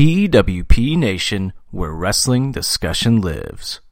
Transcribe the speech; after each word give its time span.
PWP 0.00 0.96
Nation, 0.96 1.52
where 1.70 1.92
wrestling 1.92 2.52
discussion 2.52 3.20
lives. 3.20 3.82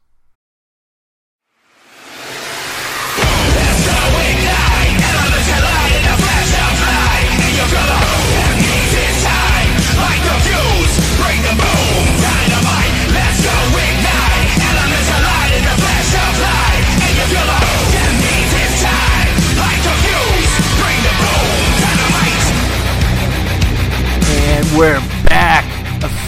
And 24.30 24.78
we're. 24.78 25.17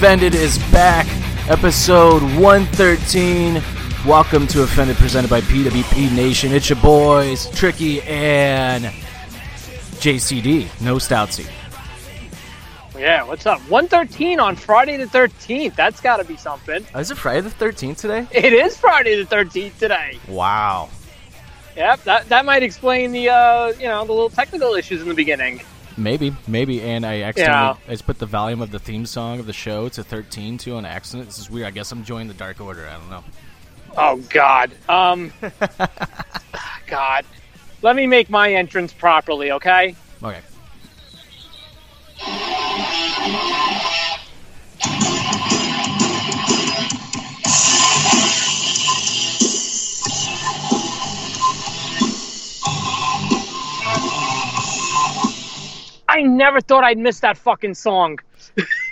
Offended 0.01 0.35
is 0.35 0.57
back. 0.73 1.07
Episode 1.51 2.23
113. 2.41 3.63
Welcome 4.07 4.47
to 4.47 4.63
Offended, 4.63 4.97
presented 4.97 5.29
by 5.29 5.43
PWP 5.43 6.17
Nation. 6.17 6.53
It's 6.53 6.71
your 6.71 6.81
boys, 6.81 7.51
Tricky 7.51 8.01
and 8.05 8.87
JCD. 10.01 10.81
No 10.81 10.97
Stoutsy. 10.97 11.51
Yeah, 12.99 13.25
what's 13.25 13.45
up? 13.45 13.61
113 13.69 14.41
on 14.41 14.57
Friday 14.57 14.97
the 14.97 15.05
13th. 15.05 15.77
That's 15.77 16.01
got 16.01 16.17
to 16.17 16.25
be 16.25 16.39
something. 16.39 16.83
Oh, 16.95 17.01
is 17.01 17.11
it 17.11 17.19
Friday 17.19 17.43
the 17.43 17.51
13th 17.51 17.99
today? 17.99 18.27
It 18.33 18.55
is 18.55 18.79
Friday 18.79 19.23
the 19.23 19.29
13th 19.29 19.79
today. 19.79 20.19
Wow. 20.29 20.89
Yep, 21.77 22.05
that, 22.05 22.29
that 22.31 22.47
might 22.47 22.63
explain 22.63 23.13
the 23.13 23.29
uh, 23.29 23.75
you 23.79 23.87
know 23.87 24.07
the 24.07 24.13
little 24.13 24.31
technical 24.31 24.73
issues 24.73 25.03
in 25.03 25.09
the 25.09 25.15
beginning. 25.15 25.61
Maybe, 26.01 26.35
maybe. 26.49 26.81
And 26.83 27.05
I 27.05 27.23
accidentally 27.23 27.81
I 27.87 27.91
just 27.91 28.07
put 28.07 28.19
the 28.19 28.27
volume 28.27 28.63
of 28.63 28.71
the 28.71 28.79
theme 28.79 29.05
song 29.07 29.39
of 29.39 29.47
the 29.47 29.53
show 29.53 29.89
to 29.91 30.03
13 30.03 30.59
too 30.59 30.75
on 30.77 30.87
accident. 30.87 31.29
This 31.29 31.39
is 31.39 31.51
weird. 31.51 31.67
I 31.67 31.71
guess 31.71 31.93
I'm 31.93 32.05
joining 32.05 32.29
the 32.29 32.35
Dark 32.35 32.61
Order. 32.61 32.89
I 32.89 32.93
don't 32.95 33.11
know. 33.11 33.25
Oh 33.97 34.17
God. 34.31 34.73
Um. 34.89 35.33
God. 36.87 37.25
Let 37.83 37.97
me 37.97 38.07
make 38.07 38.31
my 38.31 38.53
entrance 38.55 38.93
properly, 38.93 39.53
okay? 39.53 39.95
Okay. 40.23 40.41
I 56.11 56.23
never 56.23 56.61
thought 56.61 56.83
I'd 56.83 56.99
miss 56.99 57.21
that 57.21 57.39
fucking 57.39 57.75
song. 57.75 58.19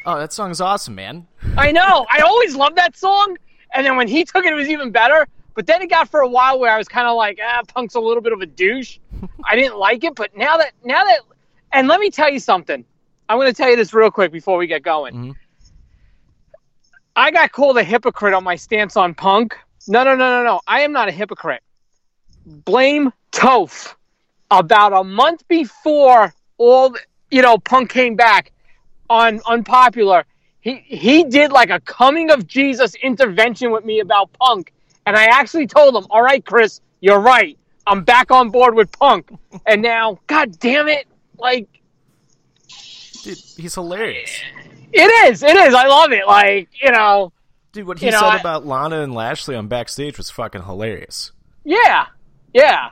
Oh, 0.06 0.18
that 0.18 0.32
song's 0.32 0.60
awesome, 0.60 0.94
man. 0.94 1.26
I 1.56 1.72
know. 1.72 2.06
I 2.10 2.20
always 2.20 2.54
loved 2.54 2.76
that 2.76 2.96
song, 2.96 3.36
and 3.74 3.84
then 3.84 3.96
when 3.96 4.06
he 4.06 4.24
took 4.24 4.44
it, 4.44 4.52
it 4.52 4.56
was 4.56 4.68
even 4.68 4.92
better. 4.92 5.26
But 5.54 5.66
then 5.66 5.82
it 5.82 5.90
got 5.90 6.08
for 6.08 6.20
a 6.20 6.28
while 6.28 6.60
where 6.60 6.72
I 6.72 6.78
was 6.78 6.86
kind 6.86 7.08
of 7.08 7.16
like, 7.16 7.40
ah, 7.44 7.62
Punk's 7.66 7.96
a 7.96 8.00
little 8.00 8.22
bit 8.22 8.32
of 8.32 8.40
a 8.40 8.46
douche. 8.46 8.98
I 9.44 9.56
didn't 9.56 9.76
like 9.76 10.04
it, 10.04 10.14
but 10.14 10.36
now 10.36 10.56
that 10.58 10.72
now 10.84 11.04
that, 11.04 11.22
and 11.72 11.88
let 11.88 11.98
me 11.98 12.10
tell 12.10 12.30
you 12.30 12.38
something. 12.38 12.84
I'm 13.28 13.36
going 13.36 13.48
to 13.48 13.52
tell 13.52 13.68
you 13.68 13.74
this 13.76 13.92
real 13.92 14.12
quick 14.12 14.30
before 14.30 14.56
we 14.56 14.68
get 14.68 14.82
going. 14.82 15.14
Mhm. 15.14 15.34
I 17.16 17.32
got 17.32 17.50
called 17.50 17.76
a 17.78 17.82
hypocrite 17.82 18.32
on 18.32 18.44
my 18.44 18.54
stance 18.54 18.96
on 18.96 19.12
Punk. 19.14 19.56
No, 19.88 20.04
no, 20.04 20.14
no, 20.14 20.30
no, 20.38 20.44
no. 20.44 20.60
I 20.68 20.82
am 20.82 20.92
not 20.92 21.08
a 21.08 21.12
hypocrite. 21.12 21.62
Blame 22.46 23.12
Toph. 23.32 23.94
About 24.50 24.92
a 24.94 25.04
month 25.04 25.46
before 25.48 26.32
all, 26.58 26.94
you 27.30 27.42
know, 27.42 27.58
Punk 27.58 27.90
came 27.90 28.14
back 28.16 28.52
on 29.10 29.40
Unpopular, 29.46 30.24
he 30.60 30.74
he 30.86 31.24
did 31.24 31.50
like 31.52 31.70
a 31.70 31.80
coming 31.80 32.30
of 32.30 32.46
Jesus 32.46 32.94
intervention 32.96 33.70
with 33.70 33.84
me 33.84 34.00
about 34.00 34.32
Punk, 34.34 34.72
and 35.06 35.16
I 35.16 35.24
actually 35.24 35.66
told 35.66 35.94
him, 35.96 36.06
"All 36.10 36.22
right, 36.22 36.44
Chris, 36.44 36.80
you're 37.00 37.20
right. 37.20 37.56
I'm 37.86 38.04
back 38.04 38.30
on 38.30 38.50
board 38.50 38.74
with 38.74 38.92
Punk." 38.92 39.30
and 39.66 39.80
now, 39.80 40.18
God 40.26 40.58
damn 40.58 40.88
it, 40.88 41.06
like 41.38 41.68
Dude, 43.22 43.38
he's 43.56 43.74
hilarious. 43.74 44.30
it 44.92 45.30
is, 45.32 45.42
it 45.42 45.56
is. 45.56 45.74
I 45.74 45.86
love 45.86 46.12
it. 46.12 46.26
Like 46.26 46.68
you 46.82 46.90
know, 46.92 47.32
Dude, 47.72 47.86
what 47.86 47.98
he 47.98 48.06
You 48.06 48.12
know, 48.12 48.18
said 48.20 48.26
I- 48.28 48.40
about 48.40 48.66
Lana 48.66 49.00
and 49.02 49.14
Lashley 49.14 49.54
on 49.54 49.68
backstage 49.68 50.18
was 50.18 50.30
fucking 50.30 50.62
hilarious. 50.64 51.32
yeah, 51.64 52.06
yeah. 52.52 52.90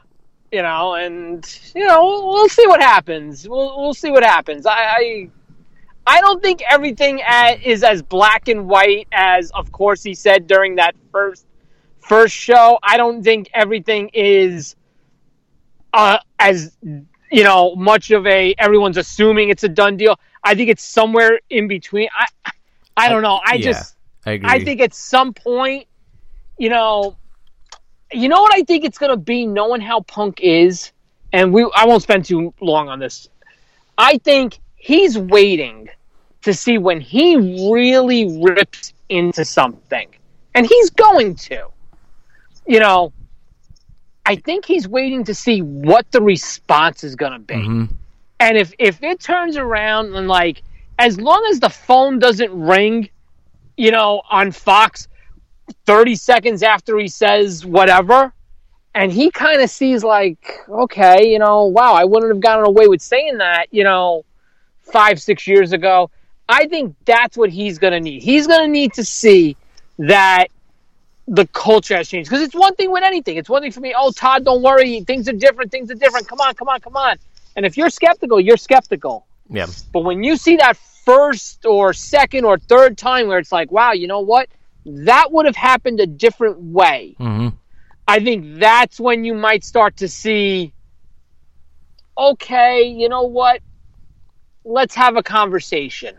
You 0.53 0.63
know, 0.63 0.95
and 0.95 1.45
you 1.75 1.87
know, 1.87 2.05
we'll, 2.05 2.29
we'll 2.29 2.49
see 2.49 2.67
what 2.67 2.81
happens. 2.81 3.49
We'll 3.49 3.81
we'll 3.81 3.95
see 3.95 4.11
what 4.11 4.23
happens. 4.25 4.67
I. 4.67 4.73
I 4.73 5.31
I 6.09 6.21
don't 6.21 6.41
think 6.41 6.63
everything 6.71 7.21
a- 7.29 7.59
is 7.65 7.83
as 7.83 8.01
black 8.01 8.47
and 8.47 8.69
white 8.69 9.09
as, 9.11 9.51
of 9.51 9.73
course, 9.73 10.05
he 10.05 10.15
said 10.15 10.47
during 10.47 10.77
that 10.77 10.95
first 11.11 11.47
first 11.99 12.33
show. 12.33 12.79
I 12.81 12.97
don't 12.97 13.25
think 13.25 13.51
everything 13.53 14.11
is 14.15 14.77
uh, 15.93 16.19
as 16.39 16.77
you 16.83 17.43
know 17.43 17.75
much 17.75 18.13
of 18.13 18.25
a 18.27 18.55
everyone's 18.59 18.97
assuming 18.99 19.49
it's 19.49 19.65
a 19.65 19.69
done 19.69 19.97
deal. 19.97 20.19
I 20.45 20.55
think 20.55 20.71
it's 20.71 20.85
somewhere 20.85 21.41
in 21.51 21.67
between. 21.67 22.09
I 22.17 22.53
I 22.97 23.09
don't 23.09 23.23
know. 23.23 23.41
I 23.45 23.55
Yeah, 23.55 23.65
just 23.73 23.97
I 24.25 24.31
agree. 24.33 24.49
I 24.49 24.65
think 24.65 24.81
at 24.81 24.95
some 24.95 25.35
point, 25.35 25.89
you 26.57 26.69
know, 26.69 27.17
you 28.13 28.29
know 28.29 28.41
what 28.43 28.55
I 28.55 28.63
think 28.63 28.85
it's 28.85 28.99
going 28.99 29.11
to 29.11 29.17
be 29.17 29.47
knowing 29.47 29.81
how 29.81 30.01
Punk 30.01 30.41
is, 30.41 30.93
and 31.33 31.53
we 31.53 31.69
I 31.75 31.87
won't 31.87 32.03
spend 32.03 32.25
too 32.25 32.55
long 32.61 32.89
on 32.89 32.99
this. 32.99 33.29
I 33.99 34.19
think 34.19 34.59
he's 34.77 35.19
waiting 35.19 35.89
to 36.43 36.55
see 36.55 36.79
when 36.79 37.01
he 37.01 37.37
really 37.71 38.41
rips 38.43 38.93
into 39.09 39.45
something, 39.45 40.09
and 40.55 40.67
he's 40.67 40.91
going 40.91 41.35
to. 41.37 41.67
You 42.67 42.81
know, 42.81 43.13
I 44.25 44.37
think 44.37 44.65
he's 44.65 44.89
waiting 44.89 45.25
to 45.25 45.35
see 45.35 45.63
what 45.63 46.11
the 46.11 46.21
response 46.21 47.05
is 47.05 47.15
going 47.15 47.33
to 47.33 47.39
be. 47.39 47.55
Mhm. 47.55 47.89
And 48.39 48.59
if 48.59 48.73
if 48.79 49.03
it 49.03 49.21
turns 49.21 49.57
around 49.57 50.15
and 50.15 50.29
like 50.29 50.63
as 50.99 51.21
long 51.21 51.47
as 51.51 51.61
the 51.61 51.69
phone 51.71 52.19
doesn't 52.19 52.53
ring, 52.53 53.09
you 53.77 53.91
know, 53.91 54.23
on 54.31 54.53
Fox 54.53 55.09
30 55.87 56.15
seconds 56.15 56.63
after 56.63 56.99
he 56.99 57.09
says 57.09 57.65
whatever, 57.65 58.33
and 58.95 59.13
he 59.13 59.31
kind 59.31 59.61
of 59.61 59.69
sees 59.71 60.03
like, 60.03 60.61
okay, 60.69 61.31
you 61.31 61.39
know, 61.39 61.65
wow, 61.65 61.93
I 61.93 62.05
wouldn't 62.05 62.33
have 62.33 62.41
gotten 62.41 62.65
away 62.65 62.89
with 62.89 63.03
saying 63.03 63.39
that, 63.39 63.67
you 63.71 63.85
know, 63.85 64.25
5 64.83 65.21
6 65.21 65.47
years 65.47 65.73
ago. 65.73 66.11
I 66.49 66.67
think 66.67 66.95
that's 67.05 67.37
what 67.37 67.51
he's 67.51 67.79
going 67.79 67.93
to 67.93 68.01
need. 68.01 68.23
He's 68.23 68.47
going 68.47 68.61
to 68.61 68.69
need 68.69 68.95
to 68.95 69.05
see 69.05 69.57
that 69.99 70.47
the 71.27 71.47
culture 71.49 71.97
has 71.97 72.09
changed 72.09 72.31
because 72.31 72.43
it's 72.43 72.55
one 72.55 72.75
thing 72.77 72.93
with 72.93 73.03
anything. 73.03 73.37
It's 73.37 73.49
one 73.49 73.63
thing 73.63 73.73
for 73.73 73.81
me. 73.81 73.95
Oh, 73.97 74.13
Todd, 74.13 74.45
don't 74.45 74.63
worry. 74.63 75.01
Things 75.01 75.29
are 75.29 75.33
different. 75.33 75.73
Things 75.73 75.91
are 75.91 75.95
different. 75.95 76.29
Come 76.29 76.41
on, 76.41 76.55
come 76.55 76.69
on, 76.69 76.81
come 76.81 76.97
on. 76.97 77.17
And 77.57 77.67
if 77.67 77.77
you're 77.77 77.91
skeptical, 77.91 78.39
you're 78.39 78.57
skeptical. 78.57 79.27
Yeah. 79.51 79.67
But 79.93 80.01
when 80.01 80.23
you 80.23 80.37
see 80.37 80.57
that 80.57 80.77
first 80.77 81.67
or 81.67 81.93
second 81.93 82.45
or 82.45 82.59
third 82.59 82.97
time 82.97 83.27
where 83.27 83.39
it's 83.39 83.53
like, 83.53 83.73
wow, 83.73 83.93
you 83.93 84.07
know 84.07 84.21
what? 84.21 84.49
That 84.87 85.33
would 85.33 85.47
have 85.47 85.57
happened 85.57 86.01
a 86.01 86.07
different 86.07 86.59
way. 86.59 87.17
hmm 87.19 87.49
I 88.09 88.21
think 88.21 88.61
that's 88.61 89.01
when 89.01 89.25
you 89.25 89.35
might 89.35 89.65
start 89.65 89.97
to 89.97 90.09
see, 90.09 90.73
okay, 92.17 92.85
you 92.85 93.09
know 93.09 93.25
what? 93.25 93.61
Let's 94.65 94.95
have 94.95 95.17
a 95.17 95.25
conversation. 95.25 96.15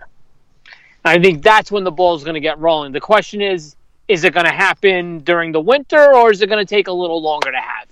I 1.05 1.17
think 1.19 1.44
that's 1.44 1.72
when 1.72 1.85
the 1.85 1.91
ball 1.91 2.16
is 2.16 2.25
going 2.25 2.33
to 2.33 2.41
get 2.41 2.59
rolling. 2.59 2.91
The 2.91 3.00
question 3.00 3.41
is, 3.41 3.78
is 4.09 4.25
it 4.25 4.33
going 4.33 4.45
to 4.45 4.51
happen 4.51 5.19
during 5.19 5.53
the 5.53 5.61
winter 5.61 6.13
or 6.13 6.29
is 6.29 6.41
it 6.41 6.47
going 6.47 6.66
to 6.66 6.69
take 6.69 6.89
a 6.89 6.91
little 6.94 7.22
longer 7.22 7.51
to 7.51 7.57
have? 7.57 7.88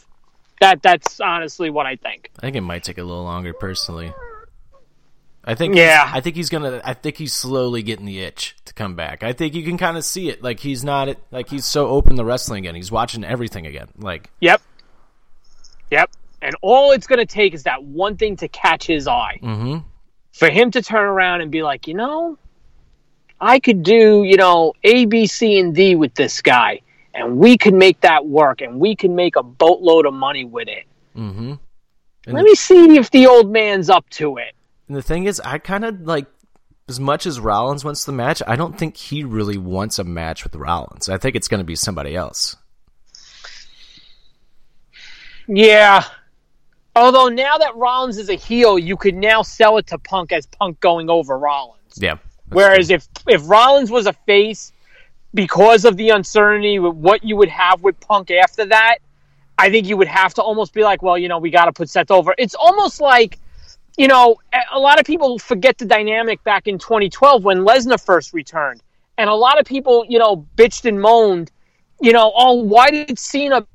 That 0.59 0.81
that's 0.81 1.21
honestly 1.21 1.69
what 1.69 1.85
I 1.85 1.95
think. 1.95 2.31
I 2.39 2.41
think 2.41 2.57
it 2.57 2.61
might 2.61 2.83
take 2.83 2.97
a 2.97 3.03
little 3.03 3.23
longer, 3.23 3.53
personally. 3.53 4.13
I 5.45 5.55
think. 5.55 5.75
Yeah. 5.75 6.09
I 6.11 6.21
think 6.21 6.35
he's 6.35 6.49
gonna. 6.49 6.81
I 6.83 6.93
think 6.93 7.17
he's 7.17 7.33
slowly 7.33 7.83
getting 7.83 8.05
the 8.05 8.19
itch 8.19 8.55
to 8.65 8.73
come 8.73 8.95
back. 8.95 9.23
I 9.23 9.31
think 9.31 9.53
you 9.53 9.63
can 9.63 9.77
kind 9.77 9.95
of 9.95 10.03
see 10.03 10.29
it. 10.29 10.41
Like 10.41 10.59
he's 10.59 10.83
not. 10.83 11.15
Like 11.31 11.49
he's 11.49 11.65
so 11.65 11.87
open 11.87 12.15
to 12.17 12.25
wrestling 12.25 12.65
again. 12.65 12.75
He's 12.75 12.91
watching 12.91 13.23
everything 13.23 13.67
again. 13.67 13.89
Like 13.97 14.31
Yep. 14.41 14.61
Yep. 15.91 16.11
And 16.41 16.55
all 16.61 16.91
it's 16.91 17.07
going 17.07 17.19
to 17.19 17.25
take 17.25 17.53
is 17.53 17.63
that 17.63 17.83
one 17.83 18.17
thing 18.17 18.35
to 18.37 18.47
catch 18.47 18.85
his 18.85 19.07
eye. 19.07 19.37
hmm 19.41 19.77
For 20.33 20.49
him 20.49 20.71
to 20.71 20.81
turn 20.81 21.05
around 21.05 21.41
and 21.41 21.51
be 21.51 21.63
like, 21.63 21.87
you 21.87 21.93
know, 21.93 22.37
I 23.39 23.59
could 23.59 23.83
do, 23.83 24.23
you 24.23 24.37
know, 24.37 24.73
A, 24.83 25.05
B, 25.05 25.27
C, 25.27 25.59
and 25.59 25.73
D 25.73 25.95
with 25.95 26.13
this 26.15 26.41
guy. 26.41 26.81
And 27.13 27.37
we 27.37 27.57
could 27.57 27.73
make 27.73 28.01
that 28.01 28.25
work. 28.25 28.61
And 28.61 28.79
we 28.79 28.95
can 28.95 29.15
make 29.15 29.35
a 29.35 29.43
boatload 29.43 30.05
of 30.05 30.13
money 30.13 30.43
with 30.43 30.67
it. 30.67 30.85
hmm 31.13 31.53
And 32.25 32.33
Let 32.33 32.43
me 32.43 32.55
see 32.55 32.97
if 32.97 33.11
the 33.11 33.27
old 33.27 33.51
man's 33.51 33.89
up 33.89 34.09
to 34.11 34.37
it. 34.37 34.54
And 34.87 34.95
the 34.95 35.01
thing 35.01 35.25
is, 35.25 35.39
I 35.39 35.57
kind 35.57 35.85
of 35.85 36.01
like 36.01 36.27
as 36.87 36.99
much 36.99 37.25
as 37.25 37.39
Rollins 37.39 37.83
wants 37.83 38.05
the 38.05 38.11
match. 38.11 38.41
I 38.45 38.55
don't 38.55 38.77
think 38.77 38.95
he 38.95 39.23
really 39.23 39.57
wants 39.57 39.97
a 39.97 40.03
match 40.03 40.43
with 40.43 40.55
Rollins. 40.55 41.09
I 41.09 41.17
think 41.17 41.35
it's 41.35 41.47
going 41.47 41.59
to 41.59 41.65
be 41.65 41.75
somebody 41.75 42.15
else. 42.15 42.55
Yeah. 45.47 46.03
Although 46.95 47.29
now 47.29 47.57
that 47.57 47.75
Rollins 47.75 48.17
is 48.17 48.29
a 48.29 48.35
heel, 48.35 48.77
you 48.77 48.95
could 48.97 49.15
now 49.15 49.41
sell 49.41 49.77
it 49.77 49.87
to 49.87 49.97
Punk 49.97 50.31
as 50.31 50.45
Punk 50.45 50.79
going 50.79 51.09
over 51.09 51.37
Rollins. 51.37 51.97
Yeah, 51.97 52.17
Whereas 52.49 52.89
if 52.89 53.07
if 53.27 53.47
Rollins 53.49 53.89
was 53.89 54.05
a 54.05 54.13
face 54.13 54.71
because 55.33 55.85
of 55.85 55.97
the 55.97 56.09
uncertainty 56.09 56.79
with 56.79 56.93
what 56.95 57.23
you 57.23 57.35
would 57.35 57.49
have 57.49 57.83
with 57.83 57.99
Punk 57.99 58.31
after 58.31 58.65
that, 58.67 58.99
I 59.57 59.69
think 59.69 59.87
you 59.87 59.97
would 59.97 60.07
have 60.07 60.33
to 60.35 60.41
almost 60.41 60.73
be 60.73 60.83
like, 60.83 61.01
well, 61.01 61.17
you 61.17 61.27
know, 61.27 61.39
we 61.39 61.49
got 61.49 61.65
to 61.65 61.73
put 61.73 61.89
Seth 61.89 62.11
over. 62.11 62.35
It's 62.37 62.55
almost 62.55 63.01
like, 63.01 63.39
you 63.97 64.07
know, 64.07 64.37
a- 64.73 64.79
lot 64.79 64.99
of 64.99 65.05
people 65.05 65.39
forget 65.39 65.77
the 65.77 65.85
dynamic 65.85 66.43
back 66.43 66.67
in 66.67 66.77
2012 66.77 67.43
when 67.43 67.59
Lesnar 67.59 68.03
first 68.03 68.33
returned, 68.33 68.81
and 69.17 69.29
a 69.29 69.33
lot 69.33 69.59
of 69.59 69.65
people, 69.65 70.05
you 70.07 70.19
know, 70.19 70.45
bitched 70.57 70.85
and 70.85 71.01
moaned, 71.01 71.51
you 72.01 72.11
know, 72.11 72.31
oh, 72.35 72.53
why 72.53 72.91
did 72.91 73.17
Cena 73.17 73.65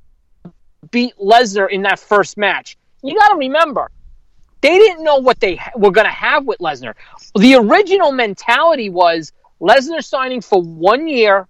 beat 0.91 1.17
Lesnar 1.19 1.71
in 1.71 1.83
that 1.83 1.99
first 1.99 2.37
match? 2.37 2.77
You 3.03 3.17
got 3.17 3.29
to 3.29 3.37
remember, 3.37 3.91
they 4.61 4.77
didn't 4.79 5.03
know 5.03 5.17
what 5.17 5.41
they 5.41 5.59
were 5.75 5.91
going 5.91 6.07
to 6.07 6.13
have 6.13 6.45
with 6.45 6.59
Lesnar. 6.59 6.95
The 7.39 7.55
original 7.55 8.13
mentality 8.13 8.91
was 8.91 9.33
Lesnar 9.61 10.05
signing 10.05 10.43
for 10.43 10.63
one 10.63 11.09
year. 11.09 11.47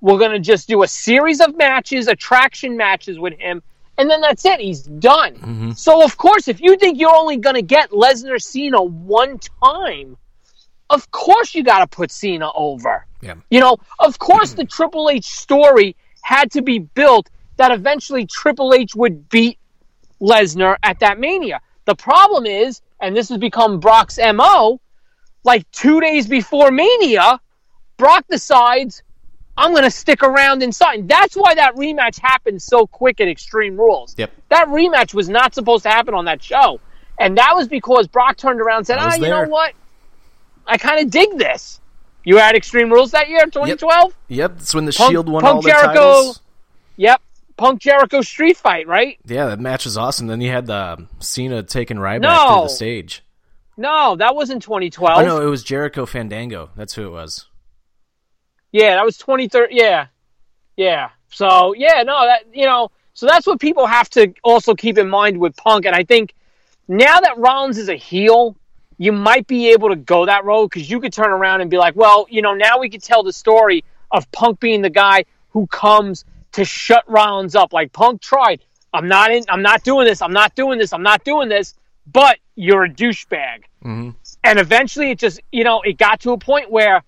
We're 0.00 0.18
going 0.18 0.32
to 0.32 0.38
just 0.38 0.68
do 0.68 0.82
a 0.82 0.88
series 0.88 1.40
of 1.40 1.56
matches, 1.56 2.06
attraction 2.08 2.76
matches 2.76 3.18
with 3.18 3.38
him, 3.38 3.62
and 3.98 4.10
then 4.10 4.20
that's 4.20 4.44
it. 4.44 4.60
He's 4.60 4.82
done. 4.82 5.34
Mm-hmm. 5.34 5.72
So, 5.72 6.04
of 6.04 6.16
course, 6.16 6.48
if 6.48 6.60
you 6.60 6.76
think 6.76 6.98
you're 6.98 7.14
only 7.14 7.36
going 7.36 7.54
to 7.54 7.62
get 7.62 7.90
Lesnar 7.90 8.40
Cena 8.40 8.82
one 8.82 9.38
time, 9.62 10.16
of 10.90 11.10
course 11.10 11.54
you 11.54 11.62
got 11.62 11.78
to 11.80 11.86
put 11.86 12.10
Cena 12.10 12.50
over. 12.54 13.06
Yeah. 13.20 13.34
You 13.50 13.60
know, 13.60 13.76
of 14.00 14.18
course 14.18 14.52
the 14.54 14.64
Triple 14.64 15.10
H 15.10 15.26
story 15.26 15.96
had 16.22 16.50
to 16.52 16.62
be 16.62 16.78
built 16.78 17.30
that 17.56 17.70
eventually 17.70 18.26
Triple 18.26 18.74
H 18.74 18.94
would 18.94 19.28
beat 19.28 19.58
Lesnar 20.20 20.76
at 20.82 21.00
that 21.00 21.18
Mania. 21.18 21.60
The 21.84 21.94
problem 21.94 22.46
is, 22.46 22.80
and 23.00 23.16
this 23.16 23.28
has 23.28 23.38
become 23.38 23.78
Brock's 23.78 24.18
MO, 24.18 24.80
like 25.44 25.70
two 25.70 26.00
days 26.00 26.26
before 26.26 26.70
Mania, 26.70 27.40
Brock 27.96 28.24
decides, 28.28 29.02
I'm 29.56 29.70
going 29.72 29.84
to 29.84 29.90
stick 29.90 30.22
around 30.22 30.62
inside. 30.62 31.00
And 31.00 31.08
that's 31.08 31.34
why 31.36 31.54
that 31.54 31.74
rematch 31.76 32.18
happened 32.20 32.60
so 32.60 32.86
quick 32.86 33.20
at 33.20 33.28
Extreme 33.28 33.76
Rules. 33.76 34.14
Yep. 34.18 34.30
That 34.48 34.68
rematch 34.68 35.14
was 35.14 35.28
not 35.28 35.54
supposed 35.54 35.84
to 35.84 35.90
happen 35.90 36.14
on 36.14 36.24
that 36.24 36.42
show. 36.42 36.80
And 37.20 37.38
that 37.38 37.52
was 37.54 37.68
because 37.68 38.08
Brock 38.08 38.36
turned 38.36 38.60
around 38.60 38.78
and 38.78 38.86
said, 38.88 38.98
ah, 38.98 39.14
you 39.14 39.20
there." 39.20 39.44
know 39.46 39.50
what? 39.50 39.72
I 40.66 40.78
kind 40.78 41.04
of 41.04 41.10
dig 41.10 41.38
this. 41.38 41.80
You 42.24 42.38
had 42.38 42.56
Extreme 42.56 42.90
Rules 42.92 43.10
that 43.12 43.28
year, 43.28 43.44
2012? 43.44 44.16
Yep, 44.28 44.52
that's 44.58 44.74
when 44.74 44.86
the 44.86 44.92
Punk- 44.92 45.10
Shield 45.12 45.28
won 45.28 45.42
Punk 45.42 45.54
all 45.56 45.62
the 45.62 45.68
Jericho- 45.68 45.88
titles. 45.92 46.40
Yep. 46.96 47.20
Punk 47.56 47.80
Jericho 47.80 48.20
street 48.22 48.56
fight, 48.56 48.88
right? 48.88 49.18
Yeah, 49.26 49.46
that 49.46 49.60
match 49.60 49.84
was 49.84 49.96
awesome. 49.96 50.26
Then 50.26 50.40
you 50.40 50.50
had 50.50 50.66
the 50.66 51.06
Cena 51.20 51.62
taking 51.62 51.98
Ryback 51.98 52.20
No. 52.22 52.54
through 52.54 52.62
the 52.64 52.68
stage. 52.74 53.22
No, 53.76 54.16
that 54.16 54.34
wasn't 54.34 54.62
2012. 54.62 55.18
Oh 55.18 55.24
no, 55.24 55.40
it 55.40 55.48
was 55.50 55.62
Jericho 55.62 56.06
Fandango. 56.06 56.70
That's 56.76 56.94
who 56.94 57.06
it 57.06 57.10
was. 57.10 57.46
Yeah, 58.74 58.96
that 58.96 59.04
was 59.04 59.16
2013. 59.18 59.76
Yeah. 59.78 60.08
Yeah. 60.76 61.10
So, 61.28 61.74
yeah, 61.74 62.02
no, 62.02 62.26
that, 62.26 62.46
you 62.52 62.66
know, 62.66 62.90
so 63.12 63.24
that's 63.24 63.46
what 63.46 63.60
people 63.60 63.86
have 63.86 64.10
to 64.10 64.34
also 64.42 64.74
keep 64.74 64.98
in 64.98 65.08
mind 65.08 65.38
with 65.38 65.54
Punk. 65.56 65.86
And 65.86 65.94
I 65.94 66.02
think 66.02 66.34
now 66.88 67.20
that 67.20 67.38
Rollins 67.38 67.78
is 67.78 67.88
a 67.88 67.94
heel, 67.94 68.56
you 68.98 69.12
might 69.12 69.46
be 69.46 69.70
able 69.70 69.90
to 69.90 69.96
go 69.96 70.26
that 70.26 70.44
road 70.44 70.70
because 70.70 70.90
you 70.90 70.98
could 70.98 71.12
turn 71.12 71.30
around 71.30 71.60
and 71.60 71.70
be 71.70 71.78
like, 71.78 71.94
well, 71.94 72.26
you 72.28 72.42
know, 72.42 72.52
now 72.52 72.80
we 72.80 72.90
could 72.90 73.02
tell 73.02 73.22
the 73.22 73.32
story 73.32 73.84
of 74.10 74.28
Punk 74.32 74.58
being 74.58 74.82
the 74.82 74.90
guy 74.90 75.24
who 75.50 75.68
comes 75.68 76.24
to 76.52 76.64
shut 76.64 77.04
Rollins 77.06 77.54
up. 77.54 77.72
Like 77.72 77.92
Punk 77.92 78.22
tried. 78.22 78.60
I'm 78.92 79.06
not 79.06 79.30
in. 79.30 79.44
I'm 79.48 79.62
not 79.62 79.84
doing 79.84 80.04
this. 80.04 80.20
I'm 80.20 80.32
not 80.32 80.56
doing 80.56 80.80
this. 80.80 80.92
I'm 80.92 81.04
not 81.04 81.22
doing 81.22 81.48
this. 81.48 81.74
But 82.10 82.38
you're 82.56 82.82
a 82.82 82.90
douchebag. 82.90 83.62
Mm-hmm. 83.84 84.10
And 84.42 84.58
eventually, 84.58 85.12
it 85.12 85.20
just 85.20 85.40
you 85.52 85.62
know 85.62 85.80
it 85.82 85.96
got 85.96 86.20
to 86.20 86.32
a 86.32 86.38
point 86.38 86.72
where 86.72 87.04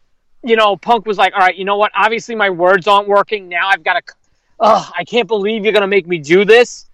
you 0.47 0.57
know 0.57 0.77
Punk 0.77 1.07
was 1.07 1.19
like, 1.19 1.35
all 1.35 1.41
right, 1.41 1.57
you 1.57 1.65
know 1.65 1.77
what? 1.77 1.93
Obviously, 1.95 2.35
my 2.35 2.51
words 2.51 2.87
aren't 2.87 3.09
working. 3.09 3.49
Now 3.49 3.69
I've 3.69 3.83
got 3.83 4.07
to. 4.07 4.15
Oh, 4.59 4.91
I 4.97 5.05
can't 5.05 5.29
believe 5.29 5.65
you're 5.65 5.75
gonna 5.75 5.87
make 5.87 6.07
me 6.07 6.19
do 6.19 6.45
this. 6.45 6.89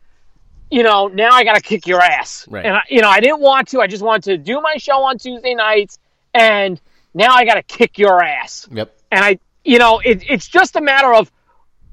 You 0.70 0.82
know, 0.82 1.06
now 1.08 1.31
I 1.32 1.44
got 1.44 1.54
to 1.54 1.60
kick 1.60 1.87
your 1.87 2.00
ass. 2.00 2.46
Right. 2.49 2.64
And 2.64 2.75
I, 2.76 2.82
you 2.88 3.02
know, 3.02 3.10
I 3.10 3.20
didn't 3.20 3.40
want 3.40 3.69
to. 3.69 3.82
I 3.82 3.87
just 3.87 4.02
wanted 4.02 4.22
to 4.25 4.38
do 4.38 4.58
my 4.62 4.78
show 4.78 5.02
on 5.02 5.19
Tuesday 5.19 5.54
nights, 5.54 5.99
and 6.32 6.81
now 7.12 7.34
I 7.34 7.44
got 7.44 7.56
to 7.56 7.62
kick 7.62 7.99
your 7.99 8.22
ass. 8.22 8.66
Yep. 8.72 8.96
And 9.10 9.22
I, 9.22 9.38
you 9.66 9.78
know, 9.78 10.00
it, 10.02 10.25
it's 10.26 10.48
just 10.48 10.75
a 10.76 10.81
matter 10.81 11.12
of 11.12 11.31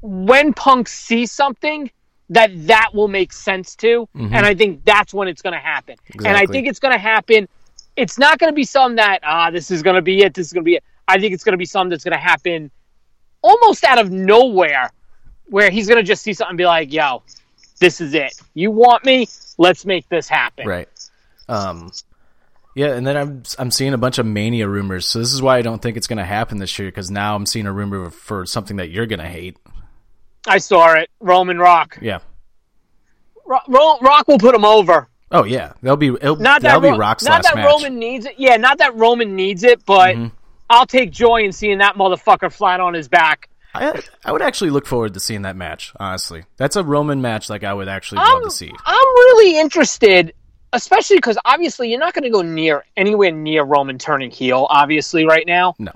when 0.01 0.53
Punk 0.53 0.87
sees 0.87 1.29
something 1.29 1.91
that 2.29 2.51
that 2.67 2.91
will 2.93 3.09
make 3.09 3.33
sense 3.33 3.75
to, 3.77 4.07
and 4.15 4.45
I 4.45 4.55
think 4.55 4.85
that's 4.85 5.13
when 5.13 5.27
it's 5.27 5.41
going 5.41 5.53
to 5.53 5.59
happen. 5.59 5.97
And 6.13 6.37
I 6.37 6.45
think 6.45 6.67
it's 6.67 6.79
going 6.79 6.93
to 6.93 6.99
happen. 6.99 7.49
It's 7.97 8.17
not 8.17 8.39
going 8.39 8.51
to 8.51 8.55
be 8.55 8.63
something 8.63 8.95
that 8.95 9.19
ah, 9.23 9.51
this 9.51 9.71
is 9.71 9.83
going 9.83 9.97
to 9.97 10.01
be 10.01 10.21
it. 10.21 10.33
This 10.33 10.47
is 10.47 10.53
going 10.53 10.63
to 10.63 10.65
be 10.65 10.75
it. 10.75 10.83
I 11.09 11.19
think 11.19 11.33
it's 11.33 11.43
going 11.43 11.53
to 11.53 11.57
be 11.57 11.65
something 11.65 11.89
that's 11.89 12.03
going 12.03 12.13
to 12.13 12.19
happen 12.23 12.69
almost 13.41 13.83
out 13.83 13.97
of 13.97 14.11
nowhere, 14.11 14.91
where 15.47 15.69
he's 15.71 15.87
going 15.87 15.97
to 15.97 16.03
just 16.03 16.21
see 16.21 16.33
something 16.33 16.51
and 16.51 16.57
be 16.57 16.65
like, 16.65 16.93
"Yo, 16.93 17.23
this 17.79 17.99
is 17.99 18.13
it. 18.13 18.39
You 18.53 18.69
want 18.71 19.03
me? 19.05 19.27
Let's 19.57 19.85
make 19.85 20.07
this 20.09 20.27
happen." 20.29 20.67
Right. 20.67 20.87
Um, 21.47 21.91
yeah, 22.75 22.93
and 22.93 23.05
then 23.07 23.17
I'm 23.17 23.43
I'm 23.57 23.71
seeing 23.71 23.93
a 23.93 23.97
bunch 23.97 24.19
of 24.19 24.25
mania 24.25 24.67
rumors. 24.67 25.07
So 25.07 25.17
this 25.19 25.33
is 25.33 25.41
why 25.41 25.57
I 25.57 25.61
don't 25.63 25.81
think 25.81 25.97
it's 25.97 26.07
going 26.07 26.17
to 26.17 26.25
happen 26.25 26.59
this 26.59 26.77
year 26.77 26.87
because 26.89 27.09
now 27.09 27.35
I'm 27.35 27.45
seeing 27.47 27.65
a 27.65 27.73
rumor 27.73 28.11
for 28.11 28.45
something 28.45 28.77
that 28.77 28.89
you're 28.89 29.07
going 29.07 29.19
to 29.19 29.27
hate. 29.27 29.57
I 30.47 30.59
saw 30.59 30.93
it. 30.93 31.09
Roman 31.19 31.57
Rock. 31.57 31.97
Yeah. 32.01 32.19
Ro- 33.45 33.59
Ro- 33.67 33.97
Rock 34.01 34.27
will 34.27 34.37
put 34.37 34.53
him 34.53 34.63
over. 34.63 35.09
Oh 35.31 35.43
yeah, 35.43 35.73
that'll 35.81 35.97
be 35.97 36.07
it'll, 36.07 36.35
not 36.37 36.61
that 36.61 36.69
that'll 36.69 36.81
Ro- 36.81 36.91
be 36.93 36.97
Rock's 36.99 37.23
not 37.23 37.43
that 37.43 37.55
match. 37.55 37.65
Roman 37.65 37.99
needs 37.99 38.25
it. 38.25 38.35
Yeah, 38.37 38.57
not 38.57 38.77
that 38.77 38.95
Roman 38.95 39.35
needs 39.35 39.63
it, 39.63 39.85
but 39.85 40.15
Mm-hmm. 40.15 40.35
I'll 40.69 40.85
take 40.85 41.11
joy 41.11 41.43
in 41.43 41.51
seeing 41.51 41.79
that 41.79 41.95
motherfucker 41.95 42.51
flat 42.51 42.79
on 42.79 42.93
his 42.93 43.07
back. 43.07 43.49
I 43.73 44.01
I 44.25 44.31
would 44.31 44.41
actually 44.41 44.71
look 44.71 44.85
forward 44.85 45.13
to 45.13 45.19
seeing 45.19 45.43
that 45.43 45.55
match. 45.55 45.93
Honestly, 45.99 46.43
that's 46.57 46.75
a 46.75 46.83
Roman 46.83 47.21
match 47.21 47.49
like 47.49 47.63
I 47.63 47.73
would 47.73 47.87
actually 47.87 48.19
I'm, 48.19 48.33
love 48.33 48.43
to 48.43 48.51
see. 48.51 48.71
I'm 48.85 49.07
really 49.15 49.59
interested, 49.59 50.33
especially 50.73 51.17
because 51.17 51.37
obviously 51.45 51.89
you're 51.89 51.99
not 51.99 52.13
going 52.13 52.23
to 52.23 52.29
go 52.29 52.41
near 52.41 52.83
anywhere 52.97 53.31
near 53.31 53.63
Roman 53.63 53.97
turning 53.97 54.31
heel. 54.31 54.67
Obviously, 54.69 55.25
right 55.25 55.45
now, 55.45 55.75
No. 55.77 55.91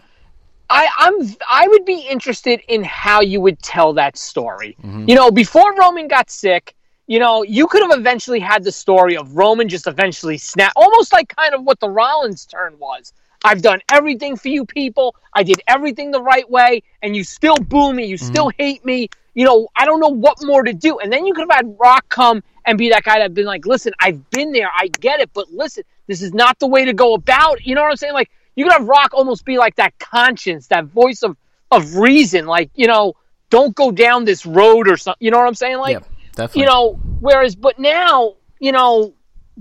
I, 0.69 0.87
I'm 0.97 1.35
I 1.49 1.67
would 1.67 1.85
be 1.85 1.99
interested 1.99 2.61
in 2.67 2.83
how 2.83 3.21
you 3.21 3.41
would 3.41 3.59
tell 3.61 3.93
that 3.93 4.17
story. 4.17 4.75
Mm-hmm. 4.81 5.09
You 5.09 5.15
know, 5.15 5.31
before 5.31 5.75
Roman 5.75 6.07
got 6.07 6.29
sick, 6.29 6.75
you 7.07 7.19
know, 7.19 7.43
you 7.43 7.67
could 7.67 7.81
have 7.81 7.97
eventually 7.97 8.39
had 8.39 8.63
the 8.63 8.71
story 8.71 9.17
of 9.17 9.35
Roman 9.35 9.67
just 9.67 9.87
eventually 9.87 10.37
snap, 10.37 10.71
almost 10.75 11.11
like 11.11 11.35
kind 11.35 11.53
of 11.53 11.63
what 11.63 11.79
the 11.79 11.89
Rollins 11.89 12.45
turn 12.45 12.75
was. 12.79 13.13
I've 13.43 13.61
done 13.61 13.81
everything 13.91 14.37
for 14.37 14.47
you 14.47 14.65
people. 14.65 15.15
I 15.33 15.43
did 15.43 15.61
everything 15.67 16.11
the 16.11 16.21
right 16.21 16.49
way, 16.49 16.83
and 17.01 17.15
you 17.15 17.23
still 17.23 17.57
boo 17.57 17.93
me. 17.93 18.05
You 18.05 18.17
still 18.17 18.47
mm-hmm. 18.47 18.61
hate 18.61 18.85
me. 18.85 19.09
You 19.33 19.45
know, 19.45 19.67
I 19.75 19.85
don't 19.85 19.99
know 19.99 20.09
what 20.09 20.37
more 20.43 20.63
to 20.63 20.73
do. 20.73 20.99
And 20.99 21.11
then 21.11 21.25
you 21.25 21.33
could 21.33 21.47
have 21.49 21.65
had 21.65 21.75
Rock 21.79 22.07
come 22.09 22.43
and 22.65 22.77
be 22.77 22.89
that 22.89 23.03
guy 23.03 23.19
that 23.19 23.33
been 23.33 23.45
like, 23.45 23.65
listen, 23.65 23.93
I've 23.99 24.29
been 24.29 24.51
there. 24.51 24.69
I 24.73 24.87
get 24.87 25.19
it. 25.19 25.31
But 25.33 25.51
listen, 25.51 25.83
this 26.07 26.21
is 26.21 26.33
not 26.33 26.59
the 26.59 26.67
way 26.67 26.85
to 26.85 26.93
go 26.93 27.13
about 27.13 27.59
it. 27.59 27.65
You 27.65 27.75
know 27.75 27.81
what 27.81 27.91
I'm 27.91 27.97
saying? 27.97 28.13
Like, 28.13 28.29
you 28.55 28.65
could 28.65 28.73
have 28.73 28.87
Rock 28.87 29.13
almost 29.13 29.43
be 29.43 29.57
like 29.57 29.75
that 29.75 29.97
conscience, 29.99 30.67
that 30.67 30.85
voice 30.85 31.23
of, 31.23 31.35
of 31.71 31.95
reason. 31.95 32.45
Like, 32.45 32.69
you 32.75 32.87
know, 32.87 33.13
don't 33.49 33.75
go 33.75 33.91
down 33.91 34.25
this 34.25 34.45
road 34.45 34.87
or 34.87 34.97
something. 34.97 35.23
You 35.23 35.31
know 35.31 35.39
what 35.39 35.47
I'm 35.47 35.55
saying? 35.55 35.77
Like, 35.77 35.99
yeah, 35.99 36.07
definitely. 36.33 36.61
you 36.61 36.67
know, 36.67 36.99
whereas, 37.19 37.55
but 37.55 37.79
now, 37.79 38.35
you 38.59 38.71
know, 38.71 39.13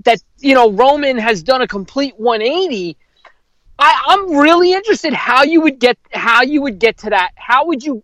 that, 0.03 0.23
you 0.39 0.55
know, 0.55 0.71
Roman 0.71 1.17
has 1.17 1.43
done 1.43 1.61
a 1.61 1.67
complete 1.67 2.13
180. 2.17 2.97
I, 3.79 4.03
I'm 4.07 4.35
really 4.37 4.73
interested 4.73 5.13
how 5.13 5.43
you 5.43 5.61
would 5.61 5.79
get, 5.79 5.97
how 6.11 6.41
you 6.43 6.61
would 6.61 6.79
get 6.79 6.97
to 6.99 7.09
that. 7.09 7.31
How 7.35 7.65
would 7.67 7.83
you 7.83 8.03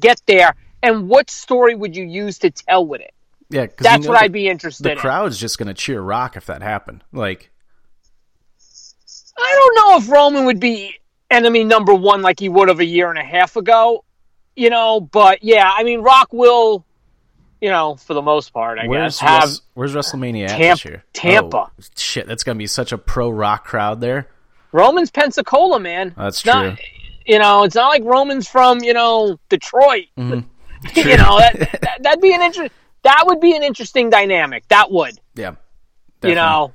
get 0.00 0.20
there? 0.26 0.54
And 0.82 1.08
what 1.08 1.30
story 1.30 1.74
would 1.74 1.96
you 1.96 2.04
use 2.04 2.38
to 2.40 2.50
tell 2.50 2.86
with 2.86 3.00
it? 3.00 3.12
yeah, 3.48 3.66
'cause 3.66 3.76
you 3.78 3.84
That's 3.84 4.04
know 4.04 4.10
what 4.10 4.18
the- 4.18 4.24
I'd 4.24 4.32
be 4.32 4.48
interested 4.48 4.84
in. 4.84 4.88
The 4.88 4.92
in. 4.92 4.98
crowd's 4.98 5.38
just 5.38 5.58
going 5.58 5.68
to 5.68 5.74
cheer 5.74 6.00
Rock 6.00 6.36
if 6.36 6.46
that 6.46 6.62
happened. 6.62 7.04
Like, 7.12 7.50
I 9.38 9.52
don't 9.54 9.74
know 9.76 9.96
if 9.98 10.10
Roman 10.10 10.44
would 10.46 10.60
be 10.60 10.94
enemy 11.30 11.62
number 11.64 11.94
one 11.94 12.22
like 12.22 12.40
he 12.40 12.48
would 12.48 12.68
have 12.68 12.80
a 12.80 12.84
year 12.84 13.10
and 13.10 13.18
a 13.18 13.24
half 13.24 13.56
ago, 13.56 14.04
you 14.54 14.70
know. 14.70 15.00
But 15.00 15.42
yeah, 15.44 15.70
I 15.72 15.82
mean, 15.84 16.00
Rock 16.00 16.32
will, 16.32 16.84
you 17.60 17.68
know, 17.70 17.96
for 17.96 18.14
the 18.14 18.22
most 18.22 18.52
part, 18.52 18.78
I 18.78 18.86
where's 18.88 19.20
guess 19.20 19.28
have 19.28 19.42
Wres- 19.44 19.62
where's 19.74 19.94
WrestleMania 19.94 20.44
at 20.48 20.50
Tampa- 20.56 20.62
this 20.74 20.84
year? 20.84 21.04
Tampa. 21.12 21.56
Oh, 21.56 21.70
shit, 21.96 22.26
that's 22.26 22.44
going 22.44 22.56
to 22.56 22.58
be 22.58 22.66
such 22.66 22.92
a 22.92 22.98
pro 22.98 23.28
Rock 23.30 23.64
crowd 23.64 24.00
there. 24.00 24.28
Roman's 24.72 25.10
Pensacola, 25.10 25.80
man. 25.80 26.14
That's 26.16 26.38
It's 26.38 26.46
not- 26.46 26.76
true. 26.76 26.84
you 27.26 27.38
know, 27.38 27.64
it's 27.64 27.74
not 27.74 27.88
like 27.88 28.04
Roman's 28.04 28.48
from 28.48 28.80
you 28.82 28.92
know 28.92 29.38
Detroit. 29.48 30.06
Mm-hmm. 30.18 30.40
you 30.98 31.16
know 31.16 31.38
that, 31.38 31.54
that 31.82 31.98
that'd 32.02 32.20
be 32.20 32.34
an 32.34 32.42
interest. 32.42 32.72
That 33.02 33.24
would 33.26 33.40
be 33.40 33.54
an 33.56 33.62
interesting 33.62 34.10
dynamic. 34.10 34.66
That 34.68 34.90
would, 34.90 35.18
Yeah, 35.36 35.54
you 36.24 36.34
know, 36.34 36.72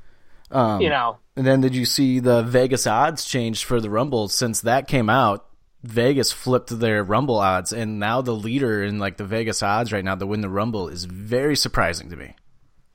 Um, 0.49 0.79
you 0.81 0.89
know. 0.89 1.17
And 1.35 1.45
then 1.45 1.59
did 1.61 1.75
you 1.75 1.85
see 1.85 2.19
the 2.19 2.41
Vegas 2.43 2.87
odds 2.87 3.25
changed 3.25 3.63
for 3.65 3.81
the 3.81 3.89
Rumble 3.89 4.27
since 4.29 4.61
that 4.61 4.87
came 4.87 5.09
out? 5.09 5.45
Vegas 5.83 6.31
flipped 6.31 6.77
their 6.79 7.03
Rumble 7.03 7.37
odds, 7.39 7.73
and 7.73 7.99
now 7.99 8.21
the 8.21 8.33
leader 8.35 8.83
in 8.83 8.97
like 8.99 9.17
the 9.17 9.25
Vegas 9.25 9.61
odds 9.63 9.91
right 9.91 10.03
now 10.05 10.15
to 10.15 10.25
win 10.27 10.41
the 10.41 10.49
Rumble 10.49 10.87
is 10.89 11.05
very 11.05 11.55
surprising 11.55 12.09
to 12.11 12.15
me. 12.15 12.35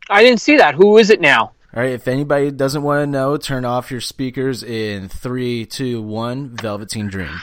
I 0.09 0.23
didn't 0.23 0.41
see 0.41 0.57
that. 0.59 0.75
Who 0.77 0.97
is 0.99 1.11
it 1.11 1.21
now? 1.21 1.53
All 1.77 1.83
right, 1.83 1.93
if 1.93 2.09
anybody 2.09 2.51
doesn't 2.51 2.83
want 2.83 3.03
to 3.03 3.07
know, 3.07 3.37
turn 3.37 3.67
off 3.67 3.91
your 3.91 4.01
speakers 4.01 4.63
in 4.63 5.11
three, 5.11 5.67
two, 5.67 6.01
one. 6.01 6.57
Velveteen 6.57 7.09
Dream. 7.09 7.39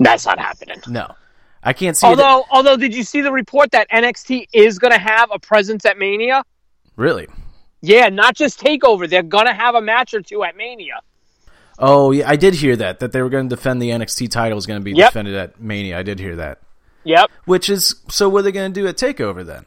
That's 0.00 0.24
not 0.24 0.38
happening. 0.38 0.80
No, 0.88 1.14
I 1.62 1.74
can't 1.74 1.98
see. 1.98 2.06
it. 2.06 2.10
Although, 2.10 2.46
although, 2.50 2.78
did 2.78 2.94
you 2.94 3.02
see 3.02 3.20
the 3.20 3.30
report 3.30 3.72
that 3.72 3.90
NXT 3.90 4.46
is 4.54 4.78
going 4.78 4.92
to 4.92 4.98
have 4.98 5.28
a 5.30 5.38
presence 5.38 5.84
at 5.84 5.98
Mania? 5.98 6.44
Really? 6.96 7.26
Yeah, 7.82 8.08
not 8.08 8.36
just 8.36 8.58
Takeover. 8.58 9.06
They're 9.06 9.22
going 9.22 9.46
to 9.46 9.52
have 9.52 9.74
a 9.74 9.82
match 9.82 10.14
or 10.14 10.22
two 10.22 10.42
at 10.42 10.56
Mania. 10.56 11.00
Oh, 11.78 12.10
yeah, 12.10 12.26
I 12.26 12.36
did 12.36 12.54
hear 12.54 12.74
that 12.76 13.00
that 13.00 13.12
they 13.12 13.20
were 13.20 13.28
going 13.28 13.50
to 13.50 13.54
defend 13.54 13.82
the 13.82 13.90
NXT 13.90 14.30
title 14.30 14.56
is 14.56 14.64
going 14.64 14.80
to 14.80 14.84
be 14.84 14.92
Yep. 14.92 15.10
defended 15.10 15.34
at 15.34 15.60
Mania. 15.60 15.98
I 15.98 16.02
did 16.02 16.18
hear 16.20 16.36
that. 16.36 16.60
Yep. 17.04 17.30
Which 17.44 17.68
is 17.68 17.96
so. 18.08 18.30
What 18.30 18.38
are 18.38 18.42
they 18.44 18.52
going 18.52 18.72
to 18.72 18.80
do 18.80 18.86
at 18.86 18.96
Takeover 18.96 19.44
then? 19.44 19.66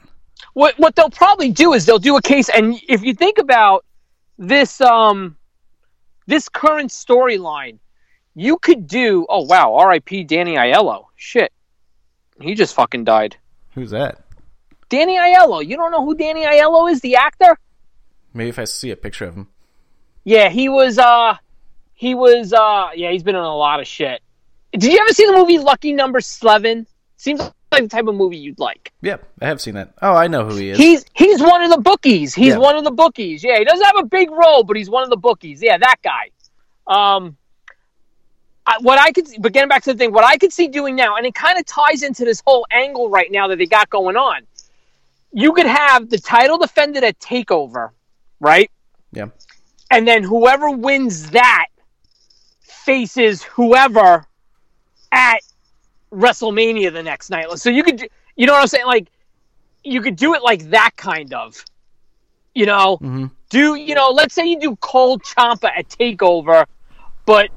What 0.53 0.77
what 0.77 0.96
they'll 0.96 1.10
probably 1.10 1.51
do 1.51 1.74
is 1.74 1.86
they'll 1.86 2.00
do 2.00 2.17
a 2.17 2.22
case, 2.22 2.50
and 2.50 2.79
if 2.88 3.03
you 3.03 3.13
think 3.13 3.38
about 3.38 3.86
this, 4.38 4.82
um, 4.82 5.36
this 6.25 6.50
current 6.50 6.91
storyline, 6.91 7.79
you 8.36 8.58
could 8.58 8.88
do. 8.88 9.25
Oh 9.29 9.44
wow, 9.44 9.75
R.I.P. 9.75 10.24
Danny 10.25 10.56
Aiello. 10.56 11.06
Shit, 11.15 11.51
he 12.39 12.53
just 12.56 12.75
fucking 12.75 13.03
died. 13.03 13.38
Who's 13.74 13.91
that? 13.91 14.24
Danny 14.89 15.17
Aiello. 15.17 15.65
You 15.65 15.75
don't 15.75 15.91
know 15.91 16.06
who 16.06 16.15
Danny 16.15 16.46
Aiello 16.46 16.91
is? 16.91 17.01
The 17.01 17.15
actor? 17.15 17.58
Maybe 18.34 18.50
if 18.50 18.60
I 18.60 18.65
see 18.65 18.91
a 18.91 18.96
picture 18.96 19.25
of 19.25 19.36
him. 19.36 19.48
Yeah, 20.24 20.50
he 20.50 20.70
was. 20.70 20.98
Uh, 20.98 21.38
he 21.94 22.15
was. 22.15 22.53
Uh, 22.53 22.89
yeah, 22.96 23.12
he's 23.12 23.24
been 23.24 23.36
in 23.36 23.41
a 23.41 23.56
lot 23.56 23.79
of 23.79 23.88
shit. 23.88 24.22
Did 24.72 24.91
you 24.91 25.00
ever 25.00 25.13
see 25.13 25.25
the 25.25 25.34
movie 25.34 25.58
Lucky 25.58 25.94
Number 25.94 26.20
Slevin? 26.20 26.86
Seems 27.15 27.41
like 27.72 27.84
the 27.84 27.90
type 27.90 28.08
of 28.08 28.16
movie 28.16 28.38
you'd 28.38 28.60
like. 28.60 28.92
Yep, 29.02 29.28
I 29.42 29.46
have 29.46 29.60
seen 29.62 29.74
that. 29.76 29.94
Oh, 30.02 30.16
I 30.16 30.28
know 30.28 30.46
who 30.48 30.56
he 30.56 30.70
is. 30.70 30.78
He's 30.78 31.06
he's 31.14 31.42
one 31.42 31.62
of 31.64 31.70
the 31.72 31.80
bookies. 31.80 32.34
He's 32.34 32.54
Yeah. 32.54 32.58
one 32.58 32.76
of 32.78 32.84
the 32.84 32.92
bookies. 32.92 33.44
Yeah, 33.44 33.58
he 33.60 33.66
doesn't 33.66 33.86
have 33.86 33.98
a 33.98 34.06
big 34.06 34.32
role, 34.32 34.64
but 34.64 34.78
he's 34.78 34.90
one 34.90 35.04
of 35.04 35.10
the 35.10 35.18
bookies. 35.18 35.62
Yeah, 35.62 35.78
that 35.78 35.96
guy. 36.04 36.30
Um, 36.88 37.38
I, 38.66 38.78
what 38.82 39.00
I 39.00 39.12
could, 39.12 39.28
but 39.40 39.54
getting 39.54 39.70
back 39.70 39.84
to 39.84 39.94
the 39.94 39.98
thing, 39.98 40.12
what 40.14 40.24
I 40.26 40.38
could 40.38 40.52
see 40.54 40.68
doing 40.68 40.96
now, 40.96 41.16
and 41.16 41.26
it 41.26 41.34
kind 41.36 41.58
of 41.60 41.66
ties 41.66 42.04
into 42.04 42.26
this 42.26 42.42
whole 42.46 42.66
angle 42.72 43.10
right 43.10 43.32
now 43.32 43.48
that 43.48 43.58
they 43.58 43.66
got 43.66 43.90
going 43.90 44.16
on. 44.18 44.42
You 45.34 45.54
could 45.54 45.66
have 45.68 46.10
the 46.10 46.18
title 46.18 46.58
defended 46.58 47.04
at 47.04 47.20
Takeover, 47.20 47.92
right? 48.40 48.70
yeah. 49.14 49.28
and 49.92 50.06
then 50.08 50.24
whoever 50.24 50.70
wins 50.70 51.30
that 51.32 51.68
faces 52.62 53.44
whoever 53.44 54.26
at 55.12 55.40
WrestleMania 56.18 56.92
the 56.92 57.04
next 57.04 57.30
night. 57.30 57.46
So 57.60 57.70
you 57.70 57.84
could, 57.84 58.10
you 58.36 58.48
know 58.48 58.54
what 58.54 58.62
I'm 58.62 58.68
saying? 58.68 58.86
Like, 58.86 59.08
you 59.84 60.02
could 60.02 60.16
do 60.16 60.34
it 60.34 60.42
like 60.42 60.72
that 60.72 60.92
kind 60.96 61.34
of, 61.34 61.64
you 62.54 62.66
know, 62.66 62.98
Mhm. 62.98 63.32
do, 63.50 63.76
you 63.76 63.96
know, 63.96 64.10
let's 64.10 64.34
say 64.34 64.46
you 64.46 64.60
do 64.60 64.76
Cole 64.78 65.20
Ciampa 65.20 65.70
at 65.76 65.88
TakeOver, 65.90 66.66
but 67.26 67.50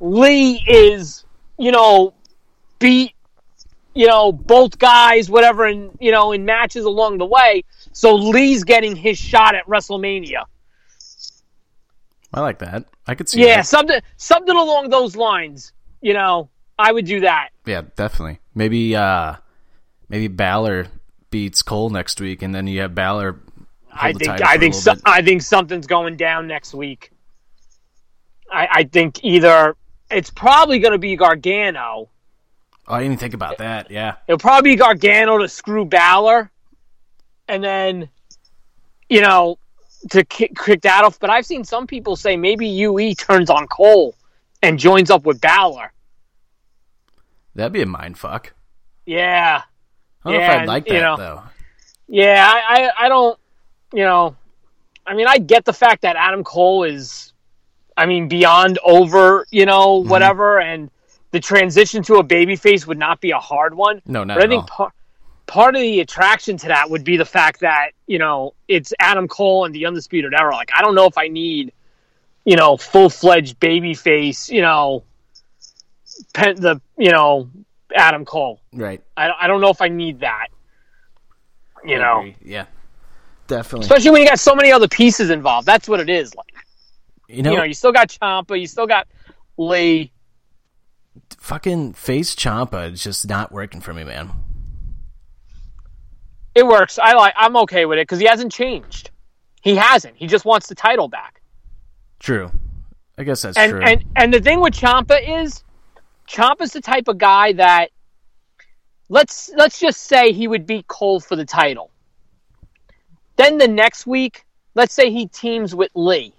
Lee 0.00 0.62
is, 0.66 1.24
you 1.58 1.70
know, 1.72 2.14
beat, 2.78 3.14
you 3.94 4.06
know, 4.06 4.32
both 4.32 4.78
guys, 4.78 5.30
whatever, 5.30 5.64
and, 5.64 5.96
you 6.00 6.10
know, 6.10 6.32
in 6.32 6.44
matches 6.44 6.84
along 6.84 7.18
the 7.18 7.26
way. 7.26 7.64
So 7.92 8.14
Lee's 8.14 8.64
getting 8.64 8.96
his 8.96 9.18
shot 9.18 9.54
at 9.54 9.66
WrestleMania. 9.66 10.44
I 12.32 12.40
like 12.40 12.58
that. 12.58 12.84
I 13.06 13.14
could 13.14 13.28
see. 13.28 13.40
Yeah, 13.40 13.58
that. 13.58 13.66
something 13.66 14.00
something 14.16 14.54
along 14.54 14.90
those 14.90 15.16
lines. 15.16 15.72
You 16.02 16.12
know, 16.12 16.50
I 16.78 16.92
would 16.92 17.06
do 17.06 17.20
that. 17.20 17.50
yeah, 17.64 17.82
definitely. 17.96 18.40
Maybe, 18.54 18.94
uh 18.96 19.36
maybe 20.08 20.28
Balor 20.28 20.88
beats 21.30 21.62
Cole 21.62 21.90
next 21.90 22.20
week, 22.20 22.42
and 22.42 22.54
then 22.54 22.66
you 22.66 22.80
have 22.80 22.94
Balor. 22.94 23.40
I 23.92 24.12
think 24.12 24.42
I 24.42 24.58
think 24.58 24.74
so. 24.74 24.94
I 25.04 25.22
think 25.22 25.42
something's 25.42 25.86
going 25.86 26.16
down 26.16 26.46
next 26.46 26.74
week. 26.74 27.10
I, 28.50 28.68
I 28.70 28.84
think 28.84 29.24
either 29.24 29.76
it's 30.10 30.30
probably 30.30 30.78
going 30.78 30.92
to 30.92 30.98
be 30.98 31.16
Gargano. 31.16 32.08
Oh, 32.88 32.94
I 32.94 32.98
didn't 32.98 33.12
even 33.12 33.18
think 33.18 33.34
about 33.34 33.58
that. 33.58 33.90
Yeah, 33.90 34.16
It'll 34.28 34.38
probably 34.38 34.72
be 34.72 34.76
Gargano 34.76 35.38
to 35.38 35.48
screw 35.48 35.84
Balor, 35.84 36.50
and 37.48 37.64
then 37.64 38.08
you 39.08 39.20
know 39.20 39.58
to 40.10 40.24
kick, 40.24 40.52
kick 40.56 40.82
that 40.82 41.04
off. 41.04 41.18
But 41.18 41.30
I've 41.30 41.46
seen 41.46 41.64
some 41.64 41.86
people 41.86 42.16
say 42.16 42.36
maybe 42.36 42.68
UE 42.68 43.14
turns 43.14 43.50
on 43.50 43.66
Cole 43.66 44.14
and 44.62 44.78
joins 44.78 45.10
up 45.10 45.24
with 45.24 45.40
Balor. 45.40 45.92
That'd 47.56 47.72
be 47.72 47.82
a 47.82 47.86
mind 47.86 48.18
fuck. 48.18 48.52
Yeah, 49.04 49.62
I 50.24 50.30
don't 50.30 50.40
know 50.40 50.44
if 50.46 50.50
I'd 50.50 50.66
like 50.68 50.86
you 50.86 50.94
that 50.94 51.00
know. 51.00 51.16
though. 51.16 51.42
Yeah, 52.08 52.48
I, 52.48 52.84
I, 52.84 53.06
I 53.06 53.08
don't, 53.08 53.38
you 53.92 54.04
know, 54.04 54.36
I 55.06 55.14
mean, 55.14 55.26
I 55.28 55.38
get 55.38 55.64
the 55.64 55.72
fact 55.72 56.02
that 56.02 56.16
Adam 56.16 56.44
Cole 56.44 56.84
is, 56.84 57.32
I 57.96 58.06
mean, 58.06 58.28
beyond 58.28 58.78
over, 58.84 59.46
you 59.50 59.66
know, 59.66 60.00
Mm-hmm. 60.00 60.10
whatever, 60.10 60.60
and 60.60 60.90
the 61.32 61.40
transition 61.40 62.02
to 62.04 62.14
a 62.16 62.24
babyface 62.24 62.86
would 62.86 62.98
not 62.98 63.20
be 63.20 63.32
a 63.32 63.38
hard 63.38 63.74
one. 63.74 64.02
No, 64.06 64.22
not 64.24 64.38
but 64.38 64.44
I 64.46 64.48
think 64.48 64.66
par- 64.68 64.92
part 65.46 65.74
of 65.74 65.80
the 65.82 66.00
attraction 66.00 66.56
to 66.58 66.68
that 66.68 66.90
would 66.90 67.04
be 67.04 67.16
the 67.16 67.24
fact 67.24 67.60
that, 67.60 67.90
you 68.06 68.18
know, 68.18 68.54
it's 68.68 68.92
Adam 69.00 69.26
Cole 69.28 69.64
and 69.64 69.74
the 69.74 69.86
Undisputed 69.86 70.32
Era. 70.34 70.54
Like, 70.54 70.70
I 70.76 70.82
don't 70.82 70.94
know 70.94 71.06
if 71.06 71.18
I 71.18 71.28
need, 71.28 71.72
you 72.44 72.56
know, 72.56 72.76
full 72.76 73.10
fledged 73.10 73.58
babyface, 73.60 74.48
you 74.50 74.62
know, 74.62 75.02
the, 76.34 76.80
you 76.98 77.10
know, 77.12 77.48
Adam 77.94 78.24
Cole. 78.24 78.60
Right. 78.72 79.02
I, 79.16 79.30
I 79.40 79.46
don't 79.46 79.60
know 79.60 79.70
if 79.70 79.80
I 79.80 79.88
need 79.88 80.20
that. 80.20 80.48
You 81.84 81.98
know. 81.98 82.24
Yeah, 82.42 82.66
definitely. 83.46 83.84
especially 83.84 84.10
when 84.10 84.22
you 84.22 84.28
got 84.28 84.40
so 84.40 84.54
many 84.54 84.72
other 84.72 84.88
pieces 84.88 85.30
involved. 85.30 85.66
That's 85.66 85.88
what 85.88 86.00
it 86.00 86.10
is. 86.10 86.34
Like, 86.34 86.46
You 87.28 87.42
know, 87.42 87.52
you 87.52 87.56
know, 87.58 87.62
you 87.64 87.74
still 87.74 87.92
got 87.92 88.08
Ciampa, 88.08 88.58
you 88.60 88.66
still 88.66 88.86
got 88.88 89.06
Lee. 89.56 90.10
fucking 91.38 91.92
face 91.94 92.34
Ciampa 92.34 92.92
is 92.92 93.02
just 93.04 93.28
not 93.28 93.52
working 93.52 93.80
for 93.80 93.94
me, 93.94 94.02
man. 94.04 94.32
It 96.54 96.66
works. 96.66 96.98
I 96.98 97.12
like. 97.12 97.34
I'm 97.36 97.56
okay 97.58 97.84
with 97.84 97.98
it 97.98 98.02
because 98.02 98.18
he 98.18 98.26
hasn't 98.26 98.50
changed. 98.50 99.10
He 99.62 99.76
hasn't. 99.76 100.16
He 100.16 100.26
just 100.26 100.44
wants 100.44 100.68
the 100.68 100.74
title 100.74 101.06
back. 101.08 101.40
True. 102.18 102.50
I 103.18 103.24
guess 103.24 103.42
that's 103.42 103.56
And 103.58 103.70
true. 103.72 103.82
and 103.82 104.04
and 104.16 104.32
the 104.34 104.40
thing 104.40 104.60
with 104.60 104.72
Ciampa 104.74 105.42
is, 105.44 105.62
Ciampa's 106.28 106.72
the 106.72 106.80
type 106.80 107.08
of 107.08 107.18
guy 107.18 107.52
that 107.52 107.90
let's 109.08 109.50
let's 109.56 109.78
just 109.78 110.02
say 110.02 110.32
he 110.32 110.48
would 110.48 110.66
beat 110.66 110.86
Cole 110.86 111.20
for 111.20 111.36
the 111.36 111.44
title. 111.44 111.90
Then 113.36 113.58
the 113.58 113.68
next 113.68 114.06
week, 114.06 114.44
let's 114.74 114.94
say 114.94 115.10
he 115.10 115.26
teams 115.26 115.74
with 115.74 115.90
Lee. 115.94 116.32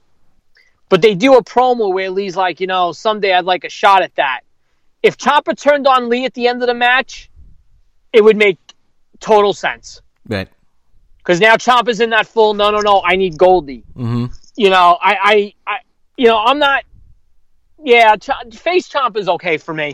But 0.89 1.01
they 1.01 1.15
do 1.15 1.35
a 1.35 1.43
promo 1.43 1.93
where 1.93 2.09
Lee's 2.09 2.35
like, 2.35 2.59
you 2.59 2.67
know, 2.67 2.91
someday 2.91 3.33
I'd 3.33 3.45
like 3.45 3.63
a 3.65 3.69
shot 3.69 4.01
at 4.01 4.15
that. 4.15 4.41
If 5.03 5.17
Ciampa 5.17 5.59
turned 5.59 5.85
on 5.85 6.09
Lee 6.09 6.25
at 6.25 6.33
the 6.33 6.47
end 6.47 6.61
of 6.63 6.67
the 6.67 6.73
match, 6.73 7.29
it 8.13 8.23
would 8.23 8.37
make 8.37 8.57
total 9.19 9.53
sense. 9.53 10.01
right. 10.27 10.47
Because 11.17 11.41
now 11.41 11.57
Ciampa's 11.57 11.99
in 11.99 12.11
that 12.11 12.25
full, 12.25 12.53
no, 12.53 12.71
no, 12.71 12.79
no, 12.79 13.01
I 13.03 13.17
need 13.17 13.37
Goldie. 13.37 13.83
Mm-hmm. 13.97 14.27
You 14.55 14.69
know, 14.69 14.97
I, 15.01 15.17
I, 15.21 15.53
I 15.67 15.77
you 16.15 16.27
know, 16.27 16.37
I'm 16.39 16.57
not, 16.57 16.85
yeah, 17.83 18.15
Ch- 18.15 18.29
face 18.57 18.87
Champ 18.87 19.17
is 19.17 19.27
okay 19.29 19.57
for 19.57 19.73
me. 19.73 19.93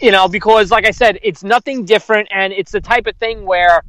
You 0.00 0.10
know, 0.10 0.28
because 0.28 0.70
like 0.70 0.86
I 0.86 0.90
said, 0.90 1.18
it's 1.22 1.44
nothing 1.44 1.84
different, 1.84 2.28
and 2.32 2.52
it's 2.52 2.72
the 2.72 2.80
type 2.80 3.06
of 3.06 3.16
thing 3.16 3.44
where 3.46 3.82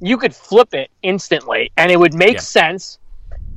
you 0.00 0.18
could 0.18 0.34
flip 0.34 0.74
it 0.74 0.90
instantly, 1.02 1.70
and 1.76 1.90
it 1.90 1.98
would 1.98 2.14
make 2.14 2.34
Yeah. 2.34 2.40
sense. 2.40 2.98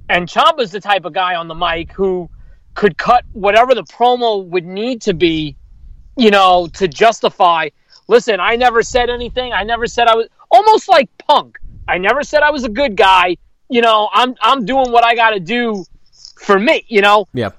And 0.10 0.27
Ciampa's 0.30 0.72
the 0.72 0.80
type 0.80 1.04
of 1.06 1.13
guy 1.13 1.36
on 1.36 1.48
the 1.50 1.56
mic 1.56 1.92
who 1.92 2.30
could 2.74 2.98
cut 2.98 3.25
whatever 3.34 3.75
the 3.75 3.84
promo 3.84 4.46
would 4.46 4.66
need 4.66 5.01
to 5.01 5.13
be, 5.13 5.58
you 6.16 6.32
know, 6.32 6.68
to 6.74 6.88
justify. 6.88 7.70
Listen, 8.08 8.39
I 8.39 8.56
never 8.56 8.82
said 8.84 9.10
anything. 9.10 9.51
I 9.51 9.63
never 9.63 9.88
said 9.88 10.08
I 10.08 10.16
was 10.16 10.27
almost 10.50 10.88
like 10.88 11.10
Punk. 11.18 11.58
I 11.88 11.98
never 11.98 12.24
said 12.24 12.44
I 12.44 12.51
was 12.51 12.63
a 12.63 12.70
good 12.70 12.96
guy. 12.96 13.36
You 13.70 13.82
know, 13.82 14.10
I'm 14.13 14.36
I'm 14.42 14.66
doing 14.66 14.92
what 14.94 15.04
I 15.04 15.16
got 15.16 15.32
to 15.32 15.42
do 15.42 15.84
for 16.39 16.58
me. 16.58 16.86
You 16.88 17.01
know, 17.01 17.27
Yeah. 17.34 17.50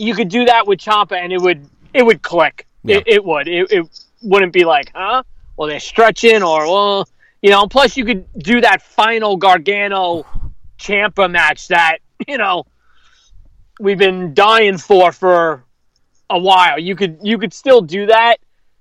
You 0.00 0.14
could 0.14 0.28
do 0.28 0.46
that 0.46 0.66
with 0.66 0.80
Ciampa, 0.80 1.12
and 1.12 1.32
it 1.32 1.40
would 1.40 1.68
it 1.92 2.04
would 2.04 2.22
click. 2.22 2.66
Yeah. 2.82 2.96
It, 2.96 3.04
it 3.06 3.24
would. 3.24 3.48
It, 3.48 3.70
it 3.70 4.06
wouldn't 4.22 4.52
be 4.52 4.64
like, 4.64 4.90
huh? 4.94 5.22
Well, 5.56 5.68
they're 5.68 5.80
stretching, 5.80 6.42
or 6.42 6.66
well, 6.66 7.08
you 7.42 7.50
know. 7.50 7.66
Plus, 7.66 7.96
you 7.96 8.04
could 8.04 8.26
do 8.38 8.60
that 8.62 8.82
final 8.82 9.36
Gargano 9.36 10.24
Ciampa 10.78 11.30
match 11.30 11.68
that 11.68 11.98
you 12.26 12.38
know 12.38 12.64
we've 13.78 13.98
been 13.98 14.34
dying 14.34 14.78
for 14.78 15.12
for 15.12 15.64
a 16.30 16.38
while. 16.38 16.78
You 16.78 16.96
could 16.96 17.18
you 17.22 17.38
could 17.38 17.52
still 17.52 17.82
do 17.82 18.06
that. 18.06 18.36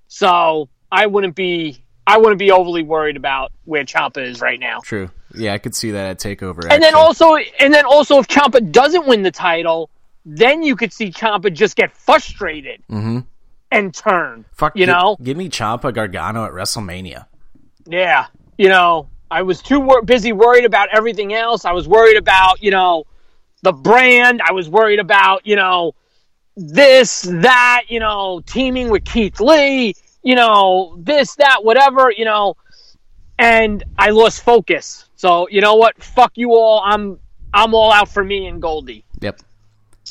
So 0.07 0.69
I 0.91 1.07
wouldn't 1.07 1.35
be 1.35 1.83
I 2.07 2.17
wouldn't 2.17 2.39
be 2.39 2.51
overly 2.51 2.83
worried 2.83 3.17
about 3.17 3.51
where 3.65 3.83
Ciampa 3.83 4.25
is 4.25 4.41
right 4.41 4.59
now. 4.59 4.79
True. 4.79 5.11
Yeah, 5.35 5.53
I 5.53 5.59
could 5.59 5.75
see 5.75 5.91
that 5.91 6.09
at 6.09 6.19
Takeover. 6.19 6.65
And 6.69 6.81
then 6.81 6.95
also, 6.95 7.35
and 7.35 7.71
then 7.71 7.85
also, 7.85 8.17
if 8.19 8.27
Ciampa 8.27 8.71
doesn't 8.71 9.05
win 9.05 9.21
the 9.21 9.29
title, 9.31 9.91
then 10.25 10.63
you 10.63 10.75
could 10.75 10.93
see 10.93 11.11
Ciampa 11.11 11.51
just 11.53 11.75
get 11.75 11.95
frustrated 11.95 12.81
Mhm. 12.89 13.25
and 13.71 13.93
turn. 13.93 14.45
Fuck, 14.53 14.73
you 14.75 14.85
know, 14.85 15.17
give 15.21 15.37
me 15.37 15.49
Ciampa 15.49 15.93
Gargano 15.93 16.45
at 16.45 16.51
WrestleMania. 16.51 17.25
yeah, 17.87 18.27
you 18.57 18.69
know, 18.69 19.09
I 19.31 19.41
was 19.43 19.61
too 19.61 19.79
wor- 19.79 20.01
busy 20.01 20.31
worried 20.33 20.65
about 20.65 20.89
everything 20.91 21.33
else. 21.33 21.63
I 21.65 21.71
was 21.71 21.87
worried 21.87 22.17
about, 22.17 22.61
you 22.63 22.71
know, 22.71 23.05
the 23.61 23.71
brand. 23.73 24.41
I 24.47 24.51
was 24.53 24.69
worried 24.69 24.99
about, 24.99 25.45
you 25.45 25.55
know, 25.55 25.93
this, 26.55 27.21
that, 27.21 27.83
you 27.89 27.99
know, 27.99 28.41
teaming 28.45 28.89
with 28.89 29.05
Keith 29.05 29.39
Lee, 29.39 29.93
you 30.23 30.35
know, 30.35 30.95
this, 30.97 31.35
that, 31.35 31.63
whatever, 31.63 32.11
you 32.11 32.25
know, 32.25 32.55
and 33.37 33.83
I 33.97 34.09
lost 34.09 34.43
focus. 34.43 35.05
So, 35.15 35.47
you 35.49 35.61
know 35.61 35.75
what? 35.75 36.01
Fuck 36.03 36.33
you 36.35 36.51
all. 36.55 36.81
I'm 36.83 37.19
I'm 37.53 37.73
all 37.73 37.91
out 37.91 38.09
for 38.09 38.23
me 38.23 38.45
and 38.47 38.61
Goldie. 38.61 39.03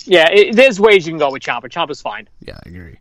Yeah, 0.07 0.29
it, 0.31 0.57
there's 0.57 0.79
ways 0.79 1.07
you 1.07 1.13
can 1.13 1.19
go 1.19 1.33
with 1.33 1.43
Ciampa. 1.43 1.65
Ciampa's 1.65 2.01
fine. 2.01 2.29
Yeah, 2.41 2.59
I 2.65 2.69
agree. 2.69 2.99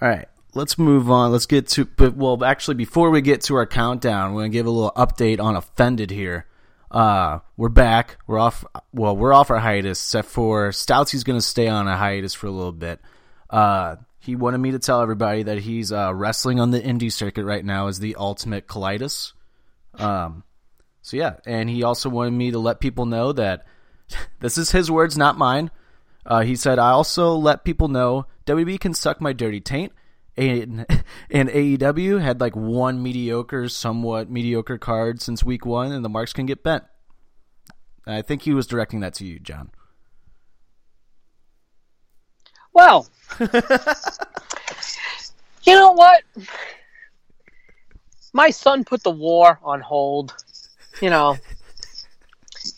All 0.00 0.08
right, 0.08 0.28
let's 0.54 0.78
move 0.78 1.10
on. 1.10 1.32
Let's 1.32 1.46
get 1.46 1.68
to, 1.68 1.84
but 1.84 2.16
well, 2.16 2.42
actually, 2.44 2.74
before 2.74 3.10
we 3.10 3.20
get 3.20 3.42
to 3.42 3.56
our 3.56 3.66
countdown, 3.66 4.34
we're 4.34 4.42
gonna 4.42 4.50
give 4.50 4.66
a 4.66 4.70
little 4.70 4.92
update 4.92 5.40
on 5.40 5.56
Offended 5.56 6.10
here. 6.10 6.46
Uh, 6.90 7.40
we're 7.56 7.68
back. 7.68 8.18
We're 8.26 8.38
off. 8.38 8.64
Well, 8.92 9.16
we're 9.16 9.32
off 9.32 9.50
our 9.50 9.58
hiatus, 9.58 10.00
except 10.00 10.28
for 10.28 10.70
Stoutsy's 10.70 11.24
gonna 11.24 11.40
stay 11.40 11.68
on 11.68 11.88
a 11.88 11.96
hiatus 11.96 12.34
for 12.34 12.46
a 12.46 12.52
little 12.52 12.72
bit. 12.72 13.00
Uh, 13.50 13.96
he 14.20 14.36
wanted 14.36 14.58
me 14.58 14.70
to 14.70 14.78
tell 14.78 15.02
everybody 15.02 15.42
that 15.42 15.58
he's 15.58 15.92
uh, 15.92 16.12
wrestling 16.14 16.58
on 16.58 16.70
the 16.70 16.80
indie 16.80 17.12
circuit 17.12 17.44
right 17.44 17.64
now 17.64 17.88
as 17.88 17.98
the 17.98 18.16
Ultimate 18.16 18.66
Colitis. 18.66 19.32
Um, 19.94 20.44
so 21.02 21.18
yeah, 21.18 21.36
and 21.44 21.68
he 21.68 21.82
also 21.82 22.08
wanted 22.08 22.32
me 22.32 22.52
to 22.52 22.58
let 22.58 22.80
people 22.80 23.04
know 23.04 23.32
that 23.32 23.66
this 24.40 24.56
is 24.56 24.70
his 24.70 24.90
words, 24.90 25.18
not 25.18 25.36
mine. 25.36 25.70
Uh, 26.26 26.42
he 26.42 26.56
said, 26.56 26.78
I 26.78 26.90
also 26.90 27.34
let 27.34 27.64
people 27.64 27.88
know 27.88 28.26
WB 28.46 28.80
can 28.80 28.94
suck 28.94 29.20
my 29.20 29.32
dirty 29.32 29.60
taint. 29.60 29.92
And, 30.36 30.86
and 31.30 31.48
AEW 31.48 32.20
had 32.20 32.40
like 32.40 32.56
one 32.56 33.02
mediocre, 33.02 33.68
somewhat 33.68 34.30
mediocre 34.30 34.78
card 34.78 35.20
since 35.20 35.44
week 35.44 35.64
one, 35.66 35.92
and 35.92 36.04
the 36.04 36.08
marks 36.08 36.32
can 36.32 36.46
get 36.46 36.62
bent. 36.62 36.84
I 38.06 38.22
think 38.22 38.42
he 38.42 38.52
was 38.52 38.66
directing 38.66 39.00
that 39.00 39.14
to 39.14 39.24
you, 39.24 39.38
John. 39.38 39.70
Well, 42.72 43.08
you 43.40 43.48
know 45.74 45.92
what? 45.92 46.22
My 48.32 48.50
son 48.50 48.84
put 48.84 49.02
the 49.04 49.10
war 49.12 49.60
on 49.62 49.80
hold. 49.80 50.34
You 51.00 51.10
know, 51.10 51.36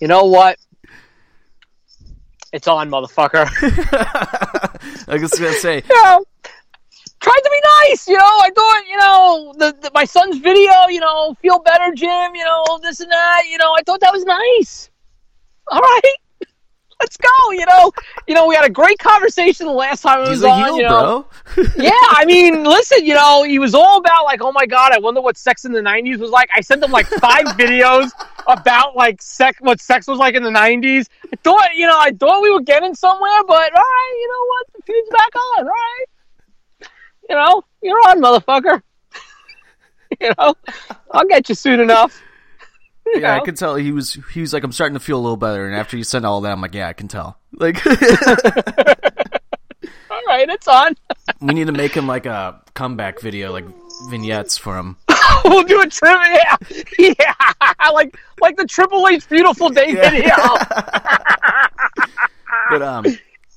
you 0.01 0.07
know 0.07 0.25
what? 0.25 0.59
It's 2.53 2.69
on, 2.69 2.91
motherfucker. 2.91 3.47
I 5.09 5.15
was 5.19 5.33
gonna 5.33 5.53
say, 5.53 5.77
you 5.89 6.05
know, 6.05 6.25
tried 7.21 7.41
to 7.43 7.51
be 7.51 7.61
nice. 7.89 8.09
You 8.09 8.17
know, 8.17 8.25
I 8.25 8.51
thought, 8.55 8.83
you 8.89 8.97
know, 8.97 9.55
the, 9.59 9.77
the, 9.83 9.91
my 9.95 10.05
son's 10.05 10.39
video. 10.39 10.73
You 10.89 11.01
know, 11.01 11.35
feel 11.43 11.59
better, 11.61 11.93
Jim. 11.95 12.35
You 12.35 12.45
know, 12.45 12.79
this 12.83 13.01
and 13.01 13.11
that. 13.11 13.43
You 13.51 13.59
know, 13.59 13.73
I 13.77 13.83
thought 13.85 14.01
that 14.01 14.13
was 14.13 14.25
nice. 14.25 14.91
All 15.69 15.81
right, 15.81 16.17
let's 17.01 17.17
go. 17.17 17.51
You 17.51 17.67
know, 17.67 17.93
you 18.27 18.35
know, 18.35 18.47
we 18.47 18.55
had 18.55 18.65
a 18.65 18.71
great 18.71 18.99
conversation 18.99 19.67
the 19.67 19.73
last 19.73 20.03
time 20.03 20.21
I 20.21 20.29
was 20.29 20.43
on. 20.43 20.65
heel, 20.65 20.77
you 20.77 20.83
know, 20.83 21.27
yeah, 21.77 21.91
I 21.93 22.25
mean, 22.27 22.65
listen, 22.65 23.05
you 23.05 23.15
know, 23.15 23.43
he 23.43 23.59
was 23.59 23.75
all 23.75 23.99
about 23.99 24.25
like, 24.25 24.41
oh 24.43 24.53
my 24.53 24.67
god, 24.67 24.93
I 24.93 24.99
wonder 24.99 25.21
what 25.21 25.37
sex 25.37 25.65
in 25.65 25.73
the 25.73 25.81
'90s 25.81 26.19
was 26.19 26.31
like. 26.31 26.49
I 26.55 26.61
sent 26.61 26.83
him 26.83 26.91
like 26.91 27.07
five 27.07 27.45
videos 27.59 28.11
about 28.47 28.97
like 28.97 29.23
sex, 29.23 29.59
what 29.61 29.81
sex 29.81 30.07
was 30.07 30.19
like 30.19 30.35
in 30.35 30.43
the 30.43 30.51
'90s. 30.51 31.07
I 31.33 31.37
thought, 31.43 31.75
you 31.75 31.87
know, 31.87 31.99
I 31.99 32.13
thought 32.13 32.43
we 32.43 32.51
were 32.51 32.63
getting 32.63 32.95
somewhere, 32.95 33.43
but 33.47 33.73
all 33.75 33.83
right, 33.83 34.17
you 34.21 34.29
know 34.29 34.47
what? 34.47 34.67
The 34.75 34.83
feud's 34.83 35.11
back 35.11 35.37
on. 35.37 35.59
All 35.59 35.65
right, 35.65 36.05
you 37.29 37.37
know, 37.37 37.63
you're 37.83 37.99
on, 38.09 38.21
motherfucker. 38.21 38.83
you 40.21 40.33
know, 40.39 40.55
I'll 41.11 41.25
get 41.25 41.49
you 41.49 41.55
soon 41.55 41.81
enough. 41.81 42.21
Yeah, 43.15 43.37
I 43.37 43.41
could 43.41 43.57
tell 43.57 43.77
he 43.77 43.93
was. 43.93 44.19
He 44.33 44.41
was 44.41 44.53
like, 44.53 44.65
I'm 44.65 44.73
starting 44.73 44.95
to 44.95 45.01
feel 45.01 45.19
a 45.19 45.23
little 45.23 45.37
better. 45.37 45.67
And 45.67 45.75
after 45.75 45.97
you 45.97 46.05
sent 46.05 46.25
all 46.25 46.41
that, 46.43 46.53
I'm 46.53 46.61
like, 46.61 46.75
yeah, 46.75 46.89
I 46.89 46.93
can 46.93 47.09
tell. 47.09 47.39
Like, 47.53 47.85
All 50.11 50.23
right, 50.27 50.49
it's 50.49 50.67
on. 50.67 50.95
we 51.41 51.55
need 51.55 51.67
to 51.67 51.73
make 51.73 51.93
him 51.93 52.07
like 52.07 52.27
a 52.27 52.61
comeback 52.75 53.21
video, 53.21 53.53
like 53.53 53.65
vignettes 54.11 54.59
for 54.59 54.77
him. 54.77 54.97
we'll 55.45 55.63
do 55.63 55.81
a 55.81 55.87
trivia. 55.87 56.59
Yeah, 56.99 57.35
like 57.93 58.17
like 58.41 58.57
the 58.57 58.67
Triple 58.67 59.07
H 59.09 59.29
Beautiful 59.29 59.69
Day 59.71 59.95
video. 59.95 60.35
But 62.71 62.83
um, 62.83 63.07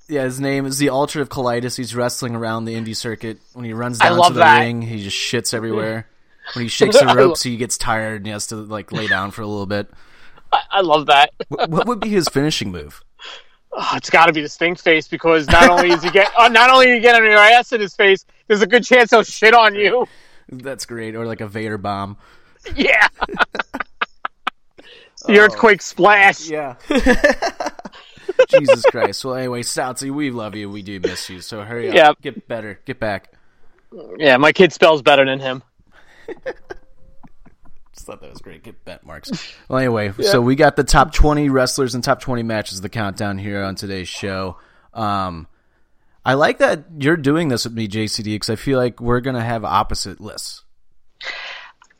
yeah, 0.07 0.23
his 0.23 0.39
name 0.39 0.65
is 0.65 0.77
the 0.77 0.89
Ultra 0.89 1.21
of 1.21 1.29
Colitis. 1.29 1.75
He's 1.75 1.95
wrestling 1.95 2.35
around 2.35 2.65
the 2.65 2.75
indie 2.75 2.95
circuit. 2.95 3.39
When 3.53 3.65
he 3.65 3.73
runs 3.73 3.99
down 3.99 4.21
to 4.21 4.33
the 4.33 4.39
that. 4.39 4.59
ring, 4.59 4.81
he 4.81 5.03
just 5.03 5.17
shits 5.17 5.53
everywhere. 5.53 6.07
When 6.53 6.63
he 6.63 6.69
shakes 6.69 6.99
the 6.99 7.05
rope, 7.15 7.37
so 7.37 7.49
he 7.49 7.57
gets 7.57 7.77
tired 7.77 8.17
and 8.17 8.25
he 8.25 8.31
has 8.31 8.47
to 8.47 8.55
like 8.55 8.91
lay 8.91 9.07
down 9.07 9.31
for 9.31 9.41
a 9.41 9.47
little 9.47 9.65
bit. 9.65 9.89
I, 10.51 10.61
I 10.71 10.81
love 10.81 11.05
that. 11.07 11.31
What, 11.49 11.69
what 11.69 11.87
would 11.87 11.99
be 11.99 12.09
his 12.09 12.27
finishing 12.27 12.71
move? 12.71 13.03
Oh, 13.71 13.91
it's 13.95 14.09
got 14.09 14.25
to 14.25 14.33
be 14.33 14.41
the 14.41 14.49
stink 14.49 14.79
face 14.79 15.07
because 15.07 15.47
not 15.47 15.69
only 15.69 15.91
is 15.91 16.01
he 16.01 16.09
get 16.09 16.31
uh, 16.37 16.47
not 16.51 16.69
only 16.71 16.89
you 16.89 16.99
getting 16.99 17.23
your 17.29 17.37
ass 17.37 17.71
in 17.71 17.79
his 17.81 17.95
face, 17.95 18.25
there's 18.47 18.61
a 18.61 18.67
good 18.67 18.83
chance 18.83 19.11
he'll 19.11 19.23
shit 19.23 19.53
on 19.53 19.75
you. 19.75 20.07
That's 20.49 20.85
great. 20.85 21.15
Or 21.15 21.25
like 21.25 21.41
a 21.41 21.47
Vader 21.47 21.77
bomb. 21.77 22.17
Yeah. 22.75 23.07
the 25.27 25.39
earthquake 25.39 25.81
splash. 25.81 26.49
Yeah. 26.49 26.75
Jesus 28.49 28.83
Christ. 28.85 29.23
Well, 29.23 29.35
anyway, 29.35 29.61
Stoutsy, 29.61 30.09
we 30.11 30.31
love 30.31 30.55
you. 30.55 30.69
We 30.69 30.81
do 30.81 30.99
miss 30.99 31.29
you. 31.29 31.41
So 31.41 31.61
hurry 31.61 31.89
up. 31.89 31.95
Yeah. 31.95 32.11
Get 32.21 32.47
better. 32.47 32.79
Get 32.85 32.99
back. 32.99 33.33
Yeah, 34.17 34.37
my 34.37 34.51
kid 34.51 34.73
spells 34.73 35.01
better 35.01 35.25
than 35.25 35.39
him. 35.39 35.63
Just 37.93 38.05
thought 38.05 38.21
that 38.21 38.29
was 38.29 38.39
great. 38.41 38.63
Get 38.63 38.85
bet 38.85 39.05
marks. 39.05 39.31
Well, 39.67 39.79
anyway, 39.79 40.13
so 40.21 40.41
we 40.41 40.55
got 40.55 40.75
the 40.75 40.83
top 40.83 41.13
20 41.13 41.49
wrestlers 41.49 41.95
and 41.95 42.03
top 42.03 42.21
20 42.21 42.43
matches 42.43 42.77
of 42.79 42.81
the 42.83 42.89
countdown 42.89 43.37
here 43.37 43.61
on 43.63 43.75
today's 43.75 44.07
show. 44.07 44.57
Um, 44.93 45.47
I 46.25 46.35
like 46.35 46.59
that 46.59 46.85
you're 46.97 47.17
doing 47.17 47.47
this 47.49 47.65
with 47.65 47.73
me, 47.73 47.87
JCD, 47.87 48.25
because 48.35 48.49
I 48.49 48.55
feel 48.55 48.77
like 48.77 49.01
we're 49.01 49.19
going 49.21 49.35
to 49.35 49.41
have 49.41 49.65
opposite 49.65 50.21
lists. 50.21 50.63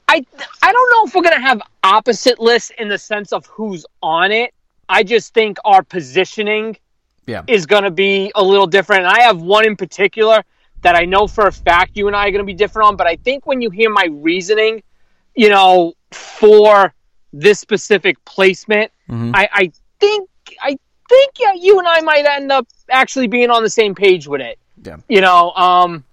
I 0.07 0.25
I 0.63 0.71
don't 0.71 0.89
know 0.91 1.05
if 1.07 1.13
we're 1.13 1.21
gonna 1.21 1.39
have 1.39 1.61
opposite 1.83 2.39
lists 2.39 2.71
in 2.79 2.87
the 2.89 2.97
sense 2.97 3.31
of 3.31 3.45
who's 3.45 3.85
on 4.01 4.31
it. 4.31 4.53
I 4.87 5.03
just 5.03 5.35
think 5.35 5.57
our 5.65 5.83
positioning 5.83 6.77
Yeah. 7.27 7.43
is 7.47 7.67
going 7.67 7.83
to 7.83 7.91
be 7.91 8.31
a 8.33 8.43
little 8.43 8.65
different. 8.65 9.05
And 9.05 9.11
I 9.15 9.21
have 9.21 9.39
one 9.39 9.67
in 9.67 9.75
particular 9.75 10.41
that 10.81 10.95
I 10.95 11.05
know 11.05 11.27
for 11.27 11.47
a 11.47 11.51
fact 11.51 11.97
you 11.97 12.07
and 12.07 12.15
I 12.15 12.27
are 12.27 12.31
going 12.31 12.39
to 12.39 12.45
be 12.45 12.53
different 12.53 12.87
on. 12.87 12.95
But 12.95 13.07
I 13.07 13.15
think 13.17 13.45
when 13.45 13.61
you 13.61 13.69
hear 13.69 13.89
my 13.89 14.07
reasoning, 14.09 14.81
you 15.35 15.49
know, 15.49 15.93
for 16.11 16.93
this 17.33 17.59
specific 17.59 18.23
placement, 18.25 18.91
Mhm. 19.09 19.31
I, 19.33 19.49
I 19.51 19.71
think 19.99 20.29
I 20.61 20.77
think 21.09 21.33
yeah, 21.39 21.53
you 21.55 21.79
and 21.79 21.87
I 21.87 22.01
might 22.01 22.25
end 22.25 22.51
up 22.51 22.67
actually 22.89 23.27
being 23.27 23.49
on 23.49 23.63
the 23.63 23.69
same 23.69 23.95
page 23.95 24.27
with 24.27 24.41
it. 24.41 24.59
Yeah. 24.83 24.97
You 25.07 25.21
know, 25.21 25.51
um, 25.51 26.03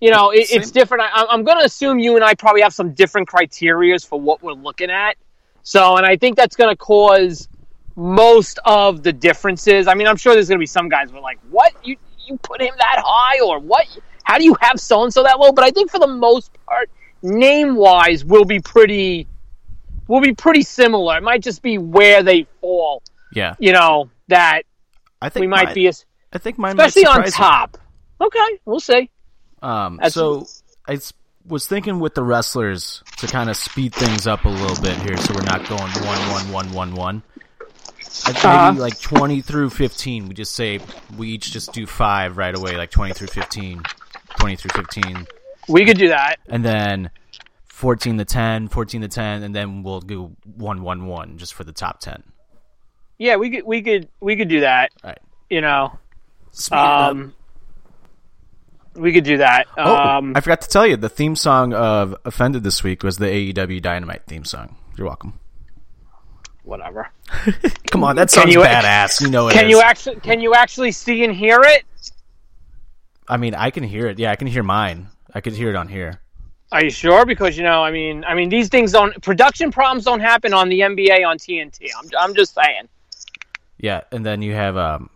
you 0.00 0.10
know, 0.10 0.30
it, 0.30 0.50
it's 0.50 0.70
different. 0.70 1.04
I, 1.04 1.24
I'm 1.30 1.42
going 1.44 1.58
to 1.58 1.64
assume 1.64 1.98
you 1.98 2.14
and 2.16 2.24
I 2.24 2.34
probably 2.34 2.60
have 2.62 2.74
some 2.74 2.92
different 2.92 3.28
criterias 3.28 4.06
for 4.06 4.20
what 4.20 4.42
we're 4.42 4.52
looking 4.52 4.90
at. 4.90 5.16
So, 5.62 5.96
and 5.96 6.04
I 6.06 6.16
think 6.16 6.36
that's 6.36 6.54
going 6.54 6.70
to 6.70 6.76
cause 6.76 7.48
most 7.96 8.58
of 8.66 9.02
the 9.02 9.12
differences. 9.12 9.88
I 9.88 9.94
mean, 9.94 10.06
I'm 10.06 10.16
sure 10.16 10.34
there's 10.34 10.48
going 10.48 10.58
to 10.58 10.62
be 10.62 10.66
some 10.66 10.88
guys 10.90 11.10
who 11.10 11.16
are 11.16 11.22
like, 11.22 11.38
"What 11.50 11.72
you 11.82 11.96
you 12.26 12.36
put 12.38 12.60
him 12.60 12.74
that 12.78 13.02
high?" 13.04 13.40
or 13.44 13.58
"What? 13.60 13.86
How 14.24 14.38
do 14.38 14.44
you 14.44 14.56
have 14.60 14.78
so 14.80 15.02
and 15.04 15.12
so 15.12 15.22
that 15.22 15.38
low?" 15.38 15.52
But 15.52 15.64
I 15.64 15.70
think 15.70 15.90
for 15.90 15.98
the 15.98 16.06
most 16.06 16.50
part, 16.66 16.90
name 17.22 17.76
wise, 17.76 18.24
we'll 18.24 18.44
be 18.44 18.60
pretty 18.60 19.26
will 20.08 20.20
be 20.20 20.34
pretty 20.34 20.62
similar. 20.62 21.16
It 21.18 21.22
might 21.22 21.42
just 21.42 21.62
be 21.62 21.78
where 21.78 22.22
they 22.22 22.46
fall. 22.60 23.02
Yeah. 23.32 23.54
You 23.58 23.72
know 23.72 24.10
that 24.28 24.62
I 25.20 25.28
think 25.28 25.40
we 25.42 25.46
might 25.48 25.66
mine- 25.66 25.74
be, 25.74 25.88
as, 25.88 26.04
I 26.32 26.38
think 26.38 26.58
mine 26.58 26.78
especially 26.78 27.02
might 27.04 27.08
on 27.08 27.14
surprise 27.26 27.38
you. 27.38 27.44
top. 27.44 27.78
Okay, 28.20 28.60
we'll 28.64 28.80
see. 28.80 29.10
Um, 29.62 29.96
That's- 29.96 30.14
so 30.14 30.46
I 30.86 30.98
was 31.48 31.66
thinking 31.66 31.98
with 32.00 32.14
the 32.14 32.22
wrestlers 32.22 33.02
to 33.18 33.26
kind 33.26 33.50
of 33.50 33.56
speed 33.56 33.94
things 33.94 34.26
up 34.26 34.44
a 34.44 34.48
little 34.48 34.80
bit 34.82 34.96
here, 34.98 35.16
so 35.16 35.34
we're 35.34 35.42
not 35.42 35.68
going 35.68 35.80
one 36.06 36.30
one 36.30 36.52
one 36.52 36.72
one 36.72 36.94
one. 36.94 37.22
I 38.24 38.32
think 38.32 38.44
Uh-huh. 38.44 38.72
Maybe 38.72 38.80
like 38.80 39.00
twenty 39.00 39.40
through 39.42 39.70
fifteen. 39.70 40.28
We 40.28 40.34
just 40.34 40.54
say 40.54 40.80
we 41.16 41.28
each 41.28 41.52
just 41.52 41.72
do 41.72 41.86
five 41.86 42.36
right 42.36 42.56
away, 42.56 42.76
like 42.76 42.90
twenty 42.90 43.12
through 43.12 43.28
15, 43.28 43.82
20 44.38 44.56
through 44.56 44.70
fifteen, 44.82 45.26
We 45.68 45.84
could 45.84 45.98
do 45.98 46.08
that. 46.08 46.36
and 46.48 46.64
then 46.64 47.10
fourteen 47.68 48.16
to 48.18 48.24
10, 48.24 48.68
14 48.68 49.00
to 49.02 49.08
ten, 49.08 49.42
and 49.42 49.54
then 49.54 49.82
we'll 49.82 50.00
do 50.00 50.34
one 50.44 50.82
one 50.82 51.06
one 51.06 51.36
just 51.38 51.54
for 51.54 51.64
the 51.64 51.72
top 51.72 52.00
ten. 52.00 52.22
Yeah, 53.18 53.36
we 53.36 53.50
could 53.50 53.64
we 53.66 53.82
could 53.82 54.08
we 54.20 54.36
could 54.36 54.48
do 54.48 54.60
that. 54.60 54.90
All 55.04 55.10
right. 55.10 55.18
You 55.50 55.60
know, 55.60 55.98
Speed 56.52 56.74
it 56.76 56.78
up. 56.80 57.10
um, 57.12 57.34
we 58.94 59.12
could 59.12 59.24
do 59.24 59.38
that. 59.38 59.66
Oh, 59.76 59.94
um, 59.94 60.32
I 60.34 60.40
forgot 60.40 60.62
to 60.62 60.68
tell 60.68 60.86
you, 60.86 60.96
the 60.96 61.08
theme 61.08 61.36
song 61.36 61.72
of 61.74 62.14
Offended 62.24 62.64
this 62.64 62.82
week 62.82 63.02
was 63.02 63.18
the 63.18 63.26
AEW 63.26 63.80
Dynamite 63.82 64.26
theme 64.26 64.44
song. 64.44 64.76
You're 64.96 65.06
welcome. 65.06 65.38
Whatever. 66.66 67.08
Come 67.90 68.04
on, 68.04 68.16
that 68.16 68.30
song's 68.30 68.52
you- 68.54 68.60
badass. 68.60 69.20
You 69.20 69.28
know 69.30 69.48
it 69.48 69.52
Can 69.54 69.66
is. 69.66 69.70
you 69.70 69.80
actually 69.80 70.16
can 70.16 70.40
you 70.40 70.54
actually 70.54 70.92
see 70.92 71.24
and 71.24 71.34
hear 71.34 71.60
it? 71.62 71.84
I 73.28 73.36
mean, 73.36 73.54
I 73.54 73.70
can 73.70 73.82
hear 73.82 74.06
it. 74.06 74.18
Yeah, 74.18 74.30
I 74.30 74.36
can 74.36 74.46
hear 74.46 74.62
mine. 74.62 75.08
I 75.34 75.40
could 75.40 75.54
hear 75.54 75.70
it 75.70 75.76
on 75.76 75.88
here. 75.88 76.20
Are 76.72 76.82
you 76.82 76.90
sure? 76.90 77.24
Because 77.24 77.56
you 77.56 77.62
know, 77.62 77.82
I 77.82 77.90
mean, 77.90 78.24
I 78.24 78.34
mean, 78.34 78.48
these 78.48 78.68
things 78.68 78.92
don't. 78.92 79.20
Production 79.22 79.70
problems 79.70 80.04
don't 80.04 80.20
happen 80.20 80.52
on 80.52 80.68
the 80.68 80.80
NBA 80.80 81.26
on 81.26 81.38
TNT. 81.38 81.88
I'm, 81.98 82.10
I'm 82.18 82.34
just 82.34 82.54
saying. 82.54 82.88
Yeah, 83.78 84.02
and 84.10 84.24
then 84.24 84.42
you 84.42 84.54
have 84.54 84.76
um 84.76 85.10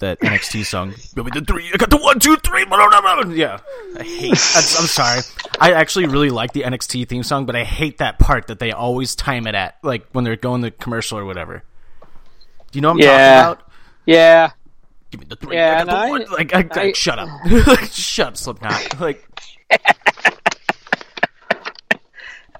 that 0.00 0.20
NXT 0.20 0.64
song. 0.66 0.90
Give 1.14 1.24
me 1.24 1.30
the 1.32 1.40
three. 1.40 1.70
I 1.72 1.76
got 1.76 1.90
the 1.90 1.96
one, 1.96 2.18
two, 2.18 2.36
three. 2.36 2.64
blah, 2.64 2.76
blah, 2.88 3.00
blah, 3.00 3.22
blah. 3.24 3.32
Yeah, 3.34 3.58
I 3.98 4.02
hate. 4.02 4.30
I'm, 4.30 4.34
I'm 4.34 4.86
sorry. 4.86 5.20
I 5.60 5.72
actually 5.72 6.06
really 6.06 6.30
like 6.30 6.52
the 6.52 6.62
NXT 6.62 7.08
theme 7.08 7.22
song, 7.22 7.46
but 7.46 7.54
I 7.56 7.64
hate 7.64 7.98
that 7.98 8.18
part 8.18 8.48
that 8.48 8.58
they 8.58 8.72
always 8.72 9.14
time 9.14 9.46
it 9.46 9.54
at, 9.54 9.76
like 9.82 10.06
when 10.12 10.24
they're 10.24 10.36
going 10.36 10.60
the 10.60 10.70
commercial 10.70 11.18
or 11.18 11.24
whatever. 11.24 11.62
Do 12.72 12.76
you 12.78 12.80
know 12.82 12.88
what 12.88 12.94
I'm 12.94 13.00
Yeah. 13.00 13.42
talking 13.42 13.52
about? 13.62 13.72
Yeah. 14.06 14.50
Give 15.10 15.20
me 15.20 15.26
the 15.28 15.36
three. 15.36 15.56
Yeah, 15.56 15.80
I 15.82 15.84
got 15.84 15.86
the 15.86 15.96
I- 15.96 16.08
one. 16.10 16.24
Like, 16.30 16.54
I, 16.54 16.58
I, 16.60 16.80
I- 16.88 16.92
shut 16.92 17.18
up. 17.18 17.28
shut 17.90 18.26
up, 18.28 18.36
Slipknot. 18.36 19.00
Like, 19.00 19.26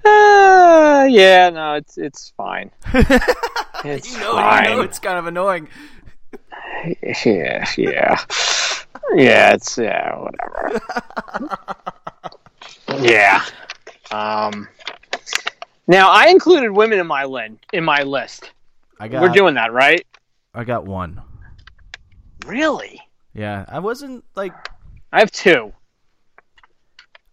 Uh, 0.03 1.05
yeah. 1.09 1.49
No, 1.51 1.75
it's 1.75 1.97
it's 1.97 2.33
fine. 2.35 2.71
It's 3.83 4.11
you 4.13 4.19
know, 4.19 4.33
fine. 4.33 4.63
you 4.69 4.75
know, 4.77 4.81
it's 4.81 4.99
kind 4.99 5.17
of 5.19 5.27
annoying. 5.27 5.67
Yeah, 7.25 7.65
yeah, 7.77 8.17
yeah. 9.13 9.53
It's 9.53 9.77
yeah, 9.77 10.15
whatever. 10.17 10.81
yeah. 13.01 13.43
Um. 14.11 14.67
Now 15.87 16.09
I 16.09 16.27
included 16.27 16.71
women 16.71 16.99
in 16.99 17.07
my 17.07 17.25
lin 17.25 17.59
in 17.73 17.83
my 17.83 18.03
list. 18.03 18.51
I 18.99 19.07
got. 19.07 19.21
We're 19.21 19.29
doing 19.29 19.55
that, 19.55 19.73
right? 19.73 20.05
I 20.53 20.63
got 20.63 20.85
one. 20.85 21.21
Really? 22.45 22.99
Yeah, 23.33 23.65
I 23.67 23.79
wasn't 23.79 24.23
like 24.35 24.53
I 25.11 25.19
have 25.19 25.31
two. 25.31 25.73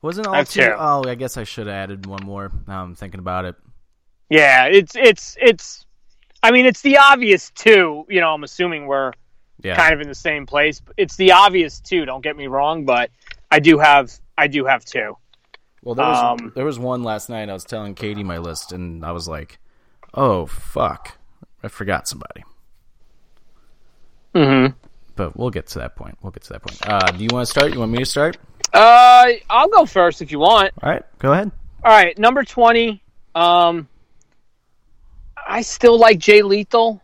wasn't 0.02 0.26
all 0.26 0.34
I 0.34 0.38
have 0.38 0.48
too. 0.48 0.62
two. 0.62 0.74
Oh, 0.76 1.04
I 1.06 1.14
guess 1.14 1.37
I 1.37 1.44
should 1.44 1.66
have 1.66 1.74
added 1.74 2.06
one 2.06 2.24
more. 2.24 2.50
Now 2.66 2.82
I'm 2.82 2.94
thinking 2.94 3.20
about 3.20 3.44
it. 3.44 3.56
Yeah, 4.30 4.66
it's 4.66 4.94
it's 4.94 5.37
it's. 5.40 5.87
I 6.42 6.50
mean, 6.52 6.66
it's 6.66 6.82
the 6.82 6.98
obvious 6.98 7.50
two. 7.54 8.04
You 8.08 8.20
know, 8.20 8.34
I'm 8.34 8.44
assuming 8.44 8.87
we're 8.87 9.12
Yeah. 9.62 9.77
kind 9.77 9.92
of 9.92 10.01
in 10.01 10.09
the 10.09 10.14
same 10.14 10.47
place. 10.47 10.81
It's 10.97 11.16
the 11.16 11.33
obvious 11.33 11.81
two. 11.81 12.05
Don't 12.05 12.23
get 12.23 12.37
me 12.37 12.47
wrong, 12.47 12.85
but 12.85 13.11
I 13.51 13.59
do 13.61 13.79
have 13.79 14.12
I 14.37 14.47
do 14.47 14.64
have 14.66 14.85
two. 14.85 15.16
Well, 15.83 15.94
there 15.94 16.07
was 16.07 16.40
Um, 16.40 16.53
there 16.55 16.64
was 16.64 16.79
one 16.79 17.03
last 17.03 17.29
night. 17.29 17.49
I 17.49 17.53
was 17.53 17.64
telling 17.64 17.94
Katie 17.94 18.25
my 18.25 18.38
list, 18.38 18.73
and 18.73 19.05
I 19.05 19.12
was 19.12 19.27
like, 19.29 19.59
"Oh 20.14 20.47
fuck, 20.47 21.18
I 21.62 21.68
forgot 21.68 22.07
somebody." 22.09 22.44
Mm-hmm. 24.35 24.75
But 25.16 25.37
we'll 25.37 25.51
get 25.51 25.66
to 25.68 25.79
that 25.81 25.97
point. 25.97 26.16
We'll 26.23 26.31
get 26.31 26.44
to 26.44 26.53
that 26.53 26.62
point. 26.62 26.79
Uh, 26.87 27.11
do 27.11 27.23
you 27.25 27.29
want 27.33 27.47
to 27.47 27.51
start? 27.51 27.73
You 27.73 27.81
want 27.81 27.90
me 27.90 27.99
to 27.99 28.05
start? 28.07 28.37
Uh, 28.73 29.27
I'll 29.51 29.68
go 29.68 29.87
first 29.87 30.23
if 30.23 30.31
you 30.31 30.38
want. 30.38 30.73
All 30.83 30.90
right, 30.90 31.03
go 31.18 31.33
ahead. 31.33 31.51
All 31.83 31.90
right, 31.92 32.16
number 32.18 32.44
twenty. 32.44 33.03
Um, 33.35 33.88
I 35.37 35.62
still 35.62 35.99
like 35.99 36.18
Jay 36.18 36.42
Lethal. 36.42 37.01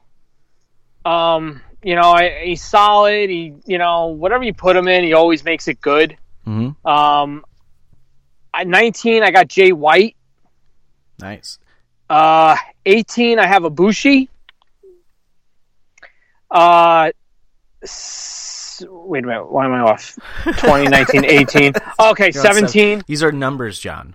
Um, 1.04 1.60
you 1.84 1.94
know, 1.94 2.10
I, 2.12 2.44
he's 2.44 2.62
solid. 2.64 3.30
He, 3.30 3.54
you 3.66 3.78
know, 3.78 4.06
whatever 4.06 4.42
you 4.44 4.54
put 4.54 4.74
him 4.76 4.88
in, 4.88 5.04
he 5.04 5.12
always 5.12 5.44
makes 5.44 5.68
it 5.68 5.80
good. 5.80 6.16
Mm-hmm. 6.46 6.86
Um, 6.86 7.44
at 8.52 8.66
nineteen, 8.66 9.22
I 9.22 9.30
got 9.30 9.48
Jay 9.48 9.72
White. 9.72 10.16
Nice. 11.20 11.58
Uh, 12.10 12.56
eighteen, 12.86 13.38
I 13.38 13.46
have 13.46 13.62
Ibushi. 13.62 14.28
Uh, 16.50 17.10
s- 17.82 18.84
wait 18.88 19.24
a 19.24 19.26
minute. 19.26 19.50
Why 19.50 19.64
am 19.64 19.72
I 19.72 19.80
off? 19.80 20.16
2019, 20.44 21.24
18. 21.24 21.72
Okay, 22.00 22.30
You're 22.32 22.42
17. 22.42 23.02
These 23.06 23.22
are 23.22 23.32
numbers, 23.32 23.78
John. 23.78 24.14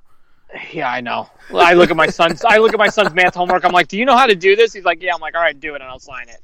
Yeah, 0.71 0.89
I 0.89 1.01
know. 1.01 1.29
I 1.53 1.73
look 1.73 1.91
at 1.91 1.95
my 1.97 2.07
son's. 2.07 2.43
I 2.45 2.57
look 2.57 2.73
at 2.73 2.79
my 2.79 2.87
son's 2.87 3.13
math 3.13 3.35
homework. 3.35 3.63
I'm 3.65 3.71
like, 3.71 3.87
"Do 3.87 3.97
you 3.97 4.05
know 4.05 4.17
how 4.17 4.25
to 4.25 4.35
do 4.35 4.55
this?" 4.55 4.73
He's 4.73 4.83
like, 4.83 5.01
"Yeah." 5.01 5.13
I'm 5.13 5.21
like, 5.21 5.35
"All 5.35 5.41
right, 5.41 5.59
do 5.59 5.73
it, 5.75 5.81
and 5.81 5.83
I'll 5.89 5.99
sign 5.99 6.27
it." 6.29 6.41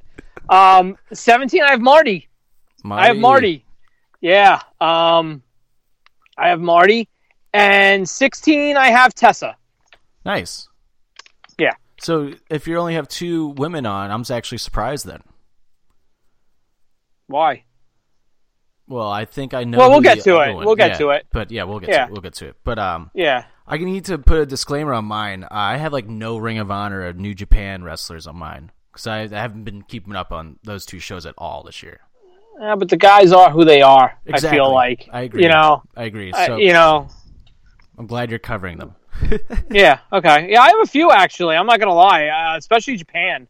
Um, 0.49 0.97
17. 1.13 1.61
I 1.63 1.71
have 1.71 1.81
Marty. 1.81 2.27
I 2.89 3.07
have 3.07 3.17
Marty. 3.17 3.65
Yeah. 4.21 4.59
Um, 4.79 5.41
I 6.37 6.49
have 6.49 6.59
Marty, 6.59 7.07
and 7.53 8.07
16. 8.07 8.77
I 8.77 8.87
have 8.87 9.13
Tessa. 9.13 9.55
Nice. 10.25 10.67
Yeah. 11.57 11.71
So 12.01 12.33
if 12.49 12.67
you 12.67 12.77
only 12.77 12.95
have 12.95 13.07
two 13.07 13.47
women 13.57 13.85
on, 13.85 14.11
I'm 14.11 14.23
actually 14.29 14.57
surprised 14.57 15.05
then. 15.05 15.21
Why? 17.27 17.63
Well, 18.87 19.09
I 19.09 19.25
think 19.25 19.53
I 19.53 19.63
know. 19.63 19.77
Well, 19.79 19.89
we'll 19.89 20.01
get 20.01 20.21
to 20.25 20.41
it. 20.41 20.53
one- 20.53 20.65
We'll 20.65 20.75
get 20.75 20.91
yeah, 20.91 20.97
to 20.97 21.09
it. 21.11 21.25
But 21.31 21.49
yeah, 21.51 21.63
we'll 21.63 21.79
get 21.79 21.89
Yeah. 21.89 22.05
to 22.05 22.09
it. 22.09 22.11
We'll 22.11 22.21
get 22.21 22.33
to 22.35 22.47
it. 22.49 22.55
But 22.63 22.77
um, 22.77 23.09
Yeah. 23.15 23.45
I 23.67 23.77
need 23.77 24.05
to 24.05 24.19
put 24.19 24.37
a 24.37 24.45
disclaimer 24.45 24.93
on 24.93 25.05
mine. 25.05 25.47
I 25.49 25.77
have 25.77 25.91
like 25.91 26.07
no 26.07 26.37
Ring 26.37 26.59
of 26.59 26.69
Honor 26.69 27.01
or 27.07 27.13
New 27.13 27.33
Japan 27.33 27.83
wrestlers 27.83 28.27
on 28.27 28.35
mine 28.35 28.71
because 28.95 29.07
I, 29.07 29.21
I 29.23 29.27
haven't 29.41 29.65
been 29.65 29.81
keeping 29.83 30.15
up 30.15 30.31
on 30.31 30.57
those 30.63 30.85
two 30.85 30.99
shows 30.99 31.25
at 31.25 31.35
all 31.37 31.63
this 31.63 31.83
year. 31.83 31.99
Yeah, 32.59 32.75
but 32.75 32.87
the 32.89 32.95
guys 32.97 33.33
are 33.33 33.51
who 33.51 33.65
they 33.65 33.81
are. 33.81 34.17
Exactly. 34.25 34.47
I 34.57 34.61
feel 34.63 34.73
like. 34.73 35.09
I 35.11 35.21
agree. 35.23 35.43
You 35.43 35.49
know. 35.49 35.83
I 35.95 36.03
agree. 36.05 36.31
I- 36.33 36.47
So 36.47 36.55
you 36.57 36.71
know. 36.73 37.09
I'm 37.97 38.07
glad 38.07 38.29
you're 38.29 38.39
covering 38.39 38.77
them. 38.77 38.95
Yeah. 39.69 39.99
Okay. 40.11 40.47
Yeah, 40.51 40.61
I 40.61 40.67
have 40.69 40.79
a 40.83 40.85
few 40.87 41.11
actually. 41.11 41.55
I'm 41.55 41.65
not 41.65 41.79
gonna 41.79 41.93
lie, 41.93 42.27
uh, 42.27 42.57
especially 42.57 42.95
Japan. 42.97 43.47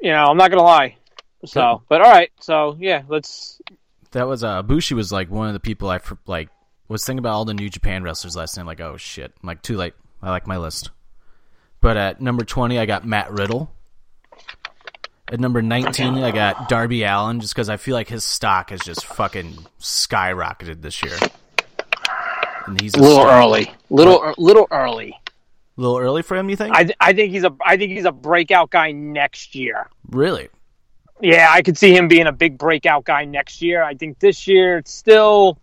You 0.00 0.10
know, 0.12 0.24
I'm 0.26 0.36
not 0.36 0.50
gonna 0.50 0.62
lie. 0.62 0.96
So, 1.44 1.82
but 1.88 2.00
all 2.02 2.10
right. 2.10 2.30
So 2.40 2.76
yeah, 2.80 3.02
let's. 3.08 3.60
That 4.12 4.26
was 4.26 4.42
uh, 4.44 4.62
Bushi 4.62 4.94
was 4.94 5.12
like 5.12 5.30
one 5.30 5.46
of 5.48 5.52
the 5.54 5.60
people 5.60 5.88
I 5.90 6.00
like 6.26 6.48
was 6.88 7.04
thinking 7.04 7.18
about 7.20 7.32
all 7.34 7.44
the 7.44 7.54
New 7.54 7.68
Japan 7.68 8.02
wrestlers 8.02 8.36
last 8.36 8.56
night. 8.56 8.66
Like, 8.66 8.80
oh 8.80 8.96
shit, 8.96 9.32
I'm 9.42 9.46
like 9.46 9.62
too 9.62 9.76
late. 9.76 9.94
I 10.22 10.30
like 10.30 10.46
my 10.46 10.56
list. 10.58 10.90
But 11.80 11.96
at 11.96 12.20
number 12.20 12.44
twenty, 12.44 12.78
I 12.78 12.86
got 12.86 13.06
Matt 13.06 13.30
Riddle. 13.32 13.70
At 15.30 15.38
number 15.38 15.62
nineteen, 15.62 16.18
I 16.18 16.32
got 16.32 16.68
Darby 16.68 17.04
Allin, 17.04 17.40
just 17.40 17.54
because 17.54 17.68
I 17.68 17.76
feel 17.76 17.94
like 17.94 18.08
his 18.08 18.24
stock 18.24 18.70
has 18.70 18.80
just 18.80 19.06
fucking 19.06 19.56
skyrocketed 19.80 20.82
this 20.82 21.02
year. 21.02 21.16
And 22.66 22.80
he's 22.80 22.94
a 22.96 22.98
A 22.98 23.00
little 23.00 23.20
star. 23.20 23.40
early. 23.40 23.72
Little 23.90 24.34
little 24.38 24.66
early. 24.70 25.16
A 25.78 25.80
little 25.80 25.98
early 25.98 26.22
for 26.22 26.36
him, 26.36 26.50
you 26.50 26.56
think? 26.56 26.74
I, 26.74 26.90
I 27.00 27.12
think 27.12 27.30
he's 27.32 27.44
a 27.44 27.54
I 27.64 27.76
think 27.76 27.92
he's 27.92 28.04
a 28.06 28.12
breakout 28.12 28.70
guy 28.70 28.92
next 28.92 29.54
year. 29.54 29.88
really? 30.08 30.48
Yeah, 31.22 31.48
I 31.50 31.60
could 31.60 31.76
see 31.76 31.94
him 31.94 32.08
being 32.08 32.26
a 32.26 32.32
big 32.32 32.56
breakout 32.56 33.04
guy 33.04 33.26
next 33.26 33.60
year. 33.60 33.82
I 33.82 33.92
think 33.94 34.18
this 34.20 34.46
year 34.48 34.78
it's 34.78 34.92
still. 34.92 35.58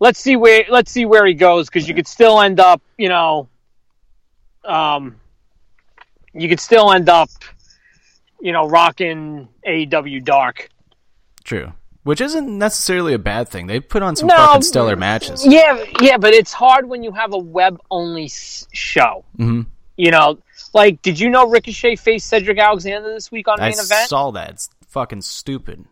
Let's 0.00 0.18
see 0.18 0.36
where 0.36 0.64
let's 0.68 0.90
see 0.90 1.06
where 1.06 1.24
he 1.24 1.34
goes 1.34 1.66
because 1.68 1.88
you 1.88 1.94
could 1.94 2.06
still 2.08 2.40
end 2.40 2.58
up, 2.60 2.82
you 2.98 3.08
know. 3.08 3.48
Um, 4.64 5.16
you 6.34 6.48
could 6.48 6.60
still 6.60 6.92
end 6.92 7.08
up, 7.08 7.30
you 8.40 8.52
know, 8.52 8.66
rocking 8.68 9.48
AEW 9.66 10.24
Dark. 10.24 10.68
True. 11.44 11.72
Which 12.04 12.20
isn't 12.20 12.56
necessarily 12.58 13.12
a 13.12 13.18
bad 13.18 13.48
thing. 13.48 13.66
They 13.66 13.80
put 13.80 14.02
on 14.02 14.16
some 14.16 14.28
No, 14.28 14.36
fucking 14.36 14.62
stellar 14.62 14.96
matches. 14.96 15.44
Yeah, 15.46 15.84
yeah, 16.00 16.16
but 16.16 16.32
it's 16.32 16.52
hard 16.52 16.88
when 16.88 17.02
you 17.02 17.12
have 17.12 17.34
a 17.34 17.38
web 17.38 17.78
only 17.90 18.30
show. 18.30 19.24
hmm 19.36 19.62
You 19.96 20.10
know, 20.10 20.38
like, 20.72 21.02
did 21.02 21.20
you 21.20 21.28
know 21.28 21.48
Ricochet 21.48 21.96
faced 21.96 22.28
Cedric 22.28 22.58
Alexander 22.58 23.12
this 23.12 23.30
week 23.30 23.48
on 23.48 23.60
I 23.60 23.64
main 23.70 23.74
event? 23.74 23.92
I 23.92 24.06
saw 24.06 24.30
that. 24.30 24.50
It's 24.50 24.70
fucking 24.88 25.22
stupid. 25.22 25.84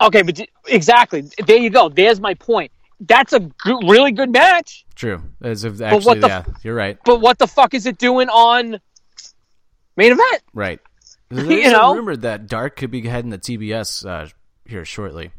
Okay, 0.00 0.22
but 0.22 0.34
d- 0.34 0.48
exactly. 0.66 1.24
There 1.46 1.58
you 1.58 1.70
go. 1.70 1.88
There's 1.88 2.20
my 2.20 2.34
point. 2.34 2.72
That's 3.00 3.32
a 3.32 3.50
really 3.84 4.12
good 4.12 4.30
match. 4.30 4.84
True. 4.94 5.22
As 5.42 5.64
if 5.64 5.80
actually, 5.80 6.04
what 6.04 6.20
the 6.20 6.28
yeah, 6.28 6.44
you're 6.62 6.74
right. 6.74 6.98
But 7.04 7.20
what 7.20 7.38
the 7.38 7.46
fuck 7.46 7.74
is 7.74 7.86
it 7.86 7.98
doing 7.98 8.28
on 8.28 8.80
main 9.96 10.12
event? 10.12 10.42
Right. 10.54 10.80
There's 11.34 11.48
You 11.64 11.70
know? 11.72 11.94
rumor 11.94 12.16
that 12.16 12.46
Dark 12.46 12.76
could 12.76 12.90
be 12.90 13.00
heading 13.02 13.30
to 13.30 13.38
TBS 13.38 14.06
uh, 14.08 14.28
here 14.66 14.84
shortly. 14.84 15.30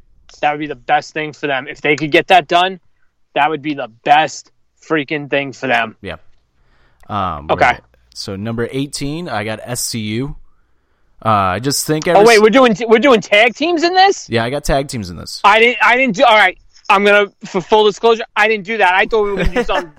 That 0.42 0.52
would 0.52 0.60
be 0.60 0.68
the 0.68 0.76
best 0.76 1.14
thing 1.14 1.34
for 1.34 1.48
them. 1.48 1.68
If 1.68 1.82
they 1.82 1.96
could 1.96 2.12
get 2.12 2.28
that 2.28 2.48
done, 2.48 2.80
that 3.36 3.50
would 3.50 3.62
be 3.62 3.74
the 3.76 3.88
best 3.88 4.52
freaking 4.82 5.30
thing 5.30 5.54
for 5.54 5.68
them. 5.68 5.96
Yeah. 6.02 6.18
Um, 7.08 7.48
Okay. 7.52 7.80
So 8.16 8.36
number 8.36 8.68
18, 8.72 9.28
I 9.28 9.44
got 9.44 9.60
SCU. 9.62 10.36
Uh, 11.26 11.30
I 11.30 11.60
just 11.60 11.88
think. 11.88 12.08
Ever 12.08 12.20
Oh 12.20 12.26
wait, 12.26 12.36
s- 12.36 12.42
we're 12.42 12.50
doing 12.50 12.76
we're 12.88 13.00
doing 13.00 13.22
tag 13.22 13.56
teams 13.56 13.82
in 13.84 13.94
this. 13.94 14.30
yeah, 14.30 14.44
I 14.44 14.50
got 14.50 14.64
tag 14.66 14.88
teams 14.90 15.10
in 15.10 15.16
this. 15.16 15.40
I 15.46 15.60
didn't. 15.60 15.78
I 15.82 15.96
didn't 15.96 16.16
do. 16.16 16.24
All 16.26 16.36
right. 16.36 16.58
I'm 16.90 17.06
gonna 17.06 17.32
for 17.46 17.62
full 17.62 17.86
disclosure. 17.86 18.24
I 18.36 18.48
didn't 18.50 18.66
do 18.66 18.78
that. 18.78 18.94
I 18.94 19.06
thought 19.06 19.24
we 19.24 19.32
were 19.32 19.38
gonna 19.38 19.54
do 19.54 19.64
some. 19.74 19.94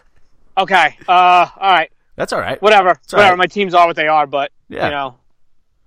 Okay. 0.59 0.97
Uh. 1.09 1.47
All 1.57 1.73
right. 1.73 1.91
That's 2.17 2.33
all 2.35 2.41
right. 2.41 2.61
Whatever. 2.61 2.91
all 2.91 2.95
Whatever. 3.11 3.31
right. 3.31 3.39
My 3.39 3.47
teams 3.47 3.73
are 3.75 3.87
what 3.87 3.97
they 3.97 4.07
are, 4.07 4.27
but 4.27 4.53
Yeah. 4.69 4.85
you 4.85 4.91
know. 4.91 5.15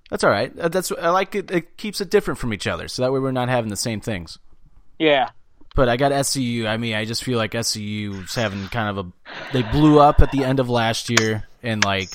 That's 0.10 0.24
all 0.24 0.30
right. 0.30 0.58
Uh, 0.58 0.70
That's 0.70 0.92
I 0.92 1.10
like 1.10 1.36
it. 1.36 1.52
It 1.52 1.78
keeps 1.78 2.02
it 2.02 2.10
different 2.10 2.40
from 2.40 2.54
each 2.54 2.68
other, 2.68 2.88
so 2.88 3.02
that 3.02 3.12
way 3.12 3.20
we're 3.20 3.32
not 3.32 3.50
having 3.50 3.70
the 3.70 3.76
same 3.76 4.00
things. 4.00 4.40
Yeah. 5.00 5.30
But 5.76 5.90
I 5.90 5.98
got 5.98 6.12
SCU. 6.12 6.66
I 6.66 6.78
mean, 6.78 6.96
I 6.96 7.06
just 7.06 7.24
feel 7.24 7.38
like 7.38 7.52
SCU's 7.52 8.34
having 8.34 8.68
kind 8.70 8.98
of 8.98 9.06
a. 9.06 9.12
They 9.54 9.62
blew 9.62 10.00
up 10.00 10.22
at 10.22 10.32
the 10.32 10.44
end 10.44 10.60
of 10.60 10.70
last 10.70 11.10
year, 11.10 11.48
and 11.62 11.84
like 11.84 12.10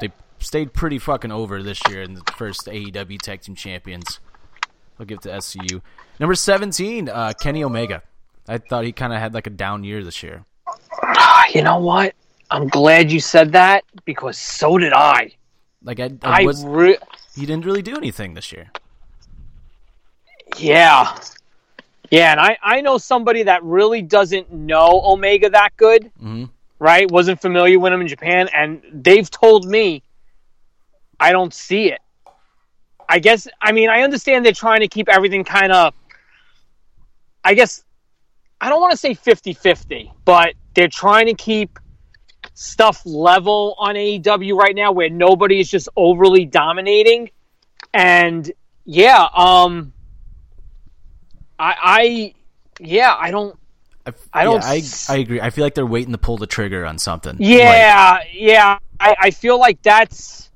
they 0.00 0.10
stayed 0.38 0.72
pretty 0.72 0.98
fucking 0.98 1.32
over 1.32 1.62
this 1.62 1.80
year 1.88 2.02
in 2.02 2.14
the 2.14 2.22
first 2.36 2.66
AEW 2.66 3.20
Tag 3.20 3.42
Team 3.42 3.56
Champions. 3.56 4.20
I'll 4.98 5.06
give 5.06 5.18
it 5.18 5.22
to 5.22 5.30
SCU. 5.30 5.82
Number 6.20 6.34
seventeen, 6.34 7.08
uh, 7.08 7.32
Kenny 7.38 7.64
Omega. 7.64 8.02
I 8.48 8.58
thought 8.58 8.84
he 8.84 8.92
kind 8.92 9.12
of 9.12 9.18
had 9.18 9.34
like 9.34 9.46
a 9.46 9.50
down 9.50 9.84
year 9.84 10.02
this 10.02 10.22
year. 10.22 10.44
You 11.52 11.62
know 11.62 11.78
what? 11.78 12.14
I'm 12.50 12.68
glad 12.68 13.10
you 13.12 13.20
said 13.20 13.52
that 13.52 13.84
because 14.04 14.38
so 14.38 14.78
did 14.78 14.92
I. 14.92 15.32
Like 15.84 16.00
I, 16.00 16.10
I 16.22 16.42
I 16.42 16.44
was, 16.44 16.64
re- 16.64 16.98
he 17.34 17.46
didn't 17.46 17.64
really 17.64 17.82
do 17.82 17.96
anything 17.96 18.34
this 18.34 18.52
year. 18.52 18.70
yeah. 20.58 21.16
Yeah, 22.10 22.32
and 22.32 22.40
I, 22.40 22.58
I 22.62 22.80
know 22.82 22.98
somebody 22.98 23.42
that 23.44 23.62
really 23.64 24.02
doesn't 24.02 24.52
know 24.52 25.00
Omega 25.02 25.48
that 25.48 25.70
good, 25.78 26.10
Mhm. 26.22 26.50
right? 26.78 27.10
Wasn't 27.10 27.40
familiar 27.40 27.78
with 27.80 27.90
him 27.92 28.02
in 28.02 28.08
Japan, 28.08 28.48
and 28.54 28.82
they've 28.92 29.30
told 29.30 29.66
me 29.66 30.02
I 31.18 31.32
don't 31.32 31.54
see 31.54 31.90
it. 31.90 32.00
I 33.08 33.18
guess, 33.18 33.48
I 33.62 33.72
mean, 33.72 33.88
I 33.88 34.02
understand 34.02 34.44
they're 34.44 34.52
trying 34.52 34.80
to 34.80 34.88
keep 34.88 35.08
everything 35.08 35.42
kind 35.44 35.72
of, 35.72 35.94
I 37.44 37.54
guess, 37.54 37.82
I 38.60 38.68
don't 38.68 38.80
want 38.80 38.90
to 38.92 38.96
say 38.98 39.14
50 39.14 39.54
50, 39.54 40.12
but 40.26 40.54
they're 40.74 40.88
trying 40.88 41.26
to 41.26 41.34
keep 41.34 41.78
stuff 42.54 43.02
level 43.04 43.74
on 43.78 43.94
AEW 43.94 44.56
right 44.56 44.74
now 44.74 44.92
where 44.92 45.08
nobody 45.10 45.60
is 45.60 45.70
just 45.70 45.88
overly 45.96 46.44
dominating. 46.44 47.30
And 47.94 48.50
yeah, 48.84 49.26
um, 49.34 49.92
I, 51.58 51.74
I, 51.82 52.34
yeah, 52.80 53.14
I 53.18 53.30
don't, 53.30 53.58
I, 54.06 54.12
I 54.32 54.44
don't 54.44 54.62
Yeah, 54.62 54.68
I, 54.68 54.82
I 55.08 55.16
agree. 55.18 55.40
I 55.40 55.50
feel 55.50 55.64
like 55.64 55.74
they're 55.74 55.86
waiting 55.86 56.12
to 56.12 56.18
pull 56.18 56.36
the 56.38 56.46
trigger 56.46 56.84
on 56.84 56.98
something. 56.98 57.36
yeah, 57.38 58.18
yeah, 58.32 58.78
I, 58.98 59.16
I 59.20 59.30
feel 59.30 59.58
like 59.58 59.82
that's, 59.82 60.50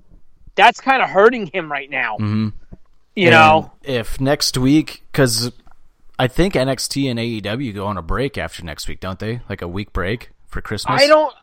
that's 0.54 0.80
kind 0.80 1.02
of 1.02 1.09
hurting 1.11 1.46
him 1.46 1.70
right 1.70 1.88
now. 1.90 2.16
Mhm. 2.18 2.52
You 3.14 3.30
know, 3.30 3.72
if 3.82 4.20
next 4.20 4.59
week, 4.59 5.02
because 5.11 5.50
I 6.18 6.28
think 6.28 6.52
NXT 6.52 7.11
and 7.11 7.18
AEW 7.18 7.74
go 7.74 7.87
on 7.87 7.96
a 7.96 8.02
break 8.02 8.37
after 8.37 8.62
next 8.62 8.88
week, 8.88 9.00
don't 9.00 9.18
they? 9.18 9.40
Like 9.48 9.62
a 9.62 9.68
week 9.68 9.94
break 9.94 10.32
for 10.48 10.61
Christmas. 10.61 11.00
I 11.00 11.06
don't, 11.06 11.35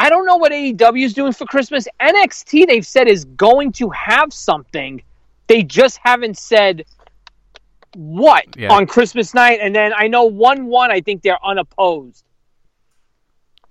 I 0.00 0.08
don't 0.08 0.24
know 0.26 0.36
what 0.36 0.50
AEW 0.52 1.04
is 1.04 1.12
doing 1.14 1.32
for 1.32 1.44
Christmas. 1.44 1.86
NXT 2.00 2.66
they've 2.66 2.86
said 2.86 3.06
is 3.06 3.24
going 3.26 3.72
to 3.72 3.90
have 3.90 4.32
something. 4.32 5.02
They 5.46 5.62
just 5.62 5.98
haven't 6.02 6.38
said 6.38 6.84
what 7.94 8.44
Yeah. 8.56 8.72
on 8.72 8.86
Christmas 8.86 9.34
night. 9.34 9.58
And 9.60 9.74
then 9.74 9.92
I 9.94 10.06
know 10.08 10.24
one 10.24 10.66
one. 10.66 10.90
I 10.90 11.00
think 11.00 11.22
they're 11.22 11.44
unopposed. 11.44 12.24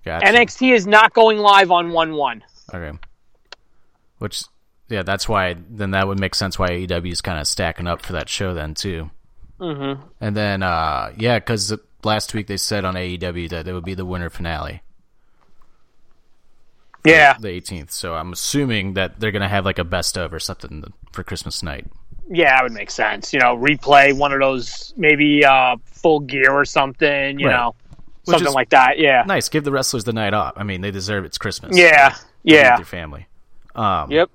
Gotcha. 0.04 0.26
NXT 0.26 0.72
is 0.72 0.86
not 0.86 1.12
going 1.12 1.38
live 1.38 1.70
on 1.70 1.90
one 1.92 2.14
one. 2.14 2.42
Okay. 2.72 2.96
Which, 4.18 4.44
yeah, 4.88 5.02
that's 5.02 5.28
why. 5.28 5.56
Then 5.68 5.90
that 5.92 6.06
would 6.06 6.20
make 6.20 6.34
sense 6.34 6.58
why 6.58 6.68
AEW 6.68 7.12
is 7.12 7.20
kind 7.20 7.38
of 7.40 7.46
stacking 7.46 7.86
up 7.86 8.02
for 8.02 8.12
that 8.14 8.28
show 8.28 8.54
then 8.54 8.74
too. 8.74 9.10
Mm-hmm. 9.58 10.02
And 10.20 10.36
then, 10.36 10.62
uh 10.62 11.12
yeah, 11.18 11.38
because 11.38 11.74
last 12.04 12.32
week 12.34 12.46
they 12.46 12.56
said 12.56 12.84
on 12.84 12.94
AEW 12.94 13.50
that 13.50 13.66
it 13.68 13.72
would 13.72 13.84
be 13.84 13.94
the 13.94 14.06
winter 14.06 14.30
finale, 14.30 14.82
Yeah, 17.04 17.36
the 17.38 17.48
18th. 17.48 17.90
So 17.92 18.14
I'm 18.14 18.32
assuming 18.32 18.94
that 18.94 19.18
they're 19.20 19.32
gonna 19.32 19.48
have 19.48 19.64
like 19.64 19.78
a 19.78 19.84
best 19.84 20.18
of 20.18 20.32
or 20.34 20.38
something 20.38 20.92
for 21.12 21.22
Christmas 21.24 21.62
night. 21.62 21.86
yeah, 22.28 22.54
that 22.56 22.62
would 22.62 22.72
make 22.72 22.90
sense. 22.90 23.32
You 23.32 23.40
know, 23.40 23.56
replay 23.56 24.12
one 24.16 24.32
of 24.32 24.40
those 24.40 24.92
maybe 24.96 25.44
uh, 25.44 25.76
full 25.86 26.20
gear 26.20 26.50
or 26.52 26.64
something. 26.64 27.38
You 27.40 27.46
Right. 27.48 27.56
know, 27.56 27.74
Which 28.26 28.36
something 28.38 28.52
like 28.54 28.70
that. 28.70 28.98
Yeah, 28.98 29.24
Nice. 29.26 29.48
Give 29.48 29.64
the 29.64 29.72
wrestlers 29.72 30.04
the 30.04 30.12
night 30.12 30.34
off. 30.34 30.52
I 30.56 30.62
mean, 30.62 30.80
they 30.82 30.90
deserve 30.90 31.24
it's 31.24 31.38
Christmas. 31.38 31.76
yeah, 31.76 32.14
yeah. 32.42 32.76
Their 32.76 32.84
family. 32.84 33.26
Um, 33.74 34.10
Yep. 34.10 34.30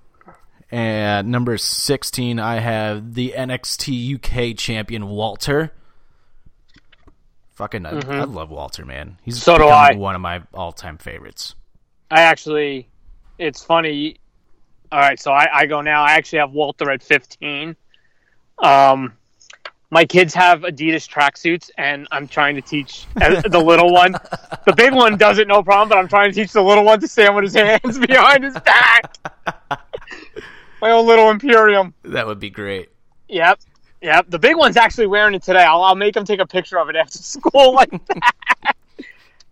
And 0.71 1.30
number 1.30 1.58
16, 1.58 2.39
I 2.39 2.60
have 2.60 3.13
the 3.13 3.34
NXT 3.38 4.15
UK 4.15 4.58
champion, 4.58 5.08
Walter. 5.08 5.71
Fucking, 7.54 7.86
I, 7.86 7.91
I 7.91 8.23
love 8.23 8.49
Walter, 8.49 8.84
man. 8.84 9.17
He's 9.23 9.36
Mm-hmm. 9.36 9.43
So 9.43 9.58
do 9.60 9.65
I. 9.67 9.93
one 9.95 10.15
of 10.15 10.21
my 10.21 10.41
all 10.54 10.71
time 10.73 10.97
favorites. 10.97 11.56
I 12.15 12.21
actually, 12.21 12.88
it's 13.38 13.62
funny. 13.62 14.19
All 14.89 15.01
right, 15.01 15.19
so 15.19 15.34
I, 15.34 15.49
I 15.54 15.65
go 15.65 15.82
now. 15.82 16.01
I 16.01 16.13
actually 16.13 16.39
have 16.39 16.54
Walter 16.54 16.89
at 16.89 17.04
15. 17.04 17.75
Um, 18.60 19.12
my 19.91 20.06
kids 20.06 20.34
have 20.34 20.62
Adidas 20.62 21.10
tracksuits, 21.10 21.71
and 21.78 22.08
I'm 22.12 22.30
trying 22.30 22.56
to 22.56 22.62
teach 22.62 23.06
the 23.15 23.62
little 23.62 23.91
one. 23.91 24.13
The 24.65 24.73
big 24.78 24.93
one 24.93 25.17
does 25.17 25.39
it 25.39 25.47
no 25.49 25.62
problem, 25.62 25.89
but 25.89 25.97
I'm 25.97 26.08
trying 26.08 26.32
to 26.32 26.34
teach 26.34 26.54
the 26.54 26.62
little 26.62 26.86
one 26.86 27.01
to 27.01 27.08
stand 27.10 27.36
with 27.36 27.43
his 27.43 27.54
hands 27.54 27.99
behind 28.08 28.45
his 28.45 28.58
back. 28.62 29.17
my 30.82 30.91
own 30.91 31.06
little 31.06 31.30
Imperium. 31.30 31.93
That 32.04 32.25
would 32.28 32.39
be 32.39 32.49
great. 32.49 32.91
Yep. 33.28 33.60
Yep. 34.01 34.30
The 34.30 34.39
big 34.39 34.56
one's 34.56 34.78
actually 34.78 35.08
wearing 35.08 35.36
it 35.36 35.43
today. 35.43 35.63
I'll, 35.63 35.84
I'll 35.84 35.95
make 35.95 36.15
him 36.15 36.23
take 36.23 36.39
a 36.39 36.47
picture 36.47 36.80
of 36.80 36.88
it 36.88 36.95
after 36.95 37.17
school 37.17 37.73
like 37.73 37.91
that. 37.91 38.75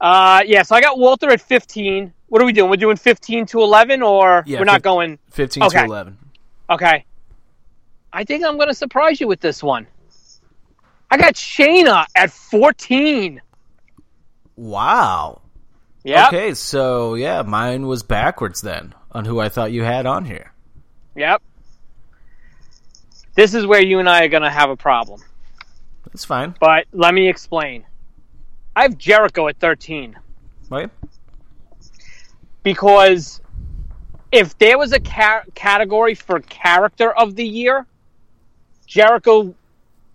Uh, 0.03 0.43
yeah, 0.45 0.61
so 0.63 0.75
I 0.75 0.81
got 0.81 0.99
Walter 0.99 1.31
at 1.31 1.41
15. 1.41 2.13
What 2.27 2.41
are 2.41 2.45
we 2.45 2.51
doing? 2.51 2.69
We're 2.69 2.75
doing 2.75 2.97
15 2.97 3.45
to 3.47 3.61
11, 3.61 4.01
or 4.01 4.43
Yeah, 4.45 4.59
we're 4.59 4.65
not 4.65 4.81
going. 4.81 5.17
15 5.31 5.63
Okay. 5.63 5.79
to 5.79 5.85
11. 5.85 6.17
Okay. 6.69 7.05
I 8.11 8.23
think 8.25 8.43
I'm 8.45 8.57
going 8.57 8.67
to 8.67 8.73
surprise 8.75 9.21
you 9.21 9.27
with 9.27 9.39
this 9.39 9.63
one. 9.63 9.87
I 11.09 11.17
got 11.17 11.35
Shayna 11.35 12.05
at 12.15 12.31
14. 12.31 13.41
Wow. 14.57 15.41
Yep. 16.03 16.27
Okay, 16.27 16.53
so 16.53 17.15
yeah, 17.15 17.41
mine 17.43 17.87
was 17.87 18.03
backwards 18.03 18.61
then 18.61 18.93
on 19.13 19.23
who 19.25 19.39
I 19.39 19.47
thought 19.47 19.71
you 19.71 19.83
had 19.83 20.05
on 20.05 20.25
here. 20.25 20.51
Yep. 21.15 21.41
This 23.35 23.53
is 23.53 23.65
where 23.65 23.81
you 23.81 23.99
and 23.99 24.09
I 24.09 24.25
are 24.25 24.27
going 24.27 24.43
to 24.43 24.49
have 24.49 24.69
a 24.69 24.75
problem. 24.75 25.21
That's 26.05 26.25
fine. 26.25 26.55
But 26.59 26.87
let 26.91 27.13
me 27.13 27.29
explain. 27.29 27.85
I 28.75 28.83
have 28.83 28.97
Jericho 28.97 29.47
at 29.47 29.57
13. 29.57 30.15
Right. 30.69 30.89
because 32.63 33.41
if 34.31 34.57
there 34.57 34.77
was 34.77 34.93
a 34.93 34.99
ca- 34.99 35.43
category 35.53 36.15
for 36.15 36.39
character 36.39 37.11
of 37.11 37.35
the 37.35 37.45
year, 37.45 37.85
Jericho 38.87 39.53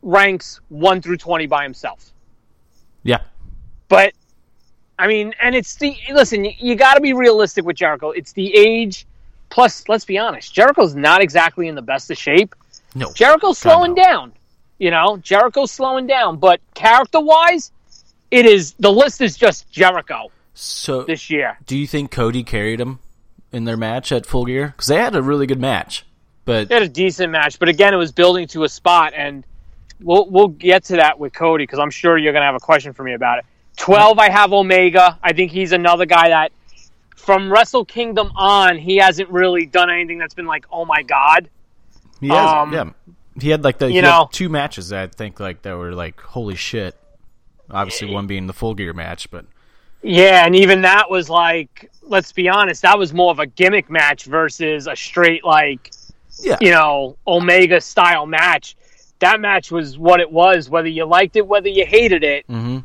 ranks 0.02 0.60
1 0.70 1.02
through 1.02 1.18
20 1.18 1.46
by 1.46 1.62
himself. 1.62 2.12
Yeah. 3.04 3.20
But 3.88 4.14
I 4.98 5.06
mean, 5.06 5.32
and 5.40 5.54
it's 5.54 5.76
the 5.76 5.96
listen, 6.10 6.44
you, 6.44 6.52
you 6.58 6.74
got 6.74 6.94
to 6.94 7.00
be 7.00 7.12
realistic 7.12 7.64
with 7.64 7.76
Jericho. 7.76 8.10
It's 8.10 8.32
the 8.32 8.52
age 8.54 9.06
plus 9.50 9.88
let's 9.88 10.04
be 10.04 10.18
honest, 10.18 10.52
Jericho's 10.52 10.94
not 10.94 11.20
exactly 11.20 11.68
in 11.68 11.74
the 11.74 11.82
best 11.82 12.10
of 12.10 12.18
shape. 12.18 12.54
No. 12.94 13.12
Jericho's 13.12 13.58
slowing 13.58 13.94
no. 13.94 14.02
down. 14.02 14.32
You 14.78 14.90
know, 14.90 15.16
Jericho's 15.18 15.72
slowing 15.72 16.06
down, 16.06 16.38
but 16.38 16.60
character-wise, 16.74 17.72
it 18.30 18.46
is 18.46 18.72
the 18.78 18.92
list 18.92 19.20
is 19.20 19.36
just 19.36 19.70
Jericho 19.70 20.30
So, 20.54 21.02
this 21.02 21.30
year. 21.30 21.58
do 21.66 21.76
you 21.76 21.86
think 21.86 22.10
Cody 22.10 22.42
carried 22.44 22.80
him 22.80 22.98
in 23.52 23.64
their 23.64 23.76
match 23.76 24.12
at 24.12 24.26
Full 24.26 24.44
Gear? 24.46 24.68
Because 24.68 24.86
they 24.88 24.96
had 24.96 25.14
a 25.16 25.22
really 25.22 25.46
good 25.46 25.60
match, 25.60 26.04
but 26.44 26.68
They 26.68 26.74
had 26.74 26.82
a 26.82 26.88
decent 26.88 27.30
match, 27.32 27.58
but 27.58 27.68
again, 27.68 27.94
it 27.94 27.96
was 27.98 28.12
building 28.12 28.46
to 28.48 28.64
a 28.64 28.68
spot, 28.68 29.12
and 29.16 29.44
we'll 30.00 30.28
we'll 30.30 30.48
get 30.48 30.84
to 30.84 30.96
that 30.96 31.18
with 31.18 31.32
Cody 31.32 31.64
because 31.64 31.78
I'm 31.78 31.90
sure 31.90 32.16
you're 32.18 32.32
gonna 32.32 32.44
have 32.46 32.54
a 32.54 32.60
question 32.60 32.92
for 32.92 33.02
me 33.02 33.14
about 33.14 33.38
it. 33.38 33.46
Twelve, 33.76 34.18
I 34.18 34.28
have 34.30 34.52
Omega. 34.52 35.18
I 35.22 35.32
think 35.32 35.52
he's 35.52 35.72
another 35.72 36.04
guy 36.04 36.30
that, 36.30 36.50
from 37.16 37.50
Wrestle 37.52 37.84
Kingdom 37.84 38.32
on, 38.36 38.76
he 38.76 38.96
hasn't 38.96 39.28
really 39.30 39.66
done 39.66 39.88
anything 39.90 40.18
that's 40.18 40.34
been 40.34 40.46
like, 40.46 40.66
oh 40.72 40.84
my 40.84 41.02
god. 41.02 41.48
he 42.20 42.28
has. 42.28 42.52
um, 42.52 42.72
yeah, 42.72 42.90
he 43.40 43.50
had 43.50 43.62
like 43.62 43.78
the 43.78 43.90
you 43.90 44.02
know- 44.02 44.28
two 44.32 44.48
matches 44.48 44.88
that 44.88 45.02
I 45.04 45.06
think 45.06 45.38
like 45.40 45.62
that 45.62 45.76
were 45.76 45.92
like 45.92 46.20
holy 46.20 46.56
shit. 46.56 46.96
Obviously, 47.70 48.10
one 48.12 48.26
being 48.26 48.46
the 48.46 48.52
Full 48.52 48.74
Gear 48.74 48.92
match, 48.92 49.30
but 49.30 49.44
Yeah, 50.02 50.44
and 50.46 50.54
even 50.56 50.82
that 50.82 51.10
was 51.10 51.28
like, 51.28 51.90
let's 52.02 52.32
be 52.32 52.48
honest, 52.48 52.82
that 52.82 52.98
was 52.98 53.12
more 53.12 53.30
of 53.30 53.38
a 53.38 53.46
gimmick 53.46 53.90
match 53.90 54.24
versus 54.24 54.86
a 54.86 54.96
straight 54.96 55.44
like, 55.44 55.90
yeah, 56.40 56.56
you 56.60 56.70
know, 56.70 57.16
Omega 57.26 57.80
style 57.80 58.26
match. 58.26 58.76
That 59.18 59.40
match 59.40 59.72
was 59.72 59.98
what 59.98 60.20
it 60.20 60.30
was, 60.30 60.70
whether 60.70 60.88
you 60.88 61.04
liked 61.04 61.34
it, 61.36 61.46
whether 61.46 61.68
you 61.68 61.84
hated 61.84 62.22
it. 62.22 62.46
Mhm. 62.48 62.84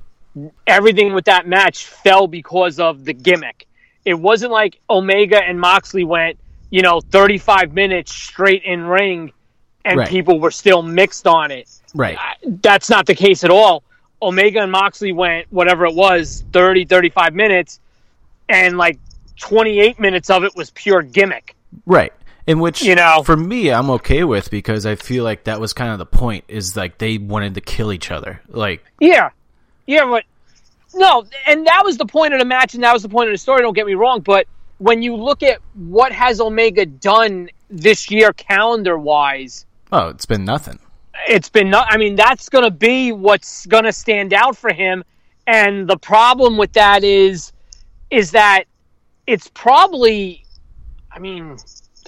Everything 0.66 1.14
with 1.14 1.26
that 1.26 1.48
match 1.48 1.86
fell 1.86 2.26
because 2.28 2.80
of 2.80 3.06
the 3.06 3.14
gimmick. 3.14 3.68
It 4.04 4.16
wasn't 4.16 4.52
like 4.52 4.80
Omega 4.90 5.38
and 5.44 5.60
Moxley 5.60 6.04
went, 6.04 6.40
you 6.72 6.82
know, 6.82 7.00
35 7.02 7.74
minutes 7.74 8.12
straight 8.12 8.64
in 8.64 8.84
ring 8.86 9.32
and 9.86 10.00
Right. 10.00 10.10
people 10.10 10.40
were 10.40 10.50
still 10.52 10.82
mixed 10.82 11.28
on 11.28 11.52
it. 11.52 11.70
right. 11.94 12.18
That's 12.44 12.90
not 12.90 13.06
the 13.06 13.14
case 13.14 13.44
at 13.44 13.52
all. 13.52 13.84
Omega 14.24 14.62
and 14.62 14.72
Moxley 14.72 15.12
went, 15.12 15.48
whatever 15.52 15.86
it 15.86 15.96
was, 15.96 16.44
30, 16.54 16.86
35 16.86 17.34
minutes, 17.34 17.80
and 18.50 18.78
like 18.78 19.00
28 19.40 20.00
minutes 20.00 20.30
of 20.30 20.44
it 20.44 20.56
was 20.56 20.72
pure 20.72 21.02
gimmick. 21.02 21.56
Right. 21.86 22.14
In 22.46 22.60
which, 22.60 22.82
You 22.84 22.96
know- 22.96 23.24
for 23.24 23.38
me, 23.38 23.70
I'm 23.70 23.90
okay 23.92 24.24
with 24.24 24.52
because 24.52 24.86
I 24.86 24.96
feel 24.96 25.24
like 25.24 25.46
that 25.46 25.60
was 25.62 25.74
kind 25.74 25.92
of 25.92 25.98
the 25.98 26.06
point 26.06 26.44
is 26.48 26.76
like 26.76 26.98
they 26.98 27.18
wanted 27.18 27.56
to 27.56 27.62
kill 27.62 27.94
each 27.94 28.12
other. 28.12 28.42
Like, 28.50 28.84
Yeah, 29.00 29.30
yeah, 29.88 30.06
but 30.06 30.24
no, 30.94 31.26
and 31.48 31.66
that 31.68 31.84
was 31.86 31.98
the 31.98 32.06
point 32.06 32.34
of 32.34 32.40
the 32.40 32.46
match, 32.46 32.74
and 32.74 32.84
that 32.84 32.94
was 32.94 33.02
the 33.02 33.10
point 33.10 33.30
of 33.30 33.34
the 33.34 33.38
story. 33.38 33.62
Don't 33.62 33.74
get 33.74 33.86
me 33.86 33.94
wrong, 33.96 34.20
but 34.20 34.46
when 34.78 35.02
you 35.02 35.16
look 35.16 35.42
at 35.42 35.60
what 35.74 36.12
has 36.12 36.42
Omega 36.42 36.86
done 36.86 37.50
this 37.70 38.12
year, 38.12 38.34
calendar 38.34 38.98
wise, 38.98 39.66
oh, 39.92 40.10
it's 40.10 40.26
been 40.26 40.44
nothing. 40.44 40.80
It's 41.28 41.50
been 41.50 41.70
not. 41.70 41.88
I 41.90 41.98
mean, 41.98 42.16
that's 42.16 42.50
going 42.50 42.64
to 42.64 42.72
be 42.72 43.12
what's 43.12 43.66
going 43.66 43.84
to 43.86 43.94
stand 43.94 44.34
out 44.34 44.58
for 44.58 44.74
him. 44.74 45.04
And 45.48 45.88
the 45.88 45.98
problem 45.98 46.58
with 46.58 46.74
that 46.74 47.04
is, 47.04 47.52
is 48.10 48.32
that 48.32 48.64
it's 49.28 49.50
probably, 49.54 50.46
I 51.12 51.20
mean, 51.20 51.58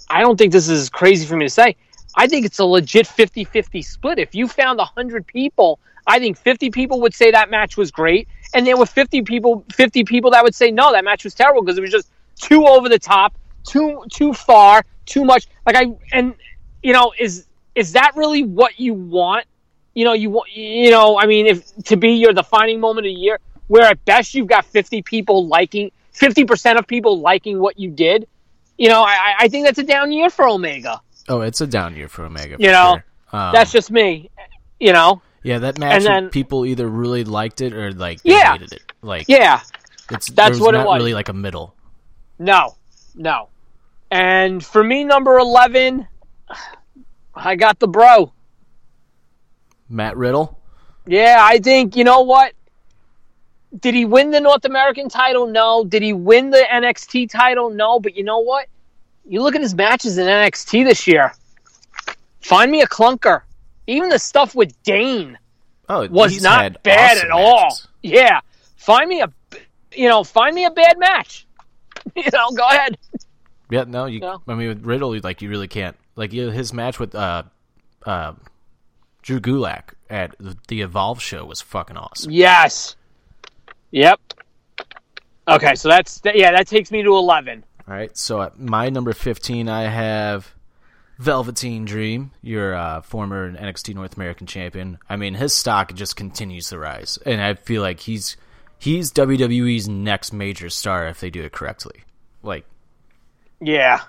I 0.09 0.21
don't 0.21 0.37
think 0.37 0.51
this 0.51 0.69
is 0.69 0.89
crazy 0.89 1.25
for 1.25 1.35
me 1.35 1.45
to 1.45 1.49
say. 1.49 1.75
I 2.15 2.27
think 2.27 2.45
it's 2.45 2.59
a 2.59 2.65
legit 2.65 3.07
50 3.07 3.43
50 3.43 3.81
split. 3.81 4.19
If 4.19 4.33
you 4.33 4.47
found 4.47 4.77
100 4.77 5.27
people, 5.27 5.79
I 6.07 6.19
think 6.19 6.37
50 6.37 6.69
people 6.71 7.01
would 7.01 7.13
say 7.13 7.31
that 7.31 7.49
match 7.49 7.77
was 7.77 7.91
great. 7.91 8.27
And 8.53 8.65
there 8.65 8.77
were 8.77 8.85
50 8.85 9.23
people, 9.23 9.65
50 9.73 10.03
people 10.05 10.31
that 10.31 10.43
would 10.43 10.55
say, 10.55 10.71
no, 10.71 10.91
that 10.93 11.03
match 11.03 11.23
was 11.23 11.33
terrible 11.33 11.61
because 11.61 11.77
it 11.77 11.81
was 11.81 11.91
just 11.91 12.09
too 12.39 12.65
over 12.65 12.87
the 12.87 12.99
top, 12.99 13.35
too, 13.65 14.03
too 14.09 14.33
far, 14.33 14.83
too 15.05 15.25
much. 15.25 15.47
Like 15.65 15.75
I, 15.75 15.87
and, 16.13 16.35
you 16.83 16.93
know, 16.93 17.11
is, 17.19 17.47
is 17.75 17.91
that 17.93 18.13
really 18.15 18.43
what 18.43 18.79
you 18.79 18.93
want? 18.93 19.45
You 19.93 20.05
know, 20.05 20.13
you 20.13 20.29
want, 20.29 20.51
you 20.55 20.91
know, 20.91 21.17
I 21.19 21.25
mean, 21.25 21.45
if 21.47 21.73
to 21.85 21.95
be 21.97 22.13
your 22.13 22.33
defining 22.33 22.79
moment 22.79 23.07
of 23.07 23.11
the 23.13 23.19
year, 23.19 23.39
where 23.67 23.83
at 23.85 24.03
best 24.05 24.33
you've 24.33 24.47
got 24.47 24.65
50 24.65 25.01
people 25.03 25.47
liking, 25.47 25.91
50% 26.13 26.77
of 26.77 26.85
people 26.87 27.19
liking 27.21 27.59
what 27.59 27.79
you 27.79 27.89
did, 27.89 28.27
you 28.77 28.89
know, 28.89 29.03
I, 29.03 29.35
I 29.39 29.47
think 29.47 29.65
that's 29.65 29.79
a 29.79 29.83
down 29.83 30.11
year 30.11 30.29
for 30.29 30.47
Omega. 30.47 31.01
Oh, 31.29 31.41
it's 31.41 31.61
a 31.61 31.67
down 31.67 31.95
year 31.95 32.07
for 32.09 32.25
Omega. 32.25 32.57
For 32.57 32.61
You 32.61 32.71
know, 32.71 32.95
sure. 33.31 33.39
Um, 33.39 33.53
That's 33.53 33.71
just 33.71 33.89
me. 33.89 34.29
You 34.79 34.93
know, 34.93 35.21
yeah. 35.43 35.59
That 35.59 35.79
match, 35.79 35.93
and 35.93 36.05
then- 36.05 36.29
people 36.29 36.65
either 36.65 36.87
really 36.87 37.23
liked 37.23 37.61
it 37.61 37.73
or 37.73 37.91
like 37.93 38.21
they 38.23 38.31
Yeah. 38.31 38.51
hated 38.53 38.73
it. 38.73 38.91
Like 39.01 39.25
yeah, 39.29 39.61
it's 40.11 40.27
that's 40.27 40.59
what 40.59 40.75
it 40.75 40.79
not 40.79 40.87
was. 40.87 40.97
really 40.99 41.13
like 41.13 41.29
a 41.29 41.33
middle. 41.33 41.73
no, 42.37 42.75
no. 43.15 43.47
And 44.11 44.63
for 44.63 44.83
me, 44.83 45.03
number 45.05 45.37
11, 45.37 46.07
I 47.35 47.55
got 47.55 47.79
the 47.79 47.87
bro. 47.87 48.31
Matt 49.89 50.17
Riddle. 50.17 50.59
Yeah, 51.05 51.37
I 51.39 51.59
think, 51.59 51.95
you 51.95 52.03
know 52.03 52.21
what? 52.21 52.53
Did 53.79 53.93
he 53.93 54.05
win 54.05 54.31
the 54.31 54.39
North 54.39 54.65
American 54.65 55.09
title? 55.09 55.47
No. 55.47 55.83
Did 55.83 56.01
he 56.01 56.13
win 56.13 56.49
the 56.49 56.65
NXT 56.71 57.29
title? 57.29 57.69
No. 57.69 57.99
But 57.99 58.15
you 58.15 58.23
know 58.23 58.39
what? 58.39 58.67
You 59.27 59.41
look 59.41 59.55
at 59.55 59.61
his 59.61 59.75
matches 59.75 60.17
in 60.17 60.27
NXT 60.27 60.85
this 60.85 61.07
year. 61.07 61.33
Find 62.39 62.71
me 62.71 62.81
a 62.81 62.87
clunker. 62.87 63.41
Even 63.87 64.09
the 64.09 64.19
stuff 64.19 64.55
with 64.55 64.81
Dain 64.83 65.37
Oh, 65.89 66.07
was 66.07 66.41
not 66.41 66.81
bad 66.83 67.17
awesome 67.17 67.25
at 67.25 67.31
all. 67.31 67.77
Yeah. 68.01 68.39
Find 68.77 69.09
me 69.09 69.21
a 69.21 69.31
you 69.95 70.09
know, 70.09 70.23
find 70.23 70.53
me 70.55 70.65
a 70.65 70.71
bad 70.71 70.97
match. 70.99 71.45
You 72.15 72.29
know, 72.31 72.51
go 72.51 72.65
ahead. 72.67 72.97
Yeah, 73.71 73.85
no, 73.87 74.05
you. 74.05 74.19
No. 74.19 74.39
I 74.47 74.53
mean, 74.53 74.67
with 74.69 74.85
Riddle, 74.85 75.19
like 75.23 75.41
you 75.41 75.49
really 75.49 75.67
can't. 75.67 75.97
Like 76.15 76.31
his 76.31 76.73
match 76.73 76.99
with 76.99 77.13
uh, 77.15 77.43
uh, 78.05 78.33
Drew 79.21 79.39
Gulak 79.39 79.93
at 80.09 80.35
the 80.67 80.81
Evolve 80.81 81.21
show 81.21 81.45
was 81.45 81.61
fucking 81.61 81.97
awesome. 81.97 82.31
Yes. 82.31 82.95
Yep. 83.91 84.19
Okay, 85.47 85.75
so 85.75 85.89
that's 85.89 86.21
yeah, 86.25 86.51
that 86.51 86.67
takes 86.67 86.91
me 86.91 87.03
to 87.03 87.09
11. 87.15 87.63
All 87.87 87.93
right, 87.93 88.15
so 88.17 88.41
at 88.41 88.59
my 88.59 88.89
number 88.89 89.13
fifteen, 89.13 89.69
I 89.69 89.83
have 89.83 90.55
Velveteen 91.19 91.85
Dream, 91.85 92.31
your 92.41 92.73
uh, 92.73 93.01
former 93.01 93.51
NXT 93.51 93.93
North 93.93 94.15
American 94.15 94.47
champion. 94.47 94.97
I 95.07 95.17
mean, 95.17 95.35
his 95.35 95.53
stock 95.53 95.93
just 95.93 96.15
continues 96.15 96.69
to 96.69 96.79
rise, 96.79 97.19
and 97.27 97.41
I 97.41 97.53
feel 97.53 97.83
like 97.83 97.99
he's 97.99 98.37
he's 98.79 99.11
WWE's 99.13 99.87
next 99.87 100.33
major 100.33 100.69
star 100.69 101.07
if 101.07 101.19
they 101.19 101.29
do 101.29 101.43
it 101.43 101.51
correctly. 101.51 102.03
Like, 102.41 102.65
Yeah. 103.61 104.01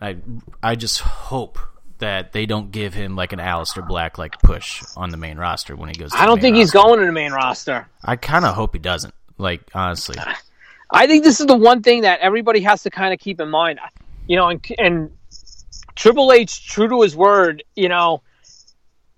I 0.00 0.16
I 0.62 0.74
just 0.74 1.00
hope 1.00 1.58
that 1.98 2.32
they 2.32 2.46
don't 2.46 2.70
give 2.72 2.94
him 2.94 3.14
like 3.14 3.32
an 3.32 3.38
Aleister 3.38 3.86
Black 3.86 4.18
like 4.18 4.40
push 4.42 4.82
on 4.96 5.10
the 5.10 5.16
main 5.16 5.36
roster 5.38 5.76
when 5.76 5.88
he 5.88 5.94
goes. 5.94 6.12
To 6.12 6.18
I 6.18 6.26
don't 6.26 6.40
think 6.40 6.56
he's 6.56 6.70
going 6.70 6.98
to 6.98 7.06
the 7.06 7.12
main 7.12 7.32
roster. 7.32 7.86
I 8.02 8.16
kind 8.16 8.44
of 8.44 8.54
hope 8.54 8.74
he 8.74 8.78
doesn't. 8.78 9.14
Like 9.38 9.62
honestly, 9.74 10.16
I 10.90 11.06
think 11.06 11.24
this 11.24 11.40
is 11.40 11.46
the 11.46 11.56
one 11.56 11.82
thing 11.82 12.02
that 12.02 12.20
everybody 12.20 12.60
has 12.60 12.82
to 12.82 12.90
kind 12.90 13.14
of 13.14 13.20
keep 13.20 13.40
in 13.40 13.48
mind. 13.48 13.78
You 14.26 14.36
know, 14.36 14.48
and, 14.48 14.66
and 14.78 15.10
Triple 15.94 16.32
H, 16.32 16.66
true 16.68 16.88
to 16.88 17.02
his 17.02 17.16
word, 17.16 17.62
you 17.74 17.88
know, 17.88 18.22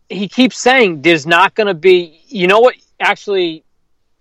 he 0.08 0.28
keeps 0.28 0.58
saying 0.58 1.02
there's 1.02 1.26
not 1.26 1.54
going 1.54 1.66
to 1.66 1.74
be. 1.74 2.20
You 2.28 2.46
know 2.46 2.60
what? 2.60 2.76
Actually, 3.00 3.64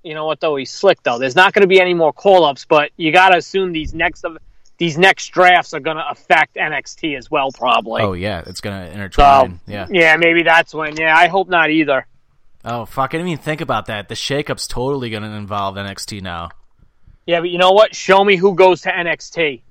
you 0.03 0.13
know 0.13 0.25
what 0.25 0.39
though? 0.39 0.55
He's 0.55 0.71
slick 0.71 1.01
though. 1.03 1.19
There's 1.19 1.35
not 1.35 1.53
going 1.53 1.61
to 1.61 1.67
be 1.67 1.79
any 1.79 1.93
more 1.93 2.13
call 2.13 2.45
ups, 2.45 2.65
but 2.65 2.91
you 2.97 3.11
got 3.11 3.29
to 3.29 3.37
assume 3.37 3.71
these 3.71 3.93
next 3.93 4.23
of 4.23 4.37
these 4.81 4.97
next 4.97 5.27
drafts 5.27 5.75
are 5.75 5.79
going 5.79 5.97
to 5.97 6.09
affect 6.09 6.55
NXT 6.55 7.15
as 7.15 7.29
well, 7.29 7.51
probably. 7.51 8.01
oh 8.01 8.13
yeah, 8.13 8.41
it's 8.47 8.61
gonna 8.61 8.87
so 8.87 8.95
intertwine. 8.95 9.59
yeah. 9.67 9.85
yeah, 9.91 10.17
maybe 10.17 10.41
that's 10.41 10.73
when. 10.73 10.97
Yeah, 10.97 11.15
I 11.15 11.27
hope 11.27 11.49
not 11.49 11.69
either. 11.69 12.07
Oh 12.65 12.85
fuck! 12.85 13.13
I 13.13 13.17
didn't 13.17 13.27
even 13.27 13.43
think 13.43 13.61
about 13.61 13.85
that. 13.85 14.09
The 14.09 14.15
shakeup's 14.15 14.65
totally 14.65 15.11
gonna 15.11 15.37
involve 15.37 15.75
NXT 15.75 16.23
now. 16.23 16.49
Yeah, 17.27 17.41
but 17.41 17.51
you 17.51 17.59
know 17.59 17.73
what? 17.73 17.93
Show 17.93 18.23
me 18.23 18.37
who 18.37 18.55
goes 18.55 18.81
to 18.81 18.89
NXT. 18.89 19.61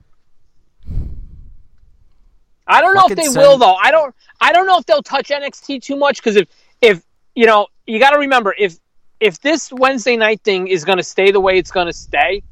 I 2.69 2.81
don't 2.81 2.95
know 2.95 3.07
if 3.11 3.17
they 3.17 3.37
will 3.37 3.59
though. 3.59 3.75
I 3.75 3.91
don't. 3.91 4.15
I 4.41 4.53
don't 4.53 4.69
know 4.69 4.79
if 4.79 4.87
they'll 4.87 5.03
touch 5.03 5.31
NXT 5.31 5.83
too 5.83 5.97
much 5.97 6.19
because 6.19 6.37
if 6.37 6.49
if 6.81 7.03
you 7.35 7.47
know 7.47 7.67
you 7.85 7.99
got 7.99 8.11
to 8.11 8.19
remember 8.19 8.55
if 8.57 8.79
if 9.19 9.41
this 9.41 9.73
Wednesday 9.73 10.17
night 10.17 10.43
thing 10.45 10.69
is 10.69 10.85
going 10.85 10.99
to 10.99 11.05
stay 11.05 11.33
the 11.33 11.41
way 11.41 11.59
it's 11.59 11.73
going 11.73 11.89
to 11.89 11.93
stay, 11.93 12.45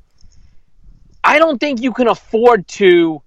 I 1.24 1.38
don't 1.38 1.58
think 1.58 1.80
you 1.80 1.92
can 1.92 2.08
afford 2.08 2.66
to. 2.68 3.22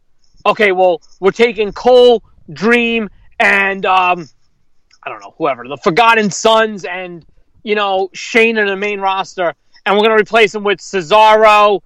Okay, 0.46 0.72
well 0.72 1.02
we're 1.20 1.32
taking 1.32 1.72
Cole, 1.72 2.24
Dream, 2.52 3.10
and 3.40 3.86
um, 3.86 4.28
I 5.04 5.10
don't 5.10 5.22
know 5.22 5.36
whoever 5.38 5.68
the 5.68 5.78
Forgotten 5.78 6.32
Sons 6.32 6.86
and 6.86 7.26
you 7.64 7.76
know 7.76 8.10
Shane 8.14 8.58
in 8.58 8.68
the 8.68 8.76
main 8.76 9.00
roster, 9.00 9.54
and 9.86 9.96
we're 9.96 10.04
going 10.04 10.18
to 10.18 10.22
replace 10.22 10.52
them 10.52 10.64
with 10.64 10.80
Cesaro, 10.80 11.82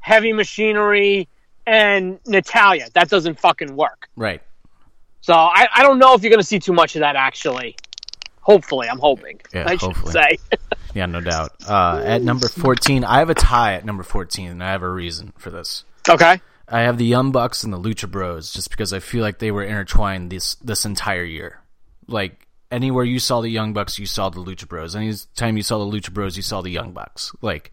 Heavy 0.00 0.32
Machinery, 0.32 1.28
and 1.66 2.18
Natalya. 2.26 2.88
That 2.94 3.08
doesn't 3.08 3.40
fucking 3.40 3.74
work. 3.74 4.08
Right. 4.16 4.40
So 5.20 5.34
I, 5.34 5.66
I 5.74 5.82
don't 5.82 5.98
know 5.98 6.14
if 6.14 6.22
you're 6.22 6.30
going 6.30 6.40
to 6.40 6.46
see 6.46 6.60
too 6.60 6.72
much 6.72 6.94
of 6.94 7.00
that 7.00 7.16
actually. 7.16 7.76
Hopefully, 8.40 8.88
I'm 8.88 9.00
hoping. 9.00 9.40
Yeah, 9.52 9.64
I 9.66 9.72
should 9.72 9.92
hopefully. 9.92 10.12
say. 10.12 10.38
Yeah, 10.96 11.06
no 11.06 11.20
doubt. 11.20 11.52
Uh, 11.68 12.00
at 12.04 12.22
number 12.22 12.48
fourteen, 12.48 13.04
I 13.04 13.18
have 13.18 13.28
a 13.30 13.34
tie 13.34 13.74
at 13.74 13.84
number 13.84 14.02
fourteen, 14.02 14.48
and 14.50 14.64
I 14.64 14.70
have 14.70 14.82
a 14.82 14.88
reason 14.90 15.32
for 15.36 15.50
this. 15.50 15.84
okay. 16.08 16.40
I 16.68 16.80
have 16.80 16.98
the 16.98 17.04
Young 17.04 17.30
Bucks 17.30 17.62
and 17.62 17.72
the 17.72 17.78
Lucha 17.78 18.10
Bros, 18.10 18.52
just 18.52 18.70
because 18.70 18.92
I 18.92 18.98
feel 18.98 19.20
like 19.22 19.38
they 19.38 19.50
were 19.52 19.62
intertwined 19.62 20.30
this 20.30 20.54
this 20.56 20.84
entire 20.84 21.22
year. 21.22 21.60
Like 22.08 22.46
anywhere 22.72 23.04
you 23.04 23.18
saw 23.20 23.40
the 23.40 23.48
Young 23.50 23.72
Bucks, 23.72 23.98
you 23.98 24.06
saw 24.06 24.30
the 24.30 24.40
Lucha 24.40 24.66
Bros. 24.66 24.96
Anytime 24.96 25.56
you 25.56 25.62
saw 25.62 25.78
the 25.78 25.84
Lucha 25.96 26.12
Bros, 26.12 26.36
you 26.36 26.42
saw 26.42 26.62
the 26.62 26.70
Young 26.70 26.92
Bucks. 26.92 27.30
Like 27.42 27.72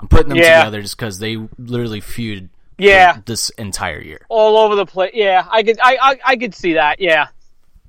I'm 0.00 0.08
putting 0.08 0.30
them 0.30 0.38
Yeah. 0.38 0.60
together 0.64 0.82
just 0.82 0.96
because 0.96 1.18
they 1.20 1.36
literally 1.58 2.00
feuded 2.00 2.48
Yeah. 2.78 3.18
this 3.24 3.50
entire 3.50 4.00
year, 4.00 4.26
All 4.28 4.56
over 4.56 4.74
the 4.74 4.86
place. 4.86 5.12
Yeah, 5.14 5.46
I 5.48 5.62
could 5.62 5.78
I, 5.80 5.98
I 6.00 6.18
I 6.32 6.36
could 6.36 6.54
see 6.54 6.72
that. 6.74 7.00
Yeah. 7.00 7.26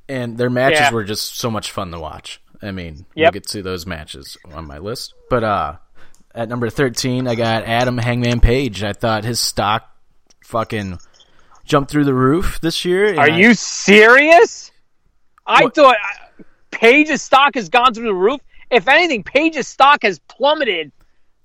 and 0.08 0.38
their 0.38 0.52
matches 0.52 0.80
Yeah. 0.82 0.92
were 0.92 1.04
just 1.06 1.40
so 1.40 1.50
much 1.50 1.72
fun 1.72 1.90
to 1.92 2.00
watch. 2.00 2.40
I 2.66 2.72
mean, 2.72 3.06
we'll 3.16 3.24
Yep. 3.24 3.34
get 3.34 3.48
to 3.50 3.62
those 3.62 3.86
matches 3.86 4.38
on 4.54 4.66
my 4.68 4.78
list, 4.78 5.14
but 5.30 5.44
uh, 5.44 5.76
at 6.34 6.50
number 6.50 6.70
thirteen, 6.70 7.28
I 7.28 7.36
got 7.36 7.64
Adam 7.64 7.98
Hangman 7.98 8.40
Page. 8.40 8.84
I 8.84 8.94
thought 8.94 9.24
his 9.24 9.40
stock 9.40 9.90
fucking 10.44 11.00
jumped 11.66 11.90
through 11.92 12.06
the 12.06 12.14
roof 12.14 12.60
this 12.62 12.86
year. 12.86 13.16
Are 13.16 13.22
I- 13.32 13.38
you 13.38 13.54
serious? 13.54 14.72
I 15.48 15.64
What? 15.66 15.76
thought 15.76 15.96
uh, 15.96 16.44
Page's 16.72 17.22
stock 17.22 17.56
has 17.56 17.70
gone 17.70 17.94
through 17.94 18.06
the 18.08 18.14
roof. 18.14 18.42
If 18.72 18.88
anything, 18.88 19.24
Page's 19.24 19.68
stock 19.68 20.04
has 20.04 20.20
plummeted 20.20 20.92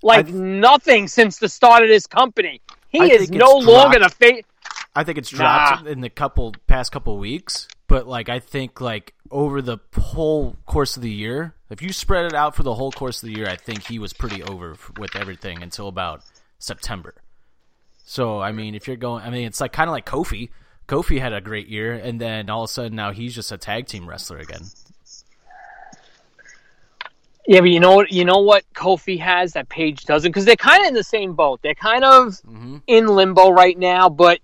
like 0.03 0.27
I- 0.27 0.31
nothing 0.31 1.07
since 1.07 1.37
the 1.39 1.47
start 1.49 1.83
of 1.83 1.89
this 1.89 2.07
company. 2.07 2.61
He 2.89 2.99
I 3.01 3.05
is 3.05 3.31
no 3.31 3.53
longer 3.57 3.99
the 3.99 4.09
face. 4.09 4.43
I 4.95 5.03
think 5.05 5.17
it's 5.17 5.29
dropped 5.29 5.85
Nah. 5.85 5.89
in 5.91 6.01
the 6.01 6.09
couple 6.09 6.53
past 6.67 6.91
couple 6.91 7.17
weeks, 7.17 7.67
but 7.91 8.07
like 8.07 8.29
I 8.29 8.39
think 8.39 8.79
like 8.79 9.13
over 9.29 9.61
the 9.61 9.77
whole 9.99 10.55
course 10.65 10.95
of 10.95 11.03
the 11.03 11.11
year, 11.11 11.53
if 11.69 11.81
you 11.81 11.91
spread 11.91 12.25
it 12.25 12.33
out 12.33 12.55
for 12.55 12.63
the 12.63 12.73
whole 12.73 12.91
course 12.91 13.21
of 13.21 13.27
the 13.27 13.35
year, 13.35 13.49
I 13.49 13.57
think 13.57 13.85
he 13.85 13.99
was 13.99 14.13
pretty 14.13 14.41
over 14.41 14.77
with 14.97 15.17
everything 15.17 15.61
until 15.61 15.89
about 15.89 16.23
September. 16.57 17.13
So 18.05 18.39
I 18.39 18.53
mean, 18.53 18.75
if 18.75 18.87
you're 18.87 18.95
going, 18.95 19.25
I 19.25 19.29
mean, 19.29 19.45
it's 19.45 19.59
like 19.59 19.73
kind 19.73 19.89
of 19.89 19.91
like 19.91 20.05
Kofi. 20.05 20.49
Kofi 20.87 21.19
had 21.19 21.33
a 21.33 21.41
great 21.41 21.67
year, 21.67 21.93
and 21.93 22.19
then 22.19 22.49
all 22.49 22.63
of 22.63 22.69
a 22.69 22.73
sudden 22.73 22.95
now 22.95 23.11
he's 23.11 23.35
just 23.35 23.51
a 23.51 23.57
tag 23.57 23.87
team 23.87 24.07
wrestler 24.07 24.37
again. 24.37 24.61
Yeah, 27.45 27.59
but 27.59 27.71
you 27.71 27.81
know 27.81 27.95
what? 27.97 28.11
You 28.13 28.23
know 28.23 28.39
what 28.39 28.63
Kofi 28.73 29.19
has 29.19 29.51
that 29.53 29.67
Page 29.67 30.05
doesn't 30.05 30.29
because 30.31 30.45
they're 30.45 30.55
kind 30.55 30.81
of 30.83 30.87
in 30.87 30.93
the 30.93 31.03
same 31.03 31.33
boat. 31.33 31.61
They're 31.61 31.75
kind 31.75 32.05
of 32.05 32.27
mm-hmm. 32.43 32.77
in 32.87 33.07
limbo 33.07 33.49
right 33.49 33.77
now, 33.77 34.07
but 34.07 34.39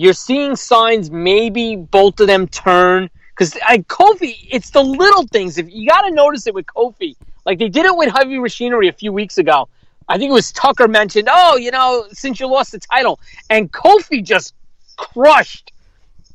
you're 0.00 0.12
seeing 0.14 0.56
signs 0.56 1.10
maybe 1.10 1.76
both 1.76 2.20
of 2.20 2.26
them 2.26 2.48
turn 2.48 3.10
because 3.40 3.54
Kofi. 3.88 4.36
It's 4.50 4.70
the 4.70 4.82
little 4.82 5.26
things. 5.26 5.58
If 5.58 5.72
you 5.72 5.88
got 5.88 6.02
to 6.02 6.10
notice 6.10 6.46
it 6.46 6.54
with 6.54 6.66
Kofi, 6.66 7.16
like 7.46 7.58
they 7.58 7.68
did 7.68 7.86
it 7.86 7.96
with 7.96 8.12
Heavy 8.12 8.38
Machinery 8.38 8.88
a 8.88 8.92
few 8.92 9.12
weeks 9.12 9.38
ago. 9.38 9.68
I 10.08 10.18
think 10.18 10.30
it 10.30 10.34
was 10.34 10.52
Tucker 10.52 10.88
mentioned, 10.88 11.28
oh, 11.30 11.56
you 11.56 11.70
know, 11.70 12.06
since 12.10 12.40
you 12.40 12.48
lost 12.48 12.72
the 12.72 12.80
title, 12.80 13.20
and 13.48 13.70
Kofi 13.72 14.24
just 14.24 14.54
crushed 14.96 15.72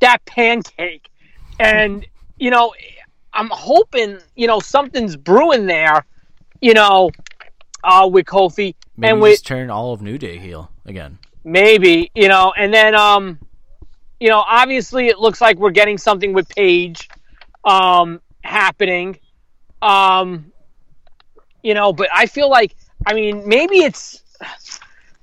that 0.00 0.24
pancake, 0.24 1.08
and 1.60 2.06
you 2.38 2.50
know, 2.50 2.72
I'm 3.34 3.50
hoping, 3.50 4.18
you 4.34 4.46
know, 4.46 4.60
something's 4.60 5.16
brewing 5.16 5.66
there, 5.66 6.06
you 6.60 6.72
know, 6.72 7.10
uh, 7.84 8.08
with 8.10 8.26
Kofi. 8.26 8.74
maybe 8.96 9.12
and 9.12 9.22
just 9.22 9.46
turn 9.46 9.70
all 9.70 9.92
of 9.92 10.00
New 10.02 10.18
Day 10.18 10.38
heel 10.38 10.70
again. 10.86 11.18
maybe 11.44 12.10
you 12.14 12.28
know, 12.28 12.52
and 12.56 12.72
then 12.72 12.94
um, 12.94 13.38
you 14.20 14.28
know, 14.28 14.42
obviously 14.46 15.08
it 15.08 15.18
looks 15.18 15.40
like 15.40 15.58
we're 15.58 15.70
getting 15.70 15.98
something 15.98 16.32
with 16.32 16.48
Page, 16.50 17.08
um, 17.64 18.20
happening, 18.42 19.18
um, 19.82 20.52
you 21.62 21.74
know, 21.74 21.92
but 21.92 22.08
I 22.14 22.26
feel 22.26 22.48
like 22.48 22.76
I 23.06 23.14
mean 23.14 23.48
maybe 23.48 23.78
it's 23.78 24.22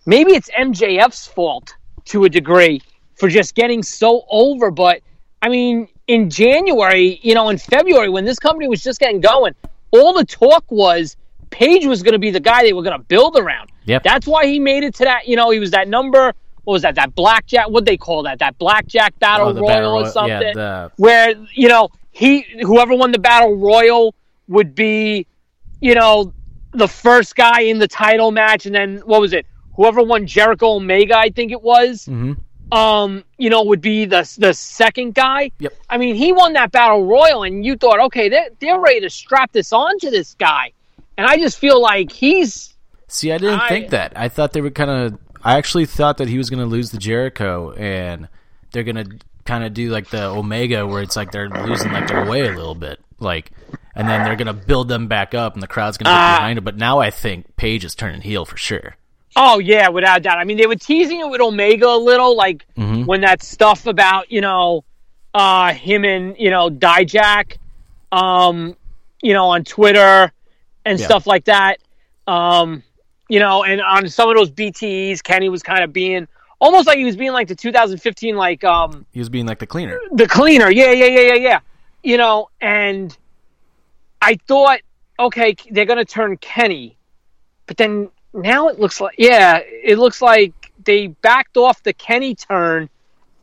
maybe 0.06 0.34
it's 0.34 0.50
MJF's 0.52 1.28
fault 1.28 1.76
to 2.06 2.26
a 2.26 2.30
degree 2.30 2.82
for 3.16 3.30
just 3.30 3.56
getting 3.56 3.82
so 3.82 4.26
over, 4.30 4.72
but 4.72 5.02
I 5.42 5.50
mean 5.50 5.88
in 6.08 6.30
January, 6.30 7.20
you 7.24 7.34
know, 7.34 7.50
in 7.50 7.58
February 7.58 8.10
when 8.10 8.26
this 8.26 8.40
company 8.40 8.68
was 8.68 8.84
just 8.84 9.00
getting 9.00 9.22
going, 9.22 9.56
all 9.92 10.14
the 10.14 10.26
talk 10.26 10.66
was 10.70 11.16
Page 11.50 11.86
was 11.86 12.02
going 12.02 12.14
to 12.14 12.20
be 12.20 12.32
the 12.32 12.40
guy 12.40 12.64
they 12.64 12.74
were 12.74 12.82
going 12.82 12.98
to 12.98 13.04
build 13.04 13.38
around. 13.38 13.70
Yep. 13.86 14.02
That's 14.02 14.26
why 14.26 14.48
he 14.48 14.60
made 14.60 14.84
it 14.84 14.96
to 14.96 15.04
that. 15.04 15.28
You 15.28 15.36
know, 15.36 15.52
he 15.52 15.60
was 15.60 15.70
that 15.72 15.88
number. 15.88 16.34
What 16.64 16.74
was 16.74 16.82
that? 16.84 16.96
That 16.96 17.14
blackjack. 17.16 17.70
What 17.70 17.86
they 17.86 17.98
call 17.98 18.24
that? 18.24 18.40
That 18.40 18.58
blackjack 18.58 19.18
battle 19.20 19.50
Oh, 19.50 19.54
royal 19.54 19.68
battle 19.68 19.92
or 19.96 20.06
something. 20.10 20.32
yeah, 20.42 20.54
the- 20.54 20.92
Where 20.98 21.34
you 21.54 21.68
know 21.68 21.90
he, 22.12 22.42
whoever 22.62 22.96
won 22.96 23.12
the 23.12 23.20
battle 23.20 23.56
royal 23.56 24.14
would 24.48 24.76
be, 24.76 25.26
you 25.82 25.96
know, 25.96 26.32
the 26.72 26.88
first 26.88 27.36
guy 27.36 27.62
in 27.62 27.80
the 27.80 27.88
title 27.88 28.32
match, 28.32 28.66
and 28.66 28.74
then 28.76 28.98
what 29.06 29.20
was 29.22 29.34
it? 29.34 29.46
Whoever 29.76 30.04
won 30.04 30.26
Jericho 30.28 30.76
Omega, 30.76 31.18
I 31.18 31.30
think 31.30 31.52
it 31.52 31.62
was. 31.62 32.06
Mhm. 32.06 32.38
Um, 32.72 33.24
you 33.38 33.50
know, 33.50 33.64
would 33.64 33.82
be 33.82 34.06
the 34.06 34.28
the 34.40 34.54
second 34.54 35.14
guy. 35.16 35.52
Yep. 35.60 35.74
I 35.90 35.98
mean, 35.98 36.16
he 36.16 36.32
won 36.34 36.54
that 36.54 36.72
battle 36.72 37.06
royal, 37.06 37.44
and 37.44 37.64
you 37.66 37.76
thought, 37.76 38.00
okay, 38.00 38.30
they're 38.30 38.50
they're 38.60 38.80
ready 38.80 39.02
to 39.02 39.10
strap 39.10 39.52
this 39.52 39.72
onto 39.74 40.10
this 40.10 40.34
guy, 40.36 40.72
and 41.18 41.28
I 41.28 41.38
just 41.38 41.60
feel 41.60 41.80
like 41.82 42.12
he's 42.12 42.74
See, 43.08 43.32
I 43.32 43.38
didn't 43.38 43.60
I- 43.60 43.70
think 43.70 43.90
that. 43.90 44.14
I 44.16 44.30
thought 44.30 44.54
they 44.54 44.62
were 44.62 44.72
kind 44.72 44.90
of. 44.90 45.18
I 45.44 45.58
actually 45.58 45.86
thought 45.86 46.18
that 46.18 46.28
he 46.30 46.38
was 46.38 46.50
going 46.50 46.60
to 46.62 46.66
lose 46.66 46.92
the 46.92 46.98
Jericho, 46.98 47.72
and 47.74 48.28
they're 48.72 48.84
going 48.84 48.96
to 48.96 49.18
kind 49.46 49.64
of 49.64 49.74
do 49.74 49.90
like 49.90 50.10
the 50.10 50.24
Omega, 50.26 50.88
where 50.88 51.02
it's 51.02 51.16
like 51.16 51.32
they're 51.32 51.50
losing 51.50 51.92
like 51.92 52.08
their 52.08 52.26
way 52.26 52.42
a 52.48 52.52
little 52.54 52.76
bit, 52.76 53.00
like, 53.20 53.52
and 53.96 54.08
then 54.08 54.24
they're 54.24 54.36
going 54.38 54.48
to 54.48 54.54
build 54.54 54.88
them 54.88 55.08
back 55.08 55.34
up, 55.34 55.54
and 55.54 55.62
the 55.62 55.68
crowd's 55.68 55.98
going 55.98 56.06
to 56.06 56.12
get 56.12 56.18
Ah. 56.18 56.38
behind 56.38 56.58
it. 56.58 56.62
But 56.64 56.78
now 56.78 57.00
I 57.00 57.10
think 57.12 57.56
Page 57.58 57.84
is 57.86 57.94
turning 57.96 58.22
heel 58.22 58.46
for 58.46 58.58
sure. 58.58 58.96
Oh 59.36 59.60
yeah, 59.60 59.90
without 59.90 60.22
doubt. 60.22 60.38
I 60.38 60.44
mean, 60.44 60.58
they 60.58 60.68
were 60.68 60.76
teasing 60.76 61.20
it 61.20 61.28
with 61.30 61.42
Omega 61.42 61.88
a 61.88 61.98
little, 61.98 62.36
like 62.38 62.66
Mhm. 62.78 63.06
when 63.08 63.22
that 63.22 63.42
stuff 63.44 63.86
about 63.88 64.32
you 64.32 64.42
know 64.42 64.84
uh, 65.34 65.74
him 65.74 66.06
and 66.06 66.36
you 66.38 66.52
know 66.52 66.70
Dijak, 66.70 67.58
um, 68.12 68.76
you 69.24 69.34
know, 69.34 69.48
on 69.48 69.64
Twitter 69.64 70.32
and 70.86 71.00
Yeah. 71.00 71.06
stuff 71.06 71.26
like 71.26 71.46
that. 71.46 71.80
Um, 72.28 72.84
you 73.30 73.40
know, 73.40 73.64
and 73.64 73.82
on 73.82 74.08
some 74.10 74.30
of 74.30 74.36
those 74.38 74.52
BTEs, 74.52 75.24
Kenny 75.24 75.50
was 75.50 75.64
kind 75.64 75.84
of 75.84 75.92
being 75.94 76.28
almost 76.60 76.88
like 76.88 76.98
he 76.98 77.06
was 77.06 77.16
being 77.18 77.32
like 77.34 77.48
the 77.48 77.56
2015 77.56 78.36
like 78.36 78.64
um 78.64 79.06
He 79.12 79.20
was 79.20 79.30
being 79.30 79.46
like 79.46 79.60
the 79.60 79.68
cleaner. 79.68 80.00
the 80.12 80.28
cleaner. 80.28 80.70
Yeah, 80.70 80.92
yeah, 80.92 81.06
yeah, 81.06 81.22
yeah, 81.22 81.34
yeah. 81.36 81.60
You 82.04 82.18
know, 82.18 82.50
and 82.62 83.16
I 84.22 84.38
thought, 84.48 84.80
okay, 85.20 85.56
they're 85.72 85.86
gonna 85.86 86.06
turn 86.06 86.38
Kenny, 86.38 86.98
but 87.68 87.78
then 87.78 88.10
now 88.34 88.68
it 88.68 88.80
looks 88.80 89.00
like, 89.00 89.16
yeah, 89.18 89.60
it 89.66 89.98
looks 90.00 90.22
like 90.22 90.54
they 90.86 91.08
backed 91.08 91.56
off 91.58 91.82
the 91.84 91.94
Kenny 91.94 92.36
turn, 92.36 92.90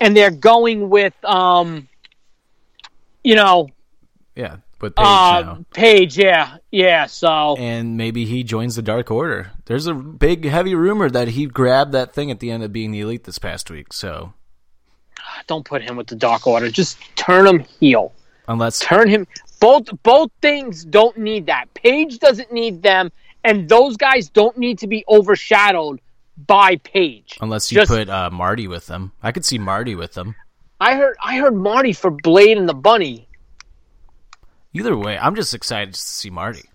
and 0.01 0.17
they're 0.17 0.31
going 0.31 0.91
with, 0.91 1.15
um, 1.25 1.89
you 3.25 3.35
know, 3.35 3.69
Yeah, 4.35 4.57
with 4.83 4.95
Page 4.97 5.05
uh, 5.07 5.43
now. 5.45 5.65
Yeah, 6.25 6.57
yeah. 6.71 7.07
So 7.07 7.57
And 7.59 7.97
maybe 7.97 8.25
he 8.25 8.43
joins 8.45 8.77
the 8.77 8.83
Dark 8.83 9.11
Order. 9.11 9.53
There's 9.67 9.87
a 9.87 9.95
big, 9.95 10.45
heavy 10.45 10.75
rumor 10.75 11.09
that 11.11 11.29
he 11.29 11.47
grabbed 11.47 11.93
that 11.93 12.13
thing 12.15 12.31
at 12.31 12.41
the 12.41 12.51
end 12.51 12.63
of 12.63 12.73
being 12.73 12.91
the 12.91 13.01
Elite 13.01 13.25
this 13.25 13.39
past 13.39 13.71
week. 13.71 13.93
So 13.93 14.33
don't 15.47 15.65
put 15.65 15.83
him 15.83 15.97
with 15.97 16.07
the 16.07 16.17
Dark 16.17 16.47
Order. 16.47 16.71
Just 16.71 16.99
turn 17.17 17.47
him 17.47 17.61
heel. 17.81 18.13
unless 18.49 18.81
turn 18.81 19.09
him 19.09 19.27
both 19.61 19.89
both 20.03 20.31
things 20.41 20.85
don't 20.85 21.17
need 21.19 21.47
that 21.47 21.73
Page 21.75 22.19
doesn't 22.19 22.51
need 22.53 22.83
them 22.83 23.11
and 23.45 23.69
those 23.69 23.97
guys 23.97 24.29
don't 24.29 24.57
need 24.59 24.79
to 24.79 24.87
be 24.87 25.05
overshadowed 25.09 26.01
by 26.47 26.77
Page 26.77 27.37
unless 27.41 27.71
you 27.71 27.77
Just- 27.77 27.91
put 27.91 28.09
uh, 28.09 28.31
Marty 28.31 28.67
with 28.67 28.87
them, 28.87 29.13
I 29.23 29.31
could 29.33 29.45
see 29.45 29.59
Marty 29.59 29.95
with 29.95 30.15
them. 30.15 30.35
I 30.81 30.95
heard 30.95 31.17
I 31.23 31.37
heard 31.37 31.55
Marty 31.55 31.93
for 31.93 32.11
Blade 32.11 32.57
and 32.57 32.67
the 32.69 32.75
Bunny 32.75 33.29
Either 34.73 34.97
way, 34.97 35.19
I'm 35.19 35.35
just 35.35 35.53
excited 35.55 35.95
to 35.95 36.01
see 36.01 36.31
Marty. 36.31 36.69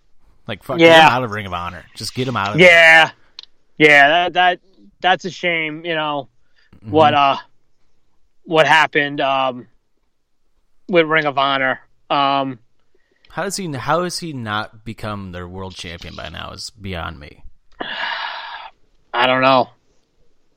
Like, 0.47 0.63
fuck, 0.63 0.79
Yeah. 0.79 0.87
get 0.87 1.03
him 1.03 1.09
out 1.11 1.23
of 1.23 1.31
Ring 1.31 1.45
of 1.45 1.53
Honor. 1.53 1.85
Just 1.95 2.13
get 2.13 2.27
him 2.27 2.35
out 2.37 2.51
of 2.51 2.57
there. 2.57 2.67
yeah 2.67 3.11
yeah 3.77 4.07
that 4.07 4.33
that 4.33 4.59
that's 5.01 5.25
a 5.25 5.29
shame 5.31 5.83
you 5.85 5.95
know 5.95 6.29
Mm-hmm. 6.77 6.91
what 6.91 7.13
uh 7.15 7.37
what 8.43 8.67
happened 8.67 9.19
um 9.21 9.67
with 10.87 11.05
Ring 11.07 11.25
of 11.25 11.37
Honor 11.37 11.79
um 12.11 12.59
How 13.29 13.43
does 13.43 13.55
he? 13.57 13.71
How 13.73 14.03
has 14.03 14.19
he 14.19 14.33
not 14.33 14.85
become 14.85 15.31
their 15.31 15.47
world 15.47 15.73
champion 15.75 16.15
by 16.15 16.29
now? 16.29 16.51
Is 16.51 16.69
beyond 16.69 17.19
me. 17.19 17.43
I 19.13 19.27
don't 19.27 19.41
know. 19.41 19.69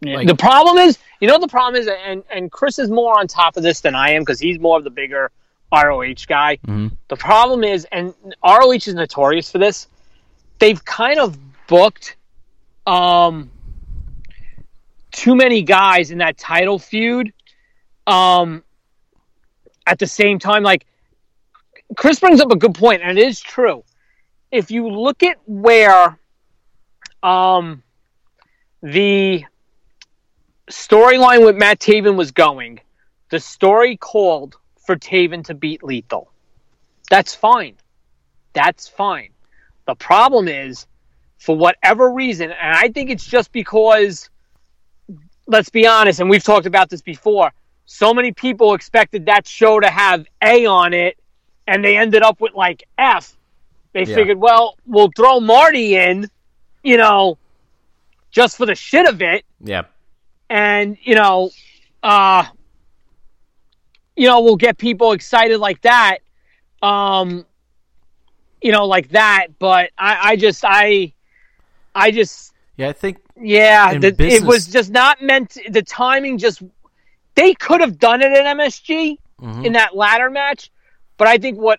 Like- 0.05 0.29
the 0.29 0.37
problem 0.37 0.79
is, 0.79 0.99
you 1.21 1.27
know, 1.29 1.39
the 1.39 1.49
problem 1.49 1.81
is, 1.81 1.89
and 1.89 2.23
and 2.31 2.53
Chris 2.53 2.79
is 2.79 2.91
more 2.91 3.19
on 3.19 3.27
top 3.27 3.57
of 3.57 3.63
this 3.63 3.81
than 3.81 3.95
I 3.95 4.11
am 4.13 4.23
because 4.23 4.39
he's 4.39 4.59
more 4.61 4.77
of 4.79 4.85
the 4.85 4.91
bigger 4.91 5.31
ROH 5.73 6.27
guy. 6.27 6.59
Mhm. 6.67 6.97
The 7.09 7.17
problem 7.17 7.65
is, 7.65 7.87
and 7.93 8.15
ROH 8.43 8.87
is 8.89 8.95
notorious 8.95 9.51
for 9.51 9.59
this. 9.59 9.89
They've 10.59 10.83
kind 10.85 11.19
of 11.21 11.39
booked 11.67 12.17
um 12.87 13.51
too 15.13 15.35
many 15.35 15.63
guys 15.63 16.11
in 16.11 16.19
that 16.19 16.39
title 16.39 16.79
feud. 16.79 17.33
Um, 18.07 18.63
at 19.87 19.99
the 19.99 20.07
same 20.07 20.39
time, 20.39 20.63
like 20.63 20.87
Chris 21.97 22.21
brings 22.21 22.41
up 22.41 22.51
a 22.51 22.57
good 22.57 22.75
point, 22.75 23.03
and 23.03 23.19
it 23.19 23.27
is 23.27 23.41
true. 23.41 23.85
If 24.51 24.71
you 24.71 24.89
look 24.89 25.23
at 25.23 25.37
where 25.47 26.19
um 27.23 27.83
the 28.83 29.45
storyline 30.71 31.45
with 31.45 31.57
Matt 31.57 31.81
Taven 31.81 32.17
was 32.17 32.31
going, 32.31 32.81
the 33.31 33.41
story 33.41 33.97
called 33.97 34.57
for 34.89 34.97
Taven 34.97 35.45
to 35.45 35.53
beat 35.55 35.85
Lethal. 35.85 36.33
That's 37.11 37.35
fine. 37.35 37.75
That's 38.55 38.89
fine. 38.89 39.29
The 39.87 39.95
problem 39.95 40.49
is, 40.49 40.87
for 41.37 41.55
whatever 41.55 42.11
reason, 42.11 42.51
and 42.51 42.75
I 42.75 42.89
think 42.89 43.11
it's 43.11 43.27
just 43.27 43.53
because, 43.53 44.31
let's 45.47 45.69
be 45.69 45.87
honest, 45.87 46.21
and 46.21 46.31
we've 46.31 46.43
talked 46.43 46.65
about 46.65 46.89
this 46.89 47.03
before, 47.03 47.53
so 47.85 48.15
many 48.15 48.33
people 48.33 48.73
expected 48.73 49.27
that 49.27 49.47
show 49.47 49.79
to 49.79 49.91
have 49.91 50.25
A 50.43 50.65
on 50.65 50.95
it, 50.95 51.19
and 51.67 51.85
they 51.85 51.99
ended 51.99 52.23
up 52.23 52.41
with 52.41 52.55
like 52.55 52.83
F. 52.97 53.37
They 53.93 54.05
Yeah. 54.05 54.15
figured, 54.15 54.39
well, 54.39 54.79
we'll 54.87 55.13
throw 55.15 55.39
Marty 55.39 55.97
in, 55.97 56.31
you 56.83 56.97
know, 56.97 57.37
just 58.31 58.57
for 58.57 58.65
the 58.65 58.75
shit 58.75 59.07
of 59.07 59.21
it, 59.21 59.45
Yeah, 59.63 59.83
and 60.49 60.97
you 61.03 61.15
know, 61.15 61.51
uh, 62.03 62.47
you 64.19 64.27
know, 64.27 64.41
we'll 64.41 64.57
get 64.57 64.77
people 64.79 65.13
excited 65.13 65.59
like 65.61 65.81
that, 65.83 66.19
um, 66.83 67.47
you 68.61 68.73
know, 68.73 68.87
like 68.87 69.09
that. 69.11 69.49
But 69.59 69.91
I, 69.97 70.31
I 70.33 70.37
just, 70.37 70.65
I, 70.67 71.13
I 71.95 72.11
just, 72.11 72.53
yeah. 72.77 72.89
I 72.89 72.93
think 72.93 73.19
yeah, 73.41 73.97
the, 73.99 74.15
it 74.19 74.43
was 74.43 74.67
just 74.67 74.91
not 74.91 75.23
meant. 75.23 75.51
To, 75.51 75.71
the 75.71 75.83
timing 75.83 76.39
just, 76.39 76.63
they 77.37 77.55
could 77.55 77.81
have 77.81 77.99
done 77.99 78.21
it 78.23 78.33
at 78.33 78.57
MSG 78.57 79.19
Mhm. 79.41 79.65
in 79.65 79.73
that 79.75 79.95
ladder 79.95 80.29
match, 80.31 80.73
but 81.17 81.29
I 81.29 81.39
think 81.39 81.59
what, 81.59 81.79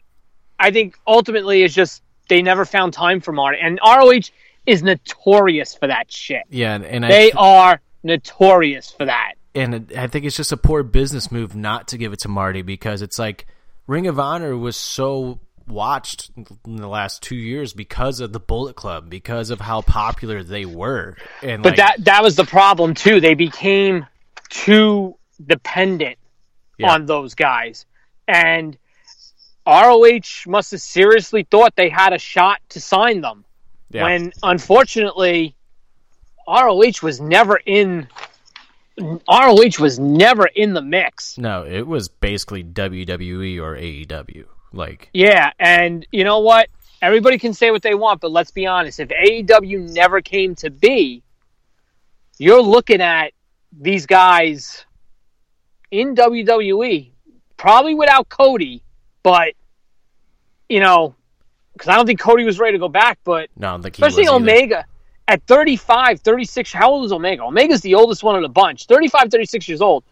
I 0.58 0.72
think 0.72 0.98
ultimately 1.06 1.64
is 1.64 1.76
just 1.76 2.02
they 2.30 2.42
never 2.42 2.64
found 2.64 2.94
time 2.94 3.20
for 3.20 3.34
Marty, 3.34 3.58
and 3.62 3.78
ROH 3.86 4.30
is 4.66 4.82
notorious 4.82 5.76
for 5.76 5.88
that 5.88 6.10
shit. 6.10 6.44
yeah, 6.50 6.76
and, 6.76 6.86
and 6.86 7.06
I 7.06 7.10
They 7.10 7.32
are 7.34 7.82
notorious 8.04 8.92
for 8.92 9.04
that. 9.04 9.34
And 9.56 9.76
it- 9.76 9.98
I 9.98 10.08
think 10.08 10.26
it's 10.26 10.36
just 10.38 10.52
a 10.52 10.58
poor 10.58 10.84
business 10.84 11.32
move 11.32 11.56
not 11.56 11.88
to 11.90 11.98
give 11.98 12.14
it 12.14 12.20
to 12.20 12.28
Marty 12.28 12.62
because 12.62 13.02
it's 13.02 13.18
like 13.20 13.48
Ring 13.88 14.08
of 14.08 14.20
Honor 14.20 14.56
was 14.56 14.76
so 14.78 15.40
watched 15.68 16.32
in 16.66 16.78
the 16.78 16.88
last 16.88 17.22
two 17.22 17.36
years 17.36 17.74
because 17.74 18.20
of 18.20 18.34
the 18.34 18.40
Bullet 18.40 18.76
Club, 18.76 19.10
because 19.10 19.52
of 19.52 19.60
how 19.62 19.82
popular 19.82 20.44
they 20.44 20.66
were, 20.66 21.16
and 21.44 21.62
But 21.62 21.72
like, 21.72 21.78
that 21.78 22.06
that 22.06 22.24
was 22.24 22.36
the 22.36 22.44
problem 22.46 22.94
too. 22.96 23.20
They 23.22 23.36
became 23.36 24.06
too 24.50 25.16
dependent 25.46 26.18
Yeah. 26.78 26.92
on 26.94 27.06
those 27.06 27.36
guys, 27.36 27.86
and 28.28 28.78
ROH 29.68 30.48
must 30.48 30.72
have 30.72 30.82
seriously 30.82 31.44
thought 31.50 31.76
they 31.76 31.90
had 31.90 32.14
a 32.14 32.18
shot 32.20 32.60
to 32.70 32.82
sign 32.82 33.22
them. 33.22 33.46
yeah. 33.92 34.04
When 34.04 34.34
unfortunately, 34.42 35.56
ROH 36.48 37.02
was 37.04 37.20
never 37.22 37.58
in. 37.66 38.08
ROH 39.00 39.80
was 39.82 40.00
never 40.00 40.46
in 40.48 40.74
the 40.74 40.82
mix. 40.82 41.38
no, 41.38 41.64
it 41.66 41.86
was 41.88 42.10
basically 42.10 42.64
WWE 42.64 43.60
or 43.60 43.76
AEW. 43.76 44.46
Like, 44.72 45.10
Yeah, 45.14 45.52
and 45.60 46.06
you 46.12 46.24
know 46.24 46.40
what? 46.40 46.70
everybody 47.02 47.38
can 47.38 47.54
say 47.54 47.72
what 47.72 47.82
they 47.82 47.96
want, 47.96 48.20
but 48.22 48.30
let's 48.32 48.52
be 48.52 48.68
honest. 48.68 49.00
If 49.00 49.10
AEW 49.10 49.94
never 49.94 50.22
came 50.22 50.54
to 50.56 50.70
be, 50.70 51.24
you're 52.38 52.62
looking 52.62 53.02
at 53.02 53.32
these 53.72 54.06
guys 54.06 54.86
in 55.92 56.14
WWE, 56.16 57.12
probably 57.58 57.96
without 57.96 58.28
Cody, 58.30 58.84
but 59.24 59.54
you 60.68 60.80
know, 60.82 61.16
because 61.74 61.88
I 61.88 61.96
don't 61.96 62.06
think 62.06 62.20
Cody 62.20 62.44
was 62.44 62.60
ready 62.60 62.74
to 62.74 62.80
go 62.80 62.90
back, 62.90 63.20
but 63.24 63.50
No, 63.56 63.70
I 63.70 63.72
don't 63.72 63.82
think 63.84 63.96
especially 63.96 64.28
Omega. 64.28 64.62
either. 64.80 64.86
At 65.30 65.44
35, 65.44 66.22
36. 66.22 66.74
How 66.74 66.90
old 66.90 67.06
is 67.06 67.12
Omega? 67.12 67.44
Omega's 67.44 67.82
the 67.82 67.94
oldest 67.94 68.24
one 68.24 68.36
of 68.36 68.42
the 68.42 68.50
bunch, 68.50 68.88
35, 68.88 69.30
36 69.30 69.68
years 69.70 69.80
old. 69.80 70.04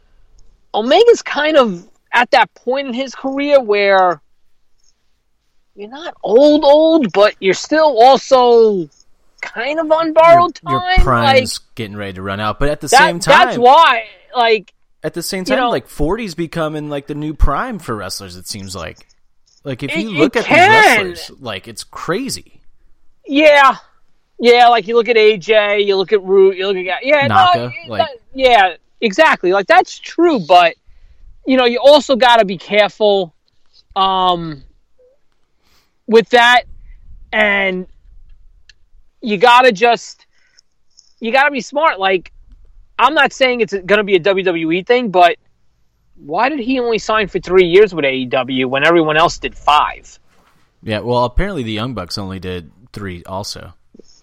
Omega's 0.76 1.24
kind 1.24 1.58
of 1.58 1.88
at 2.14 2.30
that 2.32 2.54
point 2.54 2.88
in 2.88 2.94
his 2.94 3.16
career 3.16 3.60
where 3.60 4.22
you're 5.74 5.90
not 5.90 6.14
old, 6.22 6.64
old, 6.64 7.12
but 7.14 7.34
you're 7.40 7.56
still 7.56 8.00
also 8.00 8.88
kind 9.42 9.80
of 9.80 9.92
on 9.92 10.14
borrowed 10.14 10.60
Your, 10.64 10.74
your 10.74 10.80
time. 10.82 10.88
Like 10.98 11.04
prime's 11.04 11.58
getting 11.74 11.98
ready 11.98 12.14
to 12.14 12.22
run 12.22 12.40
out, 12.40 12.60
but 12.60 12.70
at 12.70 12.80
the 12.82 12.88
that, 12.88 13.00
same 13.00 13.20
time, 13.20 13.48
that's 13.48 13.58
why. 13.58 14.06
Like 14.36 14.72
at 15.02 15.16
the 15.16 15.24
same 15.24 15.40
you 15.40 15.46
time, 15.46 15.58
know- 15.58 15.70
like 15.72 15.88
40's 15.88 16.36
becoming 16.36 16.90
like 16.90 17.08
the 17.08 17.16
new 17.16 17.34
prime 17.34 17.80
for 17.80 17.96
wrestlers. 17.96 18.36
It 18.36 18.48
seems 18.48 18.76
like, 18.76 19.00
like 19.64 19.82
if 19.82 19.98
you 19.98 20.10
it 20.10 20.14
look 20.14 20.36
at 20.36 20.46
can. 20.46 21.08
these 21.08 21.20
wrestlers, 21.22 21.42
like 21.42 21.68
it's 21.68 21.84
crazy. 21.84 22.62
Yeah, 23.26 23.78
yeah. 24.40 24.68
Like 24.68 24.88
you 24.88 24.96
look 24.96 25.10
at 25.10 25.16
AJ, 25.16 25.86
you 25.86 25.96
look 25.96 26.14
at 26.14 26.24
Roode, 26.24 26.58
you 26.58 26.68
look 26.68 26.78
at 26.78 27.06
yeah, 27.06 27.28
Naka, 27.28 27.58
no, 27.58 27.72
like- 27.88 28.08
that- 28.08 28.18
yeah, 28.34 28.76
exactly. 29.02 29.52
Like 29.52 29.68
that's 29.68 29.98
true, 29.98 30.40
but 30.40 30.76
you 31.46 31.58
know, 31.58 31.66
you 31.66 31.80
also 31.80 32.16
got 32.16 32.38
to 32.38 32.46
be 32.46 32.58
careful 32.58 33.34
um, 33.96 34.64
with 36.06 36.30
that, 36.30 36.64
and 37.32 37.88
you 39.22 39.38
got 39.38 39.62
to 39.62 39.72
just 39.72 40.26
you 41.20 41.32
got 41.32 41.46
to 41.46 41.52
be 41.52 41.62
smart. 41.62 42.00
Like 42.00 42.32
I'm 43.00 43.14
not 43.14 43.34
saying 43.34 43.62
it's 43.62 43.74
going 43.74 43.98
to 43.98 44.04
be 44.04 44.16
a 44.16 44.20
WWE 44.20 44.86
thing, 44.86 45.10
but 45.10 45.38
why 46.16 46.50
did 46.50 46.60
he 46.60 46.80
only 46.80 46.98
sign 46.98 47.28
for 47.28 47.40
three 47.40 47.66
years 47.66 47.94
with 47.94 48.06
AEW 48.06 48.68
when 48.68 48.84
everyone 48.86 49.18
else 49.18 49.38
did 49.38 49.56
five? 49.56 50.20
Yeah, 50.84 51.00
well, 51.00 51.24
apparently 51.26 51.64
the 51.64 51.72
Young 51.72 51.94
Bucks 51.94 52.18
only 52.18 52.40
did 52.40 52.72
three. 52.94 53.24
Also, 53.24 53.74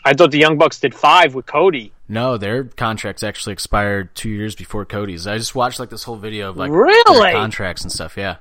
I 0.05 0.13
thought 0.15 0.31
the 0.31 0.39
Young 0.39 0.59
Bucks 0.59 0.81
did 0.81 0.95
five 0.95 1.35
with 1.35 1.47
Cody. 1.47 1.93
no, 2.09 2.37
their 2.37 2.65
contracts 2.65 3.23
actually 3.23 3.55
expired 3.55 4.15
two 4.15 4.29
years 4.29 4.55
before 4.55 4.85
Cody's. 4.85 5.27
I 5.27 5.39
just 5.39 5.55
watched 5.55 5.81
like 5.81 5.89
this 5.91 6.03
whole 6.05 6.17
video 6.17 6.51
of 6.51 6.57
like 6.57 6.71
Really? 6.71 7.21
their 7.21 7.33
contracts 7.33 7.83
and 7.83 7.91
stuff. 7.91 8.17
Yeah, 8.17 8.37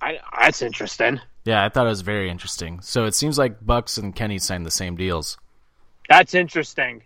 I, 0.00 0.18
that's 0.40 0.62
interesting. 0.62 1.20
yeah, 1.44 1.64
I 1.64 1.68
thought 1.68 1.86
it 1.86 1.90
was 1.90 2.02
very 2.02 2.30
interesting. 2.30 2.80
So 2.80 3.04
it 3.06 3.14
seems 3.14 3.38
like 3.38 3.64
Bucks 3.64 3.96
and 3.98 4.14
Kenny 4.14 4.38
signed 4.38 4.66
the 4.66 4.70
same 4.70 4.96
deals. 4.96 5.38
That's 6.08 6.34
interesting. 6.34 7.02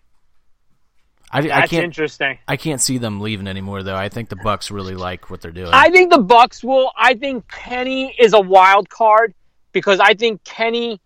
I, 1.34 1.38
I 1.38 1.42
That's 1.42 1.70
can't. 1.70 1.84
interesting. 1.84 2.38
I 2.46 2.56
can't 2.58 2.80
see 2.80 2.98
them 2.98 3.20
leaving 3.20 3.46
anymore, 3.46 3.82
though. 3.82 3.96
I 3.96 4.10
think 4.10 4.28
the 4.28 4.36
Bucks 4.36 4.70
really 4.70 4.94
like 4.94 5.30
what 5.30 5.40
they're 5.40 5.50
doing. 5.50 5.70
I 5.72 5.88
think 5.90 6.12
the 6.12 6.18
Bucks 6.18 6.62
will. 6.62 6.92
I 6.94 7.14
think 7.14 7.48
Kenny 7.50 8.14
is 8.18 8.34
a 8.34 8.40
wild 8.40 8.90
card 8.90 9.32
because 9.72 9.98
I 9.98 10.12
think 10.12 10.44
Kenny, 10.44 11.00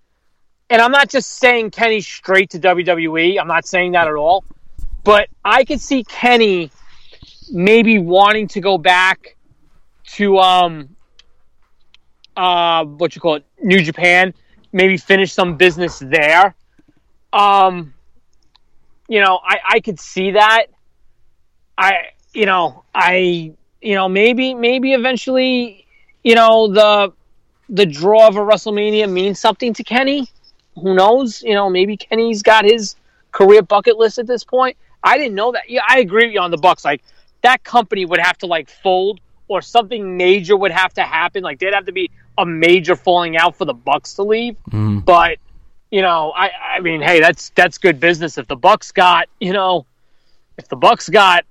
and 0.70 0.82
I'm 0.82 0.90
not 0.90 1.08
just 1.08 1.38
saying 1.38 1.70
Kenny 1.70 2.00
straight 2.00 2.50
to 2.50 2.58
WWE. 2.58 3.38
I'm 3.40 3.46
not 3.46 3.66
saying 3.66 3.92
that 3.92 4.08
at 4.08 4.14
all, 4.14 4.44
but 5.04 5.28
I 5.44 5.64
could 5.64 5.80
see 5.80 6.04
Kenny 6.04 6.70
maybe 7.52 7.98
wanting 7.98 8.48
to 8.48 8.60
go 8.60 8.76
back 8.76 9.36
to 10.04 10.38
um 10.38 10.88
uh 12.36 12.84
what 12.84 13.14
you 13.14 13.20
call 13.20 13.36
it 13.36 13.44
New 13.62 13.80
Japan, 13.82 14.34
maybe 14.72 14.96
finish 14.96 15.32
some 15.32 15.56
business 15.56 15.98
there. 16.00 16.54
Um, 17.32 17.94
you 19.08 19.20
know, 19.20 19.38
I 19.44 19.58
I 19.68 19.80
could 19.80 20.00
see 20.00 20.32
that. 20.32 20.66
I 21.78 22.08
you 22.34 22.46
know 22.46 22.84
I 22.94 23.52
you 23.80 23.94
know 23.94 24.08
maybe 24.08 24.54
maybe 24.54 24.94
eventually 24.94 25.86
you 26.24 26.34
know 26.34 26.68
the 26.68 27.12
the 27.68 27.86
draw 27.86 28.26
of 28.26 28.36
a 28.36 28.40
WrestleMania 28.40 29.10
means 29.10 29.38
something 29.38 29.72
to 29.74 29.84
Kenny. 29.84 30.28
Who 30.76 30.94
knows? 30.94 31.42
You 31.42 31.54
know, 31.54 31.68
maybe 31.68 31.96
Kenny's 31.96 32.42
got 32.42 32.64
his 32.64 32.96
career 33.32 33.62
bucket 33.62 33.96
list 33.96 34.18
at 34.18 34.26
this 34.26 34.44
point. 34.44 34.76
I 35.02 35.18
didn't 35.18 35.34
know 35.34 35.52
that. 35.52 35.68
Yeah, 35.68 35.82
I 35.88 35.98
agree 36.00 36.26
with 36.26 36.34
you 36.34 36.40
on 36.40 36.50
the 36.50 36.56
Bucks. 36.56 36.84
Like 36.84 37.02
that 37.42 37.64
company 37.64 38.04
would 38.04 38.20
have 38.20 38.38
to 38.38 38.46
like 38.46 38.68
fold 38.70 39.20
or 39.48 39.62
something 39.62 40.16
major 40.16 40.56
would 40.56 40.72
have 40.72 40.92
to 40.94 41.02
happen. 41.02 41.42
Like 41.42 41.58
there'd 41.58 41.74
have 41.74 41.86
to 41.86 41.92
be 41.92 42.10
a 42.38 42.44
major 42.44 42.96
falling 42.96 43.36
out 43.36 43.56
for 43.56 43.64
the 43.64 43.74
Bucks 43.74 44.14
to 44.14 44.22
leave. 44.22 44.56
Mhm. 44.70 45.04
But 45.04 45.38
you 45.90 46.02
know, 46.02 46.32
I 46.34 46.50
I 46.76 46.80
mean, 46.80 47.00
hey, 47.00 47.20
that's 47.20 47.50
that's 47.50 47.78
good 47.78 48.00
business. 48.00 48.38
If 48.38 48.48
the 48.48 48.56
Bucks 48.56 48.92
got 48.92 49.28
you 49.40 49.52
know, 49.52 49.86
if 50.58 50.68
the 50.68 50.76
Bucks 50.76 51.08
got 51.08 51.44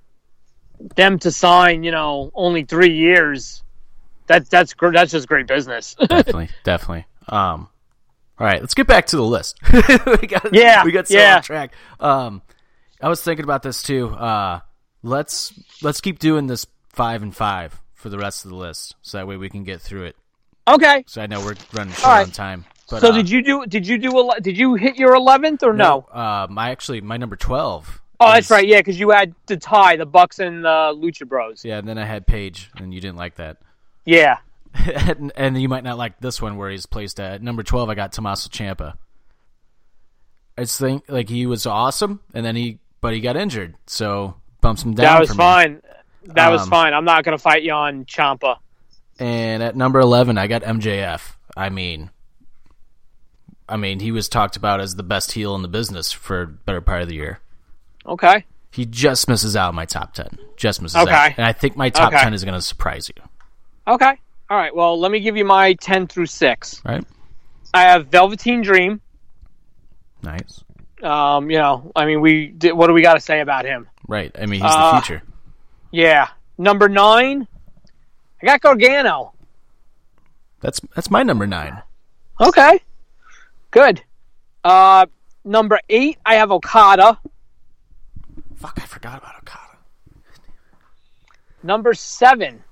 them 0.94 1.18
to 1.20 1.30
sign, 1.30 1.82
you 1.82 1.90
know, 1.90 2.30
only 2.34 2.64
three 2.64 2.94
years, 2.94 3.62
that 4.26 4.48
that's 4.50 4.74
that's 4.78 5.12
just 5.12 5.26
great 5.26 5.46
business. 5.46 5.94
definitely, 6.08 6.50
definitely. 6.64 7.06
Um, 7.28 7.68
all 8.38 8.46
right, 8.46 8.60
let's 8.60 8.74
get 8.74 8.86
back 8.86 9.06
to 9.08 9.16
the 9.16 9.24
list. 9.24 9.56
we 9.72 10.26
got, 10.26 10.52
Yeah, 10.52 10.84
we 10.84 10.92
got 10.92 11.08
so 11.08 11.16
yeah. 11.16 11.36
off 11.36 11.46
track. 11.46 11.72
Um, 12.00 12.42
I 13.00 13.08
was 13.08 13.22
thinking 13.22 13.44
about 13.44 13.62
this 13.62 13.82
too. 13.82 14.08
Uh, 14.08 14.60
let's 15.02 15.52
let's 15.82 16.00
keep 16.00 16.18
doing 16.18 16.46
this 16.46 16.66
five 16.88 17.22
and 17.22 17.34
five 17.34 17.80
for 17.94 18.08
the 18.08 18.18
rest 18.18 18.44
of 18.44 18.50
the 18.50 18.56
list, 18.56 18.96
so 19.02 19.18
that 19.18 19.26
way 19.26 19.36
we 19.36 19.48
can 19.48 19.64
get 19.64 19.80
through 19.80 20.04
it. 20.04 20.16
okay. 20.68 21.04
So 21.06 21.22
I 21.22 21.26
know 21.26 21.40
we're 21.40 21.54
running 21.72 21.94
short 21.94 22.06
right. 22.06 22.26
on 22.26 22.30
time. 22.30 22.64
But, 22.90 23.00
So 23.00 23.08
uh, 23.08 23.12
did 23.12 23.28
you 23.28 23.42
do 23.42 23.66
did 23.66 23.86
you 23.86 23.98
do 23.98 24.30
did 24.40 24.56
you 24.56 24.74
hit 24.74 24.96
your 24.96 25.14
eleventh 25.14 25.62
or 25.62 25.72
no? 25.72 26.06
Um, 26.12 26.58
I 26.58 26.70
actually 26.70 27.00
my 27.00 27.16
number 27.16 27.36
twelve. 27.36 28.00
Oh, 28.18 28.32
that's 28.32 28.50
right. 28.50 28.66
Yeah, 28.66 28.78
because 28.78 28.98
you 28.98 29.10
had 29.10 29.34
to 29.46 29.58
tie 29.58 29.96
the 29.96 30.06
Bucks 30.06 30.38
and 30.38 30.64
the 30.64 30.94
Lucha 30.96 31.28
Bros. 31.28 31.64
Yeah, 31.64 31.78
and 31.78 31.86
then 31.86 31.98
I 31.98 32.06
had 32.06 32.26
Page, 32.26 32.70
and 32.76 32.94
you 32.94 33.00
didn't 33.00 33.16
like 33.16 33.34
that. 33.36 33.58
Yeah. 34.06 34.38
And, 34.84 35.32
and 35.36 35.60
you 35.60 35.68
might 35.68 35.84
not 35.84 35.98
like 35.98 36.20
this 36.20 36.40
one 36.42 36.56
where 36.56 36.70
he's 36.70 36.86
placed 36.86 37.18
at 37.20 37.42
number 37.42 37.62
12 37.62 37.88
i 37.88 37.94
got 37.94 38.12
tommaso 38.12 38.48
Ciampa. 38.50 38.94
i 40.58 40.62
just 40.62 40.78
think 40.78 41.04
like 41.08 41.28
he 41.28 41.46
was 41.46 41.66
awesome 41.66 42.20
and 42.34 42.44
then 42.44 42.56
he 42.56 42.78
but 43.00 43.12
he 43.14 43.20
got 43.20 43.36
injured 43.36 43.74
so 43.86 44.34
bumps 44.60 44.82
him 44.82 44.94
down 44.94 45.04
That 45.14 45.20
was 45.20 45.32
fine. 45.32 45.82
That 46.34 46.48
was 46.50 46.62
Um, 46.62 46.70
fine. 46.70 46.92
I'm 46.94 47.04
not 47.04 47.22
gonna 47.24 47.38
fight 47.38 47.62
you 47.62 47.72
on 47.72 48.04
Ciampa. 48.04 48.56
and 49.18 49.62
at 49.62 49.76
number 49.76 50.00
11 50.00 50.36
i 50.38 50.46
got 50.46 50.62
mjf 50.62 51.32
i 51.56 51.68
mean 51.68 52.10
i 53.68 53.76
mean 53.76 54.00
he 54.00 54.10
was 54.12 54.28
talked 54.28 54.56
about 54.56 54.80
as 54.80 54.96
the 54.96 55.02
best 55.02 55.32
heel 55.32 55.54
in 55.54 55.62
the 55.62 55.68
business 55.68 56.12
for 56.12 56.46
better 56.46 56.80
part 56.80 57.02
of 57.02 57.08
the 57.08 57.14
year 57.14 57.40
Okay. 58.06 58.44
he 58.72 58.84
just 58.86 59.28
misses 59.28 59.56
out 59.56 59.70
in 59.70 59.74
my 59.74 59.84
top 59.86 60.14
10 60.14 60.38
just 60.56 60.82
misses 60.82 60.96
Okay. 60.96 61.12
out 61.14 61.32
and 61.38 61.46
i 61.46 61.52
think 61.52 61.76
my 61.76 61.88
top 61.90 62.12
Okay. 62.12 62.22
10 62.22 62.34
is 62.34 62.44
going 62.44 62.54
to 62.54 62.60
surprise 62.62 63.08
you 63.14 63.22
Okay. 63.88 64.18
All 64.48 64.56
right. 64.56 64.74
Well, 64.74 64.98
let 64.98 65.10
me 65.10 65.20
give 65.20 65.36
you 65.36 65.44
my 65.44 65.74
ten 65.74 66.06
through 66.06 66.26
six. 66.26 66.80
right 66.84 67.04
I 67.74 67.82
have 67.82 68.08
Velveteen 68.08 68.62
Dream. 68.62 69.00
nice 70.22 70.62
Um, 71.02 71.50
you 71.50 71.58
know, 71.58 71.92
I 71.94 72.06
mean, 72.06 72.20
we 72.20 72.46
did, 72.48 72.72
what 72.72 72.86
do 72.86 72.92
we 72.94 73.02
got 73.02 73.14
to 73.14 73.20
say 73.20 73.40
about 73.40 73.64
him? 73.64 73.88
right 74.08 74.30
i 74.40 74.46
mean 74.46 74.60
he's 74.62 74.70
Uh, 74.72 74.94
the 75.00 75.02
future 75.02 75.22
Yeah. 75.90 76.28
Number 76.58 76.88
nine, 76.88 77.46
I 78.42 78.46
got 78.46 78.60
Gargano. 78.60 79.32
that's 80.60 80.80
that's 80.94 81.10
my 81.10 81.22
number 81.22 81.46
9 81.46 81.82
Okay. 82.40 82.80
Good. 83.72 84.02
Uh, 84.64 85.06
number 85.44 85.80
eight, 85.88 86.18
I 86.24 86.34
have 86.36 86.50
Okada. 86.52 87.18
fuck 88.54 88.78
i 88.82 88.86
forgot 88.86 89.18
about 89.18 89.34
okada 89.38 89.76
Number 91.62 91.94
seven, 91.94 92.62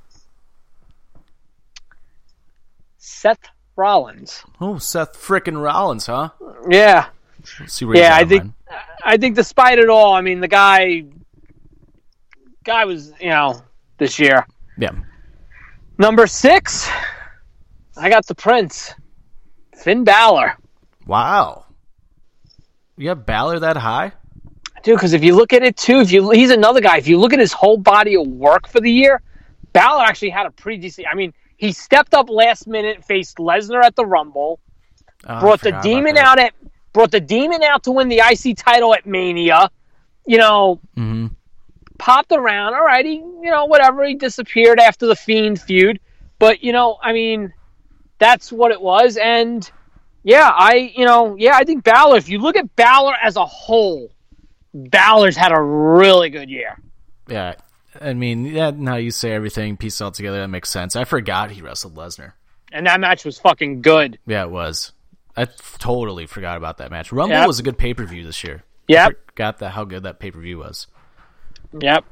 Seth 3.24 3.48
Rollins. 3.76 4.44
Oh, 4.60 4.76
Seth 4.76 5.14
frickin' 5.14 5.62
Rollins, 5.62 6.04
huh? 6.04 6.28
Yeah. 6.68 7.06
Let's 7.58 7.72
see 7.72 7.86
where 7.86 7.96
Yeah, 7.96 8.14
I 8.14 8.26
think 8.26 8.44
man. 8.44 8.54
I 9.02 9.16
think 9.16 9.34
despite 9.34 9.78
it 9.78 9.88
all, 9.88 10.12
I 10.12 10.20
mean 10.20 10.40
the 10.40 10.48
guy 10.48 11.04
guy 12.64 12.84
was, 12.84 13.14
you 13.18 13.30
know, 13.30 13.62
this 13.96 14.18
year. 14.18 14.46
Yeah. 14.76 14.90
Number 15.96 16.26
six, 16.26 16.90
I 17.96 18.10
got 18.10 18.26
the 18.26 18.34
Prince. 18.34 18.92
Finn 19.74 20.04
Balor. 20.04 20.58
Wow. 21.06 21.64
You 22.98 23.08
have 23.08 23.24
Balor 23.24 23.60
that 23.60 23.78
high? 23.78 24.12
Dude, 24.82 24.96
because 24.96 25.14
if 25.14 25.24
you 25.24 25.34
look 25.34 25.54
at 25.54 25.62
it 25.62 25.78
too, 25.78 26.00
if 26.00 26.12
you 26.12 26.28
he's 26.28 26.50
another 26.50 26.82
guy. 26.82 26.98
If 26.98 27.08
you 27.08 27.18
look 27.18 27.32
at 27.32 27.38
his 27.38 27.54
whole 27.54 27.78
body 27.78 28.16
of 28.16 28.26
work 28.26 28.68
for 28.68 28.82
the 28.82 28.92
year, 28.92 29.22
Balor 29.72 30.02
actually 30.02 30.28
had 30.28 30.44
a 30.44 30.50
pretty 30.50 30.76
decent. 30.76 31.06
I 31.10 31.14
mean, 31.14 31.32
he 31.64 31.72
stepped 31.72 32.12
up 32.14 32.28
last 32.28 32.66
minute, 32.66 33.04
faced 33.04 33.38
Lesnar 33.38 33.82
at 33.82 33.96
the 33.96 34.04
Rumble, 34.04 34.60
Oh, 35.26 35.40
brought 35.40 35.62
the 35.62 35.72
Demon 35.82 36.18
out 36.18 36.38
at 36.38 36.52
brought 36.92 37.10
the 37.10 37.20
Demon 37.20 37.62
out 37.62 37.84
to 37.84 37.92
win 37.92 38.08
the 38.08 38.20
IC 38.20 38.54
title 38.56 38.94
at 38.94 39.06
Mania. 39.06 39.70
You 40.26 40.38
know, 40.38 40.80
Mhm. 40.96 41.30
popped 41.98 42.32
around. 42.32 42.74
All 42.74 42.84
right, 42.84 43.04
he 43.04 43.14
you 43.14 43.50
know 43.50 43.64
whatever. 43.64 44.04
He 44.04 44.14
disappeared 44.14 44.78
after 44.78 45.06
the 45.06 45.16
Fiend 45.16 45.60
feud, 45.60 45.98
but 46.38 46.62
you 46.62 46.72
know, 46.72 46.98
I 47.02 47.12
mean, 47.12 47.52
that's 48.18 48.52
what 48.52 48.70
it 48.70 48.80
was. 48.80 49.16
And 49.16 49.68
Yeah, 50.26 50.50
I 50.50 50.92
you 50.94 51.04
know 51.04 51.36
yeah 51.38 51.54
I 51.54 51.64
think 51.64 51.84
Balor. 51.84 52.16
If 52.16 52.28
you 52.28 52.38
look 52.38 52.56
at 52.56 52.74
Balor 52.76 53.14
as 53.22 53.36
a 53.36 53.44
whole, 53.46 54.10
Balor's 54.72 55.36
had 55.36 55.52
a 55.52 55.60
really 55.60 56.30
good 56.30 56.50
year. 56.50 56.78
Yeah, 57.28 57.54
I 58.00 58.12
mean, 58.14 58.44
yeah. 58.46 58.70
Now 58.70 58.96
you 58.96 59.10
say 59.10 59.32
everything 59.32 59.76
pieced 59.76 60.00
all 60.02 60.10
together. 60.10 60.40
That 60.40 60.48
makes 60.48 60.70
sense. 60.70 60.96
I 60.96 61.04
forgot 61.04 61.50
he 61.50 61.62
wrestled 61.62 61.94
Lesnar. 61.94 62.32
And 62.72 62.86
that 62.86 62.98
match 63.00 63.24
was 63.24 63.38
fucking 63.38 63.82
good. 63.82 64.18
Yeah, 64.26 64.42
it 64.44 64.50
was. 64.50 64.92
I 65.36 65.42
f- 65.42 65.76
totally 65.78 66.26
forgot 66.26 66.56
about 66.56 66.78
that 66.78 66.90
match. 66.90 67.12
Rumble 67.12 67.36
Yep. 67.36 67.46
was 67.46 67.58
a 67.58 67.62
good 67.62 67.78
pay 67.78 67.94
per 67.94 68.04
view 68.04 68.24
this 68.24 68.42
year. 68.44 68.64
Yep. 68.88 69.12
Forgot 69.28 69.58
that 69.58 69.70
how 69.70 69.84
good 69.84 70.02
that 70.04 70.18
pay 70.18 70.30
per 70.30 70.40
view 70.40 70.58
was. 70.58 70.86
Yep. 71.80 72.04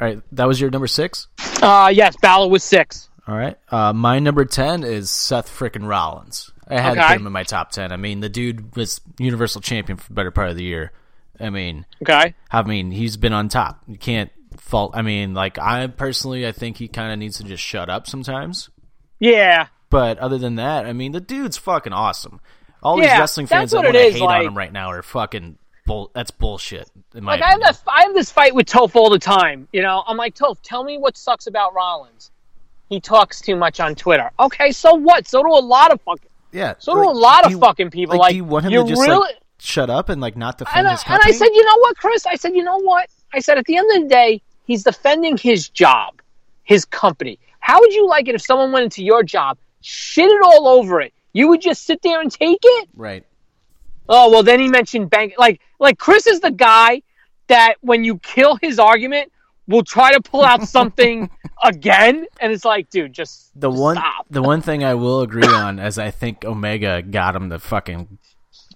All 0.00 0.06
right, 0.06 0.20
that 0.32 0.46
was 0.46 0.60
your 0.60 0.70
number 0.70 0.86
six. 0.86 1.28
Uh 1.62 1.90
yes, 1.94 2.14
Balor 2.20 2.48
was 2.48 2.62
six. 2.64 3.08
All 3.28 3.36
right, 3.36 3.56
uh, 3.70 3.92
my 3.92 4.18
number 4.18 4.44
ten 4.44 4.84
is 4.84 5.10
Seth 5.10 5.48
frickin' 5.48 5.88
Rollins. 5.88 6.52
I 6.68 6.80
had 6.80 6.94
to 6.94 7.00
Okay. 7.00 7.08
put 7.08 7.20
him 7.20 7.26
in 7.26 7.32
my 7.32 7.42
top 7.44 7.70
ten. 7.70 7.92
I 7.92 7.96
mean, 7.96 8.20
the 8.20 8.28
dude 8.28 8.76
was 8.76 9.00
Universal 9.18 9.62
Champion 9.62 9.96
for 9.96 10.08
the 10.08 10.14
better 10.14 10.30
part 10.30 10.50
of 10.50 10.56
the 10.56 10.64
year. 10.64 10.92
I 11.40 11.50
mean, 11.50 11.86
Okay. 12.02 12.34
I 12.50 12.62
mean, 12.62 12.90
he's 12.92 13.16
been 13.16 13.32
on 13.32 13.48
top. 13.48 13.82
You 13.88 13.96
can't 13.98 14.30
fault. 14.56 14.92
I 14.94 15.02
mean, 15.02 15.34
like 15.34 15.58
I 15.58 15.86
personally, 15.86 16.46
I 16.46 16.52
think 16.52 16.76
he 16.76 16.88
kind 16.88 17.12
of 17.12 17.18
needs 17.18 17.38
to 17.38 17.44
just 17.44 17.62
shut 17.62 17.88
up 17.88 18.06
sometimes. 18.06 18.68
Yeah. 19.18 19.68
But 19.90 20.18
other 20.18 20.38
than 20.38 20.56
that, 20.56 20.86
I 20.86 20.92
mean, 20.92 21.12
the 21.12 21.20
dude's 21.20 21.56
fucking 21.56 21.92
awesome. 21.92 22.40
All 22.82 22.96
these 22.96 23.06
wrestling 23.06 23.46
fans 23.46 23.70
that 23.70 23.82
want 23.82 23.94
to 23.94 24.00
hate 24.00 24.20
like- 24.20 24.40
on 24.40 24.46
him 24.46 24.56
right 24.56 24.72
now 24.72 24.90
are 24.90 25.02
fucking 25.02 25.58
bull. 25.86 26.10
That's 26.14 26.30
bullshit. 26.30 26.88
Like 27.14 27.40
I 27.42 27.50
have 27.50 27.60
this, 27.60 27.82
I 27.86 28.02
have 28.02 28.14
this 28.14 28.30
fight 28.30 28.54
with 28.54 28.66
Toph 28.66 28.94
all 28.94 29.10
the 29.10 29.18
time. 29.18 29.68
You 29.72 29.82
know, 29.82 30.02
I'm 30.06 30.16
like 30.16 30.34
Toph, 30.34 30.58
tell 30.62 30.84
me 30.84 30.98
what 30.98 31.16
sucks 31.16 31.46
about 31.46 31.74
Rollins. 31.74 32.30
He 32.88 33.00
talks 33.00 33.40
too 33.40 33.56
much 33.56 33.80
on 33.80 33.94
Twitter. 33.96 34.30
Okay, 34.38 34.70
so 34.70 34.94
what? 34.94 35.26
So 35.26 35.42
do 35.42 35.48
a 35.48 35.58
lot 35.64 35.90
of 35.92 36.00
fucking. 36.02 36.28
yeah. 36.52 36.74
So 36.78 36.94
do 36.94 37.02
a 37.02 37.10
lot 37.10 37.44
of 37.46 37.52
you- 37.52 37.58
fucking 37.58 37.90
people. 37.90 38.14
Like, 38.16 38.20
Like, 38.20 38.30
do 38.32 38.36
you 38.36 38.44
want 38.44 38.66
him 38.66 38.72
to 38.72 38.84
just 38.88 39.00
really. 39.02 39.16
like 39.18 39.36
shut 39.58 39.88
up 39.90 40.08
and 40.08 40.20
like 40.20 40.36
not 40.36 40.58
defend 40.58 40.78
and, 40.78 40.88
I, 40.88 40.92
his 40.92 41.02
and? 41.06 41.20
I 41.24 41.30
said, 41.32 41.48
you 41.54 41.64
know 41.64 41.78
what, 41.78 41.96
Chris? 41.96 42.26
I 42.26 42.34
said, 42.36 42.54
you 42.54 42.62
know 42.62 42.78
what? 42.80 43.08
I 43.32 43.40
said, 43.40 43.58
at 43.58 43.64
the 43.64 43.76
end 43.76 43.90
of 43.96 44.02
the 44.02 44.08
day, 44.08 44.42
he's 44.66 44.82
defending 44.84 45.36
his 45.36 45.68
job, 45.68 46.20
his 46.64 46.84
company. 46.84 47.38
How 47.60 47.80
would 47.80 47.92
you 47.92 48.06
like 48.06 48.28
it 48.28 48.34
if 48.34 48.42
someone 48.42 48.72
went 48.72 48.84
into 48.84 49.02
your 49.02 49.22
job, 49.22 49.58
shit 49.80 50.30
it 50.30 50.40
all 50.44 50.68
over 50.68 51.00
it? 51.00 51.12
You 51.32 51.48
would 51.48 51.60
just 51.60 51.84
sit 51.84 52.02
there 52.02 52.20
and 52.20 52.30
take 52.30 52.58
it? 52.62 52.88
right. 52.94 53.24
Oh 54.08 54.30
well, 54.30 54.42
then 54.44 54.60
he 54.60 54.68
mentioned 54.68 55.10
bank. 55.10 55.34
Like 55.36 55.60
like 55.80 55.98
Chris 55.98 56.26
is 56.28 56.38
the 56.40 56.52
guy 56.52 57.02
that 57.48 57.74
when 57.80 58.04
you 58.04 58.18
kill 58.18 58.56
his 58.62 58.78
argument, 58.78 59.32
will 59.66 59.82
try 59.82 60.12
to 60.12 60.20
pull 60.20 60.44
out 60.44 60.62
something 60.68 61.28
again, 61.64 62.24
and 62.40 62.52
it's 62.52 62.64
like, 62.64 62.88
dude, 62.88 63.12
just 63.12 63.50
The 63.60 63.68
just 63.68 63.80
one, 63.82 63.96
stop. 63.96 64.26
the 64.30 64.42
one 64.42 64.60
thing 64.60 64.84
I 64.84 64.94
will 64.94 65.22
agree 65.22 65.46
on 65.46 65.80
is 65.80 65.98
I 65.98 66.12
think 66.12 66.44
Omega 66.44 67.02
got 67.02 67.34
him 67.34 67.50
to 67.50 67.58
fucking 67.58 68.18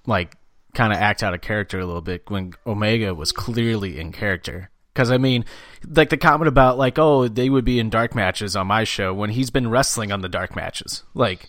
like 0.07 0.37
kind 0.75 0.93
of 0.93 0.99
act 0.99 1.23
out 1.23 1.33
of 1.35 1.41
character 1.41 1.79
a 1.79 1.87
little 1.87 2.01
bit 2.01 2.29
when 2.29 2.55
Omega 2.67 3.15
was 3.15 3.31
clearly 3.31 4.01
in 4.01 4.11
character. 4.13 4.71
Because 4.93 5.11
I 5.11 5.19
mean, 5.19 5.45
like 5.89 6.11
the 6.11 6.17
comment 6.17 6.49
about 6.49 6.79
like, 6.79 6.99
oh, 6.99 7.29
they 7.29 7.49
would 7.49 7.65
be 7.65 7.79
in 7.79 7.91
dark 7.91 8.15
matches 8.15 8.57
on 8.57 8.67
my 8.67 8.85
show 8.85 9.15
when 9.15 9.31
he's 9.31 9.51
been 9.51 9.69
wrestling 9.71 10.11
on 10.13 10.21
the 10.21 10.29
dark 10.29 10.57
matches. 10.57 11.05
Like 11.15 11.49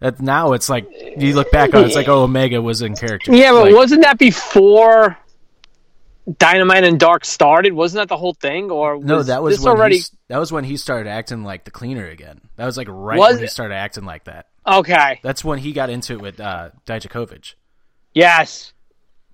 that 0.00 0.20
now, 0.20 0.52
it's 0.52 0.68
like 0.68 0.86
you 1.16 1.34
look 1.34 1.50
back 1.50 1.74
on, 1.74 1.82
it, 1.82 1.86
it's 1.86 1.96
like, 1.96 2.08
oh, 2.08 2.22
Omega 2.24 2.60
was 2.60 2.82
in 2.82 2.94
character. 2.94 3.34
Yeah, 3.34 3.52
but 3.52 3.62
Like, 3.66 3.74
wasn't 3.74 4.02
that 4.02 4.18
before 4.18 5.16
Dynamite 6.38 6.84
and 6.84 7.00
Dark 7.00 7.24
started? 7.24 7.72
Wasn't 7.72 8.00
that 8.00 8.08
the 8.08 8.16
whole 8.16 8.34
thing? 8.34 8.70
Or 8.70 8.98
no, 9.02 9.22
that 9.22 9.42
was 9.42 9.56
this 9.56 9.64
when 9.64 9.76
already 9.76 9.96
he, 9.98 10.02
that 10.28 10.38
was 10.38 10.52
when 10.52 10.64
he 10.64 10.76
started 10.76 11.08
acting 11.08 11.42
like 11.44 11.64
the 11.64 11.70
cleaner 11.70 12.06
again. 12.06 12.40
That 12.56 12.66
was 12.66 12.76
like 12.76 12.88
right 12.90 13.18
Was 13.18 13.34
when 13.36 13.42
he 13.44 13.48
started 13.48 13.74
acting 13.74 14.04
like 14.04 14.24
that. 14.24 14.46
okay? 14.66 15.18
That's 15.22 15.44
when 15.44 15.58
he 15.58 15.72
got 15.72 15.90
into 15.90 16.12
it 16.14 16.20
with 16.20 16.40
uh, 16.40 16.70
Dijakovic. 16.86 17.54
Yes, 18.14 18.72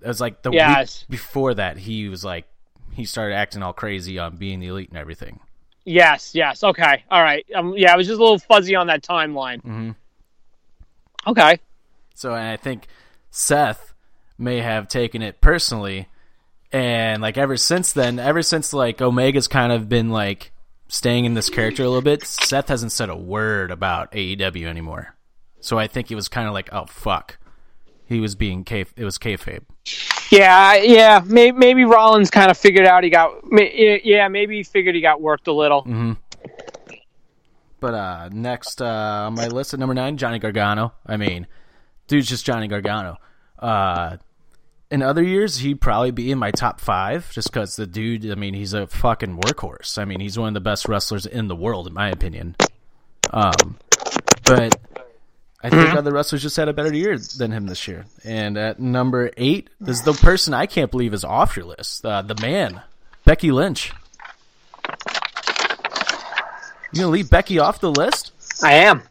It 0.01 0.07
was 0.07 0.21
like 0.21 0.41
the 0.41 0.51
Yes. 0.51 1.01
week 1.01 1.09
before 1.19 1.53
that 1.55 1.77
he 1.77 2.07
was 2.07 2.23
like 2.23 2.45
he 2.93 3.05
started 3.05 3.35
acting 3.35 3.61
all 3.63 3.73
crazy 3.73 4.19
on 4.19 4.35
being 4.37 4.59
the 4.59 4.67
elite 4.67 4.89
and 4.89 4.97
everything. 4.97 5.39
yes, 5.85 6.35
yes. 6.35 6.63
Okay, 6.63 7.03
all 7.09 7.21
right. 7.23 7.45
Um, 7.55 7.73
yeah, 7.77 7.93
I 7.93 7.97
was 7.97 8.07
just 8.07 8.19
a 8.19 8.21
little 8.23 8.39
fuzzy 8.39 8.75
on 8.75 8.87
that 8.87 9.01
timeline. 9.03 9.61
Mhm. 9.63 9.95
Okay. 11.27 11.59
So 12.15 12.33
and 12.35 12.47
I 12.47 12.57
think 12.57 12.87
Seth 13.31 13.93
may 14.37 14.59
have 14.59 14.87
taken 14.87 15.21
it 15.21 15.41
personally 15.41 16.07
and 16.71 17.21
like 17.21 17.37
ever 17.37 17.57
since 17.57 17.93
then, 17.93 18.19
ever 18.19 18.41
since 18.41 18.73
like 18.73 19.01
Omega's 19.01 19.47
kind 19.47 19.71
of 19.71 19.89
been 19.89 20.09
like 20.09 20.51
staying 20.87 21.25
in 21.25 21.33
this 21.33 21.49
character 21.49 21.83
a 21.83 21.87
little 21.87 22.01
bit, 22.01 22.25
Seth 22.25 22.67
hasn't 22.67 22.91
said 22.91 23.09
a 23.09 23.15
word 23.15 23.71
about 23.71 24.11
AEW 24.11 24.65
anymore. 24.67 25.15
So 25.61 25.77
I 25.79 25.87
think 25.87 26.07
he 26.09 26.15
was 26.15 26.27
kind 26.27 26.47
of 26.47 26.53
like, 26.53 26.69
oh 26.71 26.85
fuck. 26.85 27.37
He 28.09 28.19
was 28.19 28.35
being 28.35 28.63
K 28.63 28.85
it 28.97 29.05
was 29.05 29.19
kayfabe. 29.19 29.61
Yeah, 30.31 30.75
yeah. 30.75 31.21
Maybe, 31.25 31.57
maybe 31.57 31.85
Rollins 31.85 32.31
kind 32.31 32.49
of 32.49 32.57
figured 32.57 32.85
out 32.85 33.03
he 33.03 33.11
got. 33.11 33.31
Yeah, 33.51 34.27
maybe 34.27 34.57
he 34.57 34.63
figured 34.63 34.95
he 34.95 35.01
got 35.01 35.21
worked 35.21 35.47
a 35.47 35.53
little. 35.53 35.83
Mm-hmm. 35.83 36.13
But 37.79 37.93
uh, 37.93 38.29
next 38.31 38.81
uh, 38.81 39.27
on 39.27 39.35
my 39.35 39.47
list 39.47 39.73
at 39.73 39.79
number 39.79 39.93
nine, 39.93 40.17
Johnny 40.17 40.39
Gargano. 40.39 40.93
I 41.05 41.17
mean, 41.17 41.47
dude's 42.07 42.27
just 42.27 42.45
Johnny 42.45 42.67
Gargano. 42.67 43.17
Uh, 43.57 44.17
in 44.91 45.03
other 45.03 45.23
years, 45.23 45.57
he'd 45.57 45.79
probably 45.79 46.11
be 46.11 46.31
in 46.31 46.39
my 46.39 46.49
top 46.49 46.81
five 46.81 47.31
just 47.31 47.53
because 47.53 47.75
the 47.75 47.85
dude, 47.85 48.29
I 48.31 48.35
mean, 48.35 48.55
he's 48.55 48.73
a 48.73 48.87
fucking 48.87 49.37
workhorse. 49.37 49.99
I 49.99 50.05
mean, 50.05 50.19
he's 50.19 50.37
one 50.37 50.47
of 50.47 50.53
the 50.55 50.61
best 50.61 50.87
wrestlers 50.87 51.27
in 51.27 51.47
the 51.47 51.55
world, 51.55 51.85
in 51.85 51.93
my 51.93 52.09
opinion. 52.09 52.55
Um, 53.31 53.77
but 54.45 54.75
I 55.61 55.69
think 55.69 55.93
other 55.93 56.13
wrestlers 56.13 56.41
just 56.41 56.55
had 56.55 56.69
a 56.69 56.73
better 56.73 56.93
year 56.93 57.17
than 57.17 57.51
him 57.51 57.67
this 57.67 57.85
year. 57.87 58.05
And 58.23 58.57
at 58.57 58.79
number 58.79 59.31
eight 59.35 59.69
is 59.85 60.03
the 60.03 60.13
person 60.13 60.53
I 60.53 60.65
can't 60.65 60.89
believe 60.89 61.13
is 61.13 61.25
off 61.25 61.57
your 61.57 61.65
list, 61.65 62.05
uh, 62.05 62.21
the 62.21 62.35
man, 62.35 62.81
Becky 63.25 63.51
Lynch. 63.51 63.91
You 66.91 67.01
gonna 67.01 67.07
leave 67.09 67.29
Becky 67.29 67.59
off 67.59 67.81
the 67.81 67.91
list? 67.91 68.31
I 68.63 68.73
am. 68.73 69.03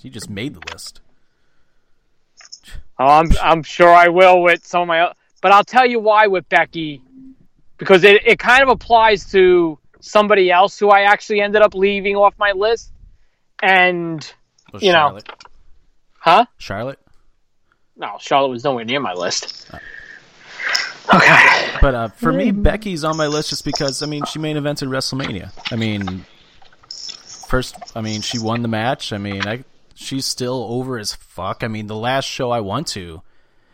You 0.00 0.10
just 0.10 0.30
made 0.30 0.54
the 0.54 0.72
list. 0.72 1.00
Oh, 2.98 3.06
I'm 3.06 3.28
I'm 3.42 3.62
sure 3.62 3.88
I 3.88 4.08
will 4.08 4.42
with 4.42 4.66
some 4.66 4.82
of 4.82 4.88
my. 4.88 5.12
But 5.40 5.52
I'll 5.52 5.64
tell 5.64 5.86
you 5.86 6.00
why 6.00 6.26
with 6.26 6.48
Becky, 6.48 7.02
because 7.76 8.02
it, 8.02 8.26
it 8.26 8.38
kind 8.38 8.62
of 8.62 8.70
applies 8.70 9.30
to 9.32 9.78
somebody 10.00 10.50
else 10.50 10.78
who 10.78 10.88
I 10.88 11.02
actually 11.02 11.40
ended 11.42 11.60
up 11.60 11.74
leaving 11.74 12.16
off 12.16 12.34
my 12.38 12.52
list, 12.52 12.92
and 13.62 14.32
Well, 14.74 14.82
You 14.82 14.92
know. 14.92 15.20
Huh? 16.18 16.46
Charlotte. 16.58 16.98
No, 17.96 18.16
Charlotte 18.18 18.48
was 18.48 18.64
nowhere 18.64 18.84
near 18.84 18.98
my 18.98 19.12
list. 19.12 19.70
Okay. 21.14 21.70
But 21.80 21.94
uh, 21.94 22.08
for 22.08 22.32
me, 22.32 22.50
Becky's 22.50 23.04
on 23.04 23.16
my 23.16 23.26
list 23.28 23.50
just 23.50 23.64
because 23.64 24.02
I 24.02 24.06
mean 24.06 24.24
she 24.24 24.38
main 24.38 24.56
evented 24.56 24.88
WrestleMania. 24.88 25.52
I 25.70 25.76
mean, 25.76 26.24
first, 27.46 27.76
I 27.94 28.00
mean 28.00 28.22
she 28.22 28.38
won 28.38 28.62
the 28.62 28.68
match. 28.68 29.12
I 29.12 29.18
mean, 29.18 29.46
I 29.46 29.64
she's 29.94 30.26
still 30.26 30.66
over 30.68 30.98
as 30.98 31.14
fuck. 31.14 31.62
I 31.62 31.68
mean, 31.68 31.86
the 31.86 31.94
last 31.94 32.24
show 32.24 32.50
I 32.50 32.60
went 32.60 32.88
to, 32.88 33.22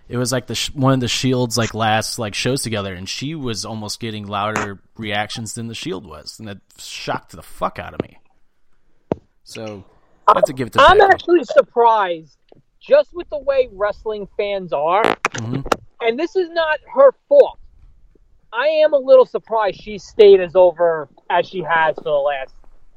it 0.08 0.18
was 0.18 0.32
like 0.32 0.48
the 0.48 0.54
sh- 0.54 0.72
one 0.74 0.92
of 0.92 1.00
the 1.00 1.08
Shield's 1.08 1.56
like 1.56 1.72
last 1.72 2.18
like 2.18 2.34
shows 2.34 2.62
together, 2.62 2.92
and 2.92 3.08
she 3.08 3.34
was 3.34 3.64
almost 3.64 4.00
getting 4.00 4.26
louder 4.26 4.80
reactions 4.98 5.54
than 5.54 5.68
the 5.68 5.74
Shield 5.74 6.04
was, 6.04 6.38
and 6.38 6.48
that 6.48 6.58
shocked 6.78 7.32
the 7.32 7.42
fuck 7.42 7.78
out 7.78 7.94
of 7.94 8.02
me. 8.02 8.18
So 9.44 9.84
To 10.46 10.52
give 10.52 10.68
it 10.68 10.72
to 10.74 10.80
I'm 10.80 11.00
actually 11.00 11.44
surprised, 11.44 12.38
just 12.80 13.12
with 13.14 13.28
the 13.30 13.38
way 13.38 13.68
wrestling 13.72 14.28
fans 14.36 14.72
are, 14.72 15.02
Mhm. 15.02 15.64
and 16.00 16.18
this 16.18 16.36
is 16.36 16.48
not 16.50 16.78
her 16.94 17.12
fault. 17.28 17.58
I 18.52 18.66
am 18.66 18.94
a 18.94 18.98
little 18.98 19.26
surprised 19.26 19.80
she 19.80 19.98
stayed 19.98 20.40
as 20.40 20.56
over 20.56 21.08
as 21.28 21.46
she 21.46 21.62
has 21.62 21.94
for 21.96 22.04
the 22.04 22.10
last 22.10 22.54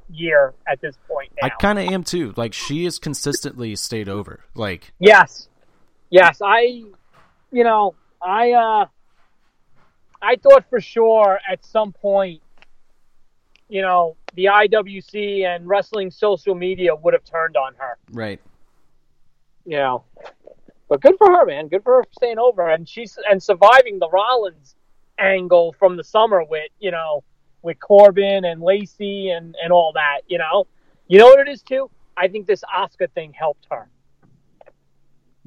year 0.10 0.54
at 0.68 0.82
this 0.82 0.98
point 1.08 1.32
now. 1.42 1.48
I 1.48 1.50
kind 1.50 1.80
of 1.80 1.86
am 1.86 2.04
too. 2.04 2.34
Like 2.36 2.54
she 2.54 2.86
has 2.86 2.98
consistently 3.00 3.76
stayed 3.76 4.10
over. 4.10 4.42
Like 4.56 4.94
Yes. 5.00 5.50
Yes, 6.10 6.40
I 6.44 6.84
you 7.52 7.64
know, 7.64 7.96
I 8.22 8.52
uh 8.52 8.86
I 10.22 10.38
thought 10.38 10.66
for 10.70 10.80
sure 10.80 11.40
at 11.50 11.66
some 11.66 11.92
point 11.92 12.42
you 13.70 13.82
know, 13.82 14.16
the 14.36 14.46
IWC 14.46 15.46
and 15.46 15.68
wrestling 15.68 16.12
social 16.12 16.56
media 16.56 16.96
would 16.96 17.14
have 17.14 17.24
turned 17.24 17.58
on 17.58 17.74
her, 17.78 17.98
right. 18.12 18.40
you 19.66 19.78
know. 19.78 20.04
But 20.90 21.02
good 21.02 21.16
for 21.18 21.28
her, 21.28 21.46
man. 21.46 21.70
Good 21.70 21.84
for 21.84 21.98
her 21.98 22.04
staying 22.12 22.38
over 22.40 22.70
and 22.70 22.88
she's 22.88 23.18
and 23.30 23.42
surviving 23.42 24.00
the 24.00 24.10
Rollins 24.10 24.76
angle 25.18 25.74
from 25.80 25.98
the 25.98 26.04
summer 26.04 26.44
with, 26.44 26.70
you 26.80 26.92
know, 26.92 27.24
with 27.62 27.80
Corbin 27.80 28.46
and 28.46 28.62
Lacey 28.62 29.30
and 29.30 29.56
and 29.64 29.72
all 29.72 29.94
that, 29.94 30.22
you 30.28 30.38
know. 30.38 30.68
You 31.08 31.20
know 31.20 31.28
what 31.28 31.40
it 31.40 31.48
is 31.48 31.62
too? 31.62 31.90
I 32.16 32.28
think 32.28 32.48
this 32.48 32.64
Asuka 32.76 33.12
thing 33.12 33.34
helped 33.34 33.68
her. 33.72 33.88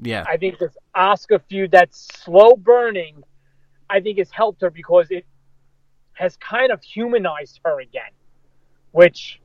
Yeah. 0.01 0.23
I 0.27 0.37
think 0.37 0.59
this 0.59 0.75
Asuka 0.95 1.41
feud 1.49 1.71
that's 1.71 2.07
slow 2.23 2.55
burning, 2.55 3.23
I 3.89 3.99
think 3.99 4.19
has 4.19 4.31
helped 4.31 4.61
her 4.61 4.69
because 4.69 5.07
it 5.11 5.25
has 6.17 6.35
kind 6.37 6.71
of 6.71 6.81
humanized 6.81 7.59
her 7.63 7.79
again, 7.79 8.11
which 8.91 9.39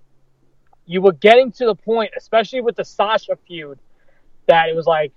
you 0.86 1.00
were 1.00 1.12
getting 1.12 1.52
to 1.52 1.66
the 1.66 1.74
point, 1.74 2.12
especially 2.16 2.60
with 2.60 2.76
the 2.76 2.84
Sasha 2.84 3.36
feud, 3.46 3.78
that 4.46 4.68
it 4.68 4.76
was 4.76 4.86
like, 4.86 5.12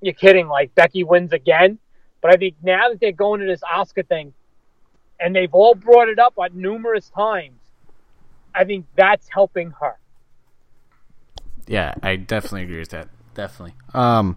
you're 0.00 0.14
kidding. 0.14 0.46
Like 0.46 0.74
Becky 0.74 1.04
wins 1.04 1.32
again. 1.32 1.78
But 2.20 2.34
I 2.34 2.36
think 2.36 2.56
now 2.62 2.88
that 2.90 3.00
they're 3.00 3.12
going 3.12 3.40
to 3.40 3.46
this 3.46 3.62
Asuka 3.62 4.06
thing, 4.06 4.32
and 5.18 5.34
they've 5.34 5.52
all 5.52 5.74
brought 5.74 6.08
it 6.08 6.18
up 6.18 6.34
on 6.36 6.50
numerous 6.52 7.08
times, 7.08 7.60
I 8.54 8.64
think 8.64 8.86
that's 8.96 9.28
helping 9.28 9.70
her. 9.80 9.96
Yeah, 11.66 11.94
I 12.02 12.16
definitely 12.16 12.62
agree 12.64 12.78
with 12.78 12.90
that. 12.90 13.08
Definitely. 13.34 13.74
Um, 13.94 14.36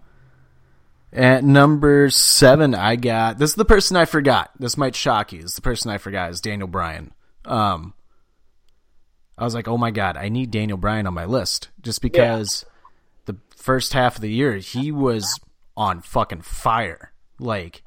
at 1.11 1.43
number 1.43 2.09
seven, 2.09 2.75
I 2.75 2.95
got 2.95 3.37
this 3.39 3.51
is 3.51 3.55
the 3.55 3.65
person 3.65 3.97
I 3.97 4.05
forgot. 4.05 4.51
This 4.59 4.77
might 4.77 4.95
shock 4.95 5.31
you. 5.33 5.41
This 5.41 5.51
is 5.51 5.55
the 5.55 5.61
person 5.61 5.91
I 5.91 5.97
forgot 5.97 6.31
is 6.31 6.41
Daniel 6.41 6.67
Bryan. 6.67 7.11
Um, 7.45 7.93
I 9.37 9.43
was 9.43 9.55
like, 9.55 9.67
oh 9.67 9.77
my 9.77 9.91
god, 9.91 10.17
I 10.17 10.29
need 10.29 10.51
Daniel 10.51 10.77
Bryan 10.77 11.07
on 11.07 11.13
my 11.13 11.25
list 11.25 11.69
just 11.81 12.01
because 12.01 12.65
the 13.25 13.37
first 13.55 13.93
half 13.93 14.15
of 14.15 14.21
the 14.21 14.31
year 14.31 14.57
he 14.57 14.91
was 14.91 15.39
on 15.77 16.01
fucking 16.01 16.41
fire. 16.41 17.11
Like, 17.39 17.81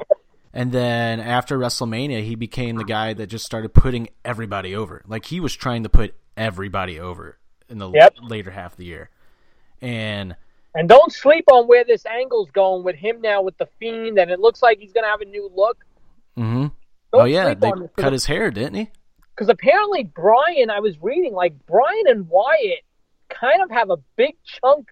and 0.55 0.73
then 0.73 1.21
after 1.21 1.59
WrestleMania, 1.59 2.25
he 2.25 2.35
became 2.37 2.77
the 2.77 2.85
guy 2.85 3.13
that 3.13 3.27
just 3.27 3.45
started 3.45 3.75
putting 3.75 4.09
everybody 4.25 4.75
over. 4.75 5.03
Like 5.07 5.27
he 5.27 5.41
was 5.41 5.55
trying 5.55 5.83
to 5.83 5.89
put 5.91 6.15
everybody 6.37 6.99
over 6.99 7.39
in 7.69 7.79
the 7.79 7.91
Yep. 7.91 8.17
later 8.23 8.51
half 8.51 8.73
of 8.73 8.79
the 8.79 8.87
year, 8.87 9.11
and 9.81 10.35
And 10.75 10.89
don't 10.89 11.13
sleep 11.13 11.45
on 11.53 11.67
where 11.67 11.85
this 11.85 12.07
angle's 12.07 12.51
going 12.51 12.83
with 12.83 12.97
him 12.97 13.21
now 13.21 13.43
with 13.43 13.59
the 13.59 13.69
fiend, 13.79 14.19
and 14.19 14.31
it 14.31 14.41
looks 14.41 14.63
like 14.63 14.79
he's 14.79 14.93
going 14.93 15.05
to 15.05 15.11
have 15.11 15.21
a 15.21 15.27
new 15.27 15.51
look. 15.55 15.85
Mm-hmm. 16.39 16.67
Oh 17.13 17.25
yeah, 17.25 17.53
they 17.53 17.71
cut 17.99 18.13
his 18.13 18.25
hair, 18.25 18.51
didn't 18.51 18.75
he? 18.75 18.91
because 19.35 19.49
apparently 19.49 20.05
Bryan, 20.05 20.71
I 20.71 20.81
was 20.81 21.01
reading 21.03 21.33
like 21.33 21.55
Bryan 21.67 22.05
and 22.07 22.29
Wyatt 22.29 22.85
kind 23.29 23.63
of 23.63 23.71
have 23.71 23.91
a 23.91 23.97
big 24.17 24.37
chunk 24.45 24.91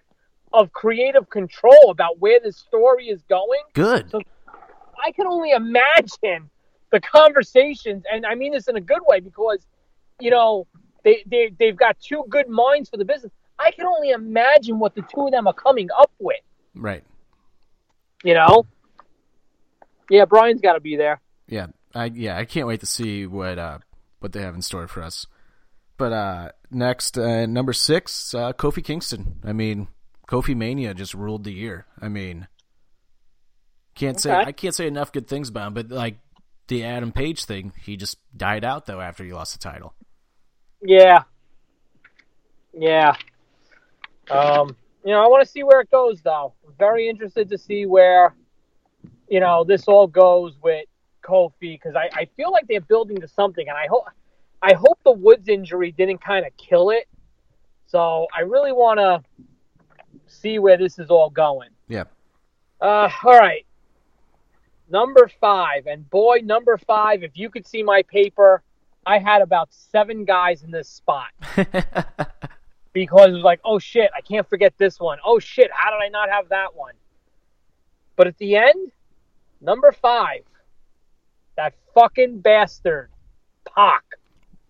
of 0.51 0.73
creative 0.73 1.29
control 1.29 1.89
about 1.89 2.19
where 2.19 2.39
this 2.43 2.57
story 2.57 3.07
is 3.07 3.21
going. 3.29 3.61
Good. 3.73 4.09
So- 4.11 4.21
I 5.03 5.11
can 5.11 5.25
only 5.25 5.51
imagine 5.51 6.49
the 6.91 6.99
conversations, 6.99 8.03
and 8.11 8.25
I 8.25 8.35
mean 8.35 8.51
this 8.51 8.67
in 8.67 8.75
a 8.75 8.81
good 8.81 9.01
way 9.07 9.19
because 9.19 9.65
you 10.19 10.29
know 10.29 10.67
they 11.03 11.23
they 11.25 11.51
they've 11.57 11.75
got 11.75 11.99
two 11.99 12.23
good 12.29 12.47
minds 12.47 12.89
for 12.89 12.97
the 12.97 13.05
business. 13.05 13.31
I 13.63 13.71
can 13.71 13.85
only 13.85 14.09
imagine 14.09 14.79
what 14.79 14.95
the 14.95 15.01
two 15.01 15.27
of 15.27 15.31
them 15.31 15.47
are 15.47 15.53
coming 15.53 15.89
up 15.97 16.11
with. 16.19 16.39
Right. 16.75 17.03
You 18.23 18.33
know. 18.33 18.65
Yeah, 20.09 20.25
Bryan's 20.25 20.61
got 20.61 20.73
to 20.73 20.79
be 20.79 20.95
there. 20.97 21.21
Yeah. 21.47 21.67
I 21.93 22.05
yeah, 22.05 22.37
I 22.37 22.45
can't 22.45 22.67
wait 22.67 22.79
to 22.79 22.85
see 22.85 23.25
what 23.27 23.59
uh 23.59 23.79
what 24.19 24.31
they 24.31 24.41
have 24.41 24.55
in 24.55 24.61
store 24.61 24.87
for 24.87 25.03
us. 25.03 25.27
But 25.97 26.13
uh 26.13 26.49
next 26.69 27.17
uh, 27.17 27.45
number 27.45 27.73
6, 27.73 28.33
uh 28.33 28.53
Kofi 28.53 28.83
Kingston. 28.83 29.39
I 29.43 29.53
mean, 29.53 29.87
Kofi 30.27 30.55
Mania 30.55 30.93
just 30.93 31.13
ruled 31.13 31.43
the 31.43 31.53
year. 31.53 31.85
I 32.01 32.07
mean, 32.07 32.47
can't 33.95 34.19
say 34.19 34.31
I 34.31 34.51
can't 34.51 34.73
say 34.73 34.87
enough 34.87 35.11
good 35.11 35.27
things 35.27 35.49
about 35.49 35.67
him, 35.67 35.73
but 35.73 35.89
like 35.89 36.19
the 36.67 36.85
Adam 36.85 37.11
Page 37.11 37.45
thing, 37.45 37.73
he 37.83 37.97
just 37.97 38.17
died 38.35 38.63
out 38.63 38.85
though 38.85 39.01
after 39.01 39.23
he 39.23 39.33
lost 39.33 39.53
the 39.53 39.59
title. 39.59 39.93
Yeah. 40.81 41.23
Yeah. 42.73 43.15
Um, 44.29 44.75
you 45.03 45.11
know, 45.11 45.23
I 45.23 45.27
want 45.27 45.45
to 45.45 45.51
see 45.51 45.63
where 45.63 45.81
it 45.81 45.89
goes, 45.89 46.21
though. 46.21 46.53
I'm 46.67 46.73
very 46.77 47.09
interested 47.09 47.49
to 47.49 47.57
see 47.57 47.85
where, 47.85 48.35
you 49.27 49.39
know, 49.39 49.63
this 49.63 49.87
all 49.87 50.07
goes 50.07 50.53
with 50.61 50.85
Kofi 51.23 51.53
because 51.61 51.95
I, 51.95 52.09
I 52.13 52.25
feel 52.37 52.51
like 52.51 52.67
they're 52.67 52.81
building 52.81 53.19
to 53.21 53.27
something, 53.27 53.67
and 53.67 53.77
I 53.77 53.87
hope 53.87 54.05
I 54.61 54.73
hope 54.73 54.99
the 55.03 55.11
Woods 55.11 55.47
injury 55.47 55.91
didn't 55.91 56.19
kind 56.19 56.45
of 56.45 56.55
kill 56.57 56.91
it. 56.91 57.07
So 57.87 58.27
I 58.35 58.41
really 58.41 58.71
want 58.71 58.99
to 58.99 59.23
see 60.27 60.59
where 60.59 60.77
this 60.77 60.99
is 60.99 61.09
all 61.09 61.29
going. 61.29 61.69
Yeah. 61.87 62.03
Uh, 62.79 63.09
all 63.23 63.37
right. 63.37 63.65
Number 64.89 65.29
five, 65.39 65.87
and 65.87 66.09
boy, 66.09 66.41
number 66.43 66.77
five. 66.77 67.23
If 67.23 67.31
you 67.35 67.49
could 67.49 67.65
see 67.65 67.81
my 67.81 68.03
paper, 68.03 68.61
I 69.05 69.19
had 69.19 69.41
about 69.41 69.69
seven 69.71 70.25
guys 70.25 70.63
in 70.63 70.71
this 70.71 70.89
spot 70.89 71.29
because 72.93 73.29
it 73.29 73.33
was 73.33 73.43
like, 73.43 73.59
oh 73.65 73.79
shit, 73.79 74.09
I 74.15 74.21
can't 74.21 74.47
forget 74.47 74.73
this 74.77 74.99
one. 74.99 75.19
Oh 75.25 75.39
shit, 75.39 75.69
how 75.73 75.91
did 75.91 76.03
I 76.05 76.09
not 76.09 76.29
have 76.29 76.49
that 76.49 76.75
one? 76.75 76.93
But 78.15 78.27
at 78.27 78.37
the 78.37 78.55
end, 78.55 78.91
number 79.61 79.91
five, 79.91 80.41
that 81.57 81.73
fucking 81.93 82.39
bastard, 82.39 83.09
Pac. 83.75 84.03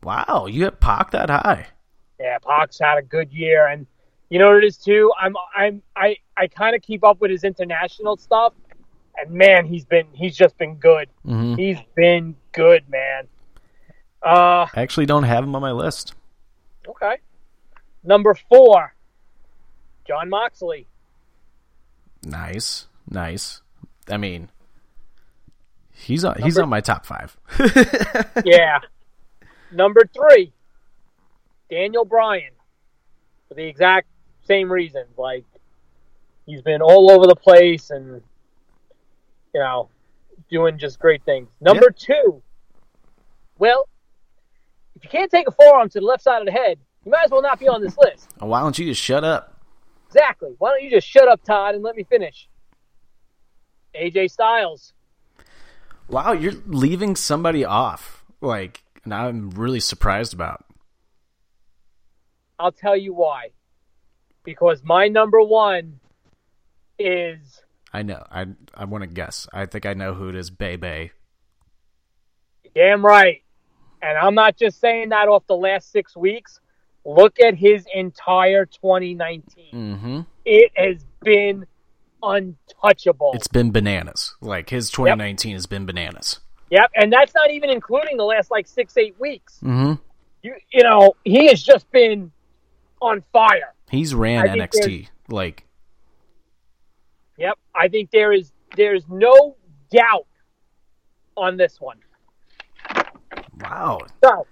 wow, 0.04 0.48
you 0.50 0.66
have 0.66 0.80
Pac 0.80 1.12
that 1.12 1.30
high. 1.30 1.68
Yeah, 2.20 2.38
Pac's 2.40 2.80
had 2.80 2.98
a 2.98 3.02
good 3.02 3.32
year, 3.32 3.68
and 3.68 3.86
you 4.30 4.40
know 4.40 4.48
what 4.50 4.64
it 4.64 4.68
is 4.68 4.78
too. 4.78 5.12
I'm 5.20 5.36
I'm 5.56 5.82
I 5.96 6.18
I 6.38 6.48
kind 6.48 6.76
of 6.76 6.82
keep 6.82 7.04
up 7.04 7.20
with 7.20 7.32
his 7.32 7.44
international 7.44 8.16
stuff, 8.18 8.54
and 9.18 9.32
man, 9.32 9.66
he's 9.66 9.86
been 9.86 10.06
he's 10.14 10.38
just 10.38 10.58
been 10.58 10.76
good. 10.76 11.10
Mhm. 11.26 11.58
He's 11.58 11.78
been 11.96 12.36
good, 12.52 12.88
man. 12.90 13.28
Uh, 14.24 14.68
I 14.76 14.82
actually 14.82 15.08
don't 15.08 15.24
have 15.24 15.44
him 15.44 15.56
on 15.56 15.62
my 15.64 15.72
list. 15.72 16.14
okay. 16.88 17.18
Number 18.04 18.34
four, 18.50 18.94
Jon 20.08 20.30
Moxley. 20.30 20.88
Nice. 22.24 22.88
Nice. 23.10 23.62
I 24.10 24.18
mean, 24.18 24.50
he's 25.92 26.26
on 26.26 26.42
he's 26.42 26.58
on 26.58 26.70
my 26.70 26.82
top 26.82 27.06
5. 27.06 27.38
Yeah. 28.46 28.80
Number 29.72 30.02
three, 30.14 30.52
Daniel 31.70 32.04
Bryan, 32.04 32.52
for 33.48 33.54
the 33.54 33.64
exact 33.64 34.08
same 34.44 34.72
reasons. 34.72 35.18
Like 35.18 35.46
he's 36.46 36.62
been 36.62 36.82
all 36.82 37.10
over 37.12 37.26
the 37.26 37.36
place 37.36 37.90
and 37.90 38.22
you 39.54 39.60
know 39.60 39.90
doing 40.50 40.78
just 40.78 41.00
great 41.00 41.24
things. 41.24 41.50
Number 41.62 41.90
two, 41.90 42.42
well, 43.58 43.88
if 44.96 45.04
you 45.06 45.10
can't 45.10 45.32
take 45.32 45.48
a 45.48 45.52
forearm 45.52 45.88
to 45.90 46.00
the 46.00 46.06
left 46.06 46.24
side 46.24 46.40
of 46.42 46.46
the 46.46 46.52
head, 46.52 46.78
you 47.06 47.12
might 47.12 47.26
as 47.26 47.32
well 47.32 47.42
not 47.42 47.60
be 47.60 47.68
on 47.68 47.82
this 47.82 47.98
list. 47.98 48.30
Oh, 48.40 48.48
why 48.48 48.62
don't 48.62 48.78
you 48.78 48.86
just 48.86 49.02
shut 49.02 49.24
up? 49.24 49.60
Exactly. 50.08 50.56
Why 50.58 50.72
don't 50.72 50.84
you 50.84 50.90
just 50.90 51.08
shut 51.08 51.28
up, 51.28 51.44
Todd, 51.44 51.76
and 51.76 51.84
let 51.84 51.96
me 51.96 52.04
finish? 52.04 52.48
AJ 53.96 54.32
Styles. 54.32 54.94
Wow, 56.08 56.34
you're 56.34 56.54
leaving 56.66 57.16
somebody 57.16 57.64
off. 57.64 58.24
Like, 58.42 58.84
and 59.04 59.14
I'm 59.14 59.52
really 59.52 59.80
surprised 59.80 60.34
about. 60.34 60.66
I'll 62.60 62.72
tell 62.72 62.98
you 62.98 63.14
why. 63.14 63.52
Because 64.44 64.82
my 64.84 65.08
number 65.08 65.42
one 65.42 66.00
is 67.00 67.62
I 67.94 68.04
know. 68.04 68.24
I 68.32 68.48
I 68.74 68.86
want 68.86 69.04
to 69.04 69.08
guess. 69.08 69.48
I 69.54 69.66
think 69.66 69.86
I 69.86 69.94
know 69.94 70.14
who 70.14 70.30
it 70.30 70.36
is. 70.36 70.50
Bay 70.50 70.76
Bay. 70.76 71.12
damn 72.74 73.06
right. 73.06 73.44
And 74.02 74.18
I'm 74.18 74.34
not 74.34 74.58
just 74.58 74.80
saying 74.80 75.10
that 75.10 75.28
off 75.28 75.46
the 75.48 75.56
last 75.56 75.92
six 75.92 76.16
weeks. 76.16 76.60
Look 77.06 77.40
at 77.40 77.56
his 77.56 77.86
entire 77.94 78.66
2019. 78.66 79.66
Mm-hmm. 79.74 80.22
It 80.46 80.72
has 80.76 81.04
been 81.22 81.66
untouchable. 82.22 83.32
It's 83.34 83.48
been 83.48 83.72
bananas. 83.72 84.36
Like 84.42 84.70
his 84.70 84.92
2019 84.92 85.54
has 85.54 85.66
been 85.66 85.86
bananas. 85.86 86.40
yep, 86.70 86.92
and 86.96 87.12
that's 87.12 87.34
not 87.34 87.50
even 87.52 87.70
including 87.70 88.18
the 88.18 88.24
last 88.24 88.52
like 88.52 88.68
six, 88.68 88.98
eight 88.98 89.20
weeks. 89.20 89.60
Mm-hmm. 89.64 89.94
You, 90.44 90.56
you 90.72 90.84
know, 90.84 91.14
he 91.24 91.48
has 91.48 91.62
just 91.62 91.90
been 91.92 92.32
on 93.02 93.24
fire. 93.34 93.74
He's 93.90 94.14
ran 94.16 94.48
I 94.48 94.56
NXT. 94.58 95.08
Like, 95.30 95.66
Yep, 97.38 97.58
I 97.76 97.88
think 97.88 98.12
there 98.12 98.32
is 98.32 98.52
there 98.76 98.94
is 98.94 99.04
no 99.10 99.56
doubt 99.92 100.28
on 101.36 101.58
this 101.58 101.82
one. 101.82 101.98
wow. 103.60 104.00
So, 104.24 104.46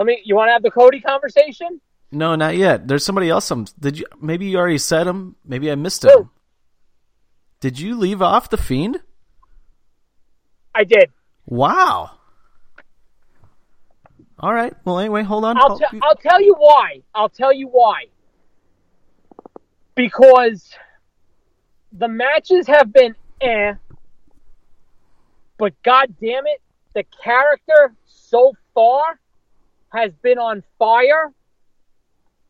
let 0.00 0.06
me. 0.06 0.22
You 0.24 0.34
want 0.34 0.48
to 0.48 0.52
have 0.52 0.62
the 0.62 0.70
Cody 0.70 0.98
conversation? 0.98 1.78
No, 2.10 2.34
not 2.34 2.56
yet. 2.56 2.88
There's 2.88 3.04
somebody 3.04 3.28
else. 3.28 3.50
I'm, 3.50 3.66
did 3.78 3.98
you? 3.98 4.06
Maybe 4.18 4.46
you 4.46 4.56
already 4.56 4.78
said 4.78 5.06
him. 5.06 5.36
Maybe 5.44 5.70
I 5.70 5.74
missed 5.74 6.04
Who? 6.04 6.20
him. 6.20 6.30
Did 7.60 7.78
you 7.78 7.94
leave 7.96 8.22
off 8.22 8.48
the 8.48 8.56
fiend? 8.56 9.02
I 10.74 10.84
did. 10.84 11.10
Wow. 11.44 12.12
All 14.38 14.54
right. 14.54 14.72
Well, 14.86 15.00
anyway, 15.00 15.22
hold 15.22 15.44
on. 15.44 15.58
I'll, 15.58 15.68
hold, 15.68 15.82
I'll 16.00 16.16
tell 16.16 16.40
you 16.40 16.54
why. 16.56 17.02
I'll 17.14 17.28
tell 17.28 17.52
you 17.52 17.68
why. 17.68 18.06
Because 19.94 20.74
the 21.92 22.08
matches 22.08 22.66
have 22.68 22.90
been 22.90 23.14
eh, 23.42 23.74
but 25.58 25.74
god 25.82 26.14
damn 26.18 26.46
it, 26.46 26.62
the 26.94 27.04
character 27.22 27.94
so 28.06 28.54
far 28.72 29.19
has 29.92 30.12
been 30.22 30.38
on 30.38 30.62
fire. 30.78 31.32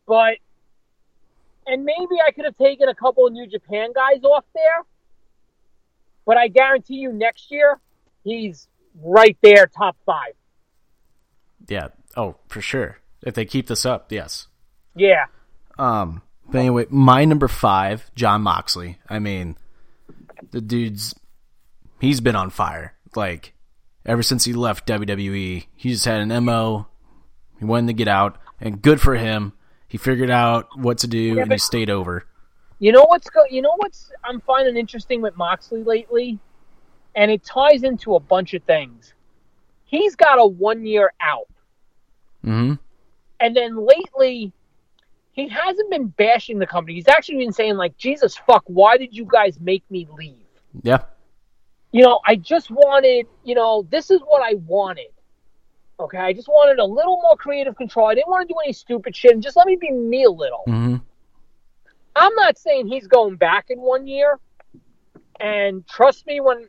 But 0.06 0.38
and 1.66 1.84
maybe 1.84 2.16
I 2.26 2.30
could 2.32 2.44
have 2.44 2.56
taken 2.56 2.88
a 2.88 2.94
couple 2.94 3.26
of 3.26 3.32
New 3.32 3.46
Japan 3.46 3.92
guys 3.94 4.22
off 4.24 4.44
there. 4.54 4.82
But 6.26 6.36
I 6.36 6.48
guarantee 6.48 6.96
you 6.96 7.12
next 7.12 7.50
year 7.50 7.78
he's 8.24 8.68
right 9.02 9.36
there 9.42 9.66
top 9.66 9.96
five. 10.04 10.32
yeah. 11.68 11.88
Oh, 12.16 12.36
for 12.48 12.60
sure. 12.60 12.98
If 13.22 13.34
they 13.34 13.44
keep 13.44 13.68
this 13.68 13.86
up, 13.86 14.10
yes. 14.10 14.48
Yeah. 14.96 15.26
Um, 15.78 16.22
But 16.48 16.58
anyway, 16.58 16.86
my 16.90 17.24
number 17.24 17.46
five, 17.46 18.10
Jon 18.16 18.42
Moxley. 18.42 18.98
I 19.08 19.20
mean, 19.20 19.56
the 20.50 20.60
dude's 20.60 21.14
he's 22.00 22.20
been 22.20 22.34
on 22.34 22.50
fire. 22.50 22.94
Like 23.14 23.54
ever 24.04 24.22
since 24.24 24.44
he 24.44 24.52
left 24.52 24.88
WWE, 24.88 25.66
he 25.76 25.90
just 25.90 26.04
had 26.04 26.20
an 26.20 26.44
mo. 26.44 26.88
He 27.60 27.64
wanted 27.66 27.88
to 27.88 27.92
get 27.92 28.08
out, 28.08 28.38
and 28.60 28.80
good 28.82 29.00
for 29.00 29.14
him. 29.14 29.52
He 29.86 29.98
figured 29.98 30.30
out 30.30 30.76
what 30.78 30.98
to 30.98 31.06
do, 31.06 31.18
Yeah, 31.18 31.42
and 31.42 31.52
he 31.52 31.58
stayed 31.58 31.90
over. 31.90 32.26
You 32.78 32.90
know 32.92 33.04
what's 33.04 33.28
go- 33.30 33.44
you 33.50 33.60
know 33.60 33.74
what's 33.76 34.10
I'm 34.24 34.40
finding 34.40 34.76
interesting 34.76 35.20
with 35.20 35.36
Moxley 35.36 35.84
lately, 35.84 36.38
and 37.14 37.30
it 37.30 37.44
ties 37.44 37.82
into 37.82 38.14
a 38.14 38.20
bunch 38.20 38.54
of 38.54 38.62
things. 38.64 39.12
He's 39.84 40.16
got 40.16 40.38
a 40.38 40.46
one 40.46 40.84
year 40.86 41.12
out, 41.20 41.48
Mm-hmm. 42.44 42.74
and 43.40 43.56
then 43.56 43.76
lately, 43.76 44.52
he 45.32 45.46
hasn't 45.48 45.90
been 45.90 46.06
bashing 46.06 46.58
the 46.58 46.66
company. 46.66 46.94
He's 46.94 47.08
actually 47.08 47.38
been 47.38 47.52
saying 47.52 47.76
like, 47.76 47.96
"Jesus 47.98 48.36
fuck, 48.46 48.62
why 48.66 48.96
did 48.96 49.14
you 49.14 49.26
guys 49.26 49.60
make 49.60 49.82
me 49.90 50.08
leave?" 50.16 50.36
Yeah, 50.82 51.02
You 51.92 52.02
know, 52.04 52.20
I 52.26 52.36
just 52.36 52.70
wanted, 52.70 53.26
you 53.44 53.54
know, 53.54 53.84
this 53.90 54.10
is 54.10 54.20
what 54.20 54.40
I 54.42 54.54
wanted. 54.66 55.08
Okay, 56.00 56.18
I 56.18 56.32
just 56.32 56.48
wanted 56.48 56.78
a 56.78 56.84
little 56.84 57.20
more 57.20 57.36
creative 57.36 57.76
control. 57.76 58.08
I 58.08 58.14
didn't 58.14 58.30
want 58.30 58.48
to 58.48 58.54
do 58.54 58.58
any 58.64 58.72
stupid 58.72 59.14
shit, 59.14 59.32
and 59.32 59.42
just 59.42 59.56
let 59.56 59.66
me 59.66 59.76
be 59.76 59.90
me 59.90 60.24
a 60.24 60.30
little. 60.30 60.62
hmm 60.66 60.96
I'm 62.16 62.34
not 62.34 62.58
saying 62.58 62.88
he's 62.88 63.06
going 63.06 63.36
back 63.36 63.66
in 63.68 63.80
one 63.80 64.06
year. 64.06 64.40
And 65.38 65.86
trust 65.86 66.26
me, 66.26 66.40
when 66.40 66.68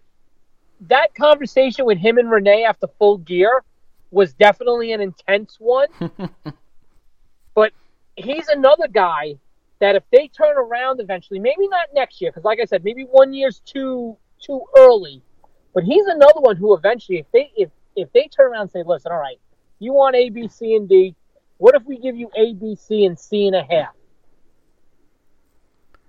that 0.82 1.16
conversation 1.16 1.86
with 1.86 1.98
him 1.98 2.18
and 2.18 2.30
Renee 2.30 2.64
after 2.64 2.88
full 3.00 3.18
gear 3.18 3.64
was 4.12 4.34
definitely 4.34 4.92
an 4.92 5.02
intense 5.02 5.58
one. 5.60 5.88
but 7.56 7.72
he's 8.18 8.48
another 8.50 8.88
guy 8.88 9.36
that 9.80 9.96
if 9.96 10.04
they 10.12 10.28
turn 10.28 10.58
around 10.58 11.00
eventually, 11.00 11.40
maybe 11.40 11.68
not 11.68 11.88
next 11.94 12.22
year, 12.22 12.32
because 12.32 12.44
like 12.46 12.60
I 12.62 12.66
said, 12.66 12.84
maybe 12.84 13.04
one 13.04 13.34
year's 13.34 13.62
too 13.66 14.18
too 14.40 14.62
early. 14.78 15.22
But 15.74 15.84
he's 15.84 16.06
another 16.06 16.40
one 16.40 16.56
who 16.56 16.76
eventually, 16.76 17.20
if 17.20 17.26
they 17.32 17.52
if 17.56 17.70
if 17.96 18.12
they 18.14 18.28
turn 18.28 18.52
around 18.52 18.62
and 18.62 18.72
say, 18.72 18.84
listen, 18.86 19.12
all 19.12 19.20
right, 19.20 19.40
you 19.80 19.94
want 19.94 20.16
A, 20.16 20.30
B, 20.30 20.48
C, 20.48 20.76
and 20.76 20.88
D. 20.88 21.16
What 21.58 21.76
if 21.76 21.84
we 21.86 21.98
give 21.98 22.16
you 22.16 22.30
A, 22.36 22.54
B, 22.54 22.76
C, 22.76 23.06
and 23.06 23.20
C 23.20 23.48
and 23.48 23.56
a 23.56 23.64
half? 23.64 23.94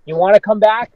You 0.05 0.17
want 0.17 0.35
to 0.35 0.41
come 0.41 0.59
back? 0.59 0.93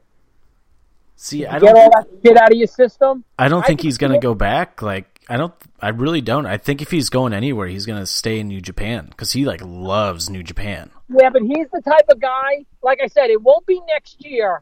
See, 1.15 1.45
I 1.45 1.59
Get 1.59 1.75
all 1.75 1.89
that 1.91 2.07
shit 2.23 2.37
out 2.37 2.51
of 2.51 2.57
your 2.57 2.67
system? 2.67 3.23
I 3.39 3.47
don't 3.47 3.65
think 3.65 3.79
can 3.79 3.87
he's 3.87 3.97
gonna 3.97 4.19
go 4.19 4.35
back. 4.35 4.81
Like, 4.83 5.19
I 5.27 5.37
don't, 5.37 5.53
I 5.81 5.89
really 5.89 6.21
don't. 6.21 6.45
I 6.45 6.57
think 6.57 6.81
if 6.81 6.91
he's 6.91 7.09
going 7.09 7.33
anywhere, 7.33 7.67
he's 7.67 7.85
gonna 7.87 8.05
stay 8.05 8.39
in 8.39 8.47
New 8.47 8.61
Japan 8.61 9.07
because 9.09 9.31
he 9.31 9.45
like 9.45 9.61
loves 9.63 10.29
New 10.29 10.43
Japan. 10.43 10.91
Yeah, 11.09 11.29
but 11.29 11.41
he's 11.41 11.67
the 11.71 11.81
type 11.81 12.05
of 12.09 12.19
guy, 12.19 12.65
like 12.83 12.99
I 13.03 13.07
said, 13.07 13.29
it 13.29 13.41
won't 13.41 13.65
be 13.65 13.81
next 13.87 14.23
year, 14.23 14.61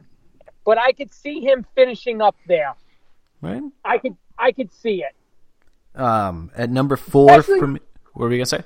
but 0.64 0.78
I 0.78 0.92
could 0.92 1.12
see 1.12 1.40
him 1.40 1.66
finishing 1.74 2.22
up 2.22 2.36
there. 2.46 2.74
Right? 3.42 3.62
I 3.84 3.98
could 3.98 4.16
I 4.38 4.52
could 4.52 4.72
see 4.72 5.02
it. 5.02 5.15
Um, 5.96 6.50
at 6.54 6.70
number 6.70 6.96
four 6.96 7.30
Actually- 7.30 7.58
for 7.60 7.66
me, 7.66 7.80
what 8.12 8.24
were 8.24 8.28
we 8.28 8.36
gonna 8.36 8.46
say? 8.46 8.62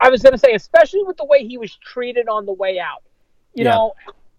I 0.00 0.10
was 0.10 0.22
gonna 0.22 0.38
say, 0.38 0.52
especially 0.52 1.02
with 1.04 1.16
the 1.16 1.24
way 1.24 1.46
he 1.46 1.56
was 1.58 1.74
treated 1.76 2.28
on 2.28 2.44
the 2.46 2.52
way 2.52 2.78
out. 2.78 3.02
You 3.54 3.64
Yeah. 3.64 3.70
know, 3.74 3.94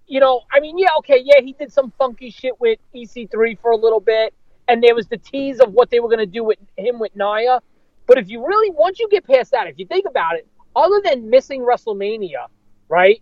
you 0.06 0.20
know, 0.20 0.42
I 0.52 0.60
mean, 0.60 0.78
yeah, 0.78 0.90
okay, 1.00 1.20
yeah, 1.24 1.42
he 1.42 1.54
did 1.54 1.74
some 1.74 1.92
funky 1.98 2.30
shit 2.30 2.60
with 2.62 2.80
EC3 2.94 3.56
for 3.56 3.72
a 3.72 3.76
little 3.76 4.00
bit, 4.00 4.34
and 4.68 4.84
there 4.84 4.94
was 4.96 5.08
the 5.08 5.18
tease 5.18 5.60
of 5.60 5.74
what 5.74 5.90
they 5.90 6.00
were 6.00 6.10
gonna 6.10 6.26
do 6.28 6.44
with 6.44 6.60
him 6.78 7.00
with 7.00 7.16
Naya. 7.16 7.60
But 8.06 8.18
if 8.20 8.30
you 8.30 8.46
really, 8.46 8.70
once 8.72 9.00
you 9.00 9.10
get 9.10 9.26
past 9.26 9.52
that, 9.52 9.68
if 9.68 9.78
you 9.80 9.86
think 9.86 10.06
about 10.08 10.36
it, 10.36 10.48
other 10.76 11.02
than 11.04 11.30
missing 11.30 11.62
WrestleMania, 11.62 12.46
right? 12.88 13.22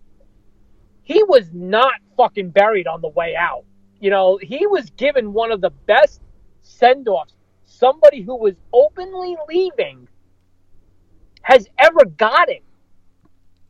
He 1.02 1.22
was 1.22 1.50
not 1.52 1.94
fucking 2.16 2.50
buried 2.50 2.86
on 2.86 3.00
the 3.00 3.08
way 3.08 3.34
out. 3.34 3.64
You 4.00 4.10
know, 4.10 4.36
he 4.36 4.66
was 4.66 4.90
given 4.90 5.32
one 5.32 5.50
of 5.52 5.60
the 5.60 5.70
best 5.70 6.20
send 6.62 7.08
offs 7.08 7.32
somebody 7.78 8.22
who 8.22 8.36
was 8.36 8.54
openly 8.72 9.36
leaving 9.48 10.08
has 11.42 11.68
ever 11.78 12.04
gotten. 12.04 12.58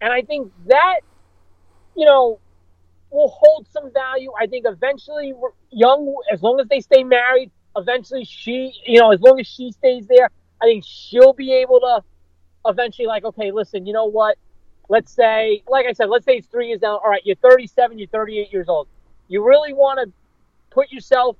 And 0.00 0.12
I 0.12 0.22
think 0.22 0.52
that, 0.66 1.00
you 1.96 2.06
know, 2.06 2.38
will 3.10 3.28
hold 3.28 3.66
some 3.70 3.92
value. 3.92 4.30
I 4.40 4.46
think 4.46 4.66
eventually, 4.68 5.34
Young, 5.70 6.16
as 6.32 6.42
long 6.42 6.60
as 6.60 6.68
they 6.68 6.80
stay 6.80 7.04
married, 7.04 7.50
eventually 7.76 8.24
she, 8.24 8.72
you 8.86 9.00
know, 9.00 9.12
as 9.12 9.20
long 9.20 9.38
as 9.40 9.46
she 9.46 9.72
stays 9.72 10.06
there, 10.06 10.30
I 10.62 10.66
think 10.66 10.84
she'll 10.86 11.32
be 11.32 11.52
able 11.52 11.80
to 11.80 12.02
eventually, 12.66 13.06
like, 13.06 13.24
okay, 13.24 13.52
listen, 13.52 13.86
you 13.86 13.92
know 13.92 14.06
what? 14.06 14.38
Let's 14.88 15.12
say, 15.12 15.62
like 15.68 15.86
I 15.86 15.92
said, 15.92 16.08
let's 16.08 16.24
say 16.24 16.34
it's 16.34 16.46
three 16.46 16.68
years 16.68 16.80
down. 16.80 16.98
All 17.02 17.10
right, 17.10 17.22
you're 17.24 17.36
37, 17.36 17.98
you're 17.98 18.08
38 18.08 18.52
years 18.52 18.68
old. 18.68 18.88
You 19.28 19.44
really 19.44 19.72
want 19.72 20.00
to 20.00 20.12
put 20.70 20.90
yourself, 20.92 21.36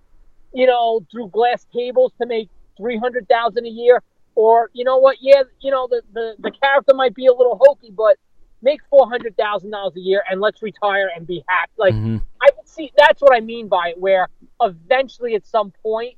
you 0.53 0.67
know, 0.67 1.05
through 1.11 1.29
glass 1.29 1.67
tables 1.73 2.12
to 2.21 2.27
make 2.27 2.49
300,000 2.77 3.66
a 3.66 3.68
year? 3.68 4.03
Or, 4.35 4.70
you 4.74 4.85
know 4.85 4.99
what? 4.99 5.16
Yeah, 5.20 5.43
you 5.61 5.70
know, 5.70 5.89
the, 5.89 6.03
the, 6.12 6.35
the 6.39 6.51
character 6.51 6.95
might 6.95 7.14
be 7.14 7.27
a 7.27 7.33
little 7.33 7.59
hokey, 7.62 7.91
but 7.91 8.16
make 8.62 8.81
$400,000 8.93 9.97
a 9.97 10.01
year 10.01 10.22
and 10.31 10.41
let's 10.41 10.62
retire 10.62 11.11
and 11.14 11.27
be 11.27 11.43
happy. 11.49 11.72
Like, 11.79 11.95
Mhm. 11.95 12.20
I 12.41 12.51
could 12.51 12.68
see 12.68 12.93
that's 12.97 13.20
what 13.22 13.35
I 13.35 13.41
mean 13.41 13.68
by 13.68 13.91
it, 13.91 13.99
where 13.99 14.29
eventually 14.61 15.35
at 15.35 15.47
some 15.47 15.72
point 15.83 16.16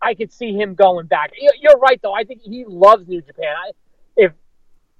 I 0.00 0.14
could 0.14 0.32
see 0.32 0.52
him 0.54 0.74
going 0.74 1.06
back. 1.06 1.32
You- 1.38 1.52
You're 1.60 1.78
right, 1.78 2.00
though. 2.02 2.12
I 2.14 2.24
think 2.24 2.42
he 2.42 2.64
loves 2.66 3.06
New 3.06 3.20
Japan. 3.22 3.54
I, 3.56 3.70
if 4.16 4.32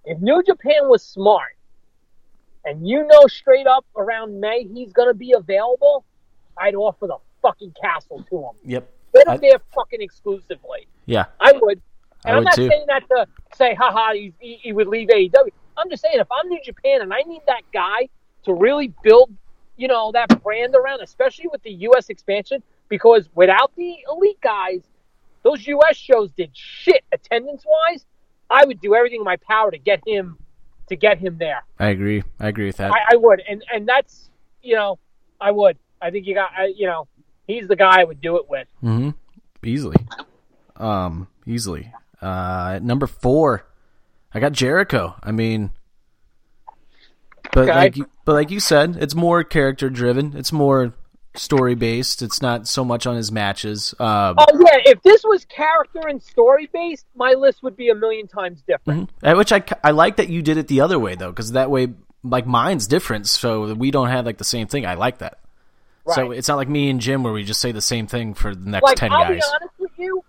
if 0.05 0.20
New 0.20 0.42
Japan 0.42 0.88
was 0.88 1.03
smart, 1.03 1.57
and 2.64 2.86
you 2.88 3.05
know 3.07 3.26
straight 3.26 3.66
up 3.66 3.84
around 3.96 4.38
May 4.40 4.64
he's 4.64 4.92
going 4.92 5.09
to 5.09 5.14
be 5.14 5.32
available, 5.32 6.05
I'd 6.57 6.74
offer 6.74 7.07
the 7.07 7.18
fucking 7.40 7.74
castle 7.80 8.24
to 8.30 8.36
him. 8.38 8.50
Yep. 8.64 8.90
Put 9.14 9.26
him 9.26 9.32
I- 9.34 9.36
there 9.38 9.58
fucking 9.74 10.00
exclusively. 10.02 10.86
Yeah. 11.06 11.26
I 11.40 11.52
would. 11.60 11.80
I 12.24 12.28
And 12.30 12.36
I'm 12.36 12.38
would 12.38 12.44
not 12.44 12.54
too. 12.54 12.68
saying 12.68 12.84
that 12.88 13.02
to 13.08 13.26
say, 13.56 13.74
haha, 13.74 14.12
he, 14.12 14.32
he, 14.38 14.54
he 14.62 14.72
would 14.72 14.86
leave 14.86 15.08
AEW. 15.08 15.48
I'm 15.76 15.90
just 15.90 16.02
saying, 16.02 16.18
if 16.20 16.28
I'm 16.30 16.48
New 16.48 16.60
Japan 16.64 17.00
and 17.02 17.12
I 17.12 17.22
need 17.26 17.42
that 17.46 17.62
guy 17.72 18.08
to 18.44 18.54
really 18.54 18.92
build, 19.02 19.34
you 19.76 19.88
know, 19.88 20.12
that 20.12 20.42
brand 20.42 20.74
around, 20.74 21.00
especially 21.02 21.46
with 21.50 21.62
the 21.62 21.72
U.S. 21.72 22.08
expansion, 22.10 22.62
because 22.88 23.28
without 23.34 23.72
the 23.76 23.96
elite 24.10 24.40
guys, 24.40 24.82
those 25.42 25.66
U.S. 25.66 25.96
shows 25.96 26.30
did 26.32 26.50
shit 26.52 27.02
attendance 27.10 27.64
wise. 27.66 28.04
I 28.50 28.64
would 28.66 28.80
do 28.80 28.94
everything 28.94 29.20
in 29.20 29.24
my 29.24 29.36
power 29.48 29.70
to 29.70 29.78
get 29.78 30.06
him, 30.06 30.36
to 30.88 30.94
get 30.94 31.18
him 31.18 31.38
there. 31.38 31.64
I 31.80 31.88
agree. 31.88 32.22
I 32.38 32.48
agree 32.48 32.66
with 32.66 32.76
that. 32.76 32.92
I, 32.92 33.14
I 33.14 33.16
would, 33.16 33.42
and 33.48 33.64
and 33.72 33.88
that's, 33.88 34.30
you 34.62 34.76
know, 34.76 34.98
I 35.40 35.50
would. 35.50 35.76
I 36.00 36.10
think 36.10 36.26
you 36.26 36.34
got, 36.34 36.50
I, 36.56 36.66
you 36.76 36.86
know, 36.86 37.08
he's 37.47 37.68
the 37.68 37.76
guy 37.76 38.01
I 38.01 38.05
would 38.05 38.20
do 38.20 38.36
it 38.36 38.49
with. 38.49 38.66
Mm-hmm. 38.82 39.11
Easily. 39.64 39.97
Um, 40.76 41.28
easily. 41.47 41.93
Uh, 42.20 42.72
at 42.76 42.82
number 42.82 43.07
four, 43.07 43.64
I 44.34 44.40
got 44.40 44.53
Jericho. 44.53 45.14
I 45.22 45.32
mean, 45.32 45.70
but 47.53 47.62
Okay. 47.68 47.74
like, 47.74 47.97
you, 47.97 48.07
but 48.24 48.32
like 48.32 48.51
you 48.51 48.61
said, 48.61 48.97
it's 49.01 49.14
more 49.14 49.45
character 49.45 49.90
driven. 49.90 50.34
It's 50.36 50.53
more 50.53 50.95
story 51.34 51.74
based. 51.74 52.22
It's 52.22 52.40
not 52.43 52.66
so 52.66 52.84
much 52.84 53.07
on 53.07 53.16
his 53.16 53.30
matches. 53.32 53.95
Um, 53.99 54.36
Oh 54.38 54.61
yeah, 54.66 54.78
if 54.93 55.03
this 55.03 55.22
was 55.24 55.45
character 55.47 56.01
and 56.09 56.22
story 56.22 56.68
based, 56.72 57.07
my 57.14 57.32
list 57.32 57.62
would 57.62 57.76
be 57.76 57.88
a 57.90 57.95
million 57.95 58.26
times 58.28 58.62
different. 58.66 59.11
Uh, 59.22 59.34
Which 59.34 59.53
I, 59.53 59.62
I 59.84 59.90
like 59.93 60.16
that 60.16 60.28
you 60.28 60.43
did 60.43 60.57
it 60.57 60.68
the 60.68 60.80
other 60.80 60.99
way 60.99 61.14
though, 61.14 61.30
because 61.30 61.53
that 61.53 61.70
way, 61.70 61.88
like 62.22 62.47
mine's 62.47 62.86
different, 62.86 63.26
so 63.26 63.74
we 63.74 63.90
don't 63.90 64.09
have 64.09 64.24
like 64.26 64.38
the 64.38 64.45
same 64.45 64.66
thing. 64.66 64.86
I 64.86 64.95
like 64.95 65.18
that. 65.18 65.38
So 66.09 66.32
it's 66.32 66.48
not 66.48 66.57
like 66.57 66.68
me 66.68 66.90
and 66.90 67.00
Jim 67.00 67.22
where 67.22 67.32
we 67.32 67.44
just 67.44 67.61
say 67.61 67.70
the 67.72 67.80
same 67.80 68.07
thing 68.07 68.34
for 68.34 68.55
the 68.55 68.68
next 68.70 68.82
Like 68.82 68.96
ten 68.96 69.12
I'll 69.12 69.22
guys. 69.22 69.36
be 69.36 69.42
honest 69.55 69.74
with 69.78 69.92
you, 69.96 70.24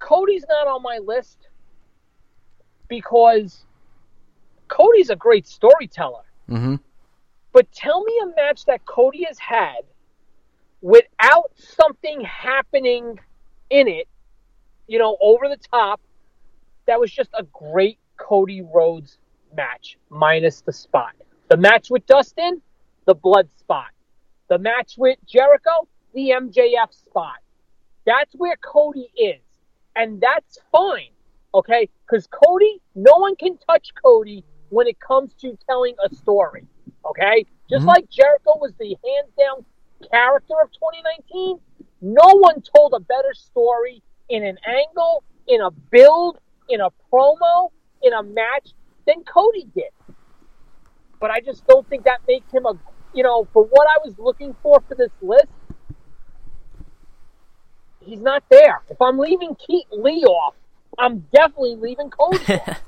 Cody's 0.00 0.44
not 0.48 0.66
on 0.66 0.82
my 0.82 0.98
list 0.98 1.38
because 2.88 3.64
Cody's 4.68 5.10
a 5.10 5.16
great 5.16 5.46
storyteller. 5.46 6.22
hmm 6.48 6.76
But 7.52 7.70
tell 7.72 8.02
me 8.02 8.20
a 8.24 8.26
match 8.36 8.64
that 8.64 8.84
Cody 8.86 9.24
has 9.24 9.38
had 9.38 9.82
without 10.82 11.50
something 11.56 12.20
happening 12.22 13.18
in 13.70 13.88
it, 13.88 14.08
you 14.86 14.98
know, 14.98 15.16
over 15.20 15.48
the 15.48 15.56
top, 15.72 16.00
that 16.86 17.00
was 17.00 17.10
just 17.10 17.30
a 17.34 17.44
great 17.44 17.98
Cody 18.18 18.62
Rhodes 18.62 19.16
match, 19.56 19.96
minus 20.10 20.60
the 20.60 20.72
spot. 20.72 21.12
The 21.48 21.56
match 21.56 21.88
with 21.88 22.04
Dustin, 22.06 22.60
the 23.06 23.14
blood 23.14 23.48
spot. 23.58 23.86
The 24.54 24.60
match 24.60 24.94
with 24.96 25.18
Jericho, 25.26 25.88
the 26.14 26.30
MJF 26.30 26.92
spot. 26.92 27.38
That's 28.06 28.32
where 28.36 28.54
Cody 28.58 29.10
is. 29.16 29.42
And 29.96 30.20
that's 30.20 30.60
fine, 30.70 31.10
okay? 31.52 31.88
Because 32.06 32.28
Cody, 32.28 32.80
no 32.94 33.16
one 33.16 33.34
can 33.34 33.58
touch 33.68 33.88
Cody 34.00 34.44
when 34.68 34.86
it 34.86 35.00
comes 35.00 35.34
to 35.40 35.58
telling 35.68 35.96
a 36.04 36.14
story, 36.14 36.68
okay? 37.04 37.44
Just 37.68 37.84
Mhm. 37.84 37.88
like 37.88 38.08
Jericho 38.10 38.56
was 38.58 38.72
the 38.78 38.96
hands 39.04 39.32
down 39.36 39.64
character 40.08 40.54
of 40.62 40.70
2019, 40.70 41.58
no 42.00 42.36
one 42.36 42.62
told 42.62 42.94
a 42.94 43.00
better 43.00 43.34
story 43.34 44.04
in 44.28 44.44
an 44.44 44.56
angle, 44.64 45.24
in 45.48 45.62
a 45.62 45.72
build, 45.72 46.38
in 46.68 46.80
a 46.80 46.90
promo, 47.12 47.72
in 48.02 48.12
a 48.12 48.22
match 48.22 48.72
than 49.04 49.24
Cody 49.24 49.64
did. 49.74 49.90
but 51.20 51.30
I 51.30 51.40
just 51.40 51.66
don't 51.66 51.88
think 51.88 52.04
that 52.04 52.20
makes 52.28 52.52
him 52.52 52.66
a 52.66 52.74
you 53.14 53.22
know 53.22 53.46
for 53.52 53.64
what 53.64 53.86
I 53.88 53.98
was 54.04 54.18
looking 54.18 54.54
for 54.62 54.82
for 54.88 54.94
this 54.94 55.10
list. 55.22 55.46
He's 58.00 58.20
not 58.20 58.44
there. 58.50 58.82
If 58.90 59.00
I'm 59.00 59.18
leaving 59.18 59.56
Keith 59.66 59.86
Lee 59.90 60.24
off, 60.24 60.54
I'm 60.98 61.20
definitely 61.32 61.76
leaving 61.76 62.10
Cody. 62.10 62.38
off. 62.54 62.82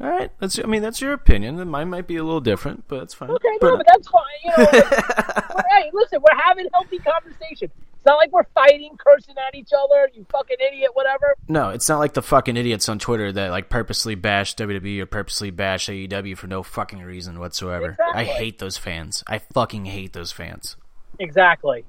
All 0.00 0.08
right, 0.08 0.30
that's 0.38 0.58
I 0.60 0.62
mean 0.62 0.80
that's 0.82 1.00
your 1.00 1.12
opinion. 1.12 1.58
and 1.58 1.70
Mine 1.70 1.90
might 1.90 2.06
be 2.06 2.16
a 2.16 2.22
little 2.22 2.40
different, 2.40 2.84
but 2.86 3.02
it's 3.02 3.14
fine. 3.14 3.30
Okay, 3.30 3.48
no, 3.60 3.76
but 3.76 3.86
that's 3.86 4.08
fine. 4.08 4.22
You 4.44 4.50
know, 4.50 4.66
but, 4.70 5.64
hey, 5.70 5.90
listen, 5.92 6.20
we're 6.22 6.40
having 6.40 6.66
healthy 6.72 6.98
conversation. 6.98 7.70
Not 8.08 8.16
like 8.16 8.32
we're 8.32 8.44
fighting, 8.54 8.96
cursing 8.96 9.34
at 9.36 9.54
each 9.54 9.68
other. 9.76 10.08
You 10.14 10.24
fucking 10.32 10.56
idiot, 10.66 10.92
whatever. 10.94 11.34
No, 11.46 11.68
it's 11.68 11.90
not 11.90 11.98
like 11.98 12.14
the 12.14 12.22
fucking 12.22 12.56
idiots 12.56 12.88
on 12.88 12.98
Twitter 12.98 13.30
that 13.32 13.50
like 13.50 13.68
purposely 13.68 14.14
bash 14.14 14.56
WWE 14.56 15.00
or 15.00 15.06
purposely 15.06 15.50
bash 15.50 15.88
AEW 15.88 16.38
for 16.38 16.46
no 16.46 16.62
fucking 16.62 17.02
reason 17.02 17.38
whatsoever. 17.38 17.90
Exactly. 17.90 18.22
I 18.22 18.24
hate 18.24 18.60
those 18.60 18.78
fans. 18.78 19.22
I 19.28 19.36
fucking 19.38 19.84
hate 19.84 20.14
those 20.14 20.32
fans. 20.32 20.76
Exactly. 21.18 21.84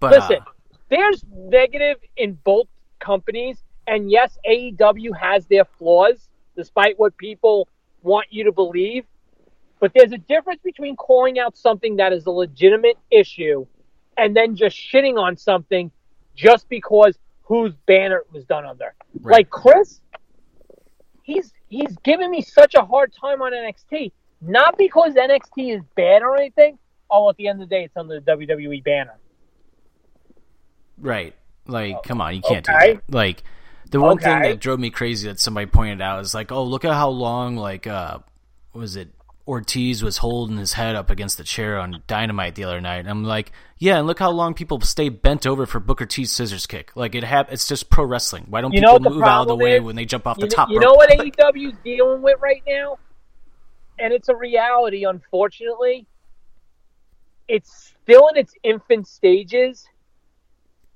But 0.00 0.10
Listen, 0.10 0.38
uh, 0.40 0.74
there's 0.88 1.22
negative 1.32 1.98
in 2.16 2.32
both 2.42 2.66
companies, 2.98 3.62
and 3.86 4.10
yes, 4.10 4.36
AEW 4.48 5.16
has 5.16 5.46
their 5.46 5.66
flaws, 5.78 6.28
despite 6.56 6.98
what 6.98 7.16
people 7.16 7.68
want 8.02 8.26
you 8.30 8.42
to 8.42 8.52
believe. 8.52 9.04
But 9.78 9.92
there's 9.94 10.10
a 10.10 10.18
difference 10.18 10.62
between 10.64 10.96
calling 10.96 11.38
out 11.38 11.56
something 11.56 11.94
that 11.96 12.12
is 12.12 12.26
a 12.26 12.30
legitimate 12.32 12.98
issue 13.12 13.66
and 14.16 14.34
then 14.36 14.56
just 14.56 14.76
shitting 14.76 15.18
on 15.18 15.36
something 15.36 15.90
just 16.34 16.68
because 16.68 17.18
whose 17.42 17.74
banner 17.86 18.18
it 18.18 18.32
was 18.32 18.44
done 18.44 18.64
under. 18.64 18.94
Right. 19.20 19.32
Like 19.38 19.50
Chris, 19.50 20.00
he's 21.22 21.52
he's 21.68 21.96
giving 22.04 22.30
me 22.30 22.40
such 22.42 22.74
a 22.74 22.84
hard 22.84 23.12
time 23.18 23.42
on 23.42 23.52
NXT, 23.52 24.12
not 24.40 24.76
because 24.78 25.14
NXT 25.14 25.76
is 25.76 25.82
bad 25.96 26.22
or 26.22 26.36
anything. 26.36 26.78
Oh, 27.10 27.28
at 27.30 27.36
the 27.36 27.48
end 27.48 27.62
of 27.62 27.68
the 27.68 27.74
day, 27.74 27.84
it's 27.84 27.96
under 27.96 28.18
the 28.18 28.30
WWE 28.32 28.82
banner. 28.82 29.14
right, 30.98 31.34
like 31.66 32.02
come 32.02 32.20
on, 32.20 32.34
you 32.34 32.40
can't 32.42 32.68
Okay. 32.68 32.94
do 32.94 33.00
that. 33.08 33.14
Like 33.14 33.42
the 33.90 34.00
one 34.00 34.18
thing 34.18 34.42
that 34.42 34.58
drove 34.60 34.80
me 34.80 34.90
crazy 34.90 35.28
that 35.28 35.38
somebody 35.38 35.66
pointed 35.66 36.00
out 36.00 36.20
is 36.20 36.34
like, 36.34 36.50
oh, 36.50 36.64
look 36.64 36.84
at 36.84 36.92
how 36.94 37.10
long 37.10 37.56
like 37.56 37.86
uh, 37.86 38.18
was 38.72 38.96
it 38.96 39.08
Ortiz 39.46 40.02
was 40.02 40.16
holding 40.18 40.56
his 40.56 40.72
head 40.72 40.94
up 40.96 41.10
against 41.10 41.36
the 41.36 41.44
chair 41.44 41.78
on 41.78 42.02
Dynamite 42.06 42.54
the 42.54 42.64
other 42.64 42.80
night. 42.80 43.00
And 43.00 43.10
I'm 43.10 43.24
like, 43.24 43.52
yeah, 43.78 43.98
and 43.98 44.06
look 44.06 44.18
how 44.18 44.30
long 44.30 44.54
people 44.54 44.80
stay 44.80 45.10
bent 45.10 45.46
over 45.46 45.66
for 45.66 45.80
Booker 45.80 46.06
T's 46.06 46.32
scissors 46.32 46.66
kick. 46.66 46.92
Like 46.96 47.14
it 47.14 47.24
hap- 47.24 47.52
it's 47.52 47.68
just 47.68 47.90
pro 47.90 48.04
wrestling. 48.04 48.46
Why 48.48 48.62
don't 48.62 48.72
You 48.72 48.80
people 48.80 49.00
move 49.00 49.22
out 49.22 49.42
of 49.42 49.48
the 49.48 49.56
way 49.56 49.76
is? 49.76 49.82
when 49.82 49.96
they 49.96 50.06
jump 50.06 50.26
off 50.26 50.38
You, 50.38 50.42
the 50.42 50.46
kn- 50.48 50.56
top 50.56 50.68
you 50.70 50.76
rope? 50.76 50.82
know 50.84 50.94
what 50.94 51.10
AEW's 51.18 51.76
dealing 51.84 52.22
with 52.22 52.40
right 52.40 52.62
now? 52.66 52.98
And 53.98 54.12
it's 54.14 54.28
a 54.30 54.34
reality, 54.34 55.04
unfortunately. 55.04 56.06
It's 57.46 57.92
still 58.02 58.28
in 58.28 58.38
its 58.38 58.54
infant 58.62 59.06
stages, 59.06 59.86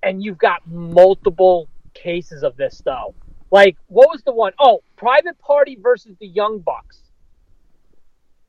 and 0.03 0.23
you've 0.23 0.39
got 0.39 0.67
multiple 0.67 1.69
cases 1.93 2.43
of 2.43 2.57
this, 2.57 2.81
though. 2.85 3.15
Like, 3.51 3.77
what 3.89 4.09
was 4.09 4.23
the 4.25 4.33
one? 4.33 4.53
Oh, 4.59 4.81
Private 4.97 5.39
Party 5.39 5.77
versus 5.81 6.17
the 6.21 6.27
Young 6.27 6.61
Bucks. 6.61 7.03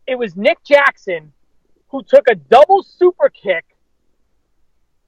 It 0.09 0.17
was 0.17 0.35
Nick 0.35 0.63
Jackson 0.63 1.31
who 1.89 2.01
took 2.01 2.27
a 2.27 2.33
double 2.33 2.81
super 2.81 3.29
kick, 3.29 3.63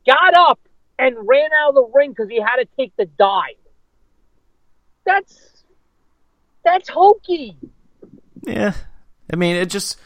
got 0.06 0.36
up, 0.38 0.60
and 0.99 1.16
ran 1.28 1.49
out 1.60 1.70
of 1.70 1.76
the 1.76 1.89
ring 1.91 2.12
because 2.12 2.30
he 2.30 2.39
had 2.39 2.58
to 2.58 2.68
take 2.78 2.95
the 2.97 3.06
dive. 3.06 3.56
That's 5.04 5.64
that's 6.64 6.88
hokey. 6.88 7.58
Yeah. 8.43 8.74
I 9.34 9.36
mean, 9.38 9.56
it 9.56 9.72
just 9.72 9.99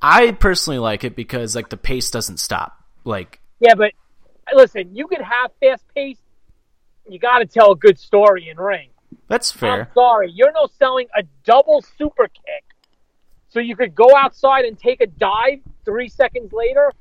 I 0.00 0.30
personally 0.30 0.78
like 0.78 1.02
it 1.02 1.16
because 1.16 1.56
like 1.56 1.68
the 1.68 1.76
pace 1.76 2.08
doesn't 2.12 2.38
stop. 2.38 2.84
Like 3.04 3.40
Yeah, 3.58 3.74
but 3.74 3.90
listen, 4.54 4.94
you 4.94 5.08
can 5.08 5.20
have 5.20 5.50
fast 5.60 5.82
pace. 5.96 6.18
You 7.08 7.18
got 7.18 7.38
to 7.38 7.46
tell 7.46 7.72
a 7.72 7.76
good 7.76 7.98
story 7.98 8.48
in 8.48 8.56
ring. 8.56 8.90
that's 9.26 9.50
fair. 9.50 9.82
I'm 9.82 9.88
sorry, 9.94 10.30
you're 10.30 10.52
no 10.52 10.68
selling 10.78 11.08
a 11.16 11.24
double 11.44 11.82
super 11.98 12.28
kick, 12.28 12.64
so 13.56 13.60
you 13.60 13.74
could 13.74 13.94
go 13.94 14.14
outside 14.14 14.66
and 14.66 14.78
take 14.78 15.00
a 15.00 15.06
dive 15.06 15.60
three 15.86 16.10
seconds 16.10 16.52
later. 16.52 16.92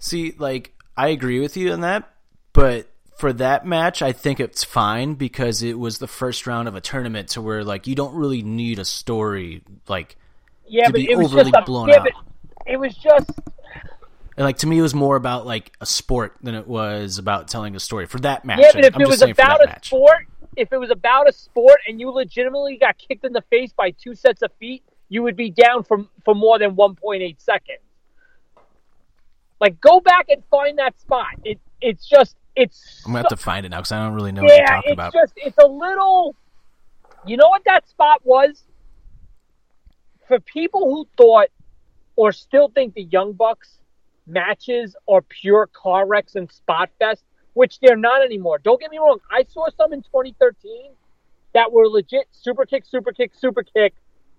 See, 0.00 0.34
like 0.36 0.74
I 0.96 1.08
agree 1.10 1.38
with 1.38 1.56
you 1.56 1.70
on 1.72 1.82
that, 1.82 2.12
but 2.52 2.88
for 3.16 3.32
that 3.34 3.64
match, 3.64 4.02
I 4.02 4.10
think 4.10 4.40
it's 4.40 4.64
fine 4.64 5.14
because 5.14 5.62
it 5.62 5.78
was 5.78 5.98
the 5.98 6.08
first 6.08 6.48
round 6.48 6.66
of 6.66 6.74
a 6.74 6.80
tournament 6.80 7.28
to 7.30 7.40
where 7.40 7.62
like 7.62 7.86
you 7.86 7.94
don't 7.94 8.12
really 8.16 8.42
need 8.42 8.80
a 8.80 8.84
story 8.84 9.62
like 9.86 10.16
Yeah, 10.66 10.86
To 10.86 10.92
but 10.94 10.96
be 10.96 11.12
it 11.12 11.16
was 11.16 11.28
overly 11.28 11.52
just 11.52 11.62
a, 11.62 11.64
blown 11.64 11.90
yeah, 11.90 12.00
out. 12.00 12.08
it 12.66 12.76
was 12.76 12.92
just 12.96 13.30
and 14.36 14.44
like 14.44 14.58
to 14.58 14.66
me 14.66 14.76
it 14.80 14.82
was 14.82 14.96
more 14.96 15.14
about 15.14 15.46
like 15.46 15.76
a 15.80 15.86
sport 15.86 16.34
than 16.42 16.56
it 16.56 16.66
was 16.66 17.18
about 17.18 17.46
telling 17.46 17.76
a 17.76 17.80
story 17.80 18.06
for 18.06 18.18
that 18.18 18.44
match. 18.44 18.58
yeah. 18.60 18.70
But 18.74 18.84
if 18.84 18.96
I'm 18.96 19.02
it 19.02 19.06
was 19.08 19.22
about 19.22 19.62
a 19.62 19.68
match. 19.68 19.86
sport, 19.86 20.26
if 20.56 20.72
it 20.72 20.78
was 20.78 20.90
about 20.90 21.28
a 21.28 21.32
sport 21.32 21.78
and 21.86 22.00
you 22.00 22.10
legitimately 22.10 22.78
got 22.78 22.98
kicked 22.98 23.24
in 23.24 23.32
the 23.32 23.42
face 23.42 23.72
by 23.72 23.92
two 23.92 24.16
sets 24.16 24.42
of 24.42 24.50
feet, 24.58 24.82
you 25.08 25.22
would 25.22 25.36
be 25.36 25.50
down 25.50 25.84
for 25.84 26.04
for 26.24 26.34
more 26.34 26.58
than 26.58 26.74
1.8 26.74 27.40
seconds. 27.40 27.78
Like, 29.60 29.80
go 29.80 30.00
back 30.00 30.26
and 30.28 30.42
find 30.50 30.78
that 30.78 30.98
spot. 31.00 31.34
It 31.44 31.60
it's 31.80 32.06
just 32.06 32.36
it's 32.56 33.02
I'm 33.04 33.12
gonna 33.12 33.22
have 33.22 33.28
to 33.28 33.36
find 33.36 33.66
it 33.66 33.70
now 33.70 33.78
because 33.78 33.92
I 33.92 34.04
don't 34.04 34.14
really 34.14 34.32
know 34.32 34.42
what 34.42 34.48
you're 34.48 34.58
yeah, 34.58 34.76
talking 34.76 34.92
it's 34.92 34.92
about. 34.92 35.12
just 35.12 35.32
it's 35.36 35.58
a 35.58 35.66
little. 35.66 36.34
You 37.26 37.38
know 37.38 37.48
what 37.48 37.62
that 37.64 37.88
spot 37.88 38.20
was? 38.24 38.64
For 40.28 40.40
people 40.40 40.84
who 40.90 41.08
thought 41.16 41.48
or 42.16 42.32
still 42.32 42.68
think 42.68 42.94
the 42.94 43.04
Young 43.04 43.32
Bucks 43.32 43.78
matches 44.26 44.96
are 45.08 45.22
pure 45.22 45.68
car 45.72 46.06
wrecks 46.06 46.34
and 46.34 46.50
spot 46.50 46.90
fest, 46.98 47.24
which 47.54 47.80
they're 47.80 47.96
not 47.96 48.22
anymore. 48.22 48.58
Don't 48.58 48.80
get 48.80 48.90
me 48.90 48.98
wrong. 48.98 49.18
I 49.30 49.44
saw 49.48 49.68
some 49.76 49.92
in 49.92 50.02
2013 50.02 50.92
that 51.54 51.72
were 51.72 51.88
legit 51.88 52.26
super 52.32 52.64
kick, 52.64 52.84
super 52.84 53.12
kick, 53.12 53.32
super 53.34 53.62
kick, 53.62 53.94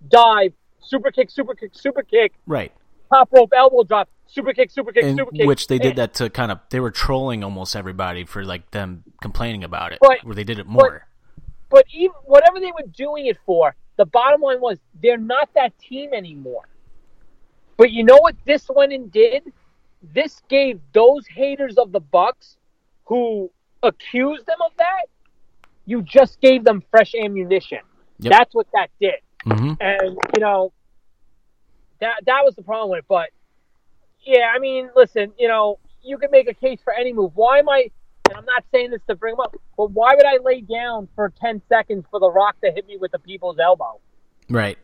dive, 0.10 0.54
super 0.82 1.12
kick, 1.12 1.30
super 1.30 1.54
kick, 1.56 1.72
super 1.74 2.04
kick, 2.04 2.34
right. 2.46 2.72
top 3.12 3.30
rope 3.32 3.52
elbow 3.56 3.84
drop, 3.84 4.10
super 4.28 4.54
kick, 4.54 4.72
super 4.72 4.92
kick, 4.92 5.04
in 5.04 5.18
super 5.18 5.32
kick. 5.32 5.48
which 5.48 5.68
they 5.68 5.78
did 5.80 5.96
that 5.98 6.14
to 6.16 6.30
kind 6.30 6.52
of 6.52 6.60
they 6.70 6.80
were 6.80 6.92
trolling 6.92 7.44
almost 7.44 7.76
everybody 7.76 8.24
for 8.26 8.44
like 8.46 8.72
them 8.72 9.04
complaining 9.22 9.64
about 9.64 9.92
it 9.92 10.00
But- 10.02 10.24
where 10.24 10.36
they 10.36 10.44
did 10.44 10.60
it 10.60 10.68
more 10.68 11.08
But 11.70 11.86
even 11.94 12.16
whatever 12.24 12.60
they 12.60 12.72
were 12.72 12.88
doing 12.96 13.26
it 13.26 13.38
for, 13.46 13.76
the 13.98 14.06
bottom 14.06 14.42
line 14.42 14.62
was 14.62 14.78
they're 15.02 15.18
not 15.18 15.50
that 15.56 15.78
team 15.80 16.14
anymore. 16.14 16.68
But 17.78 17.92
you 17.92 18.04
know 18.04 18.18
what 18.18 18.36
this 18.46 18.70
went 18.74 18.94
and 18.94 19.12
did? 19.12 19.52
This 20.14 20.42
gave 20.48 20.80
those 20.94 21.26
haters 21.28 21.78
of 21.78 21.92
the 21.92 22.00
Bucks 22.00 22.58
who 23.06 23.52
accused 23.84 24.46
them 24.46 24.58
of 24.66 24.72
that, 24.78 25.06
you 25.86 26.02
just 26.02 26.40
gave 26.42 26.64
them 26.64 26.84
fresh 26.92 27.14
ammunition. 27.16 27.80
Yep. 28.20 28.32
That's 28.32 28.56
what 28.56 28.68
that 28.74 28.90
did. 29.00 29.16
Hmm 29.46 29.74
And 29.80 30.18
you 30.36 30.42
know 30.42 30.74
that 32.02 32.26
that 32.26 32.42
was 32.44 32.56
the 32.56 32.64
problem 32.64 32.90
with 32.90 33.00
it. 33.00 33.06
But 33.08 33.30
yeah, 34.26 34.52
I 34.54 34.60
mean, 34.60 34.90
listen, 34.96 35.32
you 35.38 35.48
know, 35.48 35.80
you 36.04 36.18
can 36.18 36.32
make 36.32 36.50
a 36.50 36.54
case 36.54 36.80
for 36.84 36.94
any 36.94 37.14
move. 37.14 37.32
Why 37.36 37.60
am 37.60 37.70
I? 37.70 37.90
And 38.28 38.38
I'm 38.38 38.46
not 38.46 38.64
saying 38.74 38.90
this 38.92 39.02
to 39.08 39.16
bring 39.16 39.34
them 39.34 39.42
up, 39.42 39.56
but 39.78 39.92
why 39.92 40.16
would 40.16 40.26
I 40.26 40.38
lay 40.44 40.62
down 40.62 41.08
for 41.16 41.32
ten 41.40 41.62
seconds 41.70 42.06
for 42.10 42.20
the 42.20 42.30
Rock 42.30 42.56
to 42.64 42.72
hit 42.72 42.88
me 42.88 42.98
with 42.98 43.12
the 43.12 43.20
people's 43.20 43.60
elbow? 43.60 44.00
right 44.50 44.78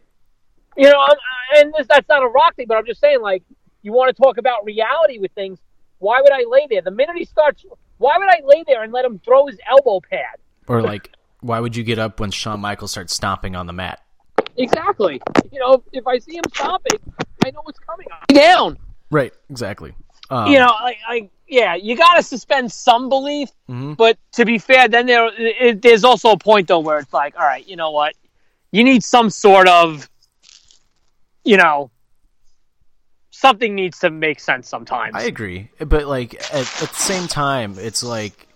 You 0.78 0.90
know, 0.90 1.00
I'm, 1.00 1.18
and 1.58 1.74
this 1.78 1.88
that's 1.88 2.08
not 2.08 2.24
a 2.24 2.28
Rock 2.28 2.56
thing, 2.56 2.68
but 2.68 2.78
I'm 2.78 2.86
just 2.86 3.02
saying, 3.02 3.22
like, 3.22 3.44
you 3.82 3.94
want 3.94 4.16
to 4.16 4.22
talk 4.22 4.38
about 4.38 4.64
reality 4.64 5.18
with 5.18 5.32
things. 5.32 5.60
Why 5.98 6.22
would 6.22 6.32
I 6.32 6.46
lay 6.48 6.68
there? 6.70 6.82
The 6.82 6.92
minute 6.92 7.16
he 7.16 7.26
starts, 7.26 7.64
why 7.98 8.18
would 8.18 8.30
I 8.30 8.42
lay 8.44 8.64
there 8.66 8.84
and 8.84 8.92
let 8.92 9.06
him 9.06 9.20
throw 9.24 9.48
his 9.48 9.58
elbow 9.70 10.02
pad? 10.08 10.38
or 10.68 10.82
like 10.82 11.12
why 11.42 11.60
would 11.60 11.76
you 11.76 11.84
get 11.84 12.00
up 12.00 12.20
when 12.20 12.32
Shawn 12.32 12.60
Michaels 12.60 12.92
starts 12.92 13.16
stomping 13.16 13.56
on 13.56 13.66
the 13.66 13.74
mat 13.74 14.02
Exactly. 14.58 15.22
You 15.52 15.60
know, 15.60 15.84
if 15.92 16.06
I 16.08 16.20
see 16.20 16.36
him 16.38 16.44
stopping, 16.54 17.00
I 17.44 17.52
know 17.52 17.62
what's 17.64 17.80
coming. 17.80 18.08
I'm 18.12 18.36
down. 18.36 18.78
right 19.10 19.34
exactly 19.50 19.94
um, 20.30 20.48
you 20.50 20.60
know, 20.60 20.74
like, 20.82 20.98
like 21.10 21.30
yeah, 21.48 21.76
you 21.76 21.98
got 21.98 22.16
to 22.16 22.24
suspend 22.24 22.72
some 22.72 23.10
belief, 23.10 23.50
Mhm. 23.70 23.98
but 23.98 24.18
to 24.34 24.46
be 24.46 24.58
fair, 24.60 24.88
then 24.88 25.06
there 25.06 25.30
it, 25.38 25.82
there's 25.82 26.06
also 26.06 26.32
a 26.32 26.38
point 26.38 26.70
though 26.70 26.80
where 26.80 27.00
it's 27.00 27.12
like, 27.12 27.36
all 27.38 27.46
right, 27.46 27.68
you 27.68 27.76
know 27.76 27.92
what, 27.92 28.14
you 28.72 28.86
need 28.86 29.04
some 29.04 29.30
sort 29.30 29.68
of, 29.68 30.10
you 31.44 31.58
know, 31.58 31.92
something 33.32 33.76
needs 33.76 34.00
to 34.00 34.10
make 34.10 34.40
sense 34.40 34.70
sometimes. 34.70 35.16
I 35.16 35.24
agree 35.24 35.70
but 35.80 36.06
like 36.06 36.36
at, 36.36 36.82
at 36.82 36.90
the 36.90 36.96
same 36.96 37.28
time 37.28 37.76
it's 37.78 38.04
like 38.04 38.48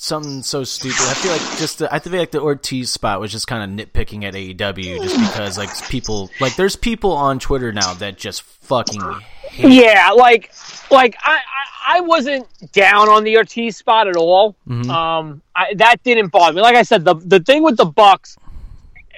something 0.00 0.42
so 0.44 0.62
stupid 0.62 0.96
I 1.00 1.14
feel 1.14 1.32
like 1.32 1.58
just 1.58 1.78
the, 1.80 1.92
I 1.92 1.98
feel 1.98 2.12
like 2.12 2.30
the 2.30 2.40
Ortiz 2.40 2.88
spot 2.88 3.20
was 3.20 3.32
just 3.32 3.48
kind 3.48 3.80
of 3.80 3.88
nitpicking 3.88 4.22
at 4.24 4.32
AEW 4.34 5.02
just 5.02 5.18
because 5.18 5.58
like 5.58 5.70
people 5.88 6.30
like 6.40 6.54
there's 6.54 6.76
people 6.76 7.12
on 7.12 7.40
Twitter 7.40 7.72
now 7.72 7.94
that 7.94 8.16
just 8.16 8.42
fucking 8.42 9.02
hate 9.50 9.72
yeah, 9.72 10.10
like 10.12 10.52
like 10.92 11.16
I, 11.22 11.34
I 11.34 11.96
I 11.96 12.00
wasn't 12.02 12.46
down 12.72 13.08
on 13.08 13.24
the 13.24 13.36
Ortiz 13.38 13.76
spot 13.76 14.06
at 14.08 14.14
all. 14.14 14.54
Mhm. 14.68 14.88
Um, 14.88 15.42
I, 15.56 15.74
that 15.76 16.02
didn't 16.04 16.28
bother 16.28 16.52
me. 16.54 16.60
Like 16.62 16.76
I 16.76 16.82
said, 16.82 17.04
the 17.04 17.14
the 17.14 17.40
thing 17.40 17.62
with 17.64 17.76
the 17.76 17.86
Bucks, 17.86 18.36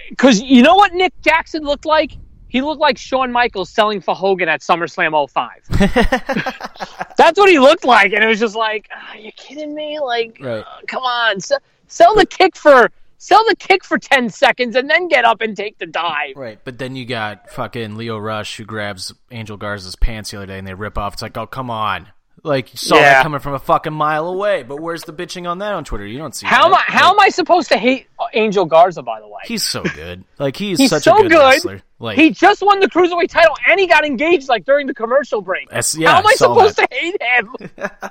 because 0.09 0.41
you 0.41 0.63
know 0.63 0.77
what 0.77 0.95
Nick 0.95 1.13
Jackson 1.21 1.63
looked 1.63 1.85
like? 1.85 2.13
He 2.51 2.61
looked 2.63 2.81
like 2.81 2.99
Shawn 2.99 3.33
Michaels 3.33 3.71
selling 3.71 4.01
for 4.01 4.15
Hogan 4.15 4.49
at 4.49 4.61
SummerSlam 4.61 5.29
05. 5.31 5.51
That's 7.17 7.39
what 7.39 7.49
he 7.49 7.59
looked 7.59 7.85
like, 7.85 8.13
and 8.13 8.23
it 8.25 8.27
was 8.27 8.41
just 8.41 8.57
like, 8.57 8.89
are 9.11 9.17
you 9.19 9.33
kidding 9.33 9.75
me? 9.75 10.01
Like, 10.01 10.37
Right. 10.41 10.61
uh, 10.61 10.81
come 10.87 11.03
on, 11.03 11.41
sell, 11.41 11.59
sell 11.87 12.15
the 12.15 12.27
kick 12.27 12.57
for 12.57 12.91
sell 13.19 13.45
the 13.49 13.55
kick 13.57 13.85
for 13.85 13.99
ten 13.99 14.31
seconds, 14.31 14.75
and 14.77 14.89
then 14.89 15.07
get 15.09 15.25
up 15.25 15.41
and 15.43 15.57
take 15.57 15.79
the 15.79 15.87
dive. 15.87 16.35
Right, 16.37 16.59
but 16.65 16.79
then 16.79 16.97
you 16.97 17.05
got 17.05 17.51
fucking 17.51 17.97
Lio 17.97 18.17
Rush 18.19 18.57
who 18.57 18.65
grabs 18.65 19.13
Angel 19.31 19.57
Garza's 19.59 19.95
pants 19.97 20.31
the 20.31 20.39
other 20.39 20.47
day 20.47 20.59
and 20.59 20.67
they 20.67 20.75
rip 20.75 20.97
off. 20.99 21.13
It's 21.15 21.23
like, 21.23 21.37
oh 21.37 21.47
come 21.47 21.71
on, 21.71 22.09
like 22.43 22.73
you 22.73 22.79
saw 22.79 22.97
Yeah. 22.97 23.03
that 23.15 23.23
coming 23.23 23.41
from 23.41 23.55
a 23.55 23.59
fucking 23.59 23.93
mile 23.93 24.27
away. 24.29 24.63
But 24.63 24.81
where's 24.81 25.03
the 25.05 25.13
bitching 25.13 25.49
on 25.49 25.59
that 25.59 25.75
on 25.75 25.85
Twitter? 25.85 26.07
You 26.07 26.19
don't 26.19 26.35
see 26.35 26.47
How 26.47 26.67
am. 26.67 26.75
I? 26.75 26.83
How 26.87 27.11
am 27.13 27.21
I 27.21 27.29
supposed 27.29 27.69
to 27.71 27.79
hate 27.79 28.07
Angel 28.35 28.65
Garza? 28.65 29.03
By 29.03 29.21
the 29.21 29.29
way, 29.29 29.41
He's 29.45 29.63
so 29.63 29.83
good. 29.83 30.25
Like 30.39 30.57
he's, 30.57 30.79
He's 30.79 30.91
such 30.91 31.03
so 31.05 31.17
a 31.19 31.23
good, 31.23 31.31
good. 31.33 31.39
wrestler. 31.39 31.83
Like 31.99 32.17
he 32.19 32.31
just 32.31 32.63
won 32.63 32.81
the 32.81 32.89
cruiserweight 32.89 33.29
title, 33.29 33.55
and 33.69 33.79
he 33.79 33.87
got 33.87 34.05
engaged 34.07 34.49
like 34.49 34.65
during 34.65 34.87
the 34.87 34.95
commercial 34.95 35.41
break. 35.43 35.69
Yeah, 35.71 36.13
How 36.13 36.19
am 36.21 36.27
I 36.27 36.35
supposed 36.35 36.77
that. 36.79 36.91
to 36.91 36.97
hate 36.97 37.23
him? 37.23 38.11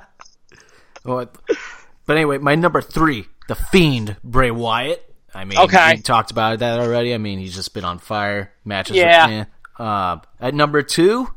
But 1.02 1.36
anyway, 2.16 2.38
my 2.38 2.54
number 2.56 2.82
three, 2.82 3.26
the 3.48 3.54
Fiend, 3.54 4.16
Bray 4.24 4.50
Wyatt. 4.50 5.06
I 5.34 5.44
mean, 5.44 5.58
Okay. 5.58 5.94
we 5.96 6.02
talked 6.02 6.30
about 6.30 6.58
that 6.58 6.80
already. 6.80 7.14
I 7.14 7.18
mean, 7.18 7.38
he's 7.38 7.54
just 7.54 7.72
been 7.72 7.84
on 7.84 7.98
fire. 7.98 8.52
Matches, 8.64 8.96
Yeah. 8.96 9.26
With, 9.26 9.46
eh. 9.78 9.82
uh, 9.82 10.18
at 10.40 10.54
number 10.54 10.82
two, 10.82 11.28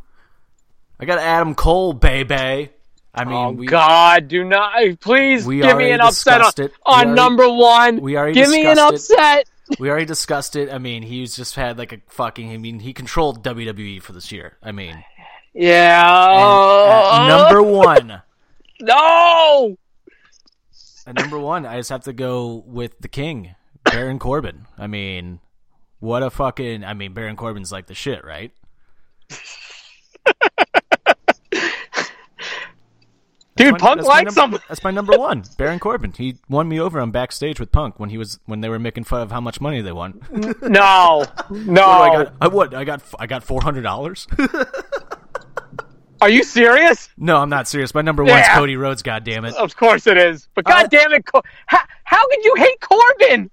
I 0.99 1.05
got 1.05 1.19
Adam 1.19 1.53
Cole, 1.53 1.93
baby. 1.93 2.71
I 3.13 3.21
uh, 3.21 3.25
mean, 3.25 3.35
Oh 3.35 3.51
we, 3.51 3.67
God! 3.67 4.27
Do 4.27 4.43
not 4.43 4.73
please 4.99 5.45
give 5.45 5.77
me 5.77 5.91
an 5.91 6.01
upset 6.01 6.41
on, 6.41 6.51
it. 6.57 6.71
On 6.85 6.93
already- 6.93 7.11
number 7.11 7.47
one. 7.49 8.01
we 8.01 8.17
already 8.17 8.33
give 8.33 8.49
me 8.49 8.65
an 8.65 8.75
discussed 8.75 9.11
upset. 9.11 9.49
we 9.79 9.89
already 9.89 10.05
discussed 10.05 10.55
it. 10.55 10.71
I 10.71 10.79
mean, 10.79 11.03
he's 11.03 11.35
just 11.35 11.55
had 11.55 11.77
like 11.77 11.93
a 11.93 11.99
fucking. 12.09 12.51
I 12.51 12.57
mean, 12.57 12.79
he 12.79 12.91
controlled 12.93 13.43
WWE 13.43 14.01
for 14.01 14.13
this 14.13 14.31
year. 14.31 14.57
I 14.63 14.71
mean, 14.71 15.03
Yeah. 15.53 17.25
number 17.29 17.61
one, 17.61 18.21
no. 18.81 19.77
at 21.05 21.15
number 21.15 21.37
one, 21.37 21.65
I 21.67 21.77
just 21.77 21.91
have 21.91 22.03
to 22.05 22.13
go 22.13 22.63
with 22.65 22.99
the 22.99 23.07
King, 23.07 23.53
Baron 23.83 24.17
Corbin. 24.17 24.65
I 24.77 24.87
mean, 24.87 25.39
what 25.99 26.23
a 26.23 26.31
fucking. 26.31 26.83
I 26.83 26.95
mean, 26.95 27.13
Baron 27.13 27.35
Corbin's 27.35 27.71
like 27.71 27.85
the 27.85 27.93
shit, 27.93 28.25
right? 28.25 28.51
Dude, 33.55 33.73
my- 33.73 33.77
Punk 33.77 34.01
likes 34.01 34.35
number, 34.35 34.57
him. 34.57 34.63
That's 34.67 34.83
my 34.83 34.89
number 34.91 35.15
one, 35.17 35.43
Baron 35.57 35.79
Corbin. 35.79 36.11
He 36.17 36.37
won 36.49 36.67
me 36.67 36.79
over 36.79 36.99
on 36.99 37.11
backstage 37.11 37.59
with 37.59 37.71
Punk 37.71 37.99
when 37.99 38.09
he 38.09 38.17
was 38.17 38.39
when 38.45 38.61
they 38.61 38.69
were 38.69 38.79
making 38.79 39.03
fun 39.03 39.21
of 39.21 39.31
how 39.31 39.39
much 39.41 39.61
money 39.61 39.81
they 39.81 39.91
won. 39.91 40.19
No, 40.61 41.25
no. 41.51 41.85
I 41.85 42.23
got? 42.23 42.33
I 42.41 42.47
what? 42.47 42.73
I 42.73 42.83
got 42.83 43.01
I 43.19 43.27
got 43.27 43.43
four 43.43 43.61
hundred 43.61 43.81
dollars. 43.83 44.27
Are 46.21 46.29
you 46.29 46.43
serious? 46.43 47.09
no, 47.17 47.37
I'm 47.37 47.49
not 47.49 47.67
serious. 47.67 47.93
My 47.93 48.01
number 48.01 48.23
one's 48.23 48.45
Yeah. 48.47 48.55
Cody 48.55 48.77
Rhodes. 48.77 49.01
God 49.03 49.25
damn 49.25 49.43
it! 49.43 49.53
Of 49.55 49.75
course 49.75 50.07
it 50.07 50.15
is. 50.17 50.47
But 50.55 50.65
Uh, 50.65 50.71
God 50.83 50.89
damn 50.89 51.11
it, 51.13 51.25
how, 51.65 51.79
how 52.05 52.27
could 52.29 52.45
you 52.45 52.55
hate 52.55 52.79
Corbin? 52.79 53.49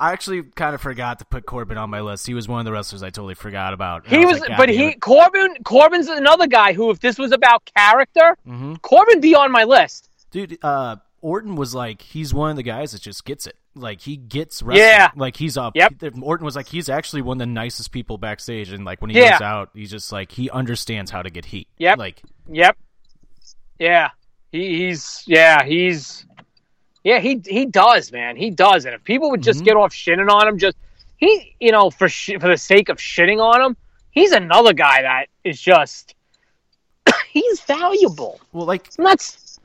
I 0.00 0.12
actually 0.12 0.42
kind 0.44 0.74
of 0.74 0.80
forgot 0.80 1.18
to 1.18 1.24
put 1.24 1.44
Corbin 1.46 1.76
on 1.76 1.90
my 1.90 2.00
list. 2.00 2.26
He 2.26 2.34
was 2.34 2.46
one 2.46 2.60
of 2.60 2.64
the 2.64 2.72
wrestlers 2.72 3.02
I 3.02 3.10
totally 3.10 3.34
forgot 3.34 3.72
about. 3.74 4.06
He 4.06 4.24
was, 4.24 4.38
like, 4.40 4.56
but 4.56 4.68
he. 4.68 4.94
Corbin 4.94 5.56
Corbin's 5.64 6.06
another 6.08 6.46
guy 6.46 6.72
who, 6.72 6.90
if 6.90 7.00
this 7.00 7.18
was 7.18 7.32
about 7.32 7.68
character, 7.76 8.36
Mm-hmm. 8.46 8.74
Corbin 8.76 9.20
be 9.20 9.34
on 9.34 9.50
my 9.50 9.64
list. 9.64 10.08
dude. 10.30 10.58
Uh, 10.62 10.96
Orton 11.20 11.56
was 11.56 11.74
like 11.74 12.00
he's 12.00 12.32
one 12.32 12.50
of 12.50 12.56
the 12.56 12.62
guys 12.62 12.92
that 12.92 13.00
just 13.02 13.24
gets 13.24 13.48
it. 13.48 13.56
Like 13.74 14.00
he 14.00 14.16
gets 14.16 14.62
wrestling. 14.62 14.86
Yeah. 14.86 15.10
Like 15.16 15.36
he's 15.36 15.56
up. 15.56 15.72
Yep. 15.74 15.94
Orton 16.22 16.44
was 16.44 16.54
like 16.54 16.68
he's 16.68 16.88
actually 16.88 17.22
one 17.22 17.36
of 17.36 17.40
the 17.40 17.46
nicest 17.46 17.90
people 17.90 18.18
backstage, 18.18 18.70
and 18.70 18.84
like 18.84 19.00
when 19.02 19.10
he 19.10 19.18
Yeah. 19.18 19.32
goes 19.32 19.40
out, 19.40 19.70
he's 19.74 19.90
just 19.90 20.12
like 20.12 20.30
he 20.30 20.48
understands 20.50 21.10
how 21.10 21.22
to 21.22 21.30
get 21.30 21.44
heat. 21.44 21.66
Yep. 21.78 21.98
Like 21.98 22.22
Yep. 22.52 22.76
Yeah. 23.80 24.10
He, 24.52 24.86
he's 24.86 25.24
yeah 25.26 25.64
he's 25.64 26.24
yeah 27.08 27.18
he 27.26 27.32
he 27.46 27.64
does 27.66 28.10
man 28.12 28.36
he 28.36 28.50
does 28.50 28.84
and 28.86 28.94
if 28.94 29.02
people 29.04 29.30
would 29.30 29.40
Mm-hmm. 29.40 29.52
just 29.52 29.64
get 29.64 29.76
off 29.76 29.92
shitting 29.92 30.30
on 30.30 30.46
him 30.48 30.58
just 30.58 30.76
he 31.16 31.30
you 31.58 31.72
know 31.72 31.90
for 31.90 32.08
sh- 32.08 32.38
for 32.40 32.48
the 32.54 32.56
sake 32.56 32.88
of 32.92 32.98
shitting 32.98 33.40
on 33.40 33.58
him 33.64 33.76
he's 34.10 34.32
another 34.32 34.72
guy 34.72 35.02
that 35.02 35.26
is 35.44 35.60
just 35.60 36.14
he's 37.30 37.60
valuable. 37.62 38.40
well, 38.52 38.66
like 38.66 38.88
I'm 38.98 39.16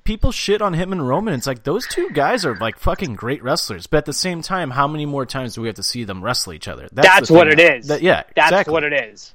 people 0.03 0.31
shit 0.31 0.61
on 0.61 0.73
him 0.73 0.91
and 0.91 1.05
Roman. 1.07 1.33
It's 1.33 1.47
like 1.47 1.63
those 1.63 1.85
two 1.87 2.09
guys 2.11 2.45
are 2.45 2.55
like 2.57 2.77
fucking 2.77 3.15
great 3.15 3.41
wrestlers, 3.43 3.87
but 3.87 3.97
at 3.99 4.05
the 4.05 4.13
same 4.13 4.41
time, 4.41 4.69
how 4.71 4.87
many 4.87 5.05
more 5.05 5.25
times 5.25 5.55
do 5.55 5.61
we 5.61 5.67
have 5.67 5.75
to 5.77 5.83
see 5.83 6.03
them 6.03 6.23
wrestle 6.23 6.53
each 6.53 6.67
other? 6.67 6.87
That's, 6.91 7.27
the 7.29 7.33
what 7.33 7.47
it 7.47 7.59
is. 7.59 7.87
That- 7.87 8.01
yeah, 8.01 8.23
that's 8.35 8.51
exactly. 8.51 8.71
what 8.73 8.83
it 8.83 8.93
is. 8.93 9.33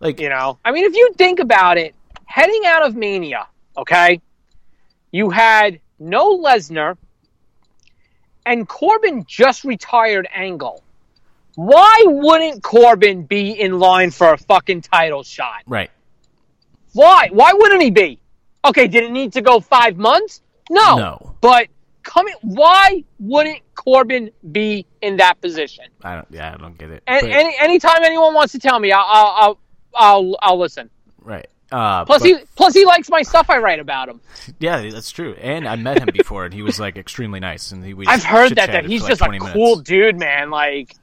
Like 0.00 0.20
You 0.20 0.28
know, 0.28 0.58
I 0.64 0.72
mean, 0.72 0.84
if 0.84 0.94
you 0.94 1.12
think 1.16 1.38
about 1.40 1.78
it, 1.78 1.94
heading 2.26 2.62
out 2.66 2.84
of 2.86 2.94
Mania, 2.96 3.46
okay, 3.76 4.20
you 5.12 5.30
had 5.30 5.80
no 5.98 6.38
Lesnar, 6.38 6.96
and 8.46 8.66
Corbin 8.68 9.24
just 9.26 9.64
retired 9.64 10.26
Angle. 10.34 10.82
Why 11.56 12.02
wouldn't 12.06 12.62
Corbin 12.62 13.24
be 13.24 13.50
in 13.50 13.78
line 13.78 14.10
for 14.10 14.32
a 14.32 14.38
fucking 14.38 14.82
title 14.82 15.22
shot? 15.22 15.62
right. 15.66 15.90
Why? 16.92 17.28
Why 17.30 17.52
wouldn't 17.52 17.82
he 17.82 17.90
be? 17.90 18.18
Okay, 18.64 18.88
did 18.88 19.04
it 19.04 19.12
need 19.12 19.34
to 19.34 19.42
go 19.42 19.60
five 19.60 19.98
months? 19.98 20.40
No. 20.70 20.96
No. 20.96 21.34
But 21.42 21.68
coming, 22.02 22.34
why 22.42 23.04
wouldn't 23.20 23.60
Corbin 23.74 24.30
be 24.50 24.86
in 25.02 25.18
that 25.18 25.38
position? 25.42 25.84
I 26.02 26.14
don't. 26.14 26.26
Yeah, 26.30 26.54
I 26.54 26.56
don't 26.56 26.76
get 26.78 26.90
it. 26.90 27.02
And 27.06 27.20
But- 27.20 27.30
any 27.30 27.54
anytime 27.60 28.02
anyone 28.02 28.32
wants 28.32 28.52
to 28.52 28.58
tell 28.58 28.78
me, 28.78 28.92
I'll 28.92 29.04
I'll 29.06 29.34
I'll, 29.36 29.58
I'll, 29.94 30.36
I'll 30.40 30.58
listen. 30.58 30.88
right. 31.20 31.46
Uh, 31.72 32.04
Plus, 32.04 32.22
but- 32.22 32.28
he 32.28 32.36
plus 32.54 32.74
he 32.74 32.84
likes 32.84 33.08
my 33.10 33.22
stuff 33.22 33.50
I 33.50 33.58
write 33.58 33.80
about 33.80 34.08
him. 34.08 34.20
yeah, 34.60 34.88
that's 34.90 35.10
true. 35.10 35.34
And 35.34 35.66
I 35.66 35.74
met 35.76 35.98
him 35.98 36.08
before, 36.12 36.44
and 36.44 36.54
he 36.54 36.62
was 36.62 36.78
like 36.78 36.96
extremely 36.96 37.40
nice. 37.40 37.72
And 37.72 37.84
he, 37.84 37.92
we 37.94 38.06
I've 38.06 38.22
heard 38.24 38.54
that 38.56 38.70
that 38.70 38.84
he's 38.84 39.02
for, 39.02 39.08
just 39.08 39.20
a 39.22 39.24
20 39.24 39.38
cool 39.52 39.76
dude, 39.76 40.16
man. 40.18 40.50
Like, 40.50 40.94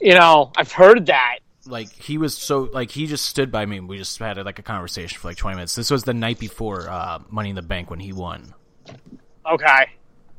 you 0.00 0.14
know, 0.14 0.52
I've 0.56 0.72
heard 0.72 1.06
that. 1.06 1.40
Like 1.66 1.92
he 1.92 2.16
was 2.16 2.36
so 2.36 2.70
like 2.72 2.90
he 2.90 3.06
just 3.06 3.26
stood 3.26 3.52
by 3.52 3.66
me. 3.66 3.76
and 3.76 3.86
We 3.88 3.98
just 3.98 4.18
had 4.18 4.38
like 4.38 4.58
a 4.58 4.62
conversation 4.62 5.18
for 5.18 5.28
like 5.28 5.36
twenty 5.36 5.56
minutes. 5.56 5.74
This 5.74 5.90
was 5.90 6.04
the 6.04 6.14
night 6.14 6.38
before 6.38 6.88
uh, 6.88 7.18
Money 7.28 7.50
in 7.50 7.54
the 7.56 7.60
Bank 7.62 7.90
when 7.90 8.00
he 8.00 8.14
won, 8.14 8.54
Okay. 9.46 9.90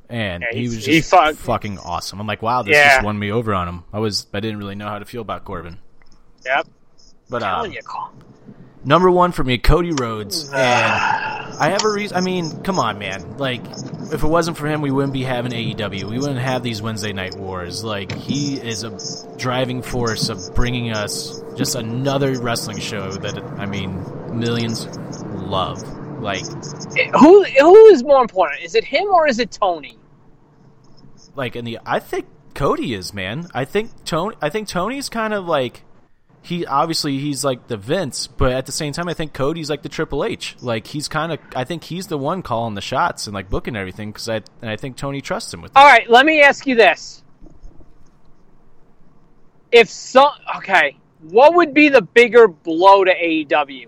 and 0.10 0.42
Yeah, 0.44 0.58
he 0.58 0.64
was 0.64 0.84
he 0.84 0.98
just 0.98 1.12
fuck- 1.12 1.36
fucking 1.36 1.78
awesome. 1.78 2.20
I'm 2.20 2.26
like, 2.26 2.42
wow, 2.42 2.64
this 2.64 2.74
Yeah. 2.76 2.96
just 2.96 3.06
won 3.06 3.20
me 3.20 3.32
over 3.32 3.54
on 3.54 3.68
him. 3.68 3.84
I 3.94 4.00
was 4.00 4.26
I 4.34 4.40
didn't 4.40 4.58
really 4.58 4.74
know 4.76 4.88
how 4.88 4.98
to 4.98 5.06
feel 5.06 5.22
about 5.22 5.46
Corbin, 5.46 5.78
Yep. 6.44 6.68
but 7.30 7.44
uh, 7.44 7.68
you, 7.72 7.80
number 8.84 9.10
one 9.10 9.32
for 9.32 9.44
me, 9.44 9.58
Cody 9.58 9.92
Rhodes, 9.92 10.50
and 10.54 10.56
I 10.56 11.70
have 11.70 11.84
a 11.84 11.90
reason. 11.90 12.18
I 12.18 12.22
mean, 12.22 12.62
come 12.64 12.80
on, 12.80 13.00
man. 13.00 13.38
Like, 13.38 13.62
if 14.12 14.24
it 14.24 14.28
wasn't 14.28 14.58
for 14.58 14.68
him, 14.68 14.82
we 14.82 14.92
wouldn't 14.92 15.14
be 15.14 15.24
having 15.24 15.52
AEW. 15.52 16.06
We 16.06 16.20
wouldn't 16.20 16.40
have 16.40 16.64
these 16.64 16.82
Wednesday 16.82 17.14
night 17.14 17.36
wars. 17.36 17.84
Like, 17.84 18.12
he 18.12 18.56
is 18.56 18.84
a 18.84 18.98
driving 19.38 19.82
force 19.82 20.30
of 20.30 20.54
bringing 20.56 20.92
us 20.92 21.42
just 21.56 21.76
another 21.76 22.40
wrestling 22.40 22.80
show 22.80 23.12
that 23.12 23.38
I 23.60 23.66
mean, 23.66 24.04
millions 24.38 24.86
love. 25.26 25.82
Like, 26.22 26.44
eh, 26.98 27.10
who 27.18 27.44
who 27.44 27.86
is 27.88 28.04
more 28.04 28.22
important? 28.22 28.62
Is 28.62 28.76
it 28.76 28.84
him 28.84 29.08
or 29.08 29.28
is 29.28 29.40
it 29.40 29.52
Tony? 29.52 29.98
like 31.36 31.56
in 31.56 31.66
the 31.66 31.80
I 31.86 32.00
think 32.00 32.28
Cody 32.54 32.94
is 32.94 33.14
man. 33.14 33.48
I 33.54 33.66
think 33.66 34.04
Tony. 34.06 34.36
I 34.42 34.50
think 34.50 34.68
Tony's 34.68 35.10
kind 35.10 35.34
of 35.34 35.46
like 35.46 35.84
he 36.44 36.66
obviously 36.66 37.20
he's 37.20 37.44
like 37.44 37.68
the 37.68 37.78
Vince, 37.78 38.28
but 38.28 38.52
at 38.52 38.66
the 38.66 38.72
same 38.72 38.94
time, 38.94 39.08
I 39.08 39.14
think 39.14 39.34
Cody's 39.34 39.70
like 39.70 39.84
the 39.84 39.90
Triple 39.90 40.26
H. 40.26 40.56
Like 40.62 40.88
he's 40.88 41.08
kind 41.08 41.32
of 41.32 41.40
I 41.56 41.64
think 41.64 41.84
he's 41.84 42.08
the 42.08 42.18
one 42.18 42.42
calling 42.42 42.74
the 42.74 42.82
shots 42.82 43.28
and 43.28 43.34
like 43.34 43.50
booking 43.50 43.76
everything 43.76 44.12
because 44.12 44.28
I 44.28 44.36
and 44.62 44.70
I 44.70 44.76
think 44.76 44.98
Tony 44.98 45.22
trusts 45.22 45.54
him 45.54 45.62
with. 45.62 45.72
All 45.76 45.86
right, 45.86 46.10
let 46.10 46.26
me 46.26 46.42
ask 46.42 46.66
you 46.66 46.76
this: 46.76 47.24
If 49.72 49.90
so, 49.90 50.30
okay, 50.58 50.98
what 51.22 51.54
would 51.54 51.74
be 51.74 51.90
the 51.90 52.02
bigger 52.02 52.48
blow 52.48 53.04
to 53.04 53.14
AEW? 53.14 53.88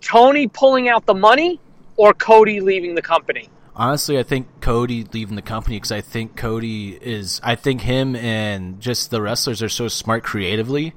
Tony 0.00 0.46
pulling 0.46 0.88
out 0.88 1.06
the 1.06 1.14
money 1.14 1.60
or 1.96 2.12
Cody 2.12 2.60
leaving 2.60 2.94
the 2.94 3.02
company? 3.02 3.48
Honestly, 3.78 4.18
I 4.18 4.24
think 4.24 4.60
Cody 4.60 5.04
leaving 5.12 5.36
the 5.36 5.42
company 5.42 5.76
because 5.76 5.92
I 5.92 6.00
think 6.00 6.36
Cody 6.36 6.98
is. 7.00 7.40
I 7.44 7.54
think 7.54 7.80
him 7.82 8.16
and 8.16 8.80
just 8.80 9.10
the 9.10 9.22
wrestlers 9.22 9.62
are 9.62 9.68
so 9.68 9.86
smart 9.86 10.24
creatively 10.24 10.94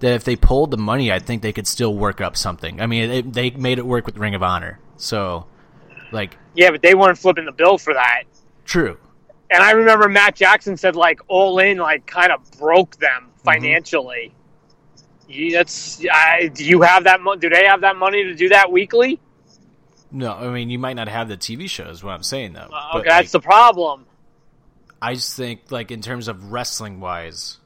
that 0.00 0.12
if 0.14 0.24
they 0.24 0.34
pulled 0.34 0.72
the 0.72 0.76
money, 0.76 1.12
I 1.12 1.20
think 1.20 1.42
they 1.42 1.52
could 1.52 1.68
still 1.68 1.94
work 1.94 2.20
up 2.20 2.36
something. 2.36 2.80
I 2.80 2.86
mean, 2.86 3.10
it, 3.10 3.32
they 3.32 3.50
made 3.50 3.78
it 3.78 3.86
work 3.86 4.04
with 4.04 4.18
Ring 4.18 4.34
of 4.34 4.42
Honor, 4.42 4.80
so 4.96 5.46
like 6.10 6.36
Yeah, 6.54 6.72
but 6.72 6.82
they 6.82 6.96
weren't 6.96 7.18
flipping 7.18 7.44
the 7.44 7.52
bill 7.52 7.78
for 7.78 7.94
that. 7.94 8.24
true. 8.64 8.98
And 9.50 9.62
I 9.62 9.70
remember 9.72 10.08
Matt 10.08 10.34
Jackson 10.34 10.76
said 10.76 10.96
like 10.96 11.20
all 11.28 11.60
in 11.60 11.78
like 11.78 12.04
kind 12.06 12.32
of 12.32 12.50
broke 12.58 12.96
them 12.96 13.10
mm-hmm. 13.22 13.44
financially. 13.44 14.34
You, 15.28 15.52
that's 15.52 16.04
I, 16.12 16.48
do 16.48 16.64
you 16.64 16.82
have 16.82 17.04
that? 17.04 17.20
Mo- 17.20 17.36
do 17.36 17.48
they 17.48 17.64
have 17.64 17.82
that 17.82 17.96
money 17.96 18.24
to 18.24 18.34
do 18.34 18.48
that 18.48 18.72
weekly? 18.72 19.20
No, 20.14 20.32
I 20.32 20.48
mean 20.50 20.70
you 20.70 20.78
might 20.78 20.94
not 20.94 21.08
have 21.08 21.28
the 21.28 21.36
TV 21.36 21.68
show. 21.68 21.88
Is 21.88 22.02
what 22.04 22.12
I'm 22.12 22.22
saying 22.22 22.52
though. 22.52 22.68
Uh, 22.72 22.92
But, 22.92 22.98
okay, 23.00 23.08
that's 23.08 23.34
like, 23.34 23.42
the 23.42 23.46
problem. 23.46 24.06
I 25.02 25.14
just 25.14 25.36
think 25.36 25.70
like 25.70 25.90
in 25.90 26.00
terms 26.00 26.28
of 26.28 26.52
wrestling 26.52 27.00
wise, 27.00 27.58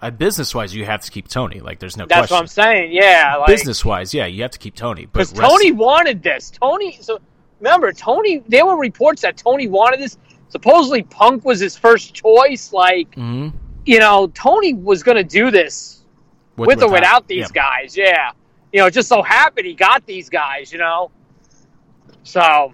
uh, 0.00 0.10
business 0.10 0.54
wise, 0.54 0.74
you 0.74 0.84
have 0.86 1.02
to 1.02 1.10
keep 1.10 1.28
Tony. 1.28 1.60
Like 1.60 1.78
there's 1.78 1.96
no 1.96 2.06
That's 2.06 2.20
question. 2.28 2.34
what 2.34 2.40
I'm 2.40 2.46
saying. 2.46 2.92
Yeah, 2.92 3.36
like, 3.36 3.46
business 3.46 3.84
wise, 3.84 4.14
yeah, 4.14 4.26
you 4.26 4.42
have 4.42 4.50
to 4.52 4.58
keep 4.58 4.74
Tony. 4.74 5.04
But 5.06 5.28
because 5.30 5.32
Tony 5.32 5.72
wanted 5.72 6.22
this. 6.22 6.50
Tony, 6.50 6.98
so 7.00 7.18
remember, 7.60 7.92
Tony. 7.92 8.42
There 8.48 8.64
were 8.66 8.78
reports 8.78 9.22
that 9.22 9.36
Tony 9.36 9.68
wanted 9.68 10.00
this. 10.00 10.16
Supposedly, 10.48 11.02
Punk 11.02 11.44
was 11.44 11.60
his 11.60 11.76
first 11.76 12.14
choice. 12.14 12.72
Like, 12.72 13.10
Mhm. 13.16 13.52
you 13.84 13.98
know, 13.98 14.28
Tony 14.28 14.74
was 14.74 15.02
going 15.02 15.16
to 15.18 15.24
do 15.24 15.50
this 15.50 16.02
with, 16.56 16.82
or 16.82 16.90
without 16.90 17.28
these 17.28 17.50
yeah. 17.54 17.62
guys. 17.80 17.96
Yeah, 17.96 18.30
you 18.72 18.80
know, 18.80 18.88
just 18.90 19.08
so 19.08 19.22
happened 19.22 19.66
he 19.66 19.74
got 19.74 20.06
these 20.06 20.28
guys. 20.30 20.72
You 20.72 20.78
know, 20.78 21.10
so 22.26 22.72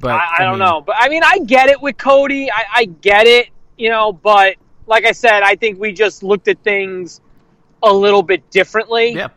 But 0.00 0.12
I, 0.12 0.36
I 0.38 0.42
don't 0.44 0.58
mean, 0.58 0.68
know, 0.68 0.80
but 0.80 0.96
I 0.98 1.08
mean, 1.08 1.22
I 1.24 1.38
get 1.38 1.68
it 1.68 1.80
with 1.80 1.96
Cody. 1.96 2.50
I, 2.50 2.64
I 2.74 2.84
get 2.86 3.26
it, 3.26 3.48
you 3.78 3.88
know, 3.88 4.12
but 4.12 4.56
like 4.86 5.06
I 5.06 5.12
said, 5.12 5.42
I 5.42 5.54
think 5.54 5.78
we 5.78 5.92
just 5.92 6.22
looked 6.22 6.48
at 6.48 6.62
things 6.62 7.20
a 7.82 7.92
little 7.92 8.22
bit 8.22 8.48
differently. 8.50 9.12
Yeah, 9.12 9.28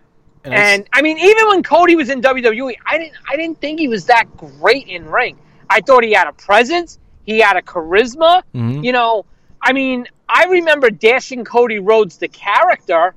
and, 0.44 0.54
And 0.54 0.90
I 0.94 1.02
mean, 1.02 1.18
even 1.20 1.48
when 1.48 1.64
Cody 1.64 1.96
was 1.96 2.10
in 2.10 2.22
WWE, 2.22 2.76
I 2.86 2.98
didn't 2.98 3.14
I 3.30 3.36
didn't 3.36 3.62
think 3.62 3.80
he 3.80 3.88
was 3.88 4.06
that 4.06 4.26
great 4.38 4.88
in 4.88 5.06
ring. 5.06 5.38
I 5.70 5.82
thought 5.82 6.04
he 6.04 6.14
had 6.14 6.28
a 6.28 6.34
presence, 6.34 7.00
he 7.26 7.40
had 7.40 7.58
a 7.58 7.62
charisma. 7.62 8.44
Mhm. 8.56 8.84
You 8.84 8.92
know, 8.92 9.26
I 9.62 9.74
mean, 9.74 10.08
I 10.30 10.46
remember 10.46 10.90
Dashing 10.90 11.44
Cody 11.46 11.80
Rhodes 11.80 12.18
the 12.18 12.28
character, 12.28 13.14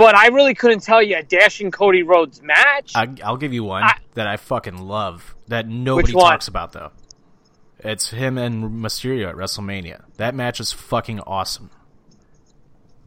but 0.00 0.14
I 0.14 0.28
really 0.28 0.54
couldn't 0.54 0.80
tell 0.82 1.02
you 1.02 1.16
a 1.16 1.22
Dashing 1.22 1.70
Cody 1.70 2.02
Rhodes 2.02 2.42
match. 2.42 2.92
I, 2.94 3.08
I'll 3.22 3.36
give 3.36 3.52
you 3.52 3.64
one 3.64 3.82
I- 3.84 3.98
that 4.14 4.26
I 4.26 4.36
fucking 4.36 4.78
love 4.78 5.34
that 5.48 5.68
nobody 5.68 6.12
talks 6.12 6.48
about 6.48 6.72
though. 6.72 6.90
It's 7.82 8.10
him 8.10 8.36
and 8.36 8.82
Mysterio 8.82 9.28
at 9.28 9.36
WrestleMania. 9.36 10.04
That 10.16 10.34
match 10.34 10.60
is 10.60 10.72
fucking 10.72 11.20
awesome. 11.20 11.70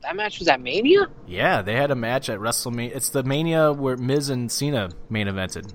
that 0.02 0.15
match 0.15 0.40
was 0.40 0.48
at 0.48 0.60
Mania. 0.61 1.07
Yeah, 1.28 1.61
they 1.61 1.76
had 1.76 1.91
a 1.91 1.95
match 1.95 2.30
at 2.30 2.40
WrestleMania. 2.40 2.95
It's 2.95 3.10
the 3.10 3.24
Mania 3.24 3.72
where 3.72 3.98
Miz 3.98 4.30
and 4.30 4.52
Cena 4.52 4.90
main 5.10 5.28
evented. 5.28 5.72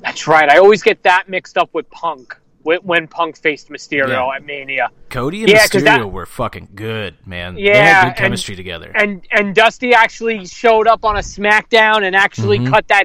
That's 0.00 0.26
right. 0.26 0.48
I 0.50 0.58
always 0.58 0.82
get 0.82 1.02
that 1.04 1.28
mixed 1.28 1.56
up 1.56 1.70
with 1.72 1.88
Punk 1.90 2.36
when, 2.64 2.78
when 2.78 3.06
Punk 3.06 3.36
faced 3.38 3.68
Mysterio 3.68 4.08
Yeah. 4.08 4.34
at 4.36 4.44
Mania. 4.44 4.88
Cody 5.10 5.42
and 5.42 5.50
Yeah, 5.50 5.66
Mysterio 5.66 5.84
that- 5.84 6.10
were 6.12 6.26
fucking 6.26 6.70
good, 6.74 7.14
man. 7.24 7.54
they 7.54 7.62
Yeah, 7.62 7.74
had 7.84 8.00
good 8.02 8.08
and- 8.08 8.16
chemistry 8.16 8.56
together. 8.56 8.90
And 8.94 9.24
and 9.30 9.54
Dusty 9.54 9.94
actually 9.94 10.44
showed 10.46 10.88
up 10.88 11.04
on 11.04 11.16
a 11.16 11.20
SmackDown 11.20 12.02
and 12.04 12.16
actually 12.16 12.58
Mhm. 12.58 12.70
cut 12.70 12.88
that. 12.88 13.04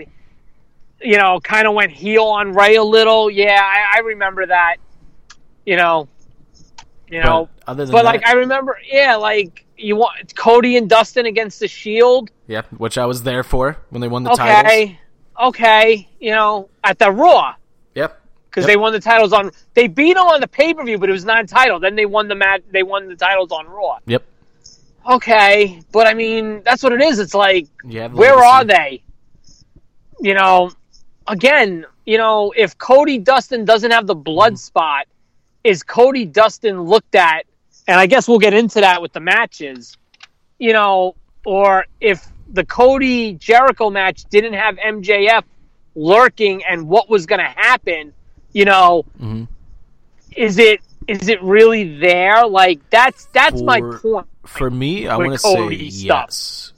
You 1.01 1.17
know, 1.17 1.39
kind 1.41 1.65
of 1.67 1.73
went 1.75 1.91
heel 1.91 2.23
on 2.25 2.51
Rey 2.53 2.75
a 2.75 2.83
little. 2.83 3.29
Yeah, 3.29 3.61
I, 3.63 3.97
I 3.97 3.99
remember 4.01 4.45
that. 4.47 4.77
You 5.65 5.77
know, 5.77 6.07
you 7.09 7.21
know, 7.23 7.47
but 7.65 7.69
other 7.69 7.85
than 7.85 7.91
but 7.93 8.03
that, 8.03 8.09
like 8.09 8.25
I 8.27 8.33
remember, 8.33 8.77
yeah, 8.91 9.15
like 9.15 9.65
you 9.77 9.95
want 9.95 10.35
Cody 10.35 10.75
and 10.77 10.89
Dustin 10.89 11.25
against 11.25 11.59
the 11.59 11.67
Shield. 11.67 12.31
yeah, 12.47 12.63
which 12.77 12.97
I 12.97 13.05
was 13.05 13.23
there 13.23 13.43
for 13.43 13.77
when 13.91 14.01
they 14.01 14.07
won 14.09 14.23
the 14.23 14.31
titles. 14.31 14.65
Okay, 14.73 14.99
okay, 15.41 16.09
you 16.19 16.31
know, 16.31 16.69
at 16.83 16.99
the 16.99 17.11
Raw. 17.11 17.55
Because 18.49 18.63
Yep. 18.63 18.67
they 18.67 18.77
won 18.77 18.93
the 18.93 18.99
titles 18.99 19.31
on. 19.33 19.51
They 19.75 19.87
beat 19.87 20.13
them 20.15 20.25
on 20.27 20.41
the 20.41 20.47
pay 20.47 20.73
per 20.73 20.83
view, 20.83 20.97
but 20.97 21.09
it 21.09 21.13
was 21.13 21.25
not 21.25 21.43
a 21.43 21.47
title. 21.47 21.79
Then 21.79 21.95
they 21.95 22.05
won 22.05 22.27
the 22.27 22.35
match. 22.35 22.61
They 22.71 22.83
won 22.83 23.07
the 23.07 23.15
titles 23.15 23.51
on 23.51 23.67
Raw. 23.67 23.99
Yep. 24.07 24.23
Okay, 25.09 25.81
but 25.91 26.07
I 26.07 26.13
mean 26.13 26.61
that's 26.63 26.83
what 26.83 26.91
it 26.91 27.01
is. 27.01 27.19
It's 27.19 27.33
like 27.33 27.67
where 27.83 28.35
are 28.35 28.63
they? 28.65 29.01
You 30.19 30.33
know, 30.33 30.71
again, 31.27 31.85
you 32.05 32.17
know, 32.17 32.53
if 32.55 32.77
Cody 32.77 33.17
Dustin 33.17 33.65
doesn't 33.65 33.91
have 33.91 34.07
the 34.07 34.15
blood 34.15 34.53
Mm-hmm. 34.53 34.57
spot, 34.57 35.07
is 35.63 35.83
Cody 35.83 36.25
Dustin 36.25 36.81
looked 36.81 37.15
at? 37.15 37.45
And 37.87 37.99
I 37.99 38.05
guess 38.07 38.27
we'll 38.27 38.39
get 38.39 38.53
into 38.53 38.81
that 38.81 39.01
with 39.01 39.13
the 39.13 39.19
matches. 39.19 39.97
You 40.59 40.73
know, 40.73 41.15
or 41.45 41.85
if 42.01 42.27
the 42.51 42.65
Cody 42.65 43.33
Jericho 43.33 43.89
match 43.89 44.25
didn't 44.25 44.53
have 44.53 44.75
MJF 44.77 45.43
lurking 45.95 46.63
and 46.65 46.87
what 46.87 47.09
was 47.09 47.25
going 47.25 47.39
to 47.39 47.45
happen, 47.55 48.13
you 48.53 48.65
know, 48.65 49.03
Mhm. 49.21 49.47
is 50.35 50.57
it 50.57 50.81
is 51.07 51.27
it 51.27 51.41
really 51.41 51.97
there? 51.97 52.45
Like 52.47 52.79
that's 52.89 53.25
that's 53.33 53.61
my 53.61 53.79
For- 53.79 53.99
point. 53.99 54.27
For 54.45 54.69
me, 54.69 55.07
I 55.07 55.17
want 55.17 55.33
to 55.33 55.37
say 55.39 55.89
stuff. 55.89 56.25
yes. 56.27 56.73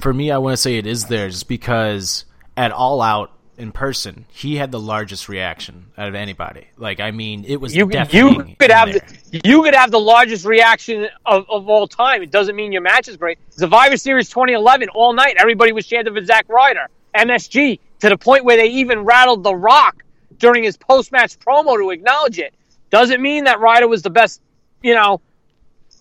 For 0.00 0.12
me, 0.14 0.30
I 0.30 0.38
want 0.38 0.54
to 0.54 0.56
say 0.56 0.76
it 0.78 0.86
is 0.86 1.04
there 1.06 1.28
just 1.28 1.48
because 1.48 2.24
at 2.56 2.72
All 2.72 3.02
Out 3.02 3.30
in 3.58 3.70
person, 3.72 4.24
he 4.30 4.56
had 4.56 4.72
the 4.72 4.80
largest 4.80 5.28
reaction 5.28 5.86
out 5.98 6.08
of 6.08 6.14
anybody. 6.14 6.66
Like, 6.78 7.00
I 7.00 7.10
mean, 7.10 7.44
it 7.46 7.60
was 7.60 7.74
You 7.76 7.84
you 8.10 8.54
could 8.58 8.70
have 8.70 8.92
the, 8.92 9.40
you 9.44 9.62
could 9.62 9.74
have 9.74 9.90
the 9.90 10.00
largest 10.00 10.46
reaction 10.46 11.08
of, 11.26 11.44
of 11.50 11.68
all 11.68 11.86
time. 11.86 12.22
It 12.22 12.30
doesn't 12.30 12.56
mean 12.56 12.72
your 12.72 12.80
match 12.82 13.08
is 13.08 13.18
great. 13.18 13.38
Survivor 13.50 13.98
Series 13.98 14.30
2011 14.30 14.88
all 14.90 15.12
night, 15.12 15.36
everybody 15.38 15.72
was 15.72 15.86
chanting 15.86 16.14
for 16.14 16.24
Zack 16.24 16.46
Ryder, 16.48 16.88
MSG 17.14 17.78
to 18.00 18.08
the 18.08 18.16
point 18.16 18.44
where 18.44 18.56
they 18.56 18.68
even 18.68 19.00
rattled 19.00 19.44
The 19.44 19.54
Rock 19.54 20.01
during 20.42 20.64
his 20.64 20.76
post 20.76 21.12
match 21.12 21.38
promo 21.38 21.78
to 21.78 21.90
acknowledge 21.90 22.38
it. 22.38 22.52
Doesn't 22.90 23.22
mean 23.22 23.44
that 23.44 23.60
Ryder 23.60 23.88
was 23.88 24.02
the 24.02 24.10
best, 24.10 24.42
you 24.82 24.92
know, 24.92 25.22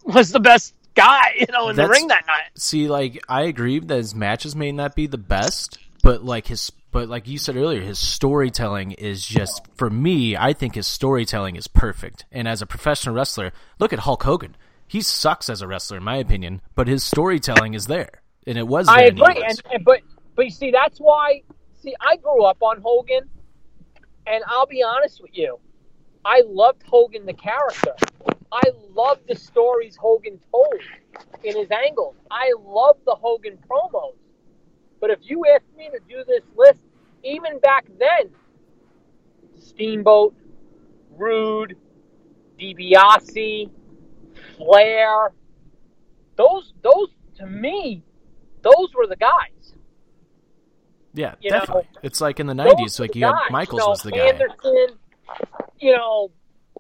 was 0.04 0.32
the 0.32 0.42
best 0.42 0.74
guy, 0.96 1.36
you 1.40 1.46
know, 1.52 1.70
in 1.70 1.78
the 1.78 1.88
ring 1.88 2.08
that 2.08 2.26
night. 2.28 2.50
See, 2.56 2.90
like 2.90 3.24
I 3.30 3.44
agree 3.44 3.80
that 3.80 3.96
his 3.96 4.14
matches 4.14 4.56
may 4.56 4.74
not 4.74 4.96
be 4.96 5.08
the 5.08 5.20
best, 5.20 5.78
but 6.04 6.26
like 6.26 6.48
his, 6.48 6.72
but 6.90 7.08
like 7.08 7.28
you 7.28 7.38
said 7.38 7.56
earlier, 7.56 7.82
his 7.82 8.00
storytelling 8.00 8.92
is 8.94 9.26
just 9.26 9.62
for 9.76 9.90
me. 9.90 10.36
I 10.36 10.52
think 10.52 10.76
his 10.76 10.88
storytelling 10.88 11.56
is 11.56 11.68
perfect. 11.68 12.26
And 12.32 12.48
as 12.48 12.62
a 12.62 12.66
professional 12.66 13.16
wrestler, 13.16 13.54
look 13.80 13.94
at 13.94 14.00
Hulk 14.00 14.24
Hogan. 14.24 14.58
He 14.88 15.00
sucks 15.02 15.50
as 15.50 15.62
a 15.62 15.68
wrestler, 15.68 15.98
in 15.98 16.04
my 16.04 16.18
opinion, 16.18 16.62
but 16.76 16.90
his 16.90 17.02
storytelling 17.02 17.76
is 17.76 17.86
there, 17.86 18.22
and 18.46 18.58
it 18.58 18.68
was. 18.68 18.88
There 18.88 18.96
I 18.96 19.04
agree, 19.04 19.42
and, 19.48 19.62
and 19.72 19.86
but 19.86 20.02
but 20.36 20.46
you 20.46 20.52
see, 20.52 20.72
that's 20.72 21.00
why. 21.00 21.44
See, 21.82 21.96
I 22.02 22.18
grew 22.18 22.44
up 22.44 22.58
on 22.62 22.82
Hogan, 22.82 23.30
and 24.27 24.43
I'll 24.48 24.68
be 24.68 24.84
honest 24.84 25.22
with 25.22 25.31
you, 25.34 25.60
I 26.23 26.43
loved 26.48 26.84
Hogan 26.84 27.26
the 27.26 27.34
character. 27.34 27.93
I 28.52 28.72
loved 28.93 29.27
the 29.27 29.35
stories 29.35 29.95
Hogan 29.95 30.39
told 30.52 30.81
in 31.43 31.56
his 31.56 31.72
angles. 31.72 32.15
I 32.30 32.53
loved 32.60 32.99
the 33.06 33.15
Hogan 33.15 33.57
promos. 33.69 34.15
But 34.99 35.10
if 35.10 35.19
you 35.23 35.43
asked 35.53 35.76
me 35.76 35.89
to 35.89 35.99
do 36.07 36.23
this 36.27 36.43
list, 36.56 36.84
even 37.23 37.60
back 37.60 37.85
then, 37.98 38.30
Steamboat, 39.60 40.35
Rude, 41.18 41.76
DiBiase, 42.60 43.69
Flair, 44.57 45.34
those 46.35 46.73
those 46.84 47.10
to 47.38 47.45
me, 47.48 48.03
those 48.61 48.93
were 48.95 49.07
the 49.07 49.15
guys. 49.15 49.73
Yeah, 51.14 51.36
you 51.42 51.52
know, 51.52 51.60
definitely. 51.60 51.88
it's 52.04 52.22
like 52.22 52.40
in 52.40 52.48
the 52.48 52.54
nineties, 52.54 53.00
like 53.00 53.12
the 53.12 53.20
you 53.20 53.26
had. 53.26 53.36
Michaels 53.52 53.80
you 53.80 53.86
know, 53.86 53.90
was 53.90 54.02
the 54.02 54.12
guy. 54.12 54.28
Anderson, 54.28 54.88
you 55.80 55.96
know, 55.96 56.32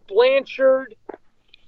Blanchard. 0.07 0.95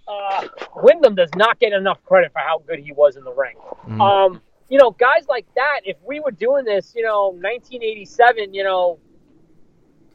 Uh, 0.08 0.48
Windham 0.76 1.16
does 1.16 1.30
not 1.36 1.60
get 1.60 1.72
enough 1.74 2.04
credit 2.04 2.32
for 2.34 2.40
how 2.40 2.60
good 2.68 2.80
he 2.80 2.92
was 2.92 3.16
in 3.16 3.24
the 3.24 3.34
ring. 3.34 3.56
Mhm. 3.88 4.02
Um, 4.02 4.42
you 4.70 4.78
know, 4.78 4.92
guys 4.92 5.28
like 5.30 5.46
that. 5.56 5.82
If 5.86 5.98
we 6.06 6.20
were 6.20 6.32
doing 6.32 6.66
this, 6.66 6.94
you 6.96 7.04
know, 7.04 7.30
1987, 7.30 8.54
you 8.54 8.64
know, 8.64 9.00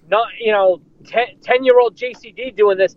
not 0.09 0.29
you 0.39 0.53
know, 0.53 0.81
10 1.07 1.65
year 1.65 1.79
old 1.79 1.97
JCD 1.97 2.51
doing 2.51 2.77
this, 2.77 2.97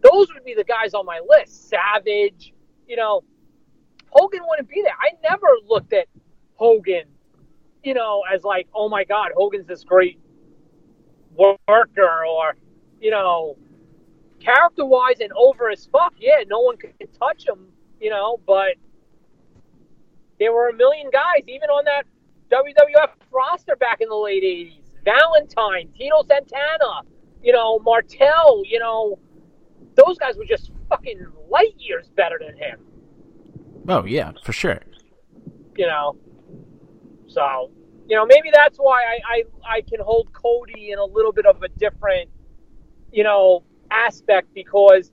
those 0.00 0.32
would 0.34 0.44
be 0.44 0.54
the 0.54 0.64
guys 0.64 0.94
on 0.94 1.04
my 1.06 1.20
list. 1.28 1.68
Savage, 1.68 2.52
you 2.86 2.96
know, 2.96 3.22
Hogan 4.10 4.40
wouldn't 4.48 4.68
be 4.68 4.82
there. 4.82 4.94
I 5.00 5.10
never 5.28 5.48
looked 5.66 5.92
at 5.92 6.06
Hogan, 6.54 7.04
you 7.82 7.94
know, 7.94 8.22
as 8.32 8.44
like, 8.44 8.68
oh 8.74 8.88
my 8.88 9.04
God, 9.04 9.30
Hogan's 9.36 9.66
this 9.66 9.84
great 9.84 10.20
worker 11.36 12.24
or, 12.26 12.56
you 13.00 13.10
know, 13.10 13.56
character 14.40 14.84
wise 14.84 15.20
and 15.20 15.32
over 15.36 15.70
as 15.70 15.86
fuck. 15.86 16.14
Yeah, 16.18 16.42
no 16.48 16.60
one 16.60 16.76
could 16.76 16.92
touch 17.18 17.46
him, 17.46 17.68
you 18.00 18.10
know, 18.10 18.40
but 18.46 18.74
there 20.38 20.52
were 20.52 20.68
a 20.68 20.74
million 20.74 21.10
guys, 21.12 21.42
even 21.46 21.68
on 21.70 21.84
that 21.84 22.04
WWF 22.50 23.10
roster 23.32 23.76
back 23.76 24.00
in 24.00 24.08
the 24.08 24.14
late 24.14 24.42
80s. 24.42 24.82
Valentine, 25.04 25.88
Tito 25.96 26.22
Santana, 26.26 27.02
you 27.42 27.52
know, 27.52 27.78
Martel, 27.78 28.62
you 28.64 28.78
know, 28.78 29.18
those 29.94 30.18
guys 30.18 30.36
were 30.36 30.44
just 30.44 30.70
fucking 30.88 31.24
light 31.48 31.74
years 31.78 32.08
better 32.16 32.38
than 32.44 32.56
him, 32.56 32.80
Oh 33.88 34.04
yeah, 34.04 34.32
for 34.44 34.52
sure. 34.52 34.80
you 35.76 35.86
know. 35.86 36.16
So, 37.28 37.70
you 38.08 38.16
know, 38.16 38.26
maybe 38.26 38.50
that's 38.52 38.78
why 38.78 39.02
I, 39.02 39.18
I, 39.34 39.76
I 39.76 39.80
can 39.82 40.00
hold 40.00 40.32
Cody 40.32 40.90
in 40.90 40.98
a 40.98 41.04
little 41.04 41.32
bit 41.32 41.46
of 41.46 41.62
a 41.62 41.68
different, 41.68 42.30
you 43.12 43.22
know, 43.22 43.62
aspect 43.90 44.52
because 44.54 45.12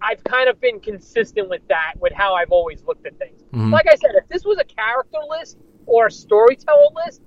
I've 0.00 0.22
kind 0.24 0.48
of 0.48 0.60
been 0.60 0.80
consistent 0.80 1.48
with 1.48 1.62
that, 1.68 1.94
with 2.00 2.12
how 2.12 2.34
I've 2.34 2.50
always 2.50 2.82
looked 2.84 3.06
at 3.06 3.18
things. 3.18 3.42
Mhm. 3.52 3.72
Like 3.72 3.86
I 3.86 3.94
said, 3.94 4.12
if 4.14 4.28
this 4.28 4.44
was 4.44 4.58
a 4.58 4.64
character 4.64 5.18
list 5.28 5.58
or 5.86 6.06
a 6.06 6.10
storyteller 6.10 6.88
list, 7.06 7.22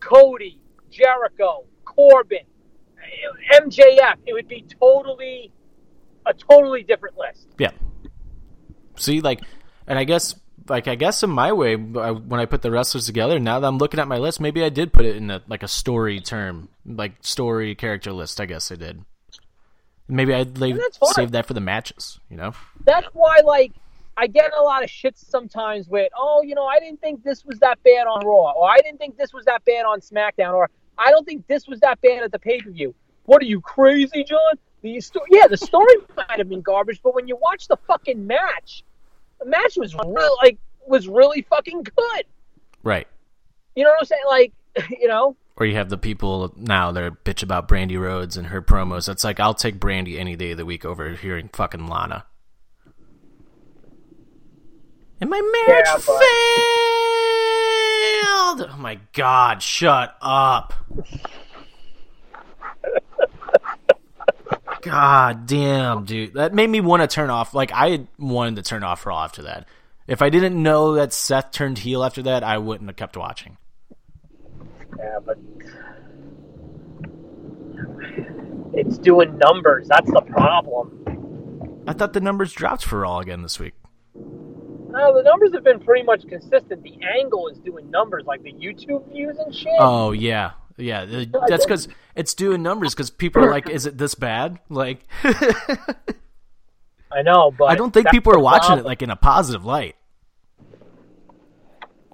Cody, 0.00 0.60
Jericho, 0.90 1.64
Corbin, 1.84 2.44
MJF, 3.54 4.16
it 4.26 4.32
would 4.32 4.48
be 4.48 4.64
totally 4.80 5.52
a 6.26 6.34
totally 6.34 6.82
different 6.82 7.16
list. 7.16 7.48
Yeah. 7.58 7.70
See, 8.96 9.20
like, 9.20 9.40
and 9.86 9.98
I 9.98 10.04
guess, 10.04 10.34
like, 10.68 10.88
I 10.88 10.94
guess 10.94 11.22
in 11.22 11.30
my 11.30 11.52
way, 11.52 11.72
I- 11.74 12.10
when 12.10 12.40
I 12.40 12.46
put 12.46 12.62
the 12.62 12.70
wrestlers 12.70 13.06
together, 13.06 13.38
now 13.38 13.60
that 13.60 13.66
I'm 13.66 13.78
looking 13.78 14.00
at 14.00 14.08
my 14.08 14.18
list, 14.18 14.40
maybe 14.40 14.62
I 14.64 14.68
did 14.68 14.92
put 14.92 15.04
it 15.04 15.16
in 15.16 15.30
a 15.30 15.42
like 15.48 15.62
a 15.62 15.68
story 15.68 16.20
term, 16.20 16.68
like 16.86 17.12
story 17.22 17.74
character 17.74 18.12
list. 18.12 18.40
I 18.40 18.46
guess 18.46 18.70
I 18.70 18.76
did. 18.76 19.04
Maybe 20.08 20.34
I'd 20.34 20.58
leave, 20.58 20.78
save 21.12 21.30
that 21.32 21.46
for 21.46 21.54
the 21.54 21.60
matches. 21.60 22.18
You 22.28 22.36
know? 22.36 22.52
That's 22.84 23.06
why, 23.12 23.42
like, 23.44 23.72
I 24.16 24.26
get 24.26 24.50
a 24.58 24.60
lot 24.62 24.82
of 24.82 24.90
shit 24.90 25.16
sometimes 25.16 25.88
with, 25.88 26.10
oh, 26.18 26.42
you 26.42 26.54
know, 26.56 26.66
I 26.66 26.80
didn't 26.80 27.00
think 27.00 27.22
this 27.22 27.44
was 27.44 27.60
that 27.60 27.78
bad 27.84 28.06
on 28.08 28.26
Raw, 28.26 28.52
or 28.52 28.68
I 28.68 28.78
didn't 28.78 28.98
think 28.98 29.16
this 29.16 29.32
was 29.32 29.44
that 29.44 29.64
bad 29.64 29.84
on 29.84 30.00
SmackDown, 30.00 30.54
or 30.54 30.68
I 30.98 31.10
don't 31.10 31.24
think 31.24 31.46
this 31.46 31.68
was 31.68 31.78
that 31.80 32.00
bad 32.00 32.24
at 32.24 32.32
the 32.32 32.38
pay 32.40 32.60
per 32.60 32.70
view. 32.70 32.94
What 33.24 33.40
are 33.40 33.46
you 33.46 33.60
crazy, 33.60 34.24
John? 34.24 34.54
The 34.82 34.98
sto- 35.00 35.24
yeah, 35.30 35.46
the 35.46 35.56
story 35.56 35.94
might 36.16 36.38
have 36.38 36.48
been 36.48 36.60
garbage, 36.62 37.00
but 37.02 37.14
when 37.14 37.28
you 37.28 37.36
watch 37.36 37.68
the 37.68 37.76
fucking 37.86 38.26
match, 38.26 38.82
the 39.40 39.46
match 39.46 39.76
was 39.76 39.94
real, 39.94 40.36
like 40.42 40.58
was 40.86 41.08
really 41.08 41.42
fucking 41.42 41.82
good. 41.82 42.24
Right. 42.82 43.06
You 43.74 43.84
know 43.84 43.90
what 43.90 44.00
I'm 44.00 44.06
saying? 44.06 44.22
Like, 44.28 44.52
you 45.00 45.08
know, 45.08 45.36
Or 45.56 45.66
you 45.66 45.76
have 45.76 45.88
the 45.88 45.98
people 45.98 46.52
now 46.56 46.92
that 46.92 47.02
are 47.02 47.10
bitch 47.10 47.42
about 47.42 47.68
Brandi 47.68 47.98
Rhodes 47.98 48.36
and 48.36 48.48
her 48.48 48.62
promos. 48.62 49.08
It's 49.08 49.24
like 49.24 49.40
I'll 49.40 49.54
take 49.54 49.80
Brandi 49.80 50.18
any 50.18 50.36
day 50.36 50.52
of 50.52 50.58
the 50.58 50.64
week 50.64 50.84
over 50.84 51.10
hearing 51.10 51.48
fucking 51.52 51.86
Lana. 51.86 52.24
And 55.20 55.28
my 55.28 55.40
marriage 55.66 55.86
Yeah, 55.86 55.98
failed. 55.98 56.16
Oh 58.72 58.76
my 58.78 58.98
god! 59.12 59.62
Shut 59.62 60.16
up. 60.22 60.72
God 64.82 65.46
damn, 65.46 66.04
dude. 66.04 66.34
That 66.34 66.54
made 66.54 66.68
me 66.70 66.80
want 66.80 67.02
to 67.02 67.06
turn 67.06 67.30
off. 67.30 67.54
Like 67.54 67.70
I 67.72 68.06
wanted 68.18 68.56
to 68.56 68.62
turn 68.62 68.82
off 68.82 69.04
Raw 69.06 69.24
after 69.24 69.42
that. 69.42 69.68
If 70.06 70.22
I 70.22 70.30
didn't 70.30 70.60
know 70.60 70.94
that 70.94 71.12
Seth 71.12 71.52
turned 71.52 71.78
heel 71.78 72.02
after 72.02 72.22
that, 72.22 72.42
I 72.42 72.58
wouldn't 72.58 72.88
have 72.88 72.96
kept 72.96 73.16
watching. 73.16 73.58
yeah, 74.98 75.18
but 75.24 75.38
it's 78.72 78.98
doing 78.98 79.38
numbers. 79.38 79.88
That's 79.88 80.10
the 80.10 80.22
problem. 80.22 81.84
I 81.86 81.92
thought 81.92 82.12
the 82.12 82.20
numbers 82.20 82.52
dropped 82.52 82.84
for 82.84 83.00
Raw 83.00 83.18
again 83.18 83.42
this 83.42 83.58
week. 83.58 83.74
No, 84.14 85.14
the 85.16 85.22
numbers 85.22 85.52
have 85.54 85.62
been 85.62 85.78
pretty 85.80 86.02
much 86.02 86.26
consistent. 86.28 86.82
The 86.82 86.98
angle 87.18 87.48
is 87.48 87.58
doing 87.58 87.90
numbers, 87.90 88.24
like 88.26 88.42
the 88.42 88.52
YouTube 88.52 89.08
views 89.12 89.36
and 89.38 89.54
shit. 89.54 89.72
Oh 89.78 90.10
yeah, 90.10 90.52
yeah. 90.80 91.02
Uh, 91.34 91.46
that's 91.48 91.64
because 91.64 91.88
it's 92.14 92.34
doing 92.34 92.62
numbers. 92.62 92.94
Because 92.94 93.10
people 93.10 93.44
are 93.44 93.50
like, 93.50 93.68
"Is 93.68 93.86
it 93.86 93.98
this 93.98 94.14
bad?" 94.14 94.58
Like, 94.68 95.06
I 95.24 97.22
know, 97.22 97.50
but 97.50 97.66
I 97.66 97.74
don't 97.76 97.92
think 97.92 98.08
people 98.10 98.34
are 98.34 98.38
watching 98.38 98.78
it 98.78 98.84
like 98.84 99.02
in 99.02 99.10
a 99.10 99.16
positive 99.16 99.64
light. 99.64 99.96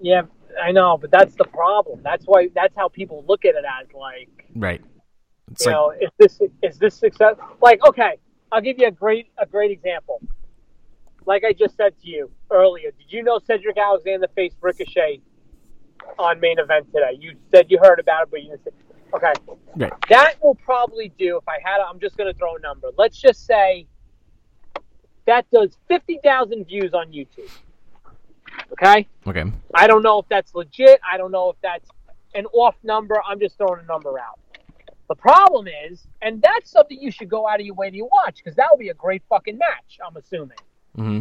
Yeah, 0.01 0.23
I 0.63 0.73
know, 0.73 0.99
but 0.99 1.11
that's 1.11 1.35
the 1.37 1.45
problem. 1.45 2.01
That's 2.03 2.25
why. 2.25 2.49
That's 2.55 2.75
how 2.77 2.89
people 2.89 3.25
look 3.27 3.45
at 3.45 3.55
it 3.55 3.65
as 3.65 3.87
like, 3.95 4.47
Right. 4.55 4.83
It's 5.51 5.65
you 5.65 5.73
like, 5.73 5.77
know, 5.77 5.91
is 5.91 6.11
this 6.19 6.41
is 6.63 6.79
this 6.79 6.95
success? 6.95 7.37
Like, 7.61 7.85
okay, 7.85 8.19
I'll 8.51 8.61
give 8.61 8.79
you 8.79 8.89
a 8.89 8.93
great 8.93 9.29
a 9.39 9.47
great 9.47 9.71
example. 9.71 10.21
Like 11.25 11.45
I 11.45 11.53
just 11.53 11.77
said 11.77 11.95
to 12.03 12.09
you 12.09 12.31
earlier, 12.51 12.91
did 12.91 13.07
you 13.13 13.23
know 13.23 13.39
Cedric 13.45 13.77
Alexander 13.77 14.29
faced 14.35 14.57
Ricochet 14.61 15.21
on 16.19 16.41
main 16.41 16.59
event 16.59 16.87
today? 16.93 17.17
You 17.19 17.37
said 17.51 17.67
you 17.71 17.79
heard 17.83 18.01
about 18.01 18.25
it, 18.25 18.29
but 18.31 18.43
you 18.43 18.51
didn't 18.51 18.65
say. 18.65 18.71
Okay, 19.15 19.33
right. 19.77 19.93
that 20.09 20.35
will 20.43 20.57
probably 20.57 21.13
do. 21.17 21.37
If 21.39 21.49
I 21.49 21.59
had, 21.63 21.81
I'm 21.81 22.01
just 22.01 22.17
going 22.17 22.31
to 22.31 22.37
throw 22.37 22.57
a 22.57 22.61
number. 22.61 22.89
Let's 22.99 23.19
just 23.19 23.47
say 23.47 23.87
that 25.27 25.47
does 25.51 25.77
fifty 25.89 26.19
thousand 26.23 26.67
views 26.67 26.93
on 26.93 27.13
YouTube. 27.13 27.51
Okay. 28.73 29.07
Okay. 29.27 29.45
I 29.75 29.87
don't 29.87 30.03
know 30.03 30.19
if 30.19 30.27
that's 30.29 30.55
legit. 30.55 31.01
I 31.09 31.17
don't 31.17 31.31
know 31.31 31.51
if 31.51 31.57
that's 31.63 31.89
an 32.35 32.47
off 32.47 32.75
number. 32.83 33.21
I'm 33.27 33.39
just 33.39 33.57
throwing 33.57 33.81
a 33.81 33.87
number 33.87 34.19
out. 34.19 34.39
The 35.09 35.15
problem 35.15 35.69
is, 35.89 36.05
and 36.21 36.43
that's 36.43 36.71
something 36.71 37.01
you 37.01 37.13
should 37.13 37.29
go 37.29 37.49
out 37.49 37.61
of 37.61 37.67
your 37.67 37.77
way 37.77 37.91
to 37.91 38.03
watch 38.03 38.37
because 38.37 38.57
that 38.57 38.67
will 38.71 38.79
be 38.79 38.89
a 38.89 38.95
great 38.95 39.23
fucking 39.29 39.57
match. 39.57 39.99
I'm 40.05 40.17
assuming 40.17 40.59
hmm 40.97 41.21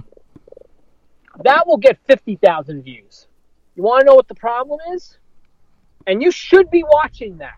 that 1.44 1.68
will 1.68 1.78
get 1.78 1.98
fifty 2.07 2.38
thousand 2.38 2.84
views. 2.84 3.28
You 3.76 3.84
want 3.84 4.02
to 4.02 4.06
know 4.06 4.16
what 4.16 4.28
the 4.28 4.36
problem 4.36 4.80
is? 4.94 5.18
And 6.08 6.22
you 6.22 6.32
should 6.32 6.70
be 6.70 6.84
watching 6.84 7.38
that. 7.38 7.58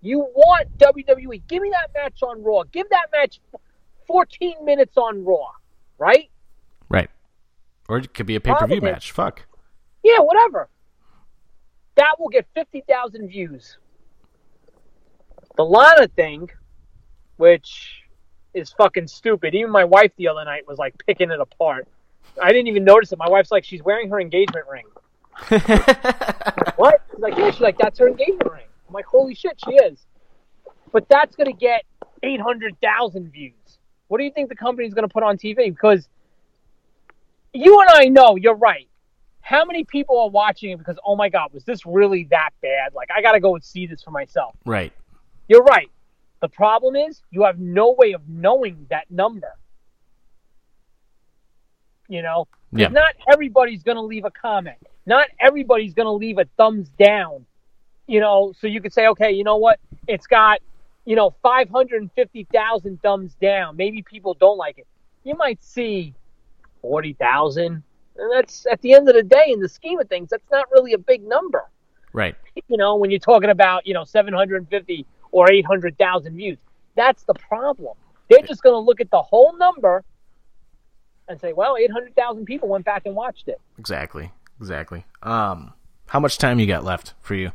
You 0.00 0.18
want 0.34 0.76
WWE? 0.78 1.42
Give 1.48 1.62
me 1.62 1.70
that 1.70 1.90
match 1.94 2.22
on 2.22 2.42
Raw. 2.42 2.64
Give 2.64 2.88
that 2.90 3.06
match 3.12 3.40
14 4.06 4.64
minutes 4.64 4.96
on 4.96 5.24
Raw, 5.24 5.52
right? 5.98 6.28
Right. 6.88 7.08
Or 7.88 7.98
it 7.98 8.12
could 8.12 8.26
be 8.26 8.36
a 8.36 8.40
pay 8.40 8.52
per 8.52 8.66
view 8.66 8.80
match. 8.80 9.12
Fuck. 9.12 9.46
Yeah, 10.02 10.18
whatever. 10.18 10.68
That 11.94 12.14
will 12.18 12.28
get 12.28 12.46
50,000 12.54 13.28
views. 13.28 13.78
The 15.56 15.64
Lana 15.64 16.08
thing, 16.08 16.50
which 17.36 18.02
is 18.54 18.72
fucking 18.72 19.06
stupid. 19.06 19.54
Even 19.54 19.70
my 19.70 19.84
wife 19.84 20.10
the 20.16 20.28
other 20.28 20.44
night 20.44 20.66
was 20.66 20.78
like 20.78 20.94
picking 21.06 21.30
it 21.30 21.40
apart. 21.40 21.86
I 22.42 22.48
didn't 22.48 22.68
even 22.68 22.84
notice 22.84 23.12
it. 23.12 23.18
My 23.18 23.28
wife's 23.28 23.50
like, 23.50 23.64
she's 23.64 23.82
wearing 23.82 24.08
her 24.10 24.20
engagement 24.20 24.66
ring. 24.68 24.86
What? 26.76 27.02
She's 27.10 27.20
like, 27.20 27.36
yeah, 27.36 27.50
she's 27.50 27.60
like, 27.60 27.78
that's 27.78 27.98
her 27.98 28.08
engagement 28.08 28.50
ring. 28.50 28.64
I'm 28.88 28.92
like, 28.94 29.04
holy 29.04 29.34
shit, 29.34 29.60
she 29.64 29.72
is. 29.74 29.98
But 30.92 31.08
that's 31.08 31.36
going 31.36 31.46
to 31.46 31.52
get 31.56 31.84
800,000 32.22 33.30
views. 33.32 33.52
What 34.08 34.18
do 34.18 34.24
you 34.24 34.30
think 34.30 34.48
the 34.48 34.56
company's 34.56 34.94
going 34.94 35.06
to 35.06 35.12
put 35.12 35.22
on 35.22 35.36
TV? 35.38 35.66
Because 35.70 36.08
you 37.52 37.80
and 37.80 37.90
I 37.90 38.04
know, 38.06 38.36
you're 38.36 38.56
right. 38.56 38.88
How 39.40 39.64
many 39.64 39.84
people 39.84 40.18
are 40.20 40.30
watching 40.30 40.70
it 40.70 40.78
because, 40.78 40.96
oh 41.04 41.16
my 41.16 41.28
God, 41.28 41.52
was 41.52 41.64
this 41.64 41.84
really 41.86 42.24
that 42.30 42.50
bad? 42.62 42.94
Like, 42.94 43.10
I 43.14 43.22
got 43.22 43.32
to 43.32 43.40
go 43.40 43.54
and 43.54 43.62
see 43.64 43.86
this 43.86 44.02
for 44.02 44.10
myself. 44.10 44.54
right. 44.64 44.92
You're 45.48 45.64
right. 45.64 45.90
The 46.40 46.48
problem 46.48 46.96
is 46.96 47.20
you 47.30 47.42
have 47.44 47.58
no 47.58 47.92
way 47.92 48.12
of 48.12 48.22
knowing 48.28 48.86
that 48.90 49.10
number. 49.10 49.52
You 52.08 52.22
know, 52.22 52.46
Yeah. 52.72 52.88
not 52.88 53.14
everybody's 53.30 53.82
going 53.82 53.96
to 53.96 54.02
leave 54.02 54.24
a 54.24 54.30
comment. 54.30 54.78
Not 55.06 55.28
everybody's 55.40 55.94
going 55.94 56.06
to 56.06 56.12
leave 56.12 56.38
a 56.38 56.44
thumbs 56.56 56.88
down. 56.98 57.46
You 58.06 58.20
know, 58.20 58.52
so 58.58 58.66
you 58.66 58.80
could 58.80 58.92
say, 58.92 59.06
okay, 59.08 59.30
you 59.30 59.44
know 59.44 59.56
what? 59.56 59.78
It's 60.06 60.26
got, 60.26 60.60
you 61.04 61.16
know, 61.16 61.34
550,000 61.42 63.02
thumbs 63.02 63.34
down. 63.40 63.76
Maybe 63.76 64.02
people 64.02 64.34
don't 64.34 64.58
like 64.58 64.78
it. 64.78 64.86
You 65.24 65.34
might 65.36 65.62
see 65.62 66.14
40,000. 66.82 67.82
And 68.16 68.32
that's 68.32 68.66
at 68.70 68.80
the 68.82 68.94
end 68.94 69.08
of 69.08 69.14
the 69.14 69.22
day, 69.22 69.46
in 69.48 69.60
the 69.60 69.68
scheme 69.68 69.98
of 70.00 70.08
things, 70.08 70.30
that's 70.30 70.50
not 70.50 70.70
really 70.72 70.92
a 70.92 70.98
big 70.98 71.22
number 71.26 71.64
Right. 72.12 72.34
you 72.68 72.76
know, 72.76 72.96
when 72.96 73.10
you're 73.10 73.20
talking 73.20 73.50
about, 73.50 73.86
you 73.86 73.94
know, 73.94 74.04
750 74.04 75.06
or 75.30 75.50
800,000 75.50 76.36
views. 76.36 76.58
That's 76.94 77.22
the 77.22 77.34
problem. 77.34 77.96
They're 78.28 78.46
just 78.46 78.62
going 78.62 78.74
to 78.74 78.78
look 78.78 79.00
at 79.00 79.10
the 79.10 79.22
whole 79.22 79.56
number 79.56 80.04
and 81.28 81.40
say, 81.40 81.52
well, 81.52 81.76
800,000 81.78 82.44
people 82.44 82.68
went 82.68 82.84
back 82.84 83.06
and 83.06 83.14
watched 83.14 83.48
it. 83.48 83.60
Exactly. 83.78 84.30
Exactly. 84.62 85.04
Um, 85.24 85.72
how 86.06 86.20
much 86.20 86.38
time 86.38 86.60
you 86.60 86.66
got 86.66 86.84
left 86.84 87.14
for 87.20 87.34
you? 87.34 87.50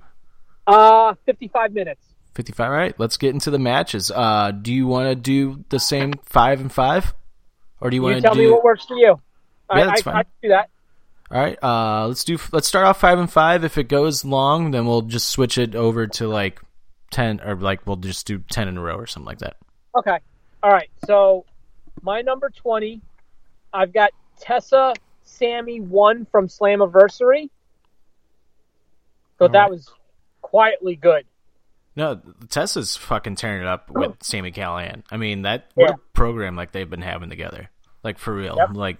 Uh, 0.67 1.15
55 1.25 1.71
minutes. 1.71 2.05
55. 2.35 2.65
All 2.65 2.75
right. 2.75 2.99
Let's 2.99 3.15
get 3.15 3.33
into 3.33 3.49
the 3.49 3.57
matches. 3.57 4.11
Uh, 4.11 4.51
do 4.51 4.73
you 4.73 4.87
want 4.87 5.07
to 5.07 5.15
do 5.15 5.63
the 5.69 5.79
same 5.79 6.15
five 6.23 6.59
and 6.59 6.69
five? 6.69 7.13
Or 7.79 7.89
do 7.89 7.95
you 7.95 8.01
want 8.01 8.17
to 8.17 8.21
tell 8.21 8.33
do. 8.33 8.41
me 8.41 8.51
what 8.51 8.65
works 8.65 8.85
for 8.85 8.97
you. 8.97 9.21
Yeah, 9.73 9.85
that's 9.85 10.01
I, 10.01 10.03
fine. 10.03 10.15
I 10.15 10.23
can 10.23 10.31
do 10.41 10.49
that. 10.49 10.69
All 11.31 11.41
right. 11.41 11.63
Uh, 11.63 12.07
let's 12.09 12.25
do. 12.25 12.37
Let's 12.51 12.67
start 12.67 12.85
off 12.85 12.99
five 12.99 13.19
and 13.19 13.31
five. 13.31 13.63
If 13.63 13.77
it 13.77 13.85
goes 13.85 14.25
long, 14.25 14.71
then 14.71 14.85
we'll 14.85 15.03
just 15.03 15.29
switch 15.29 15.57
it 15.57 15.73
over 15.73 16.07
to 16.07 16.27
like 16.27 16.59
ten, 17.09 17.39
or 17.39 17.55
like 17.55 17.87
we'll 17.87 17.95
just 17.95 18.27
do 18.27 18.39
ten 18.51 18.67
in 18.67 18.77
a 18.77 18.81
row 18.81 18.97
or 18.97 19.07
something 19.07 19.27
like 19.27 19.39
that. 19.39 19.55
Okay. 19.95 20.17
All 20.61 20.71
right. 20.71 20.89
So 21.05 21.45
my 22.01 22.21
number 22.21 22.49
20, 22.49 23.01
I've 23.73 23.93
got 23.93 24.11
Tessa 24.39 24.93
Sami 25.27 25.79
won 25.81 26.25
from 26.31 26.47
Slammiversary. 26.47 27.49
So 29.37 29.45
All 29.45 29.49
that 29.49 29.61
right. 29.63 29.71
was 29.71 29.89
quietly 30.41 30.95
good. 30.95 31.25
No, 31.95 32.21
Tessa's 32.49 32.95
fucking 32.95 33.35
tearing 33.35 33.61
it 33.61 33.67
up 33.67 33.89
with 33.89 34.15
Sami 34.23 34.51
Callihan. 34.51 35.03
I 35.11 35.17
mean 35.17 35.43
that 35.43 35.71
what 35.75 35.89
Yeah. 35.89 35.93
a 35.95 35.97
program 36.13 36.55
like 36.55 36.71
they've 36.71 36.89
been 36.89 37.01
having 37.01 37.29
together. 37.29 37.69
Like 38.03 38.17
for 38.17 38.33
real. 38.33 38.55
Yep. 38.57 38.69
Like 38.73 38.97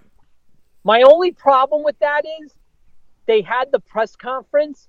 My 0.83 1.01
only 1.03 1.31
problem 1.31 1.83
with 1.83 1.97
that 1.99 2.23
is 2.43 2.53
they 3.25 3.41
had 3.41 3.71
the 3.71 3.79
press 3.79 4.15
conference 4.15 4.87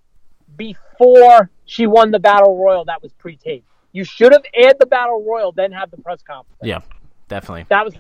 before 0.57 1.51
she 1.67 1.87
won 1.87 2.11
the 2.11 2.19
battle 2.19 2.57
royal 2.57 2.85
that 2.87 3.03
was 3.03 3.13
pre-taped. 3.13 3.67
You 3.93 4.05
should 4.05 4.33
have 4.33 4.43
aired 4.55 4.77
the 4.79 4.87
battle 4.87 5.23
royal, 5.25 5.53
then 5.53 5.73
have 5.73 5.91
the 5.91 5.97
press 5.99 6.23
conference. 6.23 6.61
yeah, 6.63 6.81
definitely. 7.29 7.67
That 7.69 7.85
was, 7.85 7.95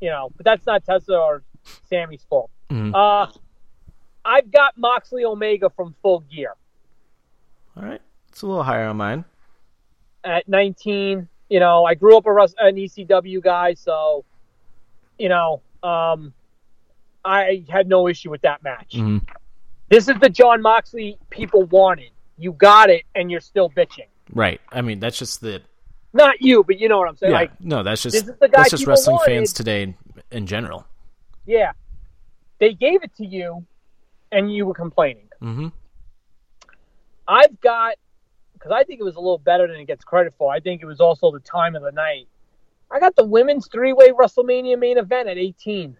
you 0.00 0.10
know, 0.10 0.30
but 0.36 0.44
that's 0.44 0.64
not 0.66 0.84
Tessa 0.84 1.14
or 1.16 1.42
Sami's 1.88 2.24
fault. 2.28 2.50
Mhm. 2.70 2.94
Uh, 2.94 3.30
I've 4.24 4.50
got 4.52 4.76
Moxley 4.78 5.24
Omega 5.24 5.70
from 5.70 5.94
Full 6.02 6.20
Gear 6.20 6.54
All 7.76 7.82
right. 7.84 8.00
It's 8.28 8.42
a 8.42 8.46
little 8.46 8.62
higher 8.62 8.86
on 8.88 8.96
mine. 8.96 9.24
at 10.24 10.46
19. 10.48 11.28
You 11.48 11.58
know, 11.60 11.84
I 11.84 11.94
grew 11.94 12.16
up 12.16 12.26
a 12.26 12.32
Rus- 12.32 12.54
an 12.58 12.76
ECW 12.76 13.40
guy, 13.42 13.74
so 13.74 14.24
you 15.18 15.28
know, 15.28 15.60
um, 15.82 16.32
I 17.24 17.64
had 17.68 17.88
no 17.88 18.06
issue 18.08 18.30
with 18.30 18.42
that 18.42 18.62
match. 18.62 18.92
Mhm. 18.94 19.26
This 19.88 20.08
is 20.08 20.16
the 20.20 20.28
Jon 20.30 20.62
Moxley 20.62 21.18
people 21.30 21.64
wanted. 21.64 22.10
You 22.38 22.52
got 22.52 22.88
it, 22.90 23.04
and 23.14 23.30
you're 23.30 23.40
still 23.40 23.68
bitching. 23.68 24.06
Right. 24.32 24.60
I 24.70 24.80
mean, 24.82 25.00
that's 25.00 25.18
just 25.18 25.40
the 25.40 25.60
Not 26.12 26.40
you, 26.40 26.62
but 26.64 26.78
you 26.78 26.88
know 26.88 26.98
what 26.98 27.08
I'm 27.08 27.16
saying. 27.16 27.32
yeah. 27.32 27.38
Like, 27.40 27.60
no, 27.60 27.82
that's 27.82 28.02
just 28.02 28.14
this 28.14 28.22
is 28.28 28.36
the 28.40 28.48
guy 28.48 28.58
that's 28.62 28.70
just 28.70 28.86
wrestling 28.86 29.16
wanted. 29.16 29.30
fans 29.32 29.52
today 29.52 29.82
in, 29.82 29.94
in 30.30 30.46
general. 30.46 30.86
yeah, 31.46 31.72
they 32.60 32.74
gave 32.74 33.02
it 33.02 33.14
to 33.16 33.26
you, 33.26 33.66
and 34.30 34.54
you 34.54 34.66
were 34.66 34.74
complaining. 34.74 35.28
Mm-hmm. 35.42 35.68
I've 37.26 37.60
got 37.60 37.94
because 38.52 38.72
I 38.72 38.84
think 38.84 39.00
it 39.00 39.04
was 39.04 39.16
a 39.16 39.20
little 39.20 39.38
better 39.38 39.66
than 39.66 39.76
it 39.76 39.86
gets 39.86 40.04
credit 40.04 40.34
for. 40.36 40.52
I 40.52 40.60
think 40.60 40.82
it 40.82 40.86
was 40.86 41.00
also 41.00 41.32
the 41.32 41.40
time 41.40 41.74
of 41.74 41.82
the 41.82 41.92
night. 41.92 42.28
I 42.90 43.00
got 43.00 43.16
the 43.16 43.24
women's 43.24 43.68
three 43.68 43.92
way 43.92 44.10
WrestleMania 44.10 44.78
main 44.78 44.98
event 44.98 45.28
at 45.28 45.38
18. 45.38 45.96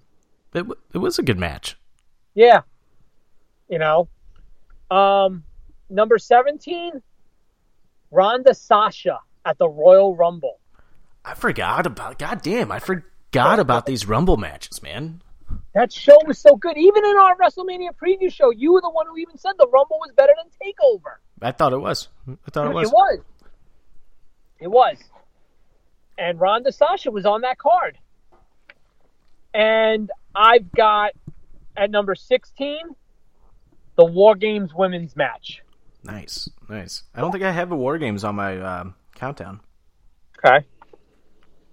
It, 0.52 0.58
w- 0.58 0.80
it 0.92 0.98
was 0.98 1.18
a 1.18 1.22
good 1.22 1.38
match. 1.38 1.76
Yeah, 2.34 2.62
you 3.68 3.78
know, 3.78 4.08
um, 4.90 5.44
number 5.88 6.18
17, 6.18 7.00
Ronda 8.10 8.54
Sasha 8.54 9.20
at 9.44 9.58
the 9.58 9.68
Royal 9.68 10.14
Rumble. 10.14 10.58
I 11.24 11.34
forgot 11.34 11.86
about. 11.86 12.18
God 12.18 12.42
damn, 12.42 12.70
I 12.72 12.78
forgot 12.78 13.58
about 13.58 13.86
these 13.86 14.06
Rumble 14.06 14.36
matches, 14.36 14.82
man. 14.82 15.22
That 15.74 15.92
show 15.92 16.16
was 16.26 16.38
so 16.38 16.56
good. 16.56 16.76
Even 16.76 17.04
in 17.04 17.16
our 17.16 17.36
WrestleMania 17.36 17.90
preview 17.94 18.32
show, 18.32 18.50
you 18.50 18.72
were 18.72 18.80
the 18.80 18.90
one 18.90 19.06
who 19.06 19.16
even 19.18 19.38
said 19.38 19.52
the 19.58 19.68
Rumble 19.72 19.98
was 20.00 20.10
better 20.16 20.32
than 20.36 20.50
Takeover. 20.60 21.16
I 21.40 21.52
thought 21.52 21.72
it 21.72 21.78
was. 21.78 22.08
I 22.28 22.50
thought 22.50 22.66
it 22.66 22.74
was. 22.74 22.88
It 22.88 22.92
was. 22.92 23.18
It 24.58 24.68
was. 24.68 24.96
And 26.18 26.40
Ronda 26.40 26.72
Sasha 26.72 27.10
was 27.10 27.24
on 27.24 27.42
that 27.42 27.58
card. 27.58 27.98
And 29.54 30.10
I've 30.34 30.70
got 30.72 31.12
at 31.76 31.90
number 31.90 32.14
16 32.14 32.78
the 33.96 34.04
War 34.04 34.34
Games 34.34 34.72
women's 34.74 35.14
match. 35.16 35.62
Nice, 36.02 36.48
nice. 36.68 37.02
I 37.14 37.20
don't 37.20 37.30
think 37.32 37.44
I 37.44 37.52
have 37.52 37.68
the 37.68 37.76
War 37.76 37.98
Games 37.98 38.24
on 38.24 38.34
my 38.34 38.58
um, 38.60 38.94
countdown, 39.14 39.60
Okay. 40.38 40.64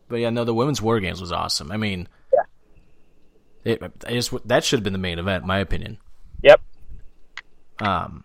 but 0.10 0.18
yeah, 0.18 0.30
no, 0.30 0.44
the 0.44 0.54
women's 0.54 0.82
War 0.82 1.00
Games 1.00 1.20
was 1.20 1.32
awesome. 1.32 1.72
I 1.72 1.78
mean. 1.78 2.08
It, 3.68 3.84
I 4.08 4.12
just 4.12 4.34
that 4.48 4.64
should 4.64 4.78
have 4.78 4.84
been 4.84 4.94
the 4.94 5.00
main 5.00 5.20
event, 5.20 5.44
in 5.44 5.48
my 5.48 5.60
opinion. 5.60 5.98
Yep. 6.42 6.62
Um. 7.80 8.24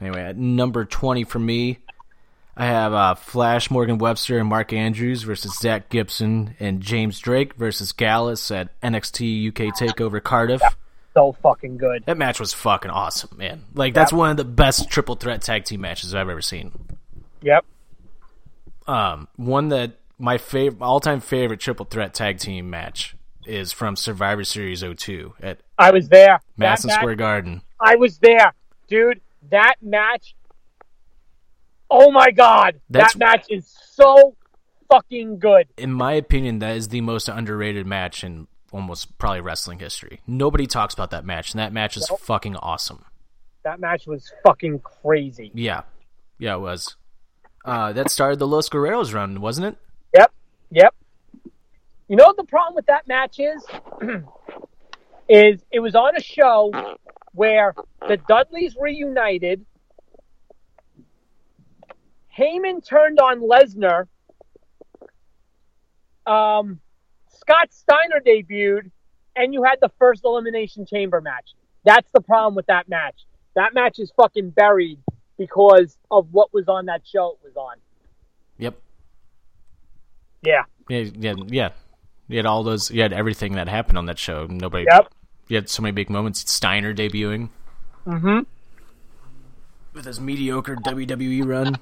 Anyway, 0.00 0.20
at 0.20 0.36
number 0.36 0.84
twenty 0.84 1.22
for 1.22 1.38
me, 1.38 1.78
I 2.56 2.66
have 2.66 2.92
uh, 2.92 3.14
Flash 3.14 3.70
Morgan 3.70 3.98
Webster 3.98 4.38
and 4.38 4.48
Mark 4.48 4.72
Andrews 4.72 5.22
versus 5.22 5.56
Zack 5.58 5.90
Gibson 5.90 6.56
and 6.58 6.80
James 6.80 7.20
Drake 7.20 7.54
versus 7.54 7.92
Gallus 7.92 8.50
at 8.50 8.78
NXT 8.80 9.48
UK 9.48 9.74
Takeover 9.76 10.20
Cardiff. 10.22 10.62
So 11.14 11.36
fucking 11.40 11.76
good. 11.76 12.04
That 12.06 12.18
match 12.18 12.40
was 12.40 12.52
fucking 12.52 12.90
awesome, 12.90 13.36
man. 13.36 13.64
Like 13.74 13.94
that's 13.94 14.12
one 14.12 14.30
of 14.30 14.36
the 14.36 14.44
best 14.44 14.90
triple 14.90 15.14
threat 15.14 15.42
tag 15.42 15.64
team 15.64 15.82
matches 15.82 16.14
I've 16.14 16.28
ever 16.28 16.42
seen. 16.42 16.72
Yep. 17.42 17.64
Um, 18.88 19.28
one 19.36 19.68
that 19.68 19.92
my 20.18 20.38
favorite, 20.38 20.82
all 20.82 20.98
time 20.98 21.20
favorite 21.20 21.60
triple 21.60 21.86
threat 21.86 22.12
tag 22.12 22.38
team 22.38 22.70
match 22.70 23.14
is 23.46 23.72
from 23.72 23.96
Survivor 23.96 24.44
Series 24.44 24.82
02 24.82 25.34
at 25.42 25.58
I 25.78 25.90
was 25.90 26.08
there. 26.08 26.40
Madison 26.56 26.88
match, 26.88 26.98
Square 26.98 27.14
Garden. 27.16 27.62
I 27.80 27.96
was 27.96 28.18
there. 28.18 28.52
Dude, 28.88 29.20
that 29.50 29.76
match. 29.82 30.34
Oh 31.90 32.10
my 32.10 32.30
god. 32.30 32.80
That's- 32.88 33.14
that 33.14 33.18
match 33.18 33.46
is 33.48 33.66
so 33.92 34.36
fucking 34.90 35.38
good. 35.38 35.68
In 35.76 35.92
my 35.92 36.12
opinion, 36.12 36.58
that 36.60 36.76
is 36.76 36.88
the 36.88 37.00
most 37.00 37.28
underrated 37.28 37.86
match 37.86 38.22
in 38.24 38.46
almost 38.72 39.16
probably 39.18 39.40
wrestling 39.40 39.78
history. 39.80 40.20
Nobody 40.26 40.66
talks 40.66 40.94
about 40.94 41.10
that 41.10 41.24
match, 41.24 41.52
and 41.52 41.58
that 41.58 41.72
match 41.72 41.96
is 41.96 42.08
fucking 42.20 42.56
awesome. 42.56 43.04
That 43.64 43.80
match 43.80 44.06
was 44.06 44.30
fucking 44.44 44.80
crazy. 44.80 45.50
Yeah, 45.54 45.82
yeah, 46.38 46.54
it 46.54 46.60
was. 46.60 46.96
Uh, 47.64 47.92
that 47.92 48.10
started 48.10 48.38
the 48.38 48.46
Los 48.46 48.68
Guerreros 48.68 49.12
run, 49.12 49.40
wasn't 49.40 49.66
it? 49.66 49.76
Yep. 50.16 50.32
Yep. 50.70 50.94
You 52.10 52.16
know 52.16 52.24
what 52.24 52.36
the 52.36 52.42
problem 52.42 52.74
with 52.74 52.86
that 52.86 53.06
match 53.06 53.38
is? 53.38 53.64
is 55.28 55.62
it 55.70 55.78
was 55.78 55.94
on 55.94 56.16
a 56.16 56.20
show 56.20 56.96
where 57.34 57.72
the 58.08 58.16
Dudleys 58.16 58.74
reunited. 58.76 59.64
Heyman 62.36 62.84
turned 62.84 63.20
on 63.20 63.40
Lesnar. 63.40 64.08
Um, 66.26 66.80
Scott 67.28 67.72
Steiner 67.72 68.20
debuted, 68.26 68.90
and 69.36 69.54
you 69.54 69.62
had 69.62 69.76
the 69.80 69.90
first 70.00 70.24
Elimination 70.24 70.86
Chamber 70.86 71.20
match. 71.20 71.54
That's 71.84 72.10
the 72.12 72.22
problem 72.22 72.56
with 72.56 72.66
that 72.66 72.88
match. 72.88 73.24
That 73.54 73.72
match 73.72 74.00
is 74.00 74.12
fucking 74.16 74.50
buried 74.50 74.98
because 75.38 75.96
of 76.10 76.26
what 76.32 76.52
was 76.52 76.66
on 76.66 76.86
that 76.86 77.02
show 77.06 77.38
it 77.40 77.46
was 77.46 77.56
on. 77.56 77.76
Yep. 78.58 78.80
Yeah. 80.42 80.64
Yeah, 80.88 81.04
yeah, 81.14 81.34
yeah. 81.46 81.68
You 82.30 82.36
had 82.36 82.46
all 82.46 82.62
those. 82.62 82.90
You 82.90 83.02
had 83.02 83.12
everything 83.12 83.54
that 83.54 83.68
happened 83.68 83.98
on 83.98 84.06
that 84.06 84.18
show. 84.18 84.46
Nobody. 84.46 84.86
Yep. 84.90 85.12
You 85.48 85.56
had 85.56 85.68
so 85.68 85.82
many 85.82 85.92
big 85.92 86.08
moments. 86.10 86.50
Steiner 86.50 86.94
debuting 86.94 87.48
Mm-hmm. 88.06 88.40
with 89.92 90.04
his 90.04 90.20
mediocre 90.20 90.76
WWE 90.76 91.44
run. 91.46 91.76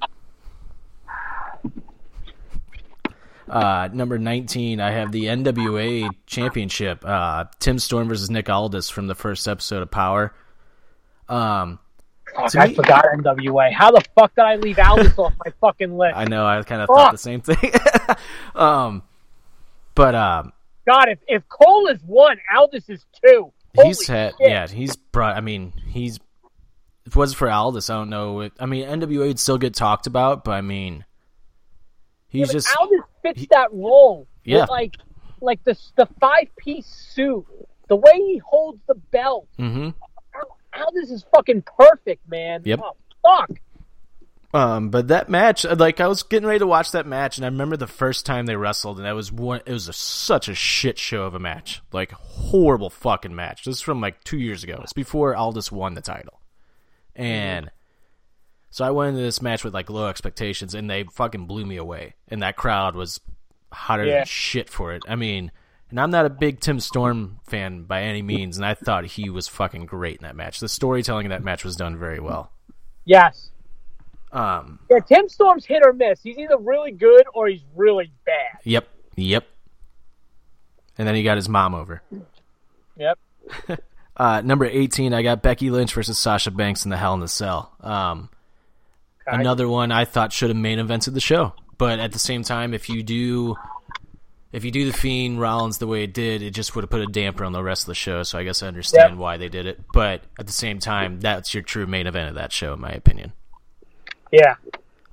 Uh, 3.49 3.89
number 3.93 4.19
19, 4.19 4.79
I 4.79 4.91
have 4.91 5.11
the 5.11 5.25
NWA 5.25 6.09
Championship. 6.27 7.03
Uh, 7.03 7.45
Tim 7.59 7.79
Storm 7.79 8.07
versus 8.07 8.29
Nick 8.29 8.47
Aldis 8.49 8.89
from 8.89 9.07
the 9.07 9.15
first 9.15 9.47
episode 9.47 9.81
of 9.81 9.89
Power. 9.89 10.33
Um, 11.27 11.79
Fuck, 12.35 12.51
To 12.51 12.59
I 12.59 12.67
me- 12.67 12.75
forgot 12.75 13.05
NWA. 13.15 13.71
How 13.73 13.89
the 13.91 14.03
fuck 14.15 14.35
did 14.35 14.43
I 14.45 14.55
leave 14.57 14.77
Aldis 14.77 15.13
off 15.17 15.33
my 15.43 15.51
fucking 15.61 15.97
list? 15.97 16.15
I 16.15 16.25
know 16.25 16.45
I 16.45 16.61
kind 16.63 16.81
of 16.81 16.87
thought 16.87 17.11
the 17.11 17.17
same 17.17 17.41
thing. 17.41 17.71
um, 18.55 19.01
but 19.99 20.15
um, 20.15 20.53
God, 20.87 21.09
if, 21.09 21.19
if 21.27 21.43
Cole 21.49 21.87
is 21.87 21.99
one, 22.05 22.37
Aldis 22.55 22.87
is 22.89 23.05
two. 23.21 23.51
he's 23.83 24.07
Holy 24.07 24.17
had 24.19 24.31
shit. 24.31 24.49
yeah 24.49 24.67
he's 24.67 24.95
brought. 24.95 25.35
I 25.35 25.41
mean 25.41 25.73
he's 25.87 26.15
if 27.05 27.13
it 27.13 27.15
wasn't 27.15 27.37
for 27.37 27.49
Aldis, 27.49 27.89
I 27.89 27.95
don't 27.95 28.09
know. 28.09 28.39
It, 28.41 28.53
I 28.59 28.65
mean 28.65 28.87
NWA 28.87 29.27
would 29.27 29.39
still 29.39 29.57
get 29.57 29.73
talked 29.73 30.07
about, 30.07 30.43
but 30.45 30.51
I 30.51 30.61
mean 30.61 31.03
he's 32.29 32.47
but 32.47 32.53
just 32.53 32.77
Aldis 32.79 33.01
fits 33.21 33.41
he- 33.41 33.47
that 33.51 33.71
role. 33.73 34.25
Yeah. 34.45 34.65
like 34.69 34.95
like 35.41 35.63
the 35.65 35.77
the 35.97 36.07
five 36.19 36.47
piece 36.57 36.85
suit, 36.87 37.45
the 37.89 37.95
way 37.97 38.13
he 38.15 38.37
holds 38.37 38.79
the 38.87 38.95
belt. 38.95 39.47
hmm 39.57 39.89
Al- 40.33 40.85
Aldis 40.85 41.11
is 41.11 41.25
fucking 41.35 41.63
perfect, 41.77 42.27
man. 42.29 42.61
Yep. 42.63 42.79
Oh, 42.83 42.95
fuck. 43.23 43.49
Um, 44.51 44.89
but 44.89 45.09
that 45.09 45.29
match, 45.29 45.63
uh, 45.63 45.75
like 45.77 45.99
I 45.99 46.07
was 46.07 46.23
getting 46.23 46.47
ready 46.47 46.59
to 46.59 46.67
watch 46.67 46.91
that 46.93 47.05
match, 47.05 47.37
and 47.37 47.45
I 47.45 47.49
remember 47.49 47.77
the 47.77 47.85
first 47.85 48.25
time 48.25 48.47
they 48.47 48.55
wrestled, 48.55 48.97
and 48.97 49.05
that 49.05 49.11
was 49.15 49.31
one. 49.31 49.61
It 49.65 49.71
was 49.71 49.87
a, 49.87 49.93
such 49.93 50.47
a 50.49 50.55
shit 50.55 50.97
show 50.97 51.23
of 51.23 51.35
a 51.35 51.39
match, 51.39 51.81
like 51.91 52.11
horrible 52.11 52.89
fucking 52.89 53.35
match. 53.35 53.63
This 53.65 53.75
is 53.75 53.81
from 53.81 54.01
like 54.01 54.23
two 54.23 54.39
years 54.39 54.63
ago. 54.63 54.79
It's 54.81 54.93
before 54.93 55.35
Aldis 55.35 55.71
won 55.71 55.93
the 55.93 56.01
title, 56.01 56.39
and 57.15 57.69
so 58.71 58.85
I 58.85 58.89
went 58.89 59.09
into 59.09 59.21
this 59.21 59.39
match 59.41 59.63
with 59.63 59.75
like 59.75 59.89
low 59.91 60.07
expectations, 60.07 60.73
and 60.73 60.89
they 60.89 61.03
fucking 61.03 61.45
blew 61.45 61.65
me 61.65 61.77
away. 61.77 62.15
And 62.27 62.41
that 62.41 62.55
crowd 62.55 62.95
was 62.95 63.19
hotter 63.71 64.05
Yeah. 64.05 64.17
than 64.19 64.25
shit 64.25 64.67
for 64.69 64.93
it. 64.93 65.03
I 65.07 65.15
mean, 65.15 65.51
and 65.91 65.99
I'm 65.99 66.09
not 66.09 66.25
a 66.25 66.29
big 66.31 66.59
Tim 66.59 66.79
Storm 66.79 67.39
fan 67.47 67.83
by 67.83 68.01
any 68.01 68.23
means, 68.23 68.57
and 68.57 68.65
I 68.65 68.73
thought 68.73 69.05
he 69.05 69.29
was 69.29 69.47
fucking 69.47 69.85
great 69.85 70.17
in 70.17 70.23
that 70.23 70.35
match. 70.35 70.59
The 70.59 70.69
storytelling 70.69 71.25
in 71.25 71.29
that 71.31 71.43
match 71.43 71.63
was 71.63 71.75
done 71.75 71.97
very 71.97 72.19
well. 72.19 72.51
Yes. 73.05 73.51
Um, 74.31 74.79
Yeah, 74.89 74.99
Tim 74.99 75.27
Storm's 75.29 75.65
hit 75.65 75.81
or 75.85 75.93
miss. 75.93 76.21
He's 76.21 76.37
either 76.37 76.57
really 76.57 76.91
good 76.91 77.25
or 77.33 77.47
he's 77.47 77.63
really 77.75 78.11
bad. 78.25 78.59
Yep. 78.63 78.87
Yep. 79.15 79.45
And 80.97 81.07
then 81.07 81.15
he 81.15 81.23
got 81.23 81.37
his 81.37 81.49
mom 81.49 81.73
over. 81.75 82.01
Yep. 82.97 83.19
Uh, 84.17 84.41
number 84.41 84.65
18, 84.65 85.13
I 85.13 85.21
got 85.21 85.41
Becky 85.41 85.69
Lynch 85.69 85.93
versus 85.93 86.19
Sasha 86.19 86.51
Banks 86.51 86.83
in 86.83 86.91
the 86.91 86.97
Hell 86.97 87.13
in 87.13 87.21
the 87.21 87.27
Cell. 87.29 87.71
Um, 87.79 88.27
Okay. 89.25 89.37
another 89.39 89.69
one 89.69 89.93
I 89.93 90.03
thought 90.03 90.33
should 90.33 90.49
have 90.49 90.57
main 90.57 90.77
evented 90.77 91.13
the 91.13 91.21
show. 91.21 91.53
But 91.77 91.99
at 91.99 92.11
the 92.11 92.19
same 92.19 92.43
time, 92.43 92.73
if 92.73 92.89
you 92.89 93.01
do 93.01 93.55
if 94.51 94.65
you 94.65 94.71
do 94.71 94.91
the 94.91 94.97
Fiend 94.97 95.39
Rollins 95.39 95.77
the 95.77 95.87
way 95.87 96.03
it 96.03 96.13
did, 96.13 96.41
it 96.41 96.51
just 96.51 96.75
would 96.75 96.83
have 96.83 96.89
put 96.89 96.99
a 96.99 97.05
damper 97.07 97.45
on 97.45 97.53
the 97.53 97.63
rest 97.63 97.83
of 97.83 97.87
the 97.87 97.95
show. 97.95 98.23
So 98.23 98.37
I 98.37 98.43
guess 98.43 98.61
I 98.61 98.67
understand 98.67 99.11
Yep. 99.11 99.19
why 99.19 99.37
they 99.37 99.47
did 99.47 99.65
it. 99.65 99.79
But 99.93 100.23
at 100.37 100.47
the 100.47 100.51
same 100.53 100.79
time, 100.79 101.21
that's 101.21 101.53
your 101.53 101.63
true 101.63 101.87
main 101.87 102.05
event 102.05 102.27
of 102.27 102.35
that 102.35 102.51
show, 102.51 102.73
in 102.73 102.81
my 102.81 102.91
opinion. 102.91 103.31
Yeah. 104.31 104.55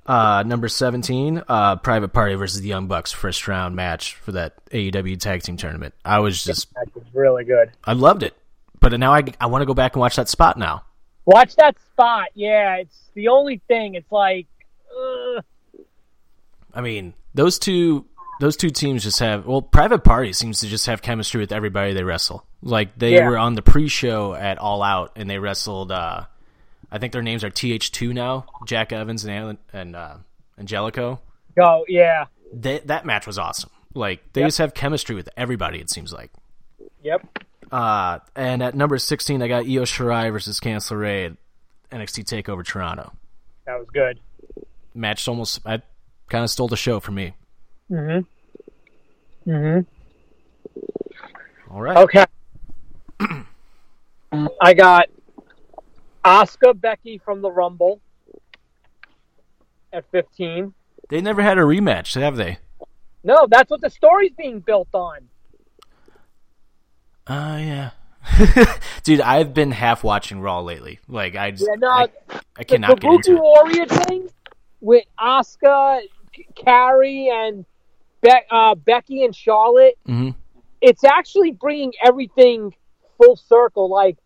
Uh, 0.05 0.43
number 0.45 0.69
17, 0.69 1.43
uh, 1.49 1.75
Private 1.77 2.09
Party 2.09 2.35
versus 2.35 2.61
the 2.61 2.67
Young 2.69 2.87
Bucks 2.87 3.11
first 3.11 3.45
round 3.47 3.75
match 3.75 4.15
for 4.15 4.31
that 4.33 4.53
AEW 4.71 5.19
tag 5.19 5.43
team 5.43 5.57
tournament. 5.57 5.93
I 6.05 6.19
was 6.19 6.41
just 6.43 6.73
That 6.75 6.87
was 6.95 7.03
really 7.13 7.43
good. 7.43 7.71
I 7.83 7.91
loved 7.93 8.23
it, 8.23 8.33
but 8.79 8.97
now 8.97 9.13
I, 9.13 9.23
I 9.41 9.47
want 9.47 9.63
to 9.63 9.65
go 9.65 9.73
back 9.73 9.95
and 9.95 9.99
watch 9.99 10.15
that 10.15 10.29
spot 10.29 10.57
now. 10.57 10.83
Watch 11.25 11.57
that 11.57 11.75
spot. 11.91 12.27
Yeah, 12.35 12.75
it's 12.77 12.97
the 13.15 13.27
only 13.27 13.59
thing. 13.67 13.95
It's 13.95 14.09
like, 14.09 14.47
uh, 14.97 15.41
I 16.73 16.79
mean, 16.79 17.13
those 17.33 17.59
two 17.59 18.05
those 18.39 18.55
two 18.55 18.69
teams 18.69 19.03
just 19.03 19.19
have 19.19 19.45
well, 19.45 19.61
Private 19.61 20.05
Party 20.05 20.31
seems 20.31 20.61
to 20.61 20.67
just 20.67 20.85
have 20.85 21.01
chemistry 21.01 21.41
with 21.41 21.51
everybody 21.51 21.91
they 21.93 22.03
wrestle. 22.03 22.45
Like 22.61 22.97
they 22.97 23.15
Yeah. 23.15 23.27
were 23.27 23.37
on 23.37 23.55
the 23.55 23.61
pre-show 23.61 24.33
at 24.35 24.57
All 24.57 24.81
Out 24.83 25.11
and 25.17 25.29
they 25.29 25.37
wrestled. 25.37 25.91
uh 25.91 26.25
I 26.91 26.97
think 26.99 27.11
their 27.13 27.21
names 27.21 27.43
are 27.43 27.49
TH2 27.49 28.13
now, 28.13 28.45
Jack 28.65 28.91
Evans 28.93 29.25
and 29.25 29.33
An- 29.49 29.57
and 29.73 29.95
uh, 29.95 30.15
Angelico. 30.57 31.19
Oh 31.61 31.83
yeah. 31.87 32.25
They, 32.53 32.79
that 32.85 33.05
match 33.05 33.27
was 33.27 33.37
awesome. 33.37 33.69
Like 33.93 34.21
they 34.33 34.41
Yep. 34.41 34.47
just 34.47 34.57
have 34.59 34.73
chemistry 34.73 35.15
with 35.15 35.27
everybody. 35.35 35.79
It 35.79 35.89
seems 35.89 36.13
like. 36.13 36.31
Yep. 37.03 37.27
Uh, 37.71 38.19
and 38.35 38.63
at 38.63 38.73
number 38.75 38.97
16, 38.97 39.41
I 39.41 39.47
got 39.49 39.65
Io 39.65 39.83
Shirai 39.83 40.31
versus 40.31 40.59
Candice 40.61 40.89
LeRae 40.91 41.35
at 41.91 41.99
NXT 41.99 42.23
Takeover 42.23 42.65
Toronto. 42.65 43.11
That 43.65 43.79
was 43.79 43.87
good. 43.93 44.19
Match 44.93 45.27
almost, 45.27 45.59
I 45.65 45.81
kind 46.29 46.43
of 46.45 46.49
stole 46.49 46.69
the 46.69 46.77
show 46.77 47.01
for 47.01 47.11
me. 47.11 47.33
Mm-hmm. 47.91 49.51
Mm-hmm. 49.51 51.73
All 51.73 51.81
right. 51.81 51.97
Okay. 51.97 52.25
I 54.61 54.73
got 54.73 55.07
Asuka 56.27 56.79
Becky 56.79 57.17
from 57.17 57.41
the 57.41 57.49
Rumble 57.49 58.01
at 59.93 60.03
15. 60.11 60.73
They 61.09 61.21
never 61.21 61.41
had 61.41 61.57
a 61.57 61.61
rematch, 61.61 62.19
have 62.19 62.35
they? 62.35 62.57
No, 63.23 63.47
that's 63.49 63.69
what 63.69 63.79
the 63.81 63.89
story's 63.89 64.33
being 64.37 64.59
built 64.59 64.89
on. 64.93 65.19
Oh, 67.27 67.57
yeah. 67.57 67.91
Dude, 69.03 69.21
I've 69.21 69.53
been 69.53 69.71
half 69.71 70.03
watching 70.03 70.41
Raw 70.41 70.59
lately. 70.59 70.99
Like, 71.07 71.35
I 71.37 71.51
just, 71.51 71.65
Yeah, 71.67 71.75
no, 71.79 71.87
I, 71.87 72.07
I 72.29 72.39
the 72.57 72.65
cannot 72.65 72.99
get 72.99 73.11
into. 73.13 73.37
Warrior 73.37 73.85
thing 73.85 74.29
with 74.81 75.05
Asuka, 75.19 76.01
Kairi, 76.57 77.29
and 77.31 77.65
Be- 78.21 78.31
uh, 78.51 78.75
Becky 78.75 79.23
and 79.23 79.33
Charlotte. 79.35 79.97
hmm 80.05 80.31
It's 80.81 81.03
actually 81.05 81.51
bringing 81.51 81.93
everything 82.03 82.73
full 83.17 83.37
circle. 83.37 83.89
Like 83.89 84.17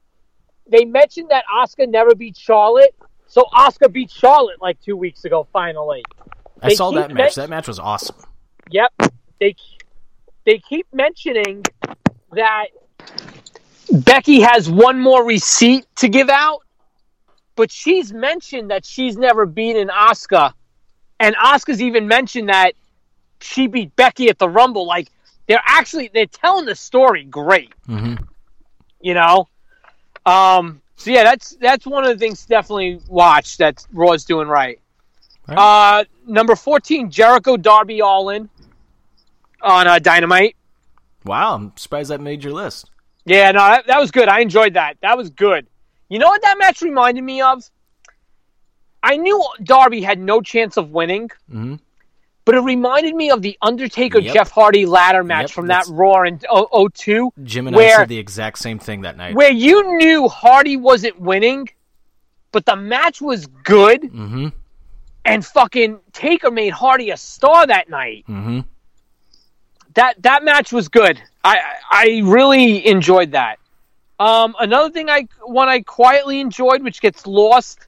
they 0.67 0.85
mentioned 0.85 1.29
that 1.29 1.43
Asuka 1.53 1.87
never 1.89 2.15
beat 2.15 2.37
Charlotte, 2.37 2.95
so 3.27 3.45
Asuka 3.53 3.91
beat 3.91 4.11
Charlotte 4.11 4.61
like 4.61 4.81
two 4.81 4.95
weeks 4.97 5.25
ago. 5.25 5.47
Finally, 5.51 6.03
I 6.61 6.69
They 6.69 6.75
saw 6.75 6.91
that 6.91 7.11
match. 7.13 7.35
That 7.35 7.49
match 7.49 7.67
was 7.67 7.79
awesome. 7.79 8.15
Yep. 8.69 8.93
They 9.39 9.55
they 10.45 10.59
keep 10.59 10.87
mentioning 10.93 11.63
that 12.33 12.67
Becky 13.91 14.41
has 14.41 14.69
one 14.69 14.99
more 14.99 15.25
receipt 15.25 15.85
to 15.97 16.07
give 16.09 16.29
out, 16.29 16.59
but 17.55 17.71
she's 17.71 18.13
mentioned 18.13 18.71
that 18.71 18.85
she's 18.85 19.17
never 19.17 19.45
beaten 19.45 19.89
Asuka, 19.89 20.53
and 21.19 21.35
Asuka's 21.35 21.81
even 21.81 22.07
mentioned 22.07 22.49
that 22.49 22.73
she 23.41 23.67
beat 23.67 23.95
Becky 23.95 24.29
at 24.29 24.39
the 24.39 24.47
Rumble. 24.47 24.85
Like 24.85 25.09
they're 25.47 25.63
actually 25.65 26.09
they're 26.13 26.25
telling 26.27 26.65
the 26.65 26.75
story 26.75 27.23
great, 27.23 27.73
hmm 27.85 28.15
you 29.01 29.13
know. 29.13 29.47
Um. 30.25 30.81
So 30.95 31.09
yeah, 31.11 31.23
that's 31.23 31.55
that's 31.55 31.85
one 31.87 32.03
of 32.03 32.09
the 32.11 32.17
things 32.17 32.45
definitely 32.45 32.99
watch 33.07 33.57
that 33.57 33.85
Raw's 33.91 34.23
doing 34.23 34.47
right. 34.47 34.79
All 35.49 35.55
Uh, 35.57 36.03
number 36.27 36.55
fourteen, 36.55 37.09
Jericho 37.09 37.57
Darby 37.57 37.99
Allin 37.99 38.49
on 39.61 39.87
uh, 39.87 39.99
Dynamite. 39.99 40.55
Wow, 41.25 41.55
I'm 41.55 41.73
surprised 41.75 42.09
that 42.11 42.21
made 42.21 42.43
your 42.43 42.53
list. 42.53 42.89
Yeah, 43.25 43.51
no, 43.51 43.59
that, 43.59 43.87
that 43.87 43.99
was 43.99 44.11
good. 44.11 44.27
I 44.27 44.39
enjoyed 44.39 44.73
that. 44.73 44.97
That 45.01 45.17
was 45.17 45.29
good. 45.29 45.67
You 46.09 46.19
know 46.19 46.27
what 46.27 46.41
that 46.41 46.57
match 46.57 46.81
reminded 46.81 47.23
me 47.23 47.41
of? 47.41 47.63
I 49.03 49.17
knew 49.17 49.43
Darby 49.63 50.01
had 50.01 50.19
no 50.19 50.41
chance 50.41 50.77
of 50.77 50.91
winning, 50.91 51.29
hmm 51.49 51.75
but 52.51 52.57
it 52.57 52.63
reminded 52.65 53.15
me 53.15 53.29
of 53.31 53.41
the 53.41 53.57
Undertaker 53.61 54.19
Yep. 54.19 54.33
Jeff 54.33 54.51
Hardy 54.51 54.85
ladder 54.85 55.23
match 55.23 55.43
Yep, 55.43 55.51
from 55.51 55.67
that 55.67 55.85
Raw 55.89 56.23
in 56.23 56.39
02, 56.39 57.31
Jim 57.43 57.67
and 57.67 57.75
I 57.75 57.77
Where- 57.77 57.97
said 57.99 58.09
the 58.09 58.17
exact 58.17 58.57
same 58.59 58.77
thing 58.77 59.01
that 59.01 59.15
night. 59.15 59.35
where 59.35 59.51
you 59.51 59.95
knew 59.97 60.27
Hardy 60.27 60.75
wasn't 60.75 61.17
winning, 61.19 61.69
but 62.51 62.65
the 62.65 62.75
match 62.75 63.21
was 63.21 63.47
good, 63.63 64.03
hmm 64.03 64.49
and 65.23 65.45
fucking 65.45 65.99
Taker 66.11 66.51
made 66.51 66.73
Hardy 66.73 67.11
a 67.11 67.15
star 67.17 67.65
that 67.67 67.89
night. 67.89 68.23
hmm 68.25 68.59
that 69.93 70.21
that 70.23 70.43
match 70.43 70.73
was 70.73 70.89
good. 70.89 71.21
I 71.45 71.57
I 71.89 72.21
really 72.25 72.85
enjoyed 72.85 73.31
that. 73.31 73.59
Um, 74.19 74.55
another 74.59 74.89
thing 74.89 75.09
I 75.09 75.27
one 75.43 75.69
I 75.69 75.81
quietly 75.81 76.39
enjoyed, 76.41 76.83
which 76.83 76.99
gets 77.01 77.25
lost, 77.25 77.87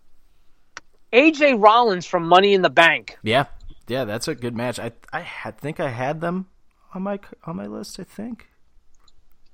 AJ 1.11 1.61
Rollins 1.61 2.05
from 2.05 2.27
Money 2.27 2.53
in 2.53 2.61
the 2.61 2.69
Bank. 2.69 3.17
Yeah, 3.23 3.45
yeah, 3.87 4.05
that's 4.05 4.27
a 4.27 4.35
good 4.35 4.55
match. 4.55 4.79
I 4.79 4.91
I 5.11 5.21
had, 5.21 5.57
think 5.57 5.79
I 5.79 5.89
had 5.89 6.21
them 6.21 6.47
on 6.93 7.03
my 7.03 7.19
on 7.45 7.55
my 7.55 7.67
list. 7.67 7.99
I 7.99 8.03
think. 8.03 8.49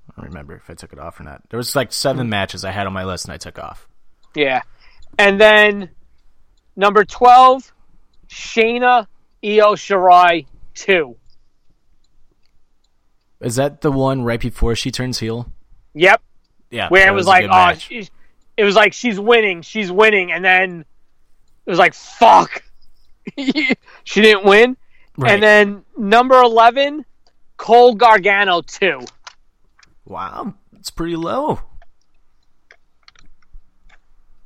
I 0.08 0.20
don't 0.20 0.30
remember 0.30 0.56
if 0.56 0.68
I 0.68 0.74
took 0.74 0.92
it 0.92 0.98
off 0.98 1.20
or 1.20 1.22
not. 1.22 1.42
There 1.50 1.56
was 1.56 1.76
like 1.76 1.92
seven 1.92 2.26
hmm. 2.26 2.30
matches 2.30 2.64
I 2.64 2.72
had 2.72 2.86
on 2.86 2.92
my 2.92 3.04
list 3.04 3.26
and 3.26 3.34
I 3.34 3.36
took 3.36 3.58
off. 3.58 3.88
Yeah, 4.34 4.62
and 5.18 5.40
then 5.40 5.90
number 6.76 7.04
twelve, 7.04 7.72
Shayna 8.28 9.06
Io 9.44 9.74
Shirai 9.74 10.46
two. 10.74 11.16
Is 13.40 13.56
that 13.56 13.80
the 13.80 13.90
one 13.90 14.22
right 14.22 14.40
before 14.40 14.74
she 14.76 14.90
turns 14.90 15.18
heel? 15.18 15.50
Yep, 15.94 16.20
Yeah, 16.70 16.88
where 16.88 17.08
it 17.08 17.12
was 17.12 17.26
a 17.26 17.30
like, 17.30 17.48
oh, 17.50 17.74
she, 17.78 18.08
it 18.56 18.64
was 18.64 18.76
like 18.76 18.92
she's 18.92 19.18
winning, 19.18 19.62
she's 19.62 19.90
winning, 19.90 20.30
and 20.30 20.44
then 20.44 20.84
it 21.66 21.70
was 21.70 21.78
like, 21.78 21.94
fuck, 21.94 22.62
she 24.04 24.20
didn't 24.20 24.44
win. 24.44 24.76
Right. 25.16 25.32
And 25.32 25.42
then 25.42 25.84
number 25.96 26.40
11, 26.40 27.04
Cole 27.56 27.94
Gargano 27.94 28.62
2. 28.62 29.00
wow, 30.06 30.54
it's 30.78 30.90
pretty 30.90 31.16
low. 31.16 31.60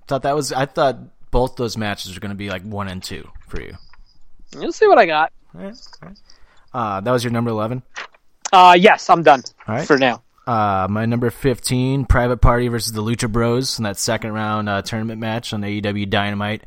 Thought 0.06 0.22
that 0.22 0.34
was. 0.34 0.52
I 0.52 0.66
thought 0.66 0.98
both 1.30 1.56
those 1.56 1.76
matches 1.78 2.14
were 2.14 2.20
going 2.20 2.30
to 2.30 2.36
be 2.36 2.50
like 2.50 2.62
one 2.62 2.88
and 2.88 3.02
two 3.02 3.26
for 3.48 3.60
you. 3.60 3.74
You'll 4.58 4.72
see 4.72 4.86
what 4.86 4.98
I 4.98 5.06
got. 5.06 5.32
Uh, 6.74 7.00
that 7.00 7.10
was 7.10 7.24
your 7.24 7.32
number 7.32 7.50
eleven. 7.50 7.82
Uh, 8.52 8.76
yes, 8.78 9.08
I'm 9.08 9.22
done 9.22 9.42
All 9.66 9.76
right. 9.76 9.86
for 9.86 9.96
now. 9.96 10.22
Uh, 10.46 10.86
my 10.90 11.06
number 11.06 11.30
15, 11.30 12.04
Private 12.04 12.36
Party 12.36 12.68
versus 12.68 12.92
the 12.92 13.02
Lucha 13.02 13.32
Bros 13.32 13.78
in 13.78 13.84
that 13.84 13.96
second 13.96 14.32
round 14.32 14.68
uh, 14.68 14.82
tournament 14.82 15.18
match 15.18 15.54
on 15.54 15.62
AEW 15.62 16.08
Dynamite. 16.10 16.64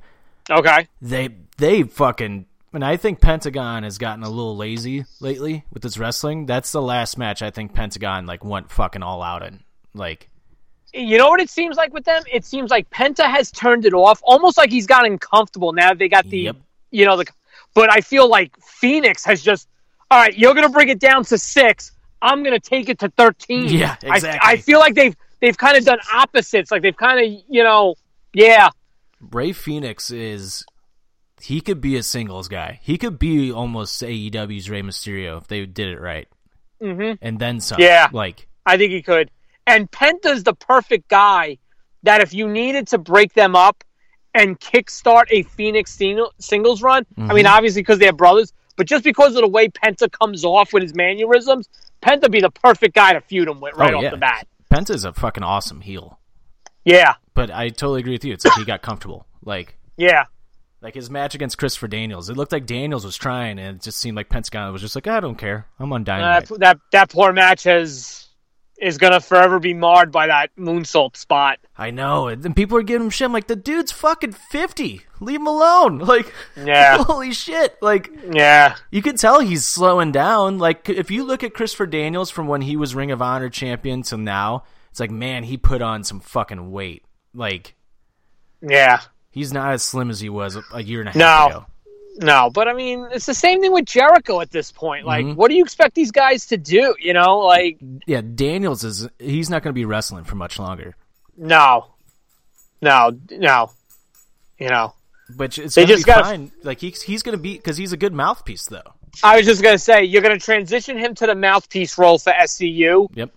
Okay. 0.49 0.87
They 0.99 1.29
they 1.57 1.83
fucking 1.83 2.45
and 2.73 2.83
I 2.85 2.97
think 2.97 3.21
Pentagon 3.21 3.83
has 3.83 3.97
gotten 3.97 4.23
a 4.23 4.29
little 4.29 4.55
lazy 4.55 5.05
lately 5.19 5.63
with 5.71 5.83
its 5.85 5.97
wrestling. 5.97 6.45
That's 6.45 6.71
the 6.71 6.81
last 6.81 7.17
match 7.17 7.41
I 7.41 7.49
think 7.49 7.73
Pentagon 7.73 8.25
like 8.25 8.43
went 8.43 8.69
fucking 8.71 9.01
all 9.01 9.23
out 9.23 9.41
in. 9.43 9.63
Like 9.93 10.29
You 10.93 11.17
know 11.17 11.29
what 11.29 11.39
it 11.39 11.49
seems 11.49 11.75
like 11.77 11.93
with 11.93 12.05
them? 12.05 12.23
It 12.31 12.45
seems 12.45 12.69
like 12.69 12.89
Penta 12.89 13.25
has 13.25 13.51
turned 13.51 13.85
it 13.85 13.93
off, 13.93 14.19
almost 14.23 14.57
like 14.57 14.69
he's 14.69 14.85
gotten 14.85 15.17
comfortable 15.17 15.73
now 15.73 15.89
that 15.89 15.97
they 15.99 16.09
got 16.09 16.27
the, 16.29 16.39
Yep. 16.39 16.55
you 16.91 17.05
know, 17.05 17.17
the. 17.17 17.25
But 17.73 17.91
I 17.91 18.01
feel 18.01 18.29
like 18.29 18.51
Fenix 18.61 19.23
has 19.25 19.41
just, 19.41 19.67
all 20.11 20.19
right, 20.21 20.37
you're 20.37 20.53
gonna 20.53 20.69
bring 20.69 20.89
it 20.89 20.99
down 20.99 21.23
to 21.25 21.37
six. 21.37 21.91
I'm 22.21 22.43
gonna 22.43 22.59
take 22.59 22.89
it 22.89 22.99
to 22.99 23.09
thirteen. 23.09 23.69
Yeah, 23.69 23.95
I- 24.03 24.15
exactly. 24.17 24.39
I, 24.51 24.57
feel 24.57 24.79
like 24.79 24.93
they've 24.95 25.15
they've 25.41 25.57
kind 25.57 25.77
of 25.77 25.85
done 25.85 25.99
opposites. 26.13 26.71
Like 26.71 26.81
they've 26.81 26.95
kind 26.97 27.19
of, 27.25 27.41
you 27.47 27.63
know, 27.63 27.95
yeah, 28.33 28.69
Rey 29.31 29.51
Fenix 29.51 30.09
is 30.11 30.65
he 31.41 31.61
could 31.61 31.81
be 31.81 31.95
a 31.97 32.03
singles 32.03 32.47
guy. 32.47 32.79
He 32.81 32.97
could 32.97 33.19
be 33.19 33.51
almost 33.51 34.01
AEW's 34.01 34.69
Rey 34.69 34.81
Mysterio 34.81 35.37
if 35.37 35.47
they 35.47 35.65
did 35.65 35.89
it 35.89 35.99
right. 35.99 36.27
hmm 36.81 37.13
And 37.21 37.39
then 37.39 37.59
some. 37.59 37.79
Yeah. 37.79 38.09
Like 38.11 38.47
I 38.65 38.77
think 38.77 38.91
he 38.91 39.01
could. 39.01 39.29
And 39.65 39.89
Penta's 39.91 40.43
the 40.43 40.53
perfect 40.53 41.09
guy 41.09 41.57
that 42.03 42.21
if 42.21 42.33
you 42.33 42.47
needed 42.47 42.87
to 42.87 42.97
break 42.97 43.33
them 43.33 43.55
up 43.55 43.83
and 44.33 44.59
kickstart 44.59 45.25
a 45.29 45.43
Fenix 45.43 45.91
single- 45.91 46.33
singles 46.39 46.81
run, 46.81 47.05
I 47.17 47.33
mean, 47.33 47.45
obviously 47.45 47.81
because 47.81 47.99
they're 47.99 48.13
brothers, 48.13 48.53
but 48.77 48.87
just 48.87 49.03
because 49.03 49.35
of 49.35 49.41
the 49.41 49.47
way 49.47 49.67
Penta 49.67 50.09
comes 50.11 50.45
off 50.45 50.71
with 50.73 50.83
his 50.83 50.95
mannerisms, 50.95 51.67
Penta 52.01 52.29
be 52.31 52.39
the 52.39 52.51
perfect 52.51 52.95
guy 52.95 53.13
to 53.13 53.21
feud 53.21 53.47
him 53.47 53.59
with 53.59 53.75
right 53.75 53.93
oh, 53.93 54.05
off 54.05 54.11
the 54.11 54.17
bat. 54.17 54.47
Penta's 54.71 55.03
a 55.05 55.13
fucking 55.13 55.43
awesome 55.43 55.81
heel. 55.81 56.19
Yeah, 56.85 57.15
But 57.33 57.51
I 57.51 57.67
totally 57.69 57.99
agree 57.99 58.13
with 58.13 58.23
you. 58.23 58.31
It's 58.33 58.45
like 58.45 58.53
he 58.55 58.63
got 58.63 58.81
comfortable. 58.81 59.25
Like 59.43 59.77
yeah, 59.97 60.25
Like 60.81 60.93
his 60.93 61.09
match 61.09 61.33
against 61.33 61.57
Christopher 61.57 61.87
Daniels, 61.87 62.29
it 62.29 62.37
looked 62.37 62.51
like 62.51 62.65
Daniels 62.67 63.03
was 63.03 63.17
trying, 63.17 63.57
and 63.57 63.77
it 63.77 63.81
just 63.81 63.97
seemed 63.97 64.15
like 64.15 64.29
Pentagon 64.29 64.71
was 64.71 64.81
just 64.81 64.95
like, 64.95 65.07
I 65.07 65.19
don't 65.19 65.35
care, 65.37 65.65
I'm 65.79 65.91
on 65.91 66.01
Uh, 66.01 66.03
Dynamite. 66.03 66.47
that, 66.49 66.59
that 66.59 66.79
that 66.91 67.09
poor 67.09 67.33
match 67.33 67.63
has 67.63 68.23
is 68.79 68.99
gonna 68.99 69.19
forever 69.19 69.57
be 69.57 69.73
marred 69.73 70.11
by 70.11 70.27
that 70.27 70.55
moonsault 70.55 71.17
spot. 71.17 71.57
I 71.79 71.89
know, 71.89 72.27
and 72.27 72.55
people 72.55 72.77
are 72.77 72.83
giving 72.83 73.05
him 73.05 73.09
shit. 73.09 73.25
I'm 73.25 73.33
like, 73.33 73.47
the 73.47 73.55
dude's 73.55 73.91
fucking 73.91 74.33
fifty, 74.33 75.01
leave 75.19 75.39
him 75.39 75.47
alone. 75.47 75.97
Like, 76.05 76.31
Yeah. 76.55 76.97
holy 77.03 77.33
shit. 77.33 77.75
Like, 77.81 78.11
Yeah, 78.31 78.75
you 78.91 79.01
can 79.01 79.17
tell 79.17 79.39
he's 79.39 79.65
slowing 79.65 80.11
down. 80.11 80.59
Like, 80.59 80.87
if 80.89 81.09
you 81.09 81.23
look 81.23 81.43
at 81.43 81.55
Christopher 81.55 81.87
Daniels 81.87 82.29
from 82.29 82.47
when 82.47 82.61
he 82.61 82.77
was 82.77 82.93
Ring 82.93 83.09
of 83.09 83.19
Honor 83.19 83.49
champion 83.49 84.03
to 84.03 84.17
now, 84.17 84.63
it's 84.91 84.99
like, 84.99 85.09
man, 85.11 85.43
he 85.43 85.57
put 85.57 85.81
on 85.81 86.03
some 86.03 86.19
fucking 86.19 86.69
weight. 86.71 87.03
Like, 87.33 87.73
yeah. 88.61 89.01
He's 89.37 89.53
not 89.53 89.71
as 89.73 89.83
slim 89.83 90.09
as 90.09 90.19
he 90.19 90.29
was 90.29 90.57
a- 90.73 90.81
year 90.83 90.99
and 91.01 91.09
a 91.09 91.11
half 91.11 91.17
No. 91.51 91.57
ago. 91.57 91.65
No, 92.19 92.49
but 92.49 92.67
I 92.67 92.73
mean, 92.73 93.07
it's 93.11 93.27
the 93.27 93.33
same 93.35 93.61
thing 93.61 93.71
with 93.71 93.85
Jericho 93.85 94.41
at 94.41 94.49
this 94.49 94.71
point. 94.71 95.05
Like, 95.05 95.23
Mhm. 95.25 95.35
what 95.35 95.49
do 95.49 95.55
you 95.55 95.63
expect 95.63 95.93
these 95.93 96.11
guys 96.11 96.47
to 96.47 96.57
do? 96.57 96.95
You 96.99 97.13
know, 97.13 97.37
like, 97.39 97.77
Yeah, 98.07 98.21
Daniels 98.21 98.83
is 98.83 99.07
he's 99.19 99.49
not 99.51 99.61
going 99.61 99.69
to 99.71 99.75
be 99.79 99.85
wrestling 99.85 100.23
for 100.23 100.35
much 100.35 100.57
longer. 100.57 100.95
no, 101.37 101.85
no, 102.81 103.11
no. 103.31 103.71
You 104.59 104.69
know, 104.69 104.93
Which 105.35 105.59
it's 105.59 105.75
They 105.75 105.81
going 105.81 105.87
to 105.87 105.93
be 105.93 105.95
just 105.97 106.05
gotta- 106.07 106.23
fine. 106.23 106.51
Like 106.63 106.79
he's 106.79 107.01
he's 107.01 107.21
going 107.21 107.37
to 107.37 107.41
be 107.41 107.53
because 107.57 107.75
he's 107.77 107.91
a 107.91 107.97
good 107.97 108.13
mouthpiece 108.13 108.65
though. 108.65 108.93
I 109.23 109.35
was 109.37 109.45
just 109.45 109.61
gonna 109.61 109.77
say 109.77 110.03
you're 110.03 110.21
gonna 110.21 110.39
transition 110.39 110.97
him 110.97 111.15
to 111.15 111.25
the 111.27 111.35
mouthpiece 111.35 111.97
role 111.97 112.17
for 112.17 112.31
SCU. 112.31 113.07
Yep. 113.13 113.31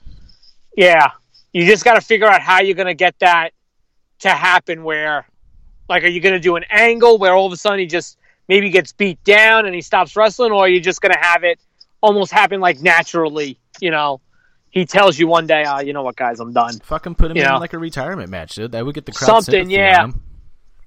Yeah, 0.77 1.10
you 1.52 1.66
just 1.66 1.85
got 1.85 1.94
to 1.94 2.01
figure 2.01 2.27
out 2.28 2.40
how 2.43 2.60
you're 2.60 2.77
gonna 2.77 2.94
get 2.94 3.18
that 3.20 3.52
to 4.20 4.31
happen. 4.31 4.85
Where, 4.85 5.27
like, 5.90 6.04
are 6.04 6.08
you 6.08 6.20
gonna 6.20 6.38
do 6.40 6.56
an 6.56 6.64
angle 6.70 7.18
where 7.18 7.34
all 7.34 7.46
of 7.46 7.52
a 7.52 7.56
sudden 7.56 7.80
he 7.80 7.86
just 7.86 8.16
maybe 8.48 8.70
gets 8.70 8.92
beat 8.92 9.22
down 9.24 9.66
and 9.66 9.74
he 9.74 9.82
stops 9.82 10.16
wrestling, 10.16 10.52
or 10.52 10.64
are 10.64 10.68
you 10.68 10.80
just 10.80 11.02
gonna 11.02 11.18
have 11.20 11.44
it 11.44 11.58
almost 12.00 12.32
happen 12.32 12.60
like 12.60 12.80
naturally? 12.80 13.58
You 13.80 13.90
know, 13.90 14.20
he 14.70 14.86
tells 14.86 15.18
you 15.18 15.26
one 15.26 15.46
day, 15.46 15.64
"Ah, 15.66 15.80
you 15.80 15.92
know 15.92 16.02
what, 16.02 16.16
guys, 16.16 16.40
I'm 16.40 16.52
done." 16.52 16.78
Fucking 16.80 17.16
put 17.16 17.30
him 17.30 17.36
You 17.36 17.42
in 17.42 17.48
know. 17.50 17.58
like 17.58 17.74
a 17.74 17.78
retirement 17.78 18.30
match, 18.30 18.54
dude. 18.54 18.72
That 18.72 18.86
would 18.86 18.94
get 18.94 19.04
the 19.04 19.12
crowd 19.12 19.44
Something, 19.44 19.68
yeah. 19.68 20.08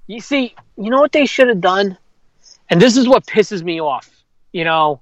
You 0.06 0.20
see, 0.20 0.54
you 0.76 0.90
know 0.90 1.00
what 1.00 1.12
they 1.12 1.26
should 1.26 1.48
have 1.48 1.60
done? 1.60 1.96
And 2.70 2.80
this 2.80 2.96
is 2.96 3.06
what 3.06 3.26
pisses 3.26 3.62
me 3.62 3.80
off, 3.80 4.10
you 4.52 4.64
know, 4.64 5.00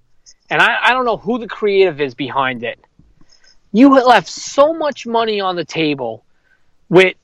and 0.50 0.60
I, 0.60 0.76
I 0.82 0.92
don't 0.92 1.04
know 1.04 1.16
who 1.16 1.38
the 1.38 1.46
creative 1.48 2.00
is 2.00 2.14
behind 2.14 2.62
it. 2.64 2.78
You 3.72 3.94
left 3.94 4.28
so 4.28 4.74
much 4.74 5.06
money 5.06 5.40
on 5.40 5.56
the 5.56 5.64
table 5.64 6.24
with 6.88 7.16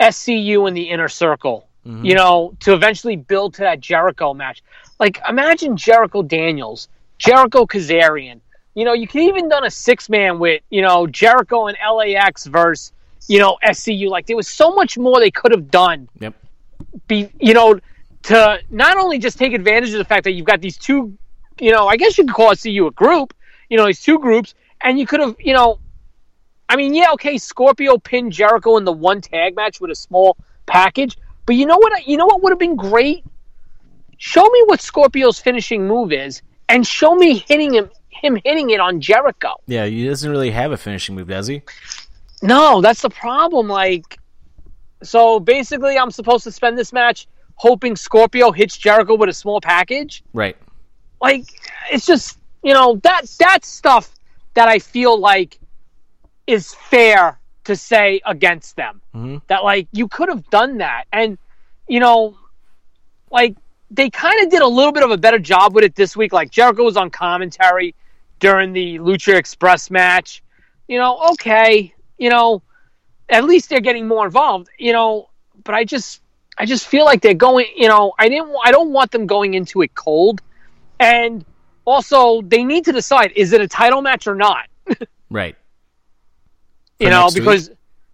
SCU 0.00 0.66
in 0.66 0.74
the 0.74 0.88
inner 0.90 1.08
circle, 1.08 1.68
Mhm. 1.86 2.04
you 2.04 2.14
know, 2.14 2.54
to 2.60 2.72
eventually 2.72 3.16
build 3.16 3.54
to 3.54 3.60
that 3.62 3.80
Jericho 3.80 4.32
match. 4.34 4.62
Like, 4.98 5.20
imagine 5.28 5.76
Jericho 5.76 6.22
Daniels, 6.22 6.88
Jericho 7.18 7.66
Kazarian. 7.66 8.40
You 8.74 8.84
know, 8.84 8.92
you 8.94 9.06
could 9.06 9.20
even 9.22 9.48
done 9.48 9.64
a 9.64 9.70
six 9.70 10.08
man 10.08 10.38
with, 10.38 10.62
you 10.70 10.82
know, 10.82 11.06
Jericho 11.06 11.66
and 11.66 11.76
LAX 11.94 12.46
versus, 12.46 12.92
you 13.28 13.38
know, 13.38 13.58
SCU. 13.62 14.08
Like, 14.08 14.26
there 14.26 14.36
was 14.36 14.48
so 14.48 14.74
much 14.74 14.96
more 14.98 15.20
they 15.20 15.30
could 15.30 15.52
have 15.52 15.70
done 15.70 16.08
Yep. 16.20 16.34
be 17.06 17.28
you 17.38 17.54
know 17.54 17.78
to 18.22 18.58
not 18.70 18.96
only 18.96 19.18
just 19.18 19.36
take 19.38 19.52
advantage 19.52 19.90
of 19.92 19.98
the 19.98 20.04
fact 20.04 20.24
that 20.24 20.32
you've 20.32 20.46
got 20.46 20.60
these 20.60 20.78
two 20.78 21.16
you 21.60 21.70
know 21.70 21.86
i 21.86 21.96
guess 21.96 22.16
you 22.16 22.24
could 22.24 22.34
call 22.34 22.50
SCU 22.52 22.86
a 22.86 22.90
group 22.92 23.34
you 23.68 23.76
know 23.76 23.86
these 23.86 24.00
two 24.00 24.18
groups 24.18 24.54
and 24.80 24.98
you 24.98 25.06
could 25.06 25.20
have 25.20 25.34
you 25.38 25.52
know 25.52 25.78
i 26.68 26.76
mean 26.76 26.94
yeah 26.94 27.12
okay 27.12 27.36
scorpio 27.36 27.98
pinned 27.98 28.32
jericho 28.32 28.76
in 28.76 28.84
the 28.84 28.92
one 28.92 29.20
tag 29.20 29.54
match 29.54 29.80
with 29.80 29.90
a 29.90 29.94
small 29.94 30.36
package 30.66 31.16
but 31.46 31.56
you 31.56 31.66
know 31.66 31.76
what 31.78 32.06
you 32.06 32.16
know 32.16 32.26
what 32.26 32.42
would 32.42 32.50
have 32.50 32.58
been 32.58 32.76
great 32.76 33.24
show 34.18 34.44
me 34.44 34.62
what 34.66 34.80
scorpio's 34.80 35.38
finishing 35.40 35.86
move 35.86 36.12
is 36.12 36.42
and 36.68 36.86
show 36.86 37.14
me 37.14 37.38
hitting 37.48 37.74
him 37.74 37.90
him 38.08 38.38
hitting 38.44 38.70
it 38.70 38.80
on 38.80 39.00
jericho 39.00 39.54
Yeah, 39.66 39.86
he 39.86 40.06
doesn't 40.06 40.30
really 40.30 40.50
have 40.50 40.72
a 40.72 40.76
finishing 40.76 41.14
move, 41.14 41.28
does 41.28 41.46
he? 41.46 41.62
no, 42.42 42.80
that's 42.82 43.02
the 43.02 43.10
problem. 43.10 43.68
Like, 43.68 44.18
so 45.02 45.40
basically, 45.40 45.96
I'm 45.98 46.10
supposed 46.10 46.44
to 46.44 46.52
spend 46.52 46.76
this 46.78 46.92
match 46.92 47.26
hoping 47.56 47.96
Scorpio 47.96 48.50
hits 48.52 48.76
Jericho 48.76 49.14
with 49.16 49.28
a 49.30 49.32
small 49.32 49.60
package. 49.60 50.22
Right. 50.34 50.56
Like, 51.22 51.44
it's 51.90 52.04
just 52.06 52.38
you 52.62 52.72
know 52.74 52.96
that 53.02 53.22
that 53.38 53.64
stuff 53.64 54.14
that 54.54 54.68
I 54.68 54.78
feel 54.78 55.18
like 55.18 55.58
is 56.46 56.74
fair 56.74 57.38
to 57.64 57.76
say 57.76 58.20
against 58.26 58.76
them. 58.76 59.00
Mhm. 59.14 59.42
That 59.48 59.64
like 59.64 59.88
you 59.92 60.08
could 60.08 60.28
have 60.28 60.48
done 60.50 60.78
that, 60.78 61.04
and 61.12 61.38
you 61.88 62.00
know, 62.00 62.36
like 63.30 63.56
they 63.90 64.10
kind 64.10 64.42
of 64.42 64.50
did 64.50 64.62
a 64.62 64.66
little 64.66 64.92
bit 64.92 65.02
of 65.02 65.10
a 65.10 65.16
better 65.16 65.38
job 65.38 65.74
with 65.74 65.84
it 65.84 65.94
this 65.94 66.16
week. 66.16 66.32
Like 66.32 66.50
Jericho 66.50 66.84
was 66.84 66.96
on 66.96 67.10
commentary 67.10 67.94
during 68.40 68.72
the 68.72 68.98
Lucha 68.98 69.34
Express 69.34 69.90
match. 69.90 70.42
You 70.88 70.98
know, 70.98 71.18
okay, 71.32 71.94
you 72.18 72.30
know, 72.30 72.62
at 73.28 73.44
least 73.44 73.70
they're 73.70 73.80
getting 73.80 74.06
more 74.08 74.24
involved. 74.26 74.68
You 74.78 74.92
know, 74.92 75.28
but 75.64 75.74
I 75.74 75.84
just, 75.84 76.20
I 76.58 76.66
just 76.66 76.86
feel 76.86 77.04
like 77.04 77.22
they're 77.22 77.34
going. 77.34 77.66
You 77.76 77.88
know, 77.88 78.12
I 78.18 78.28
didn't, 78.28 78.52
I 78.64 78.70
don't 78.70 78.90
want 78.90 79.10
them 79.10 79.26
going 79.26 79.54
into 79.54 79.82
it 79.82 79.94
cold, 79.94 80.40
and 81.00 81.44
also 81.84 82.42
they 82.42 82.64
need 82.64 82.84
to 82.86 82.92
decide: 82.92 83.32
is 83.36 83.52
it 83.52 83.60
a 83.60 83.68
title 83.68 84.02
match 84.02 84.26
or 84.26 84.34
not? 84.34 84.66
Right. 85.30 85.56
You 86.98 87.10
know, 87.10 87.22
next 87.22 87.34
week? 87.34 87.44
because 87.44 87.70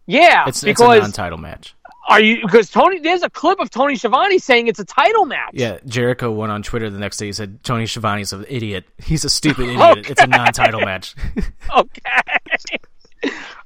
yeah, 0.07 0.44
It's, 0.48 0.65
it's 0.65 0.81
a 0.81 0.85
non-title 0.85 1.39
match. 1.39 1.74
are 2.09 2.20
you 2.20 2.40
because 2.43 2.70
Tony? 2.70 2.98
There's 2.98 3.23
a 3.23 3.31
clip 3.31 3.61
of 3.61 3.70
Tony 3.70 3.94
Schiavone 3.97 4.39
saying 4.39 4.66
it's 4.66 4.81
a 4.81 4.85
title 4.85 5.24
match. 5.27 5.51
Yeah, 5.52 5.78
Jericho 5.86 6.31
went 6.32 6.51
on 6.51 6.62
Twitter 6.62 6.90
the 6.90 6.98
next 6.98 7.19
day. 7.19 7.27
He 7.27 7.32
said 7.32 7.62
Tony 7.62 7.86
Schiavone's 7.86 8.32
an 8.32 8.44
idiot. 8.48 8.85
He's 8.98 9.24
a 9.24 9.31
stupid 9.31 9.69
idiot. 9.69 10.11
It's 10.11 10.20
a 10.23 10.27
non-title 10.27 10.81
match. 10.81 11.15
Okay. 11.77 12.01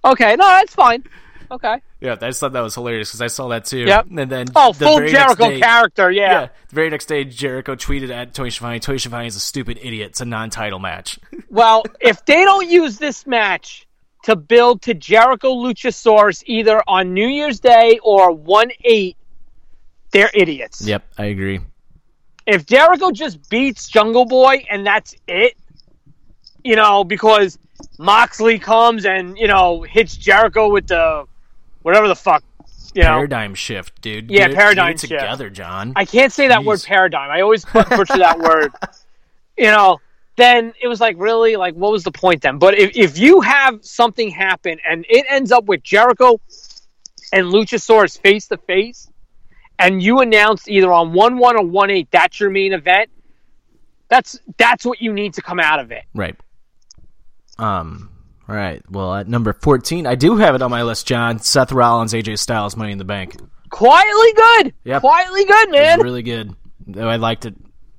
okay. 0.04 0.36
No, 0.36 0.44
that's 0.46 0.74
fine. 0.74 1.04
Okay. 1.50 1.80
yeah, 2.00 2.12
I 2.12 2.16
just 2.16 2.40
thought 2.40 2.52
that 2.54 2.60
was 2.62 2.74
hilarious 2.74 3.10
because 3.10 3.20
I 3.20 3.26
saw 3.28 3.48
that 3.48 3.66
too. 3.66 3.78
Yep. 3.80 4.06
And 4.16 4.30
then 4.30 4.46
Oh, 4.56 4.72
the 4.72 4.84
full 4.86 5.06
Jericho 5.06 5.50
day- 5.50 5.60
character. 5.60 6.10
Yeah. 6.10 6.32
Yeah, 6.32 6.48
the 6.68 6.74
very 6.74 6.90
next 6.90 7.04
day, 7.06 7.24
Jericho 7.24 7.76
tweeted 7.76 8.10
at 8.10 8.34
Tony 8.34 8.50
Schiavone. 8.50 8.80
Tony 8.80 8.98
Schiavone 8.98 9.26
is 9.26 9.36
a 9.36 9.40
stupid 9.40 9.78
idiot. 9.80 10.10
It's 10.10 10.20
a 10.20 10.24
non-title 10.24 10.78
match. 10.80 11.18
Well, 11.50 11.84
if 12.00 12.24
they 12.24 12.44
don't 12.44 12.68
use 12.68 12.98
this 12.98 13.26
match 13.26 13.83
to 14.24 14.36
build 14.36 14.82
to 14.82 14.94
Jericho 14.94 15.54
Luchasaurus 15.54 16.42
either 16.46 16.82
on 16.86 17.14
New 17.14 17.26
Year's 17.28 17.60
Day 17.60 17.98
or 18.02 18.32
one 18.32 18.70
eight, 18.84 19.16
they're 20.12 20.30
idiots. 20.34 20.86
yep, 20.86 21.04
I 21.18 21.26
agree. 21.26 21.60
If 22.46 22.66
Jericho 22.66 23.10
just 23.10 23.48
beats 23.48 23.88
Jungle 23.88 24.26
Boy 24.26 24.64
and 24.70 24.86
that's 24.86 25.14
it, 25.26 25.54
you 26.62 26.76
know, 26.76 27.04
because 27.04 27.58
Moxley 27.98 28.58
comes 28.58 29.04
and 29.06 29.36
you 29.38 29.46
know 29.48 29.82
hits 29.82 30.16
Jericho 30.16 30.70
with 30.70 30.86
the 30.88 31.24
whatever 31.82 32.08
the 32.08 32.14
fuck, 32.16 32.42
you 32.94 33.02
know. 33.02 33.08
Paradigm 33.08 33.54
shift, 33.54 34.00
dude. 34.02 34.30
Yeah, 34.30 34.48
Get 34.48 34.56
paradigm 34.56 34.86
get 34.92 34.94
it 34.94 35.00
shift. 35.08 35.20
together, 35.20 35.50
John. 35.50 35.92
I 35.96 36.04
can't 36.04 36.32
say 36.32 36.48
that 36.48 36.60
Jeez. 36.60 36.64
word 36.66 36.82
paradigm. 36.86 37.30
I 37.30 37.40
always 37.42 37.64
butcher 37.72 38.18
that 38.18 38.38
word. 38.38 38.72
You 39.58 39.70
know, 39.70 40.00
then 40.36 40.72
it 40.80 40.88
was 40.88 41.00
like, 41.00 41.16
really? 41.18 41.56
Like, 41.56 41.74
what 41.74 41.92
was 41.92 42.04
the 42.04 42.10
point 42.12 42.42
then? 42.42 42.58
But 42.58 42.78
if, 42.78 42.96
if 42.96 43.18
you 43.18 43.40
have 43.40 43.84
something 43.84 44.30
happen 44.30 44.78
and 44.88 45.04
it 45.08 45.26
ends 45.28 45.52
up 45.52 45.64
with 45.64 45.82
Jericho 45.82 46.40
and 47.32 47.46
Luchasaurus 47.46 48.20
face 48.20 48.48
to 48.48 48.56
face, 48.56 49.08
and 49.78 50.02
you 50.02 50.20
announce 50.20 50.68
either 50.68 50.92
on 50.92 51.12
1 51.12 51.36
1 51.36 51.56
or 51.56 51.66
1 51.66 51.90
8 51.90 52.08
that's 52.10 52.40
your 52.40 52.50
main 52.50 52.72
event, 52.72 53.10
that's 54.08 54.38
that's 54.56 54.84
what 54.84 55.00
you 55.00 55.12
need 55.12 55.34
to 55.34 55.42
come 55.42 55.58
out 55.58 55.80
of 55.80 55.90
it. 55.90 56.04
Right. 56.14 56.36
Um. 57.58 58.10
All 58.48 58.54
right. 58.54 58.82
Well, 58.90 59.14
at 59.14 59.26
number 59.26 59.52
fourteen, 59.54 60.06
I 60.06 60.16
do 60.16 60.36
have 60.36 60.54
it 60.54 60.62
on 60.62 60.70
my 60.70 60.82
list, 60.82 61.06
John. 61.06 61.38
Seth 61.38 61.72
Rollins, 61.72 62.12
AJ 62.12 62.38
Styles, 62.38 62.76
Money 62.76 62.92
in 62.92 62.98
the 62.98 63.04
Bank. 63.04 63.36
Quietly 63.70 64.32
good. 64.34 64.74
Yep. 64.84 65.00
Quietly 65.00 65.44
good, 65.46 65.70
man. 65.70 66.00
really 66.00 66.22
good. 66.22 66.54
I 66.96 67.16
liked 67.16 67.46
it. 67.46 67.54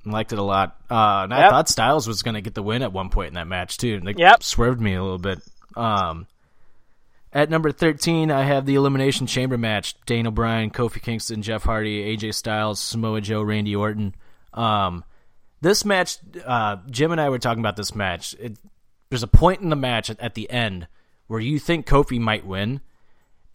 Liked 0.06 0.32
it 0.32 0.38
a 0.38 0.42
lot. 0.42 0.76
Uh, 0.88 1.22
and 1.24 1.34
I 1.34 1.50
thought 1.50 1.68
Styles 1.68 2.06
was 2.06 2.22
going 2.22 2.36
to 2.36 2.40
get 2.40 2.54
the 2.54 2.62
win 2.62 2.82
at 2.82 2.92
one 2.92 3.08
point 3.10 3.28
in 3.28 3.34
that 3.34 3.48
match 3.48 3.76
too. 3.76 4.00
They 4.00 4.14
Yep. 4.16 4.42
swerved 4.44 4.80
me 4.80 4.94
a 4.94 5.02
little 5.02 5.18
bit. 5.18 5.40
Um, 5.76 6.28
at 7.32 7.50
number 7.50 7.72
thirteen, 7.72 8.30
I 8.30 8.44
have 8.44 8.66
the 8.66 8.76
Elimination 8.76 9.26
Chamber 9.26 9.58
match: 9.58 9.94
Daniel 10.06 10.30
Bryan, 10.30 10.70
Kofi 10.70 11.02
Kingston, 11.02 11.42
Jeff 11.42 11.64
Hardy, 11.64 12.16
AJ 12.16 12.34
Styles, 12.34 12.78
Samoa 12.78 13.20
Joe, 13.20 13.42
Randy 13.42 13.74
Orton. 13.74 14.14
Um, 14.54 15.02
this 15.60 15.84
match, 15.84 16.18
uh, 16.46 16.76
Jim 16.88 17.10
and 17.12 17.20
I 17.20 17.28
were 17.28 17.38
talking 17.40 17.60
about 17.60 17.76
this 17.76 17.94
match. 17.94 18.34
It, 18.38 18.56
there's 19.10 19.24
a 19.24 19.28
point 19.28 19.60
in 19.60 19.70
the 19.70 19.76
match 19.76 20.08
at, 20.08 20.20
at 20.20 20.34
the 20.34 20.48
end 20.48 20.86
where 21.26 21.40
you 21.40 21.58
think 21.58 21.84
Kofi 21.86 22.20
might 22.20 22.46
win, 22.46 22.80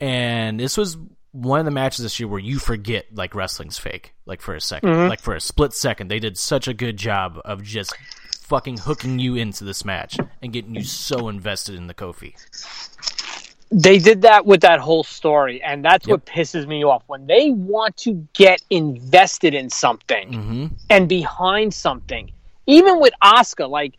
and 0.01 0.59
this 0.59 0.77
was 0.77 0.97
one 1.31 1.59
of 1.59 1.65
the 1.65 1.71
matches 1.71 2.03
this 2.03 2.19
year 2.19 2.27
where 2.27 2.39
you 2.39 2.59
forget 2.59 3.05
like 3.13 3.33
wrestling's 3.35 3.77
fake, 3.77 4.13
like 4.25 4.41
for 4.41 4.53
a 4.53 4.59
2nd 4.59 5.09
like 5.09 5.21
for 5.21 5.33
a 5.35 5.39
split 5.41 5.73
second. 5.73 6.09
They 6.09 6.19
did 6.19 6.37
such 6.37 6.67
a 6.67 6.73
good 6.73 6.97
job 6.97 7.39
of 7.45 7.63
just 7.63 7.93
fucking 8.41 8.77
hooking 8.79 9.17
you 9.17 9.35
into 9.35 9.63
this 9.63 9.85
match 9.85 10.17
and 10.41 10.51
getting 10.51 10.75
you 10.75 10.83
so 10.83 11.29
invested 11.29 11.75
in 11.75 11.87
the 11.87 11.93
Kofi. 11.93 12.33
they 13.71 13.97
did 13.97 14.23
that 14.23 14.45
with 14.45 14.59
that 14.61 14.81
whole 14.81 15.03
story 15.05 15.61
and 15.63 15.85
that's 15.85 16.05
what 16.05 16.25
pisses 16.25 16.67
me 16.67 16.83
off 16.83 17.01
when 17.07 17.25
they 17.27 17.51
want 17.51 17.95
to 17.95 18.27
get 18.33 18.61
invested 18.69 19.53
in 19.53 19.69
something 19.69 20.29
Mm-hmm. 20.31 20.65
and 20.89 21.07
behind 21.07 21.73
something 21.73 22.29
even 22.67 22.99
with 22.99 23.13
Asuka 23.23 23.69
like 23.69 23.93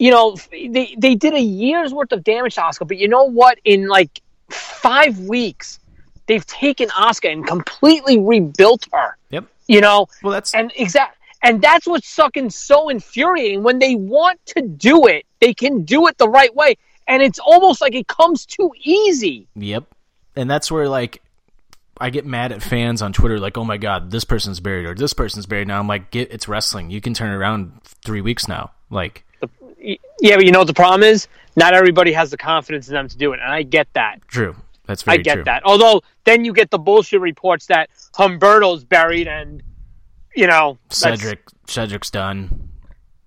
you 0.00 0.10
know 0.10 0.36
they 0.50 0.96
they 0.98 1.14
did 1.14 1.34
a 1.34 1.40
year's 1.40 1.94
worth 1.94 2.10
of 2.10 2.24
damage 2.24 2.56
to 2.56 2.62
Asuka 2.62 2.88
but 2.88 2.96
you 2.96 3.06
know 3.06 3.22
what 3.22 3.58
in 3.64 3.86
like 3.86 4.20
5 4.50 5.20
weeks 5.20 5.78
they've 6.26 6.46
taken 6.46 6.88
Asuka 6.88 7.32
and 7.32 7.46
completely 7.46 8.18
rebuilt 8.18 8.86
her 8.92 9.16
Yep. 9.30 9.44
you 9.68 9.80
know 9.80 10.06
Well, 10.22 10.32
that's 10.32 10.54
and 10.54 10.72
exact 10.76 11.18
and 11.42 11.60
that's 11.60 11.86
what's 11.86 12.12
fucking 12.14 12.50
so 12.50 12.88
infuriating 12.88 13.62
when 13.62 13.78
they 13.78 13.94
want 13.96 14.44
to 14.46 14.62
do 14.62 15.06
it 15.06 15.26
they 15.40 15.52
can 15.54 15.82
do 15.84 16.06
it 16.08 16.18
the 16.18 16.28
right 16.28 16.54
way 16.54 16.76
and 17.08 17.22
it's 17.22 17.38
almost 17.38 17.80
like 17.80 17.94
it 17.94 18.06
comes 18.06 18.46
too 18.46 18.72
easy 18.82 19.46
Yep. 19.56 19.84
And 20.36 20.50
that's 20.50 20.70
where 20.70 20.88
like 20.88 21.20
I 22.00 22.08
get 22.10 22.24
mad 22.24 22.52
at 22.52 22.62
fans 22.62 23.02
on 23.02 23.12
Twitter 23.12 23.38
like, 23.38 23.58
"Oh 23.58 23.64
my 23.64 23.76
god, 23.76 24.10
this 24.10 24.24
person's 24.24 24.60
buried 24.60 24.86
or 24.86 24.94
this 24.94 25.12
person's 25.12 25.44
buried." 25.44 25.68
Now 25.68 25.78
I'm 25.78 25.86
like, 25.86 26.10
"Get 26.10 26.32
it's 26.32 26.48
wrestling. 26.48 26.90
You 26.90 27.02
can 27.02 27.12
turn 27.12 27.30
around 27.30 27.80
three 27.84 28.22
weeks 28.22 28.48
now." 28.48 28.70
Like, 28.90 29.24
Yeah, 29.78 30.36
but 30.36 30.44
you 30.46 30.50
know 30.52 30.60
what 30.60 30.68
the 30.68 30.74
problem 30.74 31.02
is? 31.02 31.28
Not 31.54 31.74
everybody 31.74 32.12
has 32.14 32.30
the 32.30 32.38
confidence 32.38 32.88
in 32.88 32.94
them 32.94 33.08
to 33.08 33.16
do 33.16 33.34
it, 33.34 33.40
and 33.40 33.52
I 33.52 33.62
get 33.62 33.88
that. 33.92 34.26
true. 34.26 34.56
That's 34.86 35.06
I 35.06 35.16
get 35.18 35.34
true. 35.34 35.44
that. 35.44 35.62
Although 35.64 36.02
then 36.24 36.44
you 36.44 36.52
get 36.52 36.70
the 36.70 36.78
bullshit 36.78 37.20
reports 37.20 37.66
that 37.66 37.90
Humberto's 38.14 38.84
buried 38.84 39.28
and 39.28 39.62
you 40.34 40.46
know 40.46 40.78
Cedric 40.90 41.40
Cedric's 41.66 42.10
done. 42.10 42.68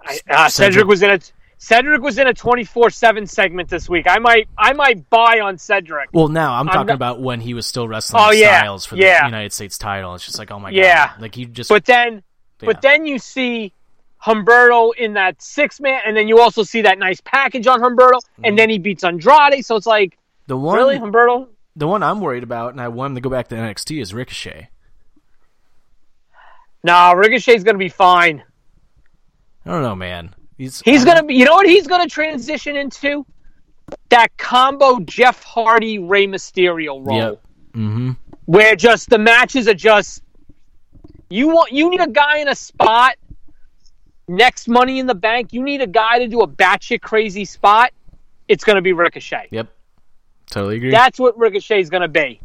I, 0.02 0.20
uh, 0.30 0.50
Cedric, 0.50 0.74
Cedric- 0.74 0.88
was 0.88 1.04
in 1.04 1.12
a 1.12 1.20
Cedric 1.58 2.02
was 2.02 2.18
in 2.20 2.28
a 2.28 2.34
twenty 2.34 2.64
four 2.64 2.90
seven 2.90 3.26
segment 3.26 3.70
this 3.70 3.88
week. 3.90 4.06
I 4.08 4.20
might 4.20 4.48
I 4.58 4.74
might 4.74 5.10
buy 5.10 5.40
on 5.40 5.58
Cedric. 5.58 6.10
Well, 6.14 6.28
now 6.28 6.54
I'm 6.54 6.68
talking 6.68 6.88
not- 6.88 6.94
about 6.96 7.22
when 7.22 7.40
he 7.40 7.54
was 7.54 7.66
still 7.66 7.88
wrestling 7.88 8.22
Oh, 8.24 8.32
yeah. 8.32 8.60
Styles 8.60 8.86
for 8.86 8.96
the 8.96 9.02
Yeah. 9.04 9.26
United 9.26 9.54
States 9.54 9.78
title. 9.78 10.14
It's 10.16 10.26
just 10.26 10.38
like, 10.38 10.52
oh 10.52 10.60
my 10.60 10.70
Yeah. 10.72 11.08
god, 11.14 11.22
like 11.22 11.38
you 11.38 11.46
just. 11.48 11.70
But 11.70 11.86
then 11.86 12.16
yeah. 12.62 12.66
but 12.66 12.82
then 12.82 13.06
you 13.06 13.18
see 13.18 13.72
Humberto 14.24 14.92
in 14.98 15.14
that 15.14 15.42
six 15.42 15.80
man, 15.80 16.02
and 16.06 16.16
then 16.18 16.28
you 16.28 16.40
also 16.40 16.64
see 16.64 16.82
that 16.82 16.98
nice 17.00 17.22
package 17.22 17.68
on 17.68 17.80
Humberto, 17.82 18.14
Mm-hmm. 18.16 18.46
and 18.46 18.60
then 18.60 18.70
he 18.70 18.78
beats 18.78 19.04
Andrade. 19.04 19.64
So 19.66 19.76
it's 19.76 19.88
like 19.88 20.18
the 20.48 20.58
one, 20.58 20.78
really 20.78 20.98
Humberto. 20.98 21.48
the 21.76 21.88
one 21.88 22.04
I'm 22.04 22.22
worried 22.22 22.44
about, 22.44 22.72
and 22.72 22.82
I 22.82 22.88
want 22.88 23.12
him 23.12 23.16
to 23.16 23.22
go 23.22 23.30
back 23.30 23.48
to 23.50 23.56
NXT 23.56 24.02
is 24.02 24.14
Ricochet. 24.14 24.70
Nah, 26.84 27.12
Ricochet's 27.12 27.64
gonna 27.64 27.78
be 27.78 27.90
fine. 27.90 28.44
I 29.66 29.72
don't 29.72 29.82
know, 29.82 29.96
man. 29.96 30.36
He's 30.58 30.82
He's 30.82 31.04
gonna 31.04 31.24
be. 31.24 31.36
You 31.36 31.46
know 31.46 31.54
what 31.56 31.68
he's 31.68 31.88
gonna 31.88 32.08
transition 32.08 32.76
into? 32.76 33.26
That 34.10 34.36
combo 34.38 35.00
Jeff 35.00 35.44
Hardy 35.44 36.00
Rey 36.00 36.28
Mysterio 36.28 37.06
role. 37.06 37.18
Yep. 37.18 37.42
Mm-hmm. 37.74 38.12
where 38.46 38.74
just 38.78 39.10
the 39.10 39.18
matches 39.18 39.68
are 39.68 39.74
just 39.74 40.24
you 41.30 41.50
want 41.50 41.74
you 41.74 41.90
need 41.90 42.00
a 42.00 42.08
guy 42.08 42.38
in 42.38 42.48
a 42.48 42.56
spot 42.56 43.16
next 44.30 44.70
money 44.70 44.98
in 44.98 45.08
the 45.08 45.14
bank 45.14 45.52
you 45.52 45.62
need 45.62 45.82
a 45.82 45.88
guy 45.88 46.20
to 46.20 46.28
do 46.30 46.40
a 46.40 46.48
batshit 46.48 47.02
crazy 47.02 47.44
spot 47.44 47.92
it's 48.48 48.64
going 48.64 48.78
to 48.78 48.82
be 48.82 48.94
ricochet 48.94 49.50
Yep. 49.52 49.68
Totally 50.56 50.78
agree. 50.78 50.92
that's 50.92 51.20
what 51.20 51.38
ricochet's 51.38 51.90
going 51.90 52.02
to 52.02 52.08
be 52.08 52.40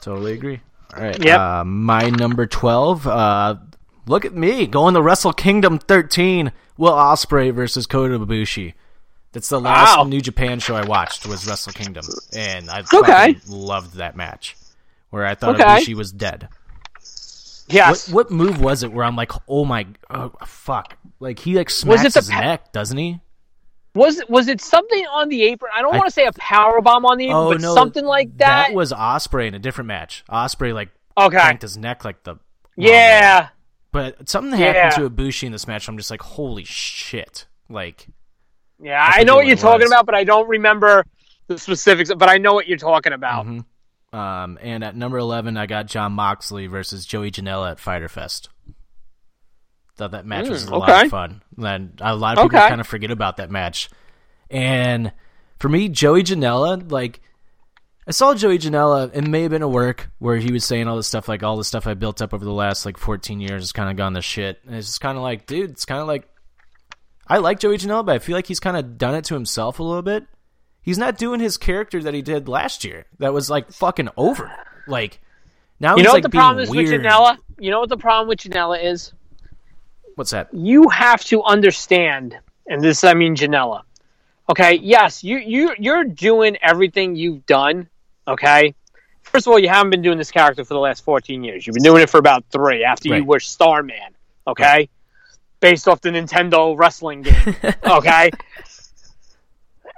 Totally 0.00 0.32
agree. 0.32 0.60
All 0.96 1.02
right. 1.02 1.22
Yep. 1.22 1.38
Uh, 1.38 1.64
my 1.64 2.08
number 2.10 2.46
12. 2.46 3.06
Uh, 3.06 3.56
look 4.06 4.24
at 4.24 4.34
me 4.34 4.66
going 4.66 4.94
to 4.94 5.02
Wrestle 5.02 5.32
Kingdom 5.32 5.78
13. 5.78 6.50
Will 6.76 6.92
Ospreay 6.92 7.52
versus 7.54 7.86
Kota 7.86 8.18
Ibushi. 8.18 8.74
That's 9.32 9.48
the 9.48 9.60
last 9.60 9.96
Wow. 9.96 10.04
New 10.04 10.20
Japan 10.20 10.58
show 10.58 10.74
I 10.74 10.84
watched 10.84 11.26
was 11.26 11.46
Wrestle 11.46 11.72
Kingdom, 11.72 12.04
and 12.34 12.68
I 12.68 12.82
Okay. 12.92 13.36
loved 13.48 13.96
that 13.96 14.16
match. 14.16 14.56
Where 15.10 15.24
I 15.26 15.34
thought 15.34 15.54
Okay. 15.60 15.64
Ibushi 15.64 15.94
was 15.94 16.10
dead. 16.12 16.48
What 16.50 17.74
yes 17.74 18.08
what 18.08 18.30
move 18.30 18.60
was 18.60 18.82
it 18.82 18.92
where 18.92 19.04
I'm 19.04 19.16
like, 19.16 19.32
oh 19.48 19.64
my, 19.64 19.86
oh, 20.10 20.32
fuck, 20.46 20.96
like 21.20 21.38
he 21.38 21.54
like 21.56 21.70
smacks 21.70 22.14
his 22.14 22.28
pa- 22.28 22.40
neck, 22.40 22.72
doesn't 22.72 22.98
he? 22.98 23.20
Was 23.94 24.18
it 24.20 24.30
was 24.30 24.48
it 24.48 24.60
something 24.60 25.04
on 25.06 25.28
the 25.28 25.42
apron 25.42 25.70
i 25.74 25.82
don't 25.82 25.94
I- 25.94 25.98
want 25.98 26.08
to 26.08 26.12
say 26.12 26.24
a 26.26 26.32
power 26.32 26.80
bomb 26.80 27.04
on 27.04 27.18
the 27.18 27.26
apron 27.26 27.36
Oh 27.36 27.52
but 27.52 27.60
no, 27.60 27.74
something 27.74 28.04
like 28.04 28.38
that, 28.38 28.68
That 28.68 28.74
was 28.74 28.90
Ospreay 28.92 29.48
in 29.48 29.54
a 29.54 29.58
different 29.58 29.88
match. 29.88 30.24
Ospreay 30.30 30.72
like 30.72 30.88
okay 31.18 31.36
cranked 31.38 31.62
his 31.62 31.76
neck 31.76 32.04
like 32.04 32.22
the 32.24 32.36
yeah 32.76 33.48
But 33.90 34.28
something 34.28 34.58
Yeah. 34.58 34.72
happened 34.88 35.04
to 35.04 35.10
Ibushi 35.10 35.44
in 35.44 35.52
this 35.52 35.66
match. 35.66 35.86
I'm 35.88 35.98
just 35.98 36.10
like, 36.10 36.22
holy 36.22 36.64
shit! 36.64 37.46
Like, 37.68 38.06
yeah 38.80 39.10
i 39.14 39.22
know 39.22 39.36
what 39.36 39.46
you're 39.46 39.56
talking 39.56 39.86
about 39.86 40.06
but 40.06 40.14
i 40.14 40.24
don't 40.24 40.48
remember 40.48 41.04
the 41.46 41.58
specifics 41.58 42.10
but 42.14 42.28
i 42.30 42.38
know 42.38 42.52
what 42.54 42.66
you're 42.66 42.78
talking 42.78 43.12
about 43.12 43.46
mhm. 43.46 43.64
um, 44.12 44.58
and 44.62 44.82
at 44.82 44.96
number 44.96 45.18
eleven, 45.18 45.56
I 45.56 45.66
got 45.66 45.86
Jon 45.86 46.12
Moxley 46.12 46.66
versus 46.66 47.04
Joey 47.06 47.30
Janela 47.30 47.70
at 47.72 47.78
Fyter 47.78 48.08
Fest. 48.08 48.48
Thought 49.96 50.12
that 50.12 50.26
match 50.26 50.48
was 50.48 50.66
Mm, 50.66 50.72
a 50.72 50.76
lot 50.76 51.04
of 51.04 51.10
fun. 51.10 51.42
And 51.62 52.00
a 52.00 52.16
lot 52.16 52.38
of 52.38 52.44
people 52.44 52.58
Okay. 52.58 52.68
kind 52.68 52.80
of 52.80 52.86
forget 52.86 53.10
about 53.10 53.36
that 53.36 53.50
match. 53.50 53.90
And 54.50 55.12
for 55.58 55.68
me, 55.68 55.88
Joey 55.88 56.22
Janela, 56.22 56.90
like, 56.90 57.20
I 58.06 58.10
saw 58.10 58.34
Joey 58.34 58.58
Janela. 58.58 59.14
It 59.14 59.22
may 59.26 59.42
have 59.42 59.50
been 59.50 59.62
a 59.62 59.68
work 59.68 60.10
where 60.18 60.36
he 60.38 60.50
was 60.50 60.64
saying 60.64 60.88
all 60.88 60.96
this 60.96 61.06
stuff, 61.06 61.28
like 61.28 61.42
all 61.42 61.56
the 61.56 61.64
stuff 61.64 61.86
I 61.86 61.94
built 61.94 62.20
up 62.20 62.34
over 62.34 62.44
the 62.44 62.52
last 62.52 62.84
like 62.84 62.96
14 62.96 63.40
years 63.40 63.62
has 63.62 63.72
kind 63.72 63.88
of 63.90 63.96
gone 63.96 64.14
to 64.14 64.22
shit. 64.22 64.60
And 64.66 64.74
it's 64.74 64.88
just 64.88 65.00
kind 65.00 65.16
of 65.16 65.22
like, 65.22 65.46
dude, 65.46 65.70
it's 65.70 65.84
kind 65.84 66.00
of 66.00 66.06
like 66.08 66.28
I 67.28 67.38
like 67.38 67.60
Joey 67.60 67.78
Janela, 67.78 68.04
but 68.04 68.14
I 68.16 68.18
feel 68.18 68.34
like 68.34 68.46
he's 68.46 68.60
kind 68.60 68.76
of 68.76 68.98
done 68.98 69.14
it 69.14 69.24
to 69.26 69.34
himself 69.34 69.78
a 69.78 69.82
little 69.82 70.02
bit. 70.02 70.24
He's 70.82 70.98
not 70.98 71.16
doing 71.16 71.38
his 71.38 71.56
character 71.56 72.02
that 72.02 72.12
he 72.12 72.22
did 72.22 72.48
last 72.48 72.82
year. 72.84 73.04
That 73.20 73.32
was 73.32 73.48
like 73.48 73.70
fucking 73.70 74.08
over. 74.16 74.50
Like 74.88 75.20
now 75.78 75.92
you 75.92 75.98
he's 75.98 76.06
know 76.06 76.12
like 76.14 76.24
what 76.24 76.30
the 76.32 76.36
problem 76.36 76.62
is 76.64 76.70
weird. 76.70 76.90
with 76.90 77.02
janela 77.02 77.38
you 77.58 77.70
know 77.70 77.78
what 77.80 77.88
the 77.88 77.96
problem 77.96 78.26
with 78.28 78.40
janela 78.40 78.82
is 78.82 79.12
What's 80.14 80.30
that? 80.30 80.48
you 80.52 80.88
have 80.88 81.24
to 81.24 81.42
understand, 81.42 82.38
and 82.66 82.82
this 82.82 83.04
I 83.04 83.14
mean 83.14 83.34
Janela. 83.34 83.82
Okay, 84.48 84.74
yes, 84.82 85.24
you 85.24 85.38
you 85.38 85.74
you're 85.78 86.04
doing 86.04 86.56
everything 86.62 87.16
you've 87.16 87.46
done. 87.46 87.88
Okay, 88.28 88.74
first 89.22 89.46
of 89.46 89.52
all, 89.52 89.58
you 89.58 89.68
haven't 89.68 89.90
been 89.90 90.02
doing 90.02 90.18
this 90.18 90.30
character 90.30 90.64
for 90.64 90.74
the 90.74 90.80
last 90.80 91.04
14 91.04 91.42
years. 91.42 91.66
You've 91.66 91.74
been 91.74 91.82
doing 91.82 92.02
it 92.02 92.10
for 92.10 92.18
about 92.18 92.44
three 92.50 92.84
after 92.84 93.16
you 93.16 93.24
were 93.24 93.40
Starman. 93.40 94.14
Okay, 94.46 94.88
based 95.60 95.88
off 95.88 96.00
the 96.00 96.10
Nintendo 96.10 96.76
wrestling 96.76 97.22
game. 97.22 97.56
okay, 97.84 98.30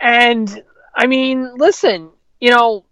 and 0.01 0.62
I 0.95 1.07
mean, 1.07 1.57
listen, 1.57 2.11
you 2.41 2.51
know, 2.51 2.85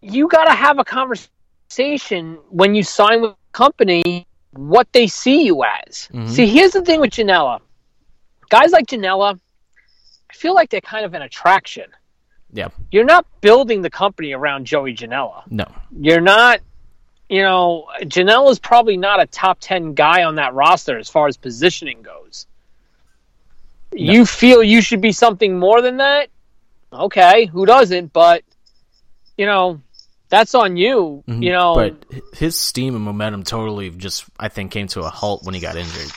you 0.00 0.28
got 0.28 0.44
to 0.44 0.54
have 0.54 0.78
a 0.78 0.84
conversation 0.84 2.38
when 2.50 2.74
you 2.74 2.82
sign 2.82 3.22
with 3.22 3.32
a 3.32 3.52
company 3.52 4.26
what 4.52 4.92
they 4.92 5.06
see 5.06 5.44
you 5.44 5.64
as. 5.64 6.08
Mhm. 6.12 6.28
See, 6.28 6.46
here's 6.46 6.72
the 6.72 6.82
thing 6.82 7.00
with 7.00 7.10
Janela. 7.10 7.60
Guys 8.50 8.70
like 8.70 8.86
Janela, 8.86 9.38
I 10.30 10.34
feel 10.34 10.54
like 10.54 10.70
they're 10.70 10.80
kind 10.80 11.04
of 11.04 11.14
an 11.14 11.22
attraction. 11.22 11.86
Yeah. 12.52 12.68
You're 12.90 13.04
not 13.04 13.24
building 13.40 13.80
the 13.80 13.90
company 13.90 14.32
around 14.32 14.66
Joey 14.66 14.94
Janela. 14.94 15.42
No. 15.50 15.64
You're 15.98 16.20
not, 16.20 16.60
you 17.30 17.42
know, 17.42 17.86
Janela's 18.02 18.58
probably 18.58 18.98
not 18.98 19.22
a 19.22 19.26
top 19.26 19.58
10 19.60 19.94
guy 19.94 20.24
on 20.24 20.34
that 20.34 20.52
roster 20.52 20.98
as 20.98 21.08
far 21.08 21.28
as 21.28 21.38
positioning 21.38 22.02
goes. 22.02 22.46
You 23.90 24.26
feel 24.26 24.62
you 24.62 24.82
should 24.82 25.00
be 25.00 25.12
something 25.12 25.58
more 25.58 25.80
than 25.80 25.98
that? 25.98 26.28
Okay, 26.92 27.46
who 27.46 27.64
doesn't? 27.64 28.12
But, 28.12 28.42
you 29.38 29.46
know, 29.46 29.80
that's 30.32 30.54
on 30.54 30.78
you. 30.78 31.22
Mhm. 31.28 31.42
You 31.42 31.52
know, 31.52 31.74
but 31.74 31.94
his 32.34 32.56
steam 32.58 32.96
and 32.96 33.04
momentum 33.04 33.42
totally 33.42 33.90
just 33.90 34.24
I 34.40 34.48
think 34.48 34.72
came 34.72 34.88
to 34.88 35.02
a 35.02 35.10
halt 35.10 35.44
when 35.44 35.54
he 35.54 35.60
got 35.60 35.76
injured 35.76 36.10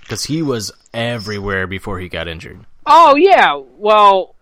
because 0.00 0.24
he 0.24 0.40
was 0.40 0.72
everywhere 0.94 1.66
before 1.66 2.00
he 2.00 2.08
got 2.08 2.28
injured. 2.28 2.64
Oh 2.86 3.14
yeah, 3.14 3.60
well, 3.76 4.34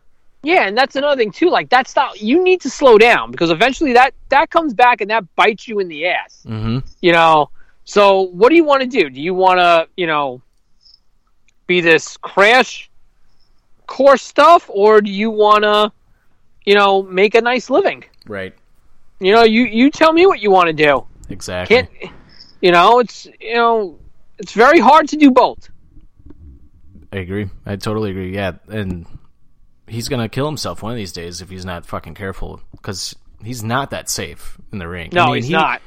yeah, 0.44 0.69
and 0.69 0.78
that's 0.78 0.94
another 0.94 1.16
thing 1.16 1.32
too. 1.32 1.51
Like 1.51 1.69
that's 1.70 1.90
style, 1.90 2.16
you 2.16 2.43
need 2.44 2.61
to 2.61 2.70
slow 2.70 2.98
down 2.98 3.32
because 3.32 3.51
eventually 3.51 3.94
that 3.94 4.15
that 4.28 4.51
comes 4.51 4.74
back 4.74 5.01
and 5.01 5.11
that 5.11 5.24
bites 5.35 5.66
you 5.66 5.81
in 5.81 5.89
the 5.89 6.07
ass. 6.07 6.44
Mm-hmm. 6.48 6.78
You 7.03 7.12
know. 7.12 7.51
So 7.85 8.23
what 8.23 8.51
do 8.51 8.55
you 8.55 8.65
want 8.65 8.82
to 8.82 8.89
do? 8.89 9.11
Do 9.11 9.20
you 9.20 9.35
want 9.35 9.59
to, 9.59 9.89
you 9.97 10.07
know, 10.07 10.40
be 11.66 11.81
this 11.81 12.16
crash 12.16 12.90
course 13.86 14.23
stuff, 14.23 14.70
or 14.73 15.01
do 15.01 15.11
you 15.11 15.31
want 15.31 15.62
to, 15.62 15.93
you 16.65 16.74
know, 16.74 17.03
make 17.03 17.35
a 17.36 17.40
nice 17.40 17.70
living? 17.70 18.05
Right. 18.27 18.55
You 19.21 19.33
know, 19.35 19.45
you 19.45 19.65
you 19.65 19.91
tell 19.91 20.13
me 20.13 20.27
what 20.27 20.41
you 20.41 20.51
want 20.51 20.67
to 20.69 20.73
do. 20.73 21.07
Exactly. 21.29 21.77
Can't, 21.77 21.91
you 22.61 22.73
know, 22.73 22.99
it's 22.99 23.27
you 23.41 23.55
know, 23.55 23.99
it's 24.39 24.53
very 24.53 24.79
hard 24.79 25.09
to 25.09 25.17
do 25.17 25.31
both. 25.31 25.71
I 27.13 27.19
agree. 27.19 27.49
I 27.65 27.77
totally 27.77 28.11
agree. 28.11 28.35
Yeah, 28.35 28.53
and 28.69 29.07
he's 29.87 30.09
gonna 30.09 30.29
kill 30.29 30.47
himself 30.47 30.83
one 30.83 30.93
of 30.93 30.99
these 30.99 31.13
days 31.13 31.41
if 31.41 31.49
he's 31.49 31.65
not 31.65 31.87
fucking 31.87 32.15
careful 32.15 32.61
because 32.73 33.17
he's 33.43 33.63
not 33.63 33.91
that 33.91 34.11
safe 34.11 34.59
in 34.73 34.79
the 34.79 34.89
ring. 34.89 35.11
No, 35.13 35.23
I 35.23 35.27
mean, 35.27 35.35
he's 35.37 35.47
he, 35.47 35.53
not. 35.53 35.81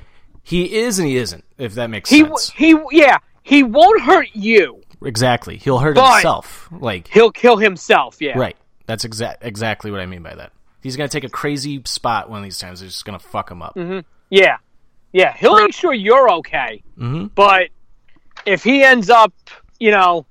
He 0.44 0.78
is 0.80 0.98
and 1.00 1.08
he 1.08 1.18
isn't. 1.18 1.44
If 1.58 1.76
that 1.76 1.90
makes 1.90 2.10
sense. 2.10 2.50
He 2.52 2.72
sense. 2.74 2.84
he 2.92 3.00
yeah, 3.00 3.18
he 3.44 3.64
won't 3.64 4.02
hurt 4.02 4.30
you. 4.34 4.82
exactly. 5.04 5.58
He'll 5.58 5.80
hurt 5.80 5.98
himself. 5.98 6.70
Like 6.72 7.08
He'll 7.10 7.32
kill 7.32 7.58
himself. 7.58 8.18
Yeah. 8.20 8.38
right. 8.38 8.58
That's 8.88 9.06
exact 9.06 9.46
exactly 9.46 9.92
what 9.92 10.00
I 10.00 10.08
mean 10.08 10.24
by 10.24 10.34
that. 10.34 10.52
He's 10.82 10.96
gonna 10.96 11.10
take 11.10 11.24
a 11.24 11.30
crazy 11.30 11.82
spot 11.86 12.30
one 12.30 12.40
of 12.40 12.44
these 12.44 12.58
times. 12.60 12.82
It's 12.82 12.94
just 12.94 13.06
gonna 13.06 13.20
fuck 13.20 13.50
him 13.52 13.62
up. 13.62 13.78
Yeah. 14.30 14.58
Yeah. 15.12 15.34
He'll 15.38 15.56
make 15.60 15.74
sure 15.74 15.94
you're 15.94 16.32
okay. 16.36 16.84
Mm-hmm. 16.98 17.28
But 17.36 17.70
if 18.46 18.64
he 18.64 18.84
ends 18.84 19.10
up, 19.10 19.34
you 19.80 19.92
know, 19.92 20.26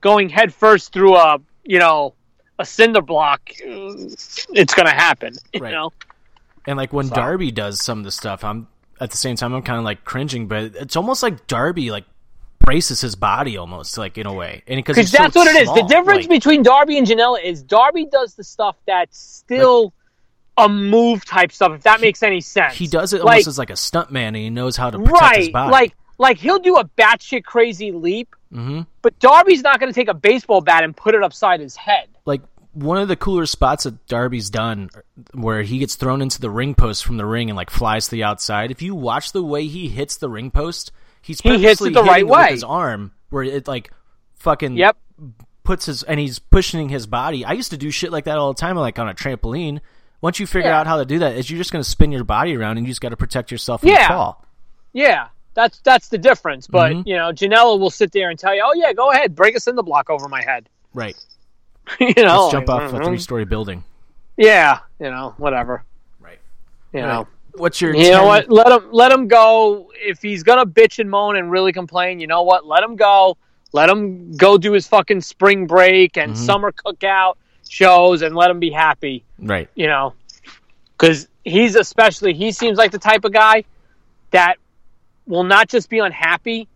going 0.00 0.28
headfirst 0.28 0.92
through 0.92 1.16
a, 1.16 1.38
you 1.64 1.78
know, 1.78 2.14
a 2.58 2.64
cinder 2.64 3.02
block, 3.02 3.40
it's 3.60 4.74
going 4.74 4.86
to 4.86 4.92
happen. 4.94 5.34
You 5.52 5.60
Right. 5.60 5.72
know? 5.72 5.92
And 6.66 6.76
like 6.76 6.92
when 6.92 7.06
So- 7.06 7.14
Darby 7.14 7.50
does 7.50 7.82
some 7.82 7.98
of 7.98 8.04
the 8.04 8.10
stuff, 8.10 8.42
I'm 8.44 8.66
at 9.00 9.10
the 9.10 9.16
same 9.16 9.36
time 9.36 9.52
I'm 9.52 9.62
kind 9.62 9.78
of 9.78 9.84
like 9.84 10.04
cringing, 10.04 10.48
but 10.48 10.74
it's 10.74 10.96
almost 10.96 11.22
like 11.22 11.46
Darby 11.46 11.90
like 11.90 12.04
braces 12.66 13.00
his 13.00 13.14
body 13.16 13.56
almost 13.56 13.96
like 13.96 14.18
in 14.18 14.26
a 14.26 14.34
way, 14.34 14.62
and 14.66 14.76
because 14.76 15.10
that's 15.10 15.34
what 15.34 15.46
it 15.46 15.56
is. 15.62 15.68
The 15.72 15.84
difference 15.88 16.26
between 16.26 16.62
Darby 16.62 16.98
and 16.98 17.06
Janela 17.06 17.42
is 17.42 17.62
Darby 17.62 18.04
does 18.12 18.34
the 18.34 18.44
stuff 18.44 18.76
that's 18.86 19.18
still 19.18 19.94
a 20.58 20.68
move 20.68 21.24
type 21.24 21.52
stuff. 21.52 21.72
If 21.72 21.82
that 21.84 22.00
makes 22.02 22.22
any 22.22 22.40
sense, 22.42 22.74
He 22.74 22.86
does 22.88 23.12
it 23.14 23.22
Like- 23.24 23.34
almost 23.34 23.46
as 23.48 23.58
like 23.58 23.70
a 23.70 23.76
stunt 23.76 24.10
man, 24.10 24.28
and 24.34 24.36
he 24.36 24.50
knows 24.50 24.76
how 24.76 24.90
to 24.90 24.98
protect 24.98 25.36
his 25.36 25.46
right. 25.46 25.52
body. 25.54 25.72
Like 25.72 25.94
like 26.18 26.38
he'll 26.38 26.58
do 26.58 26.76
a 26.76 26.84
batshit 26.84 27.44
crazy 27.44 27.92
leap, 27.92 28.34
hmm 28.52 28.82
but 29.00 29.18
Darby's 29.20 29.62
not 29.62 29.78
going 29.80 29.90
to 29.92 29.94
take 29.94 30.08
a 30.08 30.14
baseball 30.14 30.60
bat 30.60 30.82
and 30.82 30.94
put 30.96 31.14
it 31.14 31.22
upside 31.22 31.60
his 31.60 31.76
head. 31.76 32.08
like 32.26 32.42
one 32.72 32.98
of 32.98 33.08
the 33.08 33.16
cooler 33.16 33.46
spots 33.46 33.84
that 33.84 34.06
Darby's 34.06 34.50
done, 34.50 34.90
where 35.32 35.62
he 35.62 35.78
gets 35.78 35.94
thrown 35.94 36.20
into 36.20 36.38
the 36.40 36.50
ring 36.50 36.74
post 36.74 37.06
from 37.06 37.16
the 37.16 37.24
ring 37.24 37.48
and 37.48 37.56
like 37.56 37.70
flies 37.70 38.04
to 38.06 38.10
the 38.10 38.24
outside. 38.24 38.70
If 38.70 38.82
you 38.82 38.94
watch 38.94 39.32
the 39.32 39.42
way 39.42 39.66
he 39.66 39.88
hits 39.88 40.16
the 40.18 40.28
ring 40.28 40.50
post, 40.50 40.92
he's 41.26 41.40
He 41.40 41.58
hits 41.58 41.80
it 41.82 41.92
the 41.92 42.02
right 42.02 42.16
hitting 42.18 42.28
with 42.28 42.38
way. 42.38 42.50
his 42.52 42.64
arm, 42.64 43.12
where 43.30 43.42
it 43.42 43.66
like 43.68 43.90
fucking 44.34 44.76
Yep. 44.76 44.96
puts 45.64 45.86
his 45.86 46.02
and 46.04 46.18
he's 46.20 46.38
pushing 46.38 46.88
his 46.88 47.06
body. 47.06 47.44
I 47.44 47.52
used 47.52 47.70
to 47.70 47.76
do 47.76 47.90
shit 47.90 48.12
like 48.12 48.24
that 48.24 48.38
all 48.38 48.52
the 48.52 48.60
time, 48.60 48.76
like 48.76 48.98
on 48.98 49.08
a 49.08 49.14
trampoline. 49.14 49.80
Once 50.22 50.40
you 50.40 50.46
figure 50.46 50.70
Yeah. 50.70 50.80
out 50.80 50.86
how 50.86 50.96
to 50.96 51.04
do 51.04 51.18
that, 51.20 51.36
is 51.36 51.50
you're 51.50 51.58
just 51.58 51.72
going 51.72 51.82
to 51.82 51.88
spin 51.88 52.10
your 52.12 52.24
body 52.24 52.56
around 52.56 52.78
and 52.78 52.86
you 52.86 52.90
just 52.90 53.00
got 53.00 53.10
to 53.10 53.16
protect 53.16 53.50
yourself 53.50 53.80
from 53.82 53.90
Yeah. 53.90 54.08
the 54.08 54.14
fall. 54.14 54.44
Yeah, 54.92 55.26
that's 55.54 55.78
that's 55.80 56.08
the 56.08 56.18
difference. 56.18 56.66
But 56.66 56.92
Mhm. 56.92 57.06
you 57.06 57.16
know, 57.16 57.32
Janela 57.32 57.78
will 57.78 57.90
sit 57.90 58.12
there 58.12 58.30
and 58.30 58.38
tell 58.38 58.54
you, 58.54 58.62
"Oh 58.64 58.72
yeah, 58.74 58.92
go 58.94 59.10
ahead, 59.12 59.34
break 59.34 59.54
us 59.56 59.66
in 59.66 59.76
the 59.76 59.82
block 59.82 60.08
over 60.08 60.28
my 60.28 60.42
head." 60.42 60.68
Right. 60.94 61.16
you 62.00 62.14
know, 62.16 62.42
Let's 62.44 62.52
jump 62.52 62.68
like, 62.68 62.82
off 62.82 62.92
a 62.92 62.98
mhm. 62.98 63.04
three 63.04 63.18
story 63.18 63.44
building. 63.44 63.84
Yeah, 64.36 64.78
you 65.00 65.10
know, 65.10 65.34
whatever. 65.38 65.84
Right. 66.20 66.38
You 66.92 67.00
Right. 67.00 67.06
know, 67.06 67.28
What's 67.56 67.80
your 67.80 67.94
you 67.94 68.10
know 68.10 68.24
what? 68.24 68.50
Let 68.50 68.70
him 68.70 68.88
let 68.92 69.12
him 69.12 69.28
go. 69.28 69.90
If 69.94 70.20
he's 70.22 70.42
gonna 70.42 70.66
bitch 70.66 70.98
and 70.98 71.10
moan 71.10 71.36
and 71.36 71.50
really 71.50 71.72
complain, 71.72 72.20
you 72.20 72.26
know 72.26 72.42
what? 72.42 72.66
Let 72.66 72.82
him 72.82 72.96
go. 72.96 73.36
Let 73.72 73.88
him 73.88 74.36
go 74.36 74.58
do 74.58 74.72
his 74.72 74.86
fucking 74.86 75.20
spring 75.22 75.66
break 75.66 76.16
and 76.16 76.32
Mhm. 76.32 76.36
summer 76.36 76.72
cookout 76.72 77.34
shows, 77.68 78.22
and 78.22 78.34
let 78.36 78.50
him 78.50 78.60
be 78.60 78.70
happy. 78.70 79.24
Right. 79.38 79.68
You 79.74 79.86
know, 79.88 80.14
because 80.96 81.28
he's 81.44 81.76
especially 81.76 82.32
he 82.34 82.52
seems 82.52 82.78
like 82.78 82.92
the 82.92 82.98
type 82.98 83.24
of 83.24 83.32
guy 83.32 83.64
that 84.30 84.56
will 85.26 85.44
not 85.44 85.68
just 85.68 85.90
be 85.90 85.98
unhappy, 85.98 86.68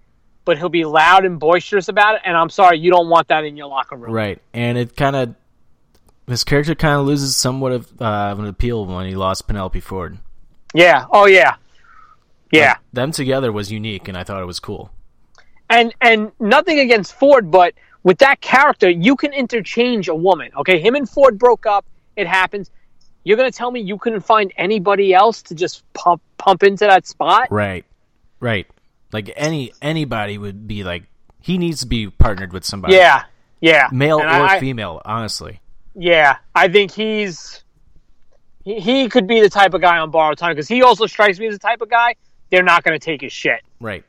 but 0.44 0.58
he'll 0.58 0.68
be 0.68 0.84
loud 0.84 1.24
and 1.24 1.38
boisterous 1.38 1.88
about 1.88 2.16
it. 2.16 2.22
And 2.24 2.36
I'm 2.36 2.50
sorry, 2.50 2.78
you 2.78 2.90
don't 2.90 3.08
want 3.08 3.28
that 3.28 3.44
in 3.44 3.56
your 3.56 3.68
locker 3.68 3.96
room. 3.96 4.12
Right, 4.12 4.40
and 4.52 4.76
it 4.76 4.96
kind 4.96 5.14
of 5.16 5.34
his 6.26 6.44
character 6.44 6.74
kind 6.74 7.00
of 7.00 7.06
loses 7.06 7.36
somewhat 7.36 7.72
of, 7.72 8.00
uh, 8.00 8.04
of 8.04 8.38
an 8.38 8.46
appeal 8.46 8.86
when 8.86 9.06
he 9.06 9.16
lost 9.16 9.48
Penelope 9.48 9.80
Ford. 9.80 10.18
Yeah. 10.74 11.06
Oh 11.10 11.26
yeah. 11.26 11.54
Yeah. 12.52 12.70
Like, 12.70 12.78
them 12.92 13.10
together 13.12 13.52
was 13.52 13.70
unique, 13.70 14.08
and 14.08 14.16
I 14.16 14.24
thought 14.24 14.42
it 14.42 14.46
was 14.46 14.60
cool. 14.60 14.90
and 15.68 15.94
and 16.00 16.32
nothing 16.40 16.78
against 16.80 17.14
Ford, 17.14 17.50
but 17.50 17.74
with 18.02 18.18
that 18.18 18.40
character, 18.40 18.88
you 18.88 19.14
can 19.16 19.32
interchange 19.32 20.08
a 20.08 20.14
woman. 20.14 20.50
Okay, 20.56 20.80
him 20.80 20.94
and 20.94 21.08
Ford 21.08 21.38
broke 21.38 21.66
up. 21.66 21.84
It 22.16 22.26
happens. 22.26 22.70
You're 23.24 23.36
gonna 23.36 23.50
tell 23.52 23.70
me 23.70 23.80
you 23.80 23.98
couldn't 23.98 24.22
find 24.22 24.52
anybody 24.56 25.12
else 25.14 25.42
to 25.42 25.54
just 25.54 25.84
pump 25.92 26.22
pump 26.38 26.62
into 26.62 26.86
that 26.86 27.06
spot? 27.06 27.48
Right, 27.50 27.84
right. 28.40 28.66
Like 29.12 29.30
any 29.36 29.72
anybody 29.82 30.38
would 30.38 30.66
be 30.66 30.82
like 30.84 31.04
he 31.42 31.58
needs 31.58 31.80
to 31.80 31.86
be 31.86 32.08
partnered 32.10 32.52
with 32.52 32.64
somebody. 32.64 32.94
Yeah, 32.94 33.24
yeah, 33.60 33.88
male 33.92 34.20
And 34.20 34.28
or 34.28 34.46
I- 34.46 34.60
female. 34.60 35.02
Honestly, 35.04 35.60
Yeah, 35.94 36.36
I 36.54 36.68
think 36.68 36.90
he's 36.92 37.62
he, 38.64 38.80
he 38.80 39.08
could 39.08 39.26
be 39.26 39.40
the 39.40 39.50
type 39.50 39.74
of 39.74 39.80
guy 39.80 39.98
on 39.98 40.10
borrowed 40.10 40.38
time 40.38 40.52
because 40.52 40.68
he 40.68 40.82
also 40.82 41.06
strikes 41.06 41.38
me 41.38 41.46
as 41.46 41.54
the 41.54 41.58
type 41.58 41.80
of 41.80 41.88
guy 41.90 42.14
they're 42.50 42.62
not 42.62 42.82
gonna 42.82 42.98
take 42.98 43.20
his 43.20 43.32
shit. 43.32 43.60
right. 43.80 44.04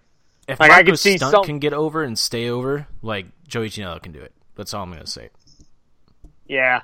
If 0.47 0.59
Like, 0.59 0.71
I 0.71 0.83
could 0.83 0.93
Marko's 0.95 1.01
see 1.01 1.17
stunt 1.17 1.31
some- 1.31 1.43
can 1.45 1.59
get 1.59 1.71
over 1.73 2.03
and 2.03 2.17
stay 2.17 2.49
over, 2.49 2.87
like 3.01 3.27
Joey 3.47 3.69
Janela 3.69 4.01
can 4.01 4.11
do 4.11 4.19
it. 4.19 4.33
That's 4.55 4.73
all 4.73 4.83
I'm 4.83 4.91
gonna 4.91 5.05
say. 5.05 5.29
Yeah, 6.47 6.81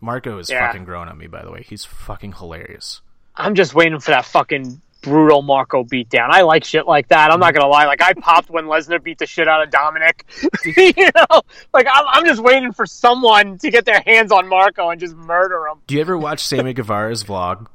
Marko 0.00 0.38
is 0.38 0.50
Yeah. 0.50 0.66
fucking 0.66 0.84
growing 0.84 1.08
on 1.08 1.16
me. 1.18 1.26
By 1.26 1.42
the 1.42 1.50
way, 1.52 1.62
he's 1.62 1.84
fucking 1.84 2.32
hilarious. 2.32 3.00
I'm 3.36 3.54
just 3.54 3.74
waiting 3.74 4.00
for 4.00 4.10
that 4.12 4.24
fucking 4.24 4.80
brutal 5.04 5.42
Marko 5.42 5.84
beatdown. 5.84 6.30
I 6.30 6.42
like 6.42 6.64
shit 6.64 6.86
like 6.86 7.08
that. 7.08 7.30
I'm 7.30 7.38
not 7.38 7.54
gonna 7.54 7.68
lie. 7.68 7.86
Like 7.86 8.02
I 8.02 8.14
popped 8.14 8.50
when 8.50 8.64
Lesnar 8.64 9.02
beat 9.02 9.18
the 9.18 9.26
shit 9.26 9.46
out 9.46 9.62
of 9.62 9.70
Dominik. 9.70 10.22
you 10.96 11.10
know, 11.14 11.42
like 11.72 11.86
I'm, 11.92 12.04
I'm 12.08 12.24
just 12.24 12.42
waiting 12.42 12.72
for 12.72 12.86
someone 12.86 13.58
to 13.58 13.70
get 13.70 13.84
their 13.84 14.00
hands 14.00 14.32
on 14.32 14.48
Marko 14.48 14.88
and 14.88 15.00
just 15.00 15.14
murder 15.14 15.66
him. 15.68 15.78
Do 15.86 15.94
you 15.94 16.00
ever 16.00 16.18
watch 16.18 16.40
Sammy 16.40 16.72
Guevara's 16.72 17.22
vlog? 17.22 17.66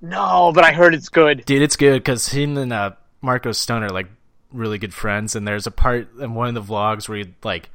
No, 0.00 0.52
but 0.54 0.64
I 0.64 0.72
heard 0.72 0.94
it's 0.94 1.08
good. 1.08 1.44
Dude, 1.44 1.62
it's 1.62 1.76
good 1.76 2.02
because 2.02 2.28
him 2.28 2.58
and 2.58 2.72
uh, 2.72 2.90
Marko 3.20 3.52
Stunt 3.52 3.84
are 3.84 3.90
like 3.90 4.08
really 4.52 4.78
good 4.78 4.92
friends, 4.92 5.36
and 5.36 5.46
there's 5.46 5.66
a 5.66 5.70
part 5.70 6.08
in 6.18 6.34
one 6.34 6.48
of 6.48 6.54
the 6.54 6.72
vlogs 6.72 7.08
where 7.08 7.18
he 7.18 7.34
like 7.42 7.70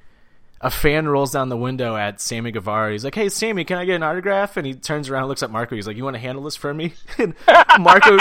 a 0.60 0.72
fan 0.72 1.08
rolls 1.08 1.32
down 1.32 1.50
the 1.50 1.58
window 1.58 1.96
at 1.96 2.20
Sammy 2.20 2.52
Guevara. 2.52 2.92
He's 2.92 3.04
like, 3.04 3.16
"Hey, 3.16 3.30
Sammy, 3.30 3.64
can 3.64 3.78
I 3.78 3.86
get 3.86 3.96
an 3.96 4.04
autograph?" 4.04 4.58
And 4.58 4.66
he 4.66 4.74
turns 4.74 5.10
around, 5.10 5.24
and 5.24 5.30
looks 5.30 5.44
at 5.44 5.52
Marko. 5.52 5.76
He's 5.76 5.88
like, 5.88 5.98
"You 5.98 6.04
want 6.04 6.16
to 6.16 6.20
handle 6.20 6.44
this 6.44 6.56
for 6.56 6.74
me?" 6.74 6.94
And 7.18 7.34
Marko 7.80 8.18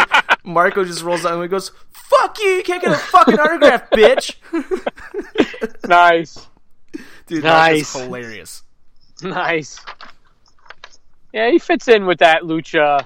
Marko 0.46 0.84
just 0.84 1.02
rolls 1.02 1.24
down 1.24 1.40
and 1.42 1.50
goes, 1.50 1.72
"Fuck 1.90 2.38
you! 2.40 2.48
You 2.48 2.62
can't 2.62 2.82
get 2.82 2.92
a 2.92 2.96
fucking 2.96 3.38
autograph, 3.38 3.90
bitch!" 3.92 4.36
Nice, 5.88 6.46
Dude, 7.26 7.44
Nice. 7.44 7.92
that's 7.92 8.04
hilarious. 8.04 8.62
nice. 9.22 9.80
Yeah, 11.32 11.50
he 11.50 11.58
fits 11.58 11.88
in 11.88 12.06
with 12.06 12.18
that 12.20 12.42
Lucha 12.42 13.04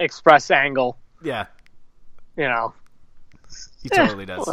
Express 0.00 0.50
angle. 0.50 0.98
Yeah, 1.22 1.46
You 2.36 2.44
know. 2.48 2.74
he 3.82 3.88
totally 3.88 4.26
does. 4.26 4.46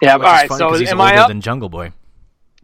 Yeah. 0.00 0.14
All 0.14 0.18
Which 0.18 0.26
is 0.26 0.32
right. 0.32 0.48
funny 0.48 0.58
So 0.58 0.68
'cause 0.70 0.80
he's 0.80 0.90
am 0.90 1.00
older 1.00 1.14
I 1.14 1.16
up? 1.18 1.28
than 1.28 1.40
Jungle 1.40 1.68
Boy. 1.68 1.92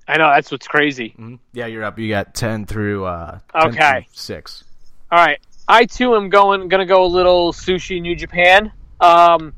I 0.06 0.16
know 0.16 0.30
that's 0.30 0.50
what's 0.50 0.66
crazy. 0.66 1.14
Mhm. 1.18 1.38
Yeah, 1.52 1.66
you're 1.66 1.84
up. 1.84 1.98
You 1.98 2.08
got 2.08 2.34
ten 2.34 2.64
through 2.66 3.04
uh, 3.04 3.38
10 3.60 3.68
Okay. 3.72 4.00
through 4.02 4.04
six. 4.12 4.64
All 5.10 5.18
right, 5.18 5.38
I 5.68 5.84
too 5.84 6.16
am 6.16 6.30
going 6.30 6.70
to 6.70 6.86
go 6.86 7.04
a 7.04 7.06
little 7.06 7.52
sushi 7.52 8.00
New 8.00 8.16
Japan. 8.16 8.72
Um, 9.00 9.52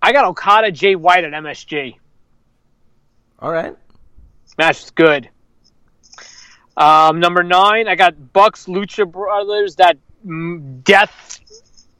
I 0.00 0.12
got 0.12 0.24
Okada 0.24 0.72
Jay 0.72 0.96
White 0.96 1.24
at 1.24 1.32
MSG. 1.32 1.96
All 3.38 3.52
right. 3.52 3.76
Match 4.56 4.84
is 4.84 4.90
good. 4.90 5.28
Um, 6.78 7.20
number 7.20 7.42
nine, 7.42 7.88
I 7.88 7.94
got 7.94 8.32
Bucks 8.32 8.66
Lucha 8.66 9.10
Brothers. 9.10 9.76
That 9.76 9.98
death 10.82 11.40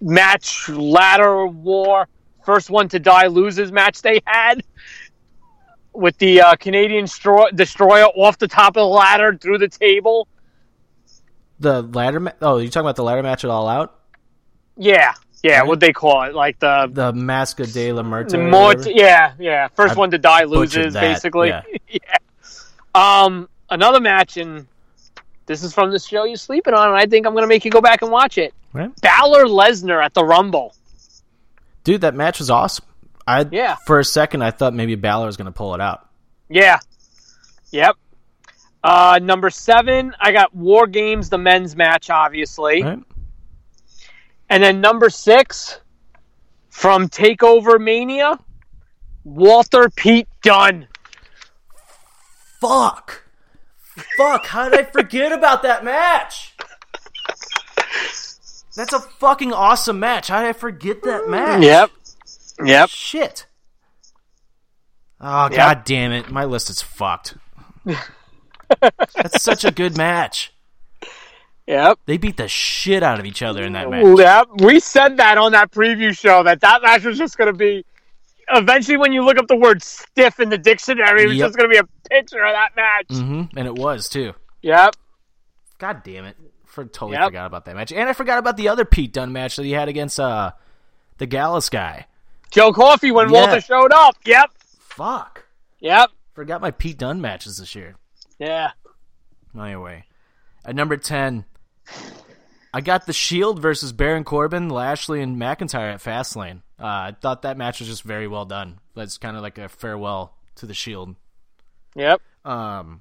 match, 0.00 0.68
ladder 0.70 1.46
war, 1.46 2.08
first 2.44 2.70
one 2.70 2.88
to 2.88 2.98
die 2.98 3.26
loses 3.26 3.72
match 3.72 4.00
they 4.00 4.22
had 4.24 4.62
with 5.92 6.16
the 6.18 6.40
uh, 6.40 6.56
Canadian 6.56 7.04
stro- 7.04 7.54
destroyer 7.54 8.04
off 8.04 8.38
the 8.38 8.48
top 8.48 8.70
of 8.70 8.74
the 8.74 8.86
ladder 8.86 9.36
through 9.36 9.58
the 9.58 9.68
table. 9.68 10.28
The 11.60 11.82
ladder. 11.82 12.20
Ma- 12.20 12.32
oh, 12.42 12.58
you 12.58 12.68
talking 12.68 12.84
about 12.86 12.96
the 12.96 13.04
ladder 13.04 13.22
match 13.22 13.44
at 13.44 13.50
All 13.50 13.68
Out? 13.68 13.98
Yeah, 14.76 15.14
yeah. 15.42 15.62
What 15.62 15.80
they 15.80 15.92
call 15.92 16.22
it, 16.24 16.34
like 16.34 16.58
the 16.58 16.88
The 16.92 17.12
Masca 17.12 17.72
de 17.72 17.92
la 17.92 18.02
Muerte. 18.02 18.32
The 18.36 18.38
more, 18.38 18.68
whatever? 18.68 18.90
yeah, 18.90 19.32
yeah. 19.38 19.68
First 19.68 19.94
I 19.96 19.98
one 19.98 20.10
to 20.10 20.18
die 20.18 20.44
loses, 20.44 20.94
that, 20.94 21.00
basically. 21.00 21.48
yeah. 21.48 21.62
Yeah. 21.88 22.16
Um, 22.94 23.48
another 23.70 24.00
match, 24.00 24.36
and 24.36 24.66
this 25.46 25.62
is 25.62 25.72
from 25.72 25.90
the 25.90 25.98
show 25.98 26.24
you're 26.24 26.36
sleeping 26.36 26.74
on, 26.74 26.88
and 26.88 26.96
I 26.96 27.06
think 27.06 27.26
I'm 27.26 27.32
going 27.32 27.44
to 27.44 27.48
make 27.48 27.64
you 27.64 27.70
go 27.70 27.80
back 27.80 28.02
and 28.02 28.10
watch 28.10 28.38
it. 28.38 28.52
Right. 28.72 28.90
Balor 29.00 29.44
Lesnar 29.44 30.04
at 30.04 30.12
the 30.14 30.24
Rumble. 30.24 30.74
Dude, 31.84 32.00
that 32.02 32.14
match 32.14 32.38
was 32.38 32.50
awesome. 32.50 32.84
I 33.26 33.46
Yeah. 33.50 33.76
For 33.86 33.98
a 33.98 34.04
second, 34.04 34.42
I 34.42 34.50
thought 34.50 34.74
maybe 34.74 34.94
Balor 34.94 35.26
was 35.26 35.36
going 35.36 35.46
to 35.46 35.52
pull 35.52 35.74
it 35.74 35.80
out. 35.80 36.08
Yeah. 36.48 36.78
Yep. 37.70 37.96
Uh, 38.82 39.18
number 39.22 39.50
seven, 39.50 40.14
I 40.20 40.32
got 40.32 40.54
War 40.54 40.86
Games, 40.86 41.28
the 41.28 41.38
men's 41.38 41.74
match, 41.74 42.10
obviously. 42.10 42.82
Right. 42.82 42.98
And 44.48 44.62
then 44.62 44.80
number 44.80 45.10
six, 45.10 45.80
from 46.68 47.08
Takeover 47.08 47.80
Mania, 47.80 48.38
Walter 49.24 49.90
Pete 49.90 50.28
Dunne. 50.42 50.86
Fuck. 52.60 53.24
Fuck. 54.16 54.46
How 54.46 54.68
did 54.68 54.78
I 54.80 54.84
forget 54.84 55.32
about 55.32 55.62
that 55.62 55.84
match? 55.84 56.54
That's 58.76 58.92
a 58.92 59.00
fucking 59.00 59.52
awesome 59.52 59.98
match. 59.98 60.28
How 60.28 60.42
did 60.42 60.48
I 60.48 60.52
forget 60.52 61.02
that 61.02 61.28
match? 61.28 61.62
Yep. 61.62 61.90
Yep. 62.64 62.88
Shit. 62.90 63.46
Oh 65.18 65.48
god 65.48 65.84
damn 65.84 66.12
it! 66.12 66.30
My 66.30 66.44
list 66.44 66.68
is 66.68 66.82
fucked. 66.82 67.36
That's 69.14 69.42
such 69.42 69.64
a 69.64 69.70
good 69.70 69.96
match. 69.96 70.52
Yep. 71.66 71.98
They 72.06 72.16
beat 72.16 72.36
the 72.36 72.46
shit 72.48 73.02
out 73.02 73.18
of 73.18 73.26
each 73.26 73.42
other 73.42 73.62
in 73.64 73.72
that 73.72 73.90
match. 73.90 74.04
Yep. 74.18 74.60
We 74.62 74.78
said 74.78 75.16
that 75.16 75.36
on 75.36 75.52
that 75.52 75.72
preview 75.72 76.16
show 76.16 76.42
that 76.44 76.60
that 76.60 76.82
match 76.82 77.04
was 77.04 77.18
just 77.18 77.36
going 77.36 77.52
to 77.52 77.56
be. 77.56 77.84
Eventually, 78.48 78.96
when 78.96 79.12
you 79.12 79.24
look 79.24 79.38
up 79.38 79.48
the 79.48 79.56
word 79.56 79.82
"stiff" 79.82 80.38
in 80.38 80.48
the 80.50 80.58
dictionary, 80.58 81.24
it 81.24 81.26
was 81.26 81.36
Yep. 81.36 81.46
just 81.48 81.58
going 81.58 81.68
to 81.68 81.74
be 81.74 81.78
a 81.78 82.08
picture 82.08 82.44
of 82.44 82.52
that 82.52 82.76
match. 82.76 83.06
hmm 83.18 83.42
And 83.56 83.66
it 83.66 83.74
was 83.74 84.08
too. 84.08 84.34
Yep. 84.62 84.94
God 85.78 86.02
damn 86.04 86.24
it! 86.26 86.36
For 86.64 86.84
totally 86.84 87.14
Yep. 87.18 87.24
forgot 87.26 87.46
about 87.46 87.64
that 87.64 87.74
match, 87.74 87.90
and 87.90 88.08
I 88.08 88.12
forgot 88.12 88.38
about 88.38 88.56
the 88.56 88.68
other 88.68 88.84
Pete 88.84 89.12
Dunne 89.12 89.32
match 89.32 89.56
that 89.56 89.64
he 89.64 89.72
had 89.72 89.88
against 89.88 90.20
uh 90.20 90.52
the 91.18 91.26
Gallus 91.26 91.68
guy. 91.68 92.06
Joe 92.52 92.72
Coffey 92.72 93.10
when 93.10 93.28
Yeah. 93.30 93.40
Walter 93.40 93.60
showed 93.60 93.92
up. 93.92 94.16
Yep. 94.24 94.50
Fuck. 94.78 95.46
Yep. 95.80 96.10
Forgot 96.34 96.60
my 96.60 96.70
Pete 96.70 96.98
Dunne 96.98 97.20
matches 97.20 97.58
this 97.58 97.74
year. 97.74 97.96
Yeah. 98.38 98.70
Anyway, 99.58 100.04
at 100.64 100.74
number 100.74 100.96
ten, 100.96 101.44
I 102.74 102.80
got 102.80 103.06
the 103.06 103.12
Shield 103.12 103.60
versus 103.60 103.92
Baron 103.92 104.24
Corbin, 104.24 104.68
Lashley, 104.68 105.22
and 105.22 105.36
McIntyre 105.36 105.94
at 105.94 106.02
Fastlane. 106.02 106.62
Uh, 106.78 106.84
I 106.86 107.16
thought 107.18 107.42
that 107.42 107.56
match 107.56 107.80
was 107.80 107.88
just 107.88 108.02
very 108.02 108.28
well 108.28 108.44
done. 108.44 108.78
That's 108.94 109.16
kind 109.16 109.36
of 109.36 109.42
like 109.42 109.56
a 109.58 109.68
farewell 109.68 110.34
to 110.56 110.66
the 110.66 110.74
Shield. 110.74 111.16
Yep. 111.94 112.20
Um, 112.44 113.00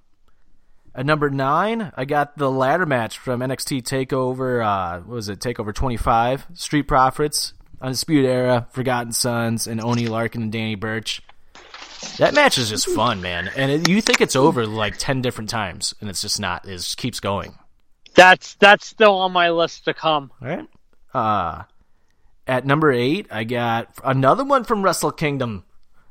at 0.94 1.06
number 1.06 1.30
nine, 1.30 1.92
I 1.98 2.06
got 2.06 2.38
the 2.38 2.50
ladder 2.50 2.86
match 2.86 3.18
from 3.20 3.42
NXT 3.42 3.84
Takeover. 3.84 4.66
Uh, 4.66 5.02
what 5.02 5.16
was 5.16 5.28
it? 5.28 5.40
Takeover 5.40 5.76
25. 5.76 6.48
Street 6.54 6.84
Profits, 6.84 7.54
Undisputed 7.82 8.26
Era, 8.26 8.68
Forgotten 8.72 9.12
Sons, 9.12 9.68
and 9.68 9.84
Oney 9.84 10.06
Lorcan 10.06 10.36
and 10.36 10.52
Danny 10.54 10.76
Burch. 10.76 11.22
That 12.18 12.34
match 12.34 12.58
is 12.58 12.70
just 12.70 12.88
fun, 12.90 13.22
man. 13.22 13.50
And 13.56 13.72
it, 13.72 13.90
you 13.90 14.02
think 14.02 14.22
it's 14.22 14.36
over 14.36 14.66
like 14.66 14.98
ten 14.98 15.22
different 15.22 15.50
times, 15.50 15.94
and 16.00 16.10
it's 16.10 16.22
just 16.22 16.40
not. 16.40 16.66
It 16.66 16.72
just 16.72 16.98
keeps 16.98 17.20
going. 17.20 17.58
That's 18.16 18.56
that's 18.56 18.86
still 18.88 19.16
on 19.16 19.32
my 19.32 19.50
list 19.50 19.86
to 19.86 19.94
come. 19.94 20.32
All 20.42 20.48
right. 20.48 20.68
Uh, 21.14 21.64
at 22.48 22.66
number 22.66 22.92
eight, 22.92 23.28
I 23.32 23.44
got 23.44 23.90
another 24.04 24.44
one 24.44 24.64
from 24.64 24.84
Wrestle 24.84 25.12
Kingdom. 25.12 25.64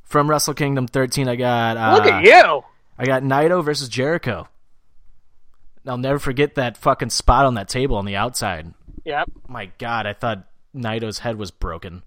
From 0.02 0.28
Wrestle 0.28 0.54
Kingdom 0.54 0.86
13, 0.86 1.28
I 1.28 1.36
got. 1.36 1.76
Uh, 1.76 1.94
Look 1.94 2.06
at 2.06 2.24
you. 2.24 2.62
I 2.98 3.06
got 3.06 3.22
Naito 3.22 3.64
versus 3.64 3.88
Jericho. 3.88 4.48
I'll 5.86 5.98
never 5.98 6.18
forget 6.18 6.54
that 6.54 6.76
fucking 6.76 7.10
spot 7.10 7.46
on 7.46 7.54
that 7.54 7.68
table 7.68 7.96
on 7.96 8.04
the 8.04 8.16
outside. 8.16 8.72
Yep. 9.04 9.30
My 9.48 9.70
God, 9.78 10.06
I 10.06 10.12
thought 10.14 10.46
Naito's 10.74 11.18
head 11.18 11.36
was 11.36 11.50
broken. 11.50 12.02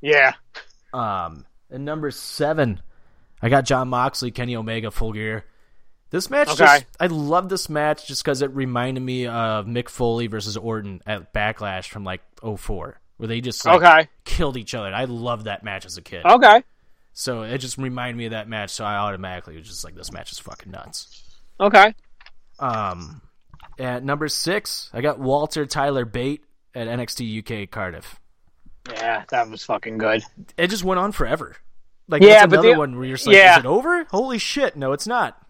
Yeah. 0.00 0.34
Um, 0.92 1.44
and 1.70 1.84
number 1.84 2.10
seven, 2.10 2.80
I 3.42 3.48
got 3.48 3.64
Jon 3.64 3.88
Moxley, 3.88 4.30
Kenny 4.30 4.56
Omega, 4.56 4.90
Full 4.90 5.12
Gear. 5.12 5.44
This 6.10 6.28
match, 6.28 6.48
Okay. 6.48 6.56
just, 6.56 6.86
I 6.98 7.06
love 7.06 7.48
this 7.48 7.68
match 7.68 8.08
just 8.08 8.24
because 8.24 8.42
it 8.42 8.52
reminded 8.52 9.00
me 9.02 9.26
of 9.26 9.66
Mick 9.66 9.88
Foley 9.88 10.26
versus 10.26 10.56
Orton 10.56 11.00
at 11.06 11.32
Backlash 11.32 11.88
from 11.88 12.02
like 12.02 12.20
04, 12.42 13.00
where 13.16 13.26
they 13.28 13.40
just 13.40 13.64
like, 13.64 13.80
Okay. 13.80 14.08
killed 14.24 14.56
each 14.56 14.74
other. 14.74 14.92
I 14.92 15.04
loved 15.04 15.44
that 15.44 15.62
match 15.62 15.86
as 15.86 15.96
a 15.96 16.02
kid. 16.02 16.24
Okay. 16.24 16.64
So 17.12 17.42
it 17.42 17.58
just 17.58 17.78
reminded 17.78 18.16
me 18.16 18.24
of 18.26 18.30
that 18.32 18.48
match. 18.48 18.70
So 18.70 18.84
I 18.84 18.96
automatically 18.96 19.56
was 19.56 19.68
just 19.68 19.84
like, 19.84 19.94
this 19.94 20.10
match 20.12 20.32
is 20.32 20.38
fucking 20.40 20.72
nuts. 20.72 21.22
Okay. 21.60 21.94
Um, 22.58 23.22
at 23.78 24.02
number 24.02 24.26
six, 24.28 24.90
I 24.92 25.00
got 25.02 25.18
Walter 25.20 25.64
Tyler 25.64 26.04
Bate 26.04 26.42
at 26.74 26.88
NXT 26.88 27.38
UK 27.64 27.70
Cardiff. 27.70 28.18
Yeah, 28.88 29.24
that 29.30 29.50
was 29.50 29.62
fucking 29.64 29.98
good. 29.98 30.22
It 30.56 30.68
just 30.68 30.84
went 30.84 30.98
on 30.98 31.12
forever. 31.12 31.56
Like 32.08 32.22
Yeah, 32.22 32.40
that's 32.40 32.46
but 32.50 32.52
another 32.60 32.72
the- 32.72 32.78
one 32.78 32.96
where 32.96 33.04
you're 33.04 33.16
just 33.16 33.26
like, 33.26 33.36
yeah. 33.36 33.58
is 33.58 33.64
it 33.64 33.66
over? 33.66 34.04
Holy 34.10 34.38
shit! 34.38 34.76
No, 34.76 34.92
it's 34.92 35.06
not. 35.06 35.40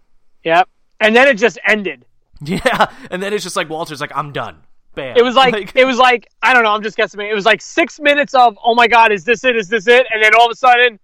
Yep. 0.44 0.68
And 1.00 1.14
then 1.16 1.28
it 1.28 1.34
just 1.34 1.58
ended. 1.66 2.04
Yeah, 2.42 2.90
and 3.10 3.22
then 3.22 3.34
it's 3.34 3.44
just 3.44 3.54
like 3.56 3.68
Walter's 3.68 4.00
like, 4.00 4.12
I'm 4.16 4.32
done. 4.32 4.62
Bam. 4.94 5.14
It 5.16 5.22
was 5.22 5.34
like, 5.36 5.72
it 5.76 5.84
was 5.84 5.98
like 5.98 6.26
I 6.42 6.54
don't 6.54 6.62
know. 6.64 6.70
I'm 6.72 6.82
just 6.82 6.96
guessing. 6.96 7.20
It 7.20 7.34
was 7.34 7.44
like 7.44 7.60
six 7.60 8.00
minutes 8.00 8.32
of 8.34 8.58
oh 8.64 8.74
my 8.74 8.88
god, 8.88 9.12
is 9.12 9.24
this 9.24 9.44
it? 9.44 9.56
Is 9.56 9.68
this 9.68 9.86
it? 9.86 10.06
And 10.12 10.22
then 10.22 10.34
all 10.34 10.46
of 10.46 10.50
a 10.52 10.56
sudden, 10.56 10.98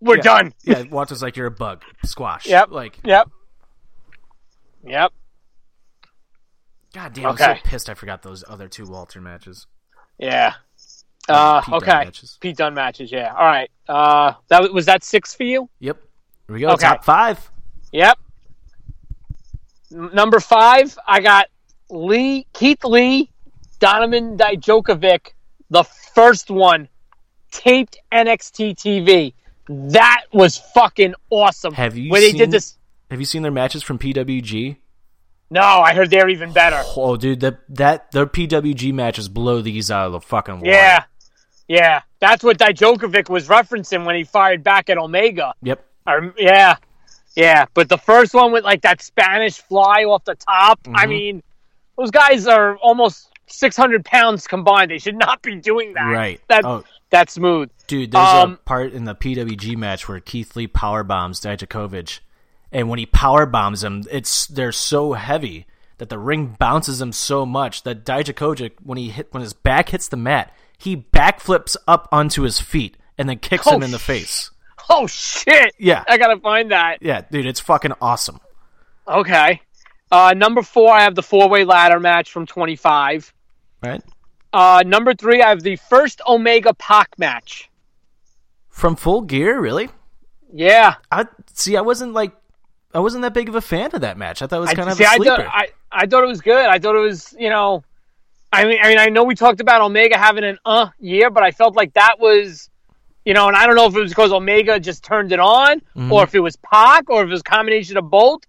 we're 0.00 0.16
yeah, 0.16 0.22
done. 0.22 0.54
yeah, 0.64 0.82
Walter's 0.90 1.22
like, 1.22 1.36
you're 1.36 1.46
a 1.46 1.50
bug. 1.50 1.82
Squash. 2.04 2.46
Yep. 2.46 2.70
Like, 2.70 2.98
Yep. 3.04 3.30
Yep. 4.86 5.12
god 6.92 7.14
damn, 7.14 7.26
I'm 7.26 7.36
so 7.36 7.54
pissed. 7.64 7.88
I 7.88 7.94
forgot 7.94 8.22
those 8.22 8.44
other 8.48 8.68
two 8.68 8.84
Walter 8.86 9.20
matches. 9.20 9.66
Yeah. 10.18 10.54
Uh, 11.28 11.60
Pete 11.60 11.74
okay. 11.74 12.04
matches. 12.04 12.38
Pete 12.40 12.56
Dunne 12.56 12.74
matches. 12.74 13.12
Yeah. 13.12 13.32
All 13.34 13.44
right. 13.44 13.70
Uh, 13.88 14.34
that 14.48 14.72
was- 14.72 14.86
that 14.86 15.04
six 15.04 15.34
for 15.34 15.44
you? 15.44 15.68
Yep. 15.80 15.98
Here 16.48 16.54
we 16.54 16.60
go. 16.60 16.70
Okay. 16.70 16.86
Top 16.86 17.04
five. 17.04 17.50
Yep. 17.92 18.18
Number 19.90 20.40
five, 20.40 20.98
I 21.06 21.20
got 21.20 21.48
Lee, 21.90 22.46
Keith 22.54 22.82
Lee, 22.84 23.30
Donovan 23.78 24.38
Dijakovic, 24.38 25.32
the 25.70 25.84
first 25.84 26.50
one, 26.50 26.88
taped 27.50 27.98
NXT 28.10 28.74
TV. 28.74 29.34
That 29.68 30.24
was 30.32 30.56
fucking 30.74 31.14
awesome. 31.30 31.74
Have 31.74 31.96
you 31.96 32.10
Where 32.10 32.20
they 32.20 32.32
did 32.32 32.50
this? 32.50 32.78
Have 33.10 33.20
you 33.20 33.26
seen 33.26 33.42
their 33.42 33.52
matches 33.52 33.82
from 33.82 33.98
PWG? 33.98 34.76
No, 35.52 35.60
I 35.60 35.92
heard 35.92 36.08
they're 36.08 36.30
even 36.30 36.52
better. 36.52 36.82
Oh, 36.96 37.16
dude, 37.18 37.40
that 37.40 37.58
that 37.68 38.10
their 38.12 38.24
PWG 38.26 38.92
matches 38.94 39.28
blow 39.28 39.60
these 39.60 39.90
out 39.90 40.06
of 40.06 40.12
the 40.12 40.20
fucking 40.22 40.56
water. 40.60 40.70
Yeah, 40.70 41.04
yeah. 41.68 42.00
That's 42.20 42.42
what 42.42 42.56
Dijakovic 42.58 43.28
was 43.28 43.48
referencing 43.48 44.06
when 44.06 44.16
he 44.16 44.24
fired 44.24 44.64
back 44.64 44.88
at 44.88 44.96
Omega. 44.96 45.52
Yep. 45.62 45.84
Or, 46.06 46.32
yeah, 46.38 46.76
yeah. 47.36 47.66
But 47.74 47.90
the 47.90 47.98
first 47.98 48.32
one 48.32 48.50
with 48.52 48.64
like 48.64 48.80
that 48.82 49.02
Spanish 49.02 49.58
fly 49.58 50.04
off 50.04 50.24
the 50.24 50.36
top. 50.36 50.80
I 50.94 51.04
Mhm. 51.04 51.08
mean, 51.10 51.42
those 51.98 52.10
guys 52.10 52.46
are 52.46 52.76
almost 52.78 53.28
six 53.46 53.76
hundred 53.76 54.06
pounds 54.06 54.46
combined. 54.46 54.90
They 54.90 54.98
should 54.98 55.16
not 55.18 55.42
be 55.42 55.56
doing 55.56 55.92
that. 55.94 56.06
Right. 56.10 56.40
That 56.48 56.64
Oh. 56.64 56.84
that's 57.10 57.34
smooth. 57.34 57.68
Dude, 57.88 58.12
there's 58.12 58.26
Um, 58.26 58.54
a 58.54 58.56
part 58.56 58.92
in 58.94 59.04
the 59.04 59.14
PWG 59.14 59.76
match 59.76 60.08
where 60.08 60.18
Keith 60.18 60.56
Lee 60.56 60.66
power 60.66 61.04
bombs 61.04 61.40
Dijakovic, 61.42 62.20
and 62.72 62.88
when 62.88 62.98
he 62.98 63.06
power 63.06 63.46
bombs 63.46 63.84
him, 63.84 64.02
it's 64.10 64.46
they're 64.46 64.72
so 64.72 65.12
heavy 65.12 65.66
that 65.98 66.08
the 66.08 66.18
ring 66.18 66.56
bounces 66.58 67.00
him 67.00 67.12
so 67.12 67.46
much 67.46 67.84
that 67.84 68.04
Dijakovic, 68.04 68.72
when 68.82 68.98
he 68.98 69.10
hit 69.10 69.28
when 69.32 69.42
his 69.42 69.52
back 69.52 69.90
hits 69.90 70.08
the 70.08 70.16
mat, 70.16 70.52
he 70.78 70.96
backflips 70.96 71.76
up 71.86 72.08
onto 72.10 72.42
his 72.42 72.60
feet 72.60 72.96
and 73.16 73.28
then 73.28 73.38
kicks 73.38 73.66
Oh, 73.66 73.76
him 73.76 73.82
in 73.82 73.90
the 73.92 73.98
face. 73.98 74.50
Oh 74.90 75.06
shit! 75.06 75.74
Yeah. 75.78 76.02
I 76.08 76.18
gotta 76.18 76.40
find 76.40 76.72
that. 76.72 76.98
Yeah, 77.02 77.20
dude, 77.30 77.46
it's 77.46 77.60
fucking 77.60 77.92
awesome. 78.00 78.40
Okay. 79.06 79.60
Uh, 80.10 80.34
number 80.36 80.62
four, 80.62 80.92
I 80.92 81.02
have 81.02 81.14
the 81.14 81.22
four 81.22 81.48
way 81.48 81.64
ladder 81.64 82.00
match 82.00 82.32
from 82.32 82.46
twenty 82.46 82.76
five. 82.76 83.32
Right? 83.82 84.02
Uh, 84.52 84.82
number 84.84 85.14
three, 85.14 85.40
I 85.40 85.48
have 85.48 85.62
the 85.62 85.76
first 85.76 86.20
Omega 86.26 86.74
Pac 86.74 87.18
match. 87.18 87.70
From 88.68 88.96
Full 88.96 89.22
Gear, 89.22 89.60
really? 89.60 89.88
Yeah. 90.52 90.96
I 91.10 91.26
see. 91.54 91.76
I 91.76 91.80
wasn't 91.80 92.12
like, 92.12 92.32
I 92.94 92.98
wasn't 93.00 93.22
that 93.22 93.34
big 93.34 93.48
of 93.48 93.54
a 93.54 93.60
fan 93.60 93.90
of 93.94 94.02
that 94.02 94.16
match. 94.18 94.42
I 94.42 94.46
thought 94.46 94.58
it 94.58 94.60
was 94.60 94.70
I, 94.70 94.74
kind 94.74 94.90
of 94.90 94.96
see, 94.96 95.04
a 95.04 95.08
I 95.08 95.16
sleeper. 95.16 95.36
thought 95.36 95.46
I, 95.46 95.68
I 95.90 96.06
thought 96.06 96.24
it 96.24 96.28
was 96.28 96.40
good. 96.40 96.66
I 96.66 96.78
thought 96.78 96.94
it 96.96 97.00
was 97.00 97.34
you 97.38 97.48
know, 97.50 97.82
I 98.52 98.64
mean 98.64 98.78
I 98.82 98.88
mean 98.88 98.98
I 98.98 99.06
know 99.06 99.24
we 99.24 99.34
talked 99.34 99.60
about 99.60 99.80
Omega 99.82 100.18
having 100.18 100.44
an 100.44 100.58
uh 100.64 100.88
year, 101.00 101.30
but 101.30 101.42
I 101.42 101.50
felt 101.52 101.74
like 101.76 101.94
that 101.94 102.18
was, 102.20 102.68
you 103.24 103.34
know, 103.34 103.48
and 103.48 103.56
I 103.56 103.66
don't 103.66 103.76
know 103.76 103.86
if 103.86 103.94
it 103.96 104.00
was 104.00 104.10
because 104.10 104.32
Omega 104.32 104.78
just 104.80 105.02
turned 105.04 105.32
it 105.32 105.40
on, 105.40 105.80
Mm-hmm. 105.96 106.12
or 106.12 106.24
if 106.24 106.34
it 106.34 106.40
was 106.40 106.56
Pac, 106.56 107.08
or 107.08 107.22
if 107.22 107.28
it 107.28 107.30
was 107.30 107.40
a 107.40 107.44
combination 107.44 107.96
of 107.96 108.10
both. 108.10 108.42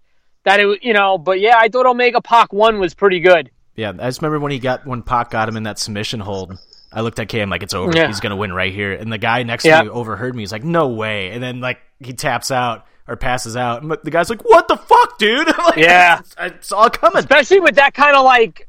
That 0.45 0.59
it, 0.59 0.83
you 0.83 0.91
know, 0.91 1.17
but 1.17 1.39
yeah, 1.39 1.55
I 1.57 1.69
thought 1.69 1.85
Omega 1.85 2.21
Pac 2.21 2.51
one 2.51 2.77
was 2.79 2.93
pretty 2.93 3.21
good. 3.21 3.49
Yeah, 3.77 3.91
I 3.97 4.07
just 4.09 4.21
remember 4.21 4.39
when 4.41 4.51
he 4.51 4.59
got 4.59 4.85
when 4.85 5.01
Pac 5.01 5.29
got 5.29 5.47
him 5.47 5.55
in 5.55 5.63
that 5.63 5.79
submission 5.79 6.19
hold. 6.19 6.57
I 6.91 6.99
looked 7.01 7.17
at 7.17 7.29
Cam 7.29 7.49
like 7.49 7.63
it's 7.63 7.73
over. 7.73 7.91
Yeah. 7.95 8.07
He's 8.07 8.19
gonna 8.19 8.35
win 8.35 8.51
right 8.51 8.73
here. 8.73 8.91
And 8.91 9.11
the 9.11 9.17
guy 9.17 9.41
next 9.43 9.63
Yeah. 9.63 9.77
to 9.79 9.83
me 9.85 9.89
overheard 9.89 10.35
me. 10.35 10.43
He's 10.43 10.51
like, 10.51 10.65
"No 10.65 10.89
way!" 10.89 11.31
And 11.31 11.41
then 11.41 11.61
like 11.61 11.79
he 12.01 12.11
taps 12.11 12.51
out 12.51 12.85
or 13.07 13.15
passes 13.15 13.55
out. 13.57 13.81
And 13.83 13.91
the 13.91 14.11
guy's 14.11 14.29
like, 14.29 14.43
"What 14.43 14.67
the 14.67 14.77
fuck, 14.77 15.17
dude?" 15.17 15.47
Like, 15.57 15.77
Yeah. 15.77 16.21
it's, 16.39 16.71
all 16.71 16.89
coming. 16.89 17.19
especially 17.19 17.59
with 17.59 17.75
that 17.75 17.93
kind 17.93 18.15
of 18.15 18.23
like 18.25 18.67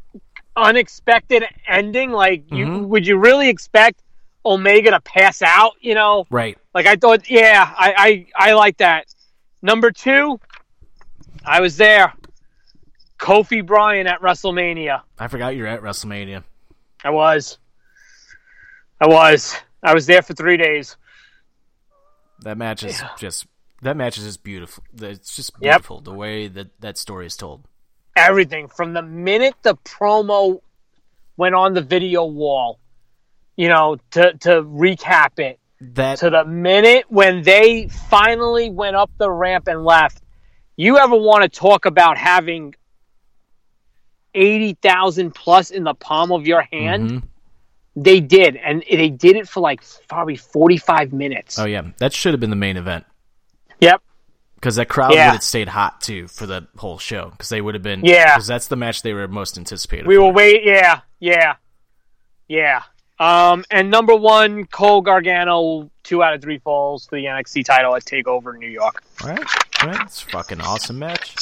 unexpected 0.56 1.44
ending. 1.66 2.10
Like, 2.12 2.50
you 2.50 2.66
Mhm. 2.66 2.88
would 2.88 3.06
you 3.06 3.16
really 3.16 3.48
expect 3.48 4.00
Omega 4.46 4.90
to 4.90 5.00
pass 5.00 5.42
out? 5.42 5.72
You 5.80 5.94
know, 5.94 6.26
Right. 6.30 6.58
like 6.74 6.86
I 6.86 6.96
thought. 6.96 7.28
Yeah, 7.30 7.72
I 7.76 8.26
I, 8.36 8.50
I 8.50 8.52
like 8.54 8.78
that. 8.78 9.06
Number 9.62 9.90
two, 9.90 10.38
I 11.44 11.60
was 11.60 11.76
there. 11.76 12.12
Kofi 13.18 13.64
Bryan 13.64 14.06
at 14.06 14.20
WrestleMania. 14.20 15.00
I 15.18 15.28
forgot 15.28 15.56
you're 15.56 15.66
at 15.66 15.80
WrestleMania. 15.80 16.42
I 17.02 17.10
was. 17.10 17.58
I 19.00 19.06
was. 19.06 19.56
I 19.82 19.94
was 19.94 20.06
there 20.06 20.20
for 20.22 20.34
three 20.34 20.56
days. 20.56 20.96
That 22.40 22.58
match 22.58 22.82
is 22.82 23.02
just 23.18 23.46
that 23.84 23.96
match 23.96 24.18
is 24.18 24.24
just 24.24 24.42
beautiful. 24.42 24.82
It's 25.00 25.36
just 25.36 25.52
Yep. 25.60 25.72
beautiful 25.72 26.00
the 26.00 26.12
way 26.12 26.48
that 26.48 26.80
that 26.80 26.98
story 26.98 27.26
is 27.26 27.36
told. 27.36 27.66
Everything 28.16 28.68
from 28.68 28.92
the 28.94 29.02
minute 29.02 29.54
the 29.62 29.76
promo 29.76 30.60
went 31.36 31.54
on 31.54 31.74
the 31.74 31.80
video 31.82 32.24
wall, 32.24 32.80
you 33.56 33.68
know, 33.68 33.96
to 34.12 34.34
to 34.38 34.62
recap 34.62 35.38
it, 35.38 35.58
That 35.80 36.18
to 36.18 36.30
the 36.30 36.44
minute 36.44 37.04
when 37.08 37.42
they 37.42 37.88
finally 37.88 38.70
went 38.70 38.96
up 38.96 39.10
the 39.18 39.30
ramp 39.30 39.68
and 39.68 39.84
left. 39.84 40.22
You 40.76 40.98
ever 40.98 41.14
want 41.16 41.42
to 41.42 41.48
talk 41.48 41.86
about 41.86 42.16
having 42.18 42.74
80,000 44.34 45.32
plus 45.32 45.70
in 45.70 45.84
the 45.84 45.94
palm 45.94 46.32
of 46.32 46.46
your 46.46 46.62
hand? 46.62 47.10
Mhm. 47.10 47.22
They 47.96 48.18
did. 48.20 48.56
And 48.56 48.82
they 48.90 49.08
did 49.10 49.36
it 49.36 49.48
for 49.48 49.60
like 49.60 49.82
probably 50.08 50.34
45 50.36 51.12
minutes. 51.12 51.58
Oh 51.58 51.64
yeah, 51.66 51.82
that 51.98 52.12
should 52.12 52.32
have 52.32 52.40
been 52.40 52.50
the 52.50 52.56
main 52.56 52.76
event 52.76 53.04
Yep. 53.84 54.02
because 54.56 54.76
that 54.76 54.88
crowd 54.88 55.12
Yeah. 55.14 55.26
would 55.28 55.32
have 55.34 55.42
stayed 55.42 55.68
hot 55.68 56.00
too 56.00 56.26
for 56.28 56.46
the 56.46 56.66
whole 56.78 56.98
show 56.98 57.30
because 57.30 57.48
they 57.50 57.60
would 57.60 57.74
have 57.74 57.82
been 57.82 58.04
Yeah. 58.04 58.34
because 58.34 58.46
that's 58.46 58.66
the 58.68 58.76
match 58.76 59.02
they 59.02 59.12
were 59.12 59.28
most 59.28 59.56
anticipated. 59.58 60.06
We 60.06 60.16
for. 60.16 60.22
were 60.26 60.32
wait. 60.32 60.62
Yeah. 60.64 61.00
Yeah. 61.20 61.54
Yeah. 62.48 62.82
Um, 63.20 63.64
and 63.70 63.90
number 63.90 64.14
one, 64.16 64.66
Cole 64.66 65.00
Gargano, 65.00 65.90
two 66.02 66.22
out 66.22 66.34
of 66.34 66.42
three 66.42 66.58
falls 66.58 67.06
for 67.06 67.16
the 67.16 67.26
NXT 67.26 67.64
title 67.64 67.94
at 67.94 68.04
Takeover 68.04 68.56
New 68.58 68.68
York. 68.68 69.02
All 69.22 69.28
right, 69.30 69.38
all 69.82 69.88
right, 69.88 70.00
it's 70.02 70.22
a 70.22 70.26
fucking 70.26 70.60
awesome 70.60 70.98
match. 70.98 71.34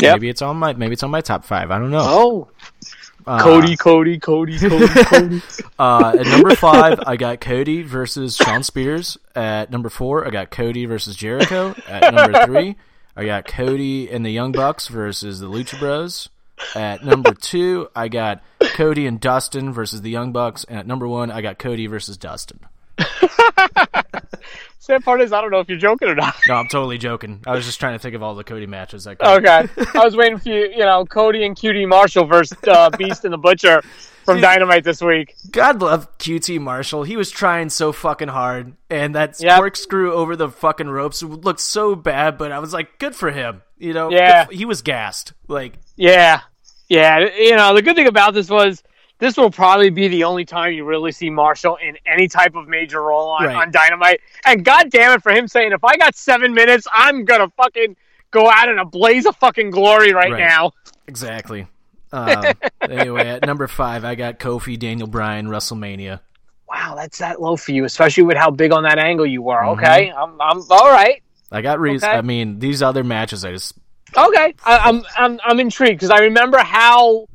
Yep. 0.00 0.16
Maybe 0.16 0.28
it's 0.28 0.42
on 0.42 0.56
my 0.56 0.72
maybe 0.72 0.92
it's 0.94 1.04
on 1.04 1.10
my 1.10 1.20
top 1.20 1.44
five. 1.44 1.70
I 1.70 1.78
don't 1.78 1.92
know. 1.92 2.00
Oh, 2.02 2.48
Uh, 3.26 3.42
Cody, 3.42 3.76
Cody, 3.76 4.18
Cody, 4.18 4.58
Cody, 4.58 4.86
Cody. 5.04 5.42
Uh, 5.78 6.16
at 6.18 6.26
number 6.26 6.54
five, 6.54 7.00
I 7.06 7.16
got 7.16 7.40
Cody 7.40 7.82
versus 7.82 8.36
Shawn 8.36 8.62
Spears. 8.62 9.16
At 9.34 9.70
number 9.70 9.88
four, 9.88 10.26
I 10.26 10.30
got 10.30 10.50
Cody 10.50 10.84
versus 10.84 11.16
Jericho. 11.16 11.74
At 11.88 12.12
number 12.12 12.44
three, 12.44 12.76
I 13.16 13.24
got 13.24 13.46
Cody 13.46 14.10
and 14.10 14.26
the 14.26 14.30
Young 14.30 14.52
Bucks 14.52 14.88
versus 14.88 15.40
the 15.40 15.46
Lucha 15.46 15.78
Bros. 15.78 16.28
At 16.74 17.04
number 17.04 17.32
two, 17.32 17.88
I 17.96 18.08
got 18.08 18.42
Cody 18.74 19.06
and 19.06 19.20
Dustin 19.20 19.72
versus 19.72 20.02
the 20.02 20.10
Young 20.10 20.32
Bucks. 20.32 20.64
And 20.64 20.78
at 20.78 20.86
number 20.86 21.08
one, 21.08 21.30
I 21.30 21.40
got 21.40 21.58
Cody 21.58 21.86
versus 21.86 22.16
Dustin. 22.16 22.60
Sad 24.84 25.02
part 25.02 25.22
is 25.22 25.32
I 25.32 25.40
don't 25.40 25.50
know 25.50 25.60
if 25.60 25.68
you're 25.70 25.78
joking 25.78 26.08
or 26.08 26.14
not. 26.14 26.34
No, 26.46 26.54
I'm 26.56 26.68
totally 26.68 26.98
joking. 26.98 27.40
I 27.46 27.52
was 27.52 27.64
just 27.64 27.80
trying 27.80 27.94
to 27.94 27.98
think 27.98 28.14
of 28.14 28.22
all 28.22 28.34
the 28.34 28.44
Cody 28.44 28.66
matches. 28.66 29.06
I 29.06 29.14
could. 29.14 29.26
Okay, 29.46 29.66
I 29.94 30.04
was 30.04 30.14
waiting 30.14 30.38
for 30.38 30.50
you. 30.50 30.68
You 30.70 30.80
know, 30.84 31.06
Cody 31.06 31.44
and 31.44 31.56
QT 31.56 31.88
Marshall 31.88 32.26
versus 32.26 32.58
uh, 32.68 32.90
Beast 32.98 33.24
and 33.24 33.32
the 33.32 33.38
Butcher 33.38 33.80
from 34.26 34.42
Dynamite 34.42 34.84
this 34.84 35.00
week. 35.00 35.34
God 35.50 35.80
love 35.80 36.18
QT 36.18 36.60
Marshall. 36.60 37.02
He 37.04 37.16
was 37.16 37.30
trying 37.30 37.70
so 37.70 37.92
fucking 37.92 38.28
hard, 38.28 38.74
and 38.90 39.14
that 39.14 39.40
Yep. 39.40 39.56
corkscrew 39.58 40.12
over 40.12 40.36
the 40.36 40.50
fucking 40.50 40.88
ropes 40.90 41.22
looked 41.22 41.60
so 41.60 41.94
bad. 41.94 42.36
But 42.36 42.52
I 42.52 42.58
was 42.58 42.74
like, 42.74 42.98
good 42.98 43.16
for 43.16 43.30
him. 43.30 43.62
You 43.78 43.94
know, 43.94 44.10
Yeah. 44.10 44.44
Good- 44.46 44.56
he 44.56 44.64
was 44.66 44.82
gassed. 44.82 45.32
Like, 45.48 45.78
Yeah, 45.96 46.40
yeah. 46.90 47.20
You 47.20 47.56
know, 47.56 47.74
the 47.74 47.80
good 47.80 47.96
thing 47.96 48.06
about 48.06 48.34
this 48.34 48.50
was 48.50 48.82
this 49.24 49.38
will 49.38 49.50
probably 49.50 49.88
be 49.88 50.06
the 50.06 50.22
only 50.24 50.44
time 50.44 50.74
you 50.74 50.84
really 50.84 51.10
see 51.10 51.30
Marshall 51.30 51.76
in 51.76 51.96
any 52.04 52.28
type 52.28 52.54
of 52.54 52.68
major 52.68 53.02
role 53.02 53.30
on, 53.30 53.46
Right. 53.46 53.56
on 53.56 53.70
Dynamite. 53.70 54.20
And 54.44 54.62
god 54.62 54.90
damn 54.90 55.12
it 55.12 55.22
for 55.22 55.32
him 55.32 55.48
saying, 55.48 55.72
if 55.72 55.82
I 55.82 55.96
got 55.96 56.14
seven 56.14 56.52
minutes, 56.52 56.86
I'm 56.92 57.24
gonna 57.24 57.48
fucking 57.56 57.96
go 58.30 58.50
out 58.50 58.68
in 58.68 58.78
a 58.78 58.84
blaze 58.84 59.24
of 59.24 59.34
fucking 59.36 59.70
glory 59.70 60.12
right, 60.12 60.30
Right. 60.30 60.38
now. 60.40 60.72
exactly. 61.06 61.66
Um, 62.12 62.44
anyway, 62.82 63.28
at 63.28 63.46
number 63.46 63.66
five, 63.66 64.04
I 64.04 64.14
got 64.14 64.38
Kofi, 64.38 64.78
Daniel 64.78 65.08
Bryan, 65.08 65.46
WrestleMania. 65.48 66.20
Wow, 66.68 66.94
that's 66.94 67.16
that 67.18 67.40
low 67.40 67.56
for 67.56 67.72
you, 67.72 67.86
especially 67.86 68.24
with 68.24 68.36
how 68.36 68.50
big 68.50 68.72
on 68.74 68.82
that 68.82 68.98
angle 68.98 69.24
you 69.24 69.40
were. 69.40 69.56
Mm-hmm. 69.56 69.80
Okay, 69.80 70.12
I'm, 70.12 70.38
I'm 70.38 70.60
all 70.70 70.90
right. 70.90 71.22
I 71.50 71.62
got 71.62 71.80
reason. 71.80 72.06
Okay. 72.10 72.18
I 72.18 72.20
mean, 72.20 72.58
these 72.58 72.82
other 72.82 73.02
matches, 73.02 73.42
I 73.42 73.52
just 73.52 73.72
Okay, 74.16 74.54
I, 74.64 74.78
I'm 74.78 75.02
I'm 75.16 75.40
I'm 75.44 75.60
intrigued 75.60 75.96
because 75.96 76.10
I 76.10 76.18
remember 76.20 76.58
how 76.58 77.26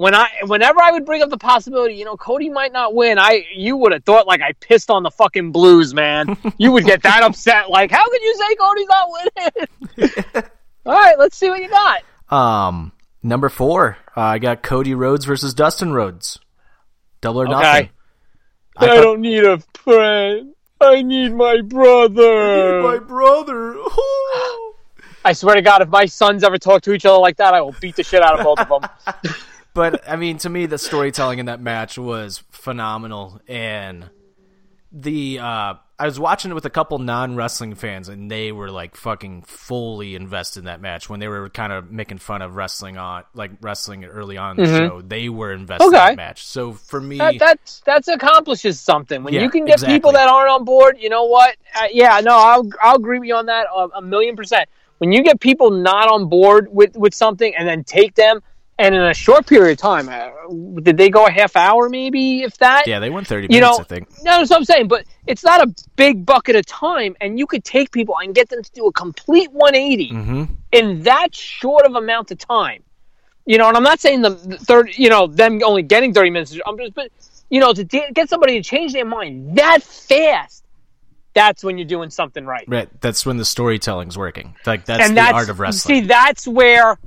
when 0.00 0.14
I 0.14 0.28
whenever 0.46 0.80
I 0.80 0.92
would 0.92 1.04
bring 1.04 1.20
up 1.22 1.28
the 1.28 1.36
possibility, 1.36 1.94
you 1.94 2.06
know, 2.06 2.16
Cody 2.16 2.48
might 2.48 2.72
not 2.72 2.94
win. 2.94 3.18
I 3.18 3.44
you 3.54 3.76
would 3.76 3.92
have 3.92 4.02
thought 4.04 4.26
like 4.26 4.40
I 4.40 4.52
pissed 4.52 4.88
on 4.90 5.02
the 5.02 5.10
fucking 5.10 5.52
Blues, 5.52 5.92
man. 5.92 6.36
you 6.58 6.72
would 6.72 6.84
get 6.86 7.02
that 7.02 7.22
upset. 7.22 7.68
Like, 7.68 7.90
how 7.90 8.08
could 8.08 8.22
you 8.22 8.34
say 8.36 8.54
Cody's 8.54 8.88
not 8.88 9.08
winning? 9.12 10.44
All 10.86 10.92
right, 10.94 11.18
let's 11.18 11.36
see 11.36 11.50
what 11.50 11.60
you 11.60 11.68
got. 11.68 12.02
um 12.34 12.92
number 13.22 13.50
four, 13.50 13.98
uh, 14.16 14.20
I 14.20 14.38
got 14.38 14.62
Cody 14.62 14.94
Rhodes 14.94 15.26
versus 15.26 15.52
Dustin 15.52 15.92
Rhodes. 15.92 16.38
Double 17.20 17.42
or 17.42 17.44
Okay. 17.44 17.52
nothing. 17.52 17.88
I, 18.78 18.86
thought- 18.86 19.02
don't 19.02 19.20
need 19.20 19.44
a 19.44 19.58
friend. 19.84 20.54
I 20.80 21.02
need 21.02 21.34
my 21.34 21.60
brother. 21.60 22.80
My 22.82 22.98
brother. 23.00 23.76
I 25.26 25.34
swear 25.34 25.56
to 25.56 25.60
God, 25.62 25.82
if 25.82 25.90
my 25.90 26.06
sons 26.06 26.42
ever 26.42 26.56
talk 26.56 26.80
to 26.84 26.94
each 26.94 27.04
other 27.04 27.18
like 27.18 27.36
that, 27.36 27.52
I 27.52 27.60
will 27.60 27.74
beat 27.82 27.96
the 27.96 28.02
shit 28.02 28.22
out 28.22 28.40
of 28.40 28.44
both 28.46 28.58
of 28.60 28.68
them. 28.80 29.34
but 29.74 30.08
I 30.08 30.16
mean, 30.16 30.38
to 30.38 30.48
me, 30.48 30.66
the 30.66 30.78
storytelling 30.78 31.38
in 31.38 31.46
that 31.46 31.60
match 31.60 31.98
was 31.98 32.42
phenomenal, 32.50 33.40
and 33.48 34.10
the 34.92 35.38
uh, 35.38 35.74
I 35.98 36.06
was 36.06 36.18
watching 36.18 36.50
it 36.50 36.54
with 36.54 36.64
a 36.64 36.70
couple 36.70 36.98
non 36.98 37.36
wrestling 37.36 37.74
fans, 37.74 38.08
and 38.08 38.30
they 38.30 38.52
were 38.52 38.70
like 38.70 38.96
fucking 38.96 39.42
fully 39.42 40.14
invested 40.14 40.60
in 40.60 40.64
that 40.64 40.80
match 40.80 41.08
when 41.08 41.20
they 41.20 41.28
were 41.28 41.48
kind 41.50 41.72
of 41.72 41.90
making 41.92 42.18
fun 42.18 42.42
of 42.42 42.56
wrestling 42.56 42.96
on 42.96 43.24
like 43.34 43.52
wrestling 43.60 44.04
early 44.04 44.36
on 44.36 44.58
in 44.58 44.64
the 44.64 44.78
show. 44.78 45.02
They 45.02 45.28
were 45.28 45.52
invested 45.52 45.84
in 45.86 45.92
that 45.92 46.16
match. 46.16 46.46
So 46.46 46.72
for 46.72 47.00
me, 47.00 47.18
that 47.18 47.38
that's 47.38 47.82
that's 47.84 48.08
accomplishes 48.08 48.80
something 48.80 49.22
when 49.22 49.34
Yeah, 49.34 49.42
you 49.42 49.50
can 49.50 49.64
get 49.64 49.74
exactly. 49.74 49.94
people 49.96 50.12
that 50.12 50.28
aren't 50.28 50.50
on 50.50 50.64
board 50.64 50.96
you 50.98 51.08
know 51.08 51.24
what 51.24 51.56
uh, 51.74 51.86
yeah 51.92 52.20
no 52.20 52.36
I'll, 52.36 52.68
I'll 52.82 52.96
agree 52.96 53.18
with 53.18 53.28
you 53.28 53.34
on 53.36 53.46
that 53.46 53.66
a, 53.74 53.88
a 53.98 54.02
million 54.02 54.36
percent 54.36 54.68
when 54.98 55.12
you 55.12 55.22
get 55.22 55.40
people 55.40 55.70
not 55.70 56.08
on 56.08 56.28
board 56.28 56.68
with 56.70 56.96
with 56.96 57.14
something 57.14 57.54
and 57.54 57.68
then 57.68 57.84
take 57.84 58.14
them 58.14 58.40
and 58.80 58.94
in 58.94 59.02
a 59.02 59.14
short 59.14 59.46
period 59.46 59.72
of 59.72 59.78
time 59.78 60.08
uh, 60.08 60.30
did 60.80 60.96
they 60.96 61.10
go 61.10 61.26
a 61.26 61.30
half 61.30 61.54
hour 61.56 61.88
maybe 61.88 62.42
if 62.42 62.56
that 62.58 62.86
yeah, 62.86 62.98
they 62.98 63.10
went 63.10 63.26
thirty 63.26 63.46
you 63.50 63.60
minutes. 63.60 63.78
know 63.78 63.80
I 63.80 63.84
think. 63.84 64.08
no 64.22 64.38
that's 64.38 64.50
what 64.50 64.56
i'm 64.56 64.64
saying 64.64 64.88
but 64.88 65.04
it's 65.26 65.44
not 65.44 65.60
a 65.66 65.74
big 65.96 66.26
bucket 66.26 66.56
of 66.56 66.66
time 66.66 67.14
and 67.20 67.38
you 67.38 67.46
could 67.46 67.64
take 67.64 67.92
people 67.92 68.16
and 68.22 68.34
get 68.34 68.48
them 68.48 68.62
to 68.62 68.70
do 68.72 68.86
a 68.86 68.92
complete 68.92 69.50
180 69.52 70.08
hmm 70.08 70.44
in 70.72 71.02
that 71.02 71.34
short 71.34 71.84
of 71.86 71.94
amount 71.96 72.30
of 72.30 72.38
time. 72.38 72.82
You 73.46 73.58
know, 73.58 73.68
and 73.68 73.76
I'm 73.76 73.82
not 73.82 74.00
saying 74.00 74.22
the 74.22 74.30
the 74.30 74.58
third, 74.58 74.90
you 74.96 75.08
know, 75.08 75.26
them 75.26 75.60
only 75.64 75.82
getting 75.82 76.14
30 76.14 76.30
minutes. 76.30 76.56
I'm 76.66 76.78
just, 76.78 76.94
but 76.94 77.10
you 77.48 77.58
know, 77.58 77.72
to 77.72 77.82
de- 77.82 78.12
get 78.12 78.28
somebody 78.28 78.60
to 78.60 78.62
change 78.62 78.92
their 78.92 79.04
mind 79.04 79.56
that 79.56 79.82
fast, 79.82 80.64
that's 81.34 81.64
when 81.64 81.78
you're 81.78 81.88
doing 81.88 82.10
something 82.10 82.44
right. 82.44 82.64
Right, 82.68 82.88
that's 83.00 83.26
when 83.26 83.36
the 83.38 83.44
storytelling's 83.44 84.16
working. 84.16 84.54
Like 84.66 84.84
that's 84.84 85.08
and 85.08 85.16
the 85.16 85.22
art 85.22 85.48
of 85.48 85.58
wrestling. 85.58 86.02
see, 86.02 86.06
that's 86.06 86.46
where, 86.46 86.98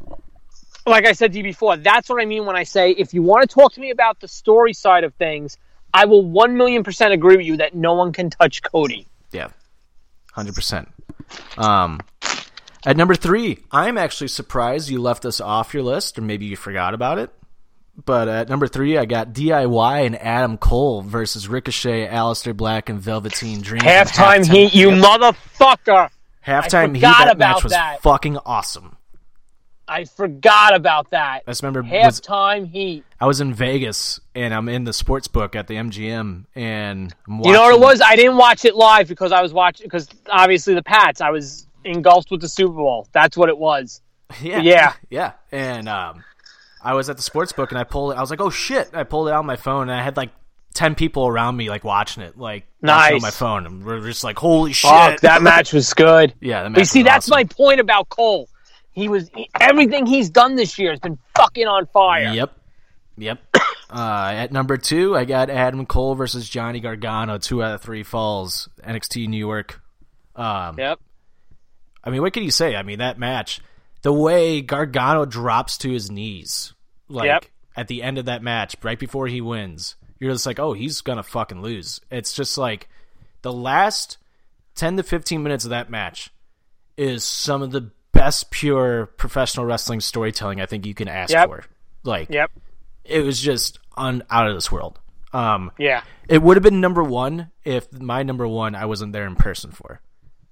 like 0.85 1.05
I 1.05 1.13
said 1.13 1.31
to 1.33 1.37
you 1.37 1.43
before, 1.43 1.77
that's 1.77 2.09
what 2.09 2.21
I 2.21 2.25
mean 2.25 2.45
when 2.45 2.55
I 2.55 2.63
say 2.63 2.91
if 2.91 3.13
you 3.13 3.21
want 3.23 3.49
to 3.49 3.53
talk 3.53 3.73
to 3.73 3.81
me 3.81 3.91
about 3.91 4.19
the 4.19 4.27
story 4.27 4.73
side 4.73 5.03
of 5.03 5.13
things, 5.15 5.57
I 5.93 6.05
will 6.05 6.23
one 6.23 6.57
million 6.57 6.83
percent 6.83 7.13
agree 7.13 7.37
with 7.37 7.45
you 7.45 7.57
that 7.57 7.75
no 7.75 7.93
one 7.93 8.11
can 8.11 8.29
touch 8.29 8.63
Cody. 8.63 9.07
Yeah, 9.31 9.49
hundred 10.31 10.55
percent. 10.55 10.89
Um, 11.57 12.01
at 12.85 12.97
number 12.97 13.15
three, 13.15 13.59
I'm 13.71 13.97
actually 13.97 14.27
surprised 14.27 14.89
you 14.89 15.01
left 15.01 15.25
us 15.25 15.39
off 15.39 15.73
your 15.73 15.83
list, 15.83 16.17
or 16.17 16.21
maybe 16.21 16.45
you 16.45 16.57
forgot 16.57 16.93
about 16.93 17.19
it. 17.19 17.31
But 18.05 18.27
at 18.27 18.49
number 18.49 18.67
three, 18.67 18.97
I 18.97 19.05
got 19.05 19.33
DIY 19.33 20.05
and 20.05 20.19
Adam 20.19 20.57
Cole 20.57 21.03
versus 21.03 21.47
Ricochet, 21.47 22.07
Aleister 22.07 22.55
Black, 22.57 22.89
and 22.89 22.99
Velveteen 22.99 23.61
Dream. 23.61 23.81
from 23.81 23.89
Halftime 23.89 24.49
heat, 24.49 24.73
you 24.73 24.89
motherfucker! 24.89 26.09
Halftime 26.45 26.95
heat. 26.95 27.01
That 27.01 27.37
match 27.37 27.63
was 27.63 27.71
that. 27.71 28.01
fucking 28.01 28.37
awesome. 28.45 28.97
I 29.87 30.05
forgot 30.05 30.73
about 30.75 31.09
that. 31.11 31.43
I 31.47 31.51
just 31.51 31.61
remember 31.61 31.81
was, 31.83 31.91
Halftime 32.21 32.69
heat. 32.69 33.03
I 33.19 33.25
was 33.25 33.41
in 33.41 33.53
Vegas 33.53 34.19
and 34.33 34.53
I'm 34.53 34.69
in 34.69 34.85
the 34.85 34.93
sports 34.93 35.27
book 35.27 35.55
at 35.55 35.67
the 35.67 35.75
MGM 35.75 36.45
and 36.55 37.13
I'm 37.27 37.39
You 37.43 37.51
know 37.53 37.61
what 37.63 37.73
it 37.75 37.79
was? 37.79 38.01
I 38.01 38.15
didn't 38.15 38.37
watch 38.37 38.63
it 38.65 38.75
live 38.75 39.07
because 39.07 39.31
I 39.31 39.41
was 39.41 39.51
watching 39.53 39.85
because 39.85 40.07
obviously 40.29 40.73
the 40.73 40.83
Pats. 40.83 41.19
I 41.21 41.31
was 41.31 41.67
engulfed 41.83 42.31
with 42.31 42.39
the 42.41 42.47
Super 42.47 42.73
Bowl. 42.73 43.07
That's 43.11 43.35
what 43.37 43.49
it 43.49 43.57
was. 43.57 44.01
Yeah, 44.41 44.61
Yeah. 44.61 44.93
yeah. 45.09 45.31
And 45.51 45.87
um, 45.89 46.23
I 46.81 46.93
was 46.95 47.09
at 47.09 47.17
the 47.17 47.23
sports 47.23 47.51
book 47.51 47.71
and 47.71 47.77
I 47.77 47.83
pulled 47.83 48.13
it. 48.13 48.17
I 48.17 48.21
was 48.21 48.29
like, 48.31 48.41
"Oh 48.41 48.49
shit!" 48.49 48.89
I 48.93 49.03
pulled 49.03 49.27
it 49.27 49.31
out 49.31 49.39
on 49.39 49.45
my 49.45 49.57
phone 49.57 49.83
and 49.89 49.91
I 49.91 50.01
had 50.03 50.17
like 50.17 50.31
ten 50.73 50.95
people 50.95 51.27
around 51.27 51.55
me 51.55 51.69
like 51.69 51.83
watching 51.83 52.23
it, 52.23 52.35
like 52.37 52.65
Nice. 52.81 53.13
on 53.13 53.21
my 53.21 53.29
phone, 53.29 53.65
and 53.67 53.85
we're 53.85 54.01
just 54.01 54.23
like, 54.23 54.39
"Holy 54.39 54.73
shit!" 54.73 54.89
Fuck, 54.89 55.19
that 55.21 55.43
match 55.43 55.71
was 55.71 55.93
good. 55.93 56.33
yeah, 56.41 56.63
match 56.63 56.73
But 56.73 56.79
you 56.79 56.85
see, 56.85 56.99
was 57.03 57.05
that's 57.11 57.25
awesome. 57.29 57.35
my 57.37 57.43
point 57.43 57.79
about 57.79 58.09
Cole. 58.09 58.49
He 58.93 59.09
was 59.09 59.29
everything 59.59 60.05
he's 60.05 60.29
done 60.29 60.55
this 60.55 60.77
year 60.77 60.91
has 60.91 60.99
been 60.99 61.17
fucking 61.35 61.67
on 61.67 61.87
fire. 61.87 62.31
Yep, 62.33 62.57
yep. 63.17 63.39
uh, 63.89 64.31
at 64.35 64.51
number 64.51 64.77
two, 64.77 65.15
I 65.15 65.25
got 65.25 65.49
Adam 65.49 65.85
Cole 65.85 66.15
versus 66.15 66.47
Johnny 66.47 66.79
Gargano. 66.79 67.37
Two 67.39 67.63
out 67.63 67.73
of 67.73 67.81
three 67.81 68.03
falls. 68.03 68.69
NXT 68.83 69.27
New 69.27 69.37
York. 69.37 69.81
Um, 70.35 70.77
Yep. 70.77 70.99
I 72.03 72.09
mean, 72.09 72.21
what 72.21 72.33
can 72.33 72.43
you 72.43 72.51
say? 72.51 72.75
I 72.75 72.83
mean, 72.83 72.99
that 72.99 73.17
match, 73.17 73.61
the 74.01 74.11
way 74.13 74.61
Gargano 74.61 75.25
drops 75.25 75.77
to 75.79 75.89
his 75.89 76.11
knees, 76.11 76.73
like 77.07 77.27
Yep. 77.27 77.45
at 77.77 77.87
the 77.87 78.03
end 78.03 78.17
of 78.17 78.25
that 78.25 78.43
match, 78.43 78.75
right 78.83 78.99
before 78.99 79.27
he 79.27 79.41
wins, 79.41 79.95
you're 80.19 80.31
just 80.33 80.45
like, 80.45 80.59
oh, 80.59 80.73
he's 80.73 81.01
gonna 81.01 81.23
fucking 81.23 81.61
lose. 81.61 81.99
It's 82.11 82.33
just 82.33 82.57
like 82.57 82.89
the 83.41 83.53
last 83.53 84.17
ten 84.75 84.97
to 84.97 85.03
fifteen 85.03 85.43
minutes 85.43 85.63
of 85.63 85.69
that 85.71 85.89
match 85.89 86.29
is 86.97 87.23
some 87.23 87.61
of 87.61 87.71
the 87.71 87.89
best 88.23 88.51
pure 88.51 89.07
professional 89.17 89.65
wrestling 89.65 89.99
storytelling 89.99 90.61
I 90.61 90.65
think 90.65 90.85
you 90.85 90.93
can 90.93 91.09
ask 91.09 91.33
Yep. 91.33 91.47
for. 91.49 91.63
Like, 92.03 92.29
Yep. 92.29 92.51
it 93.03 93.19
was 93.25 93.39
just 93.41 93.79
on 93.97 94.23
out 94.29 94.47
of 94.47 94.55
this 94.55 94.71
world. 94.71 94.97
Um, 95.33 95.71
Yeah. 95.77 96.03
it 96.29 96.41
would 96.41 96.55
have 96.55 96.63
been 96.63 96.79
number 96.79 97.03
one 97.03 97.51
if 97.65 97.91
my 97.91 98.23
number 98.23 98.47
one 98.47 98.75
I 98.75 98.85
wasn't 98.85 99.11
there 99.11 99.25
in 99.27 99.35
person 99.35 99.71
for, 99.71 99.99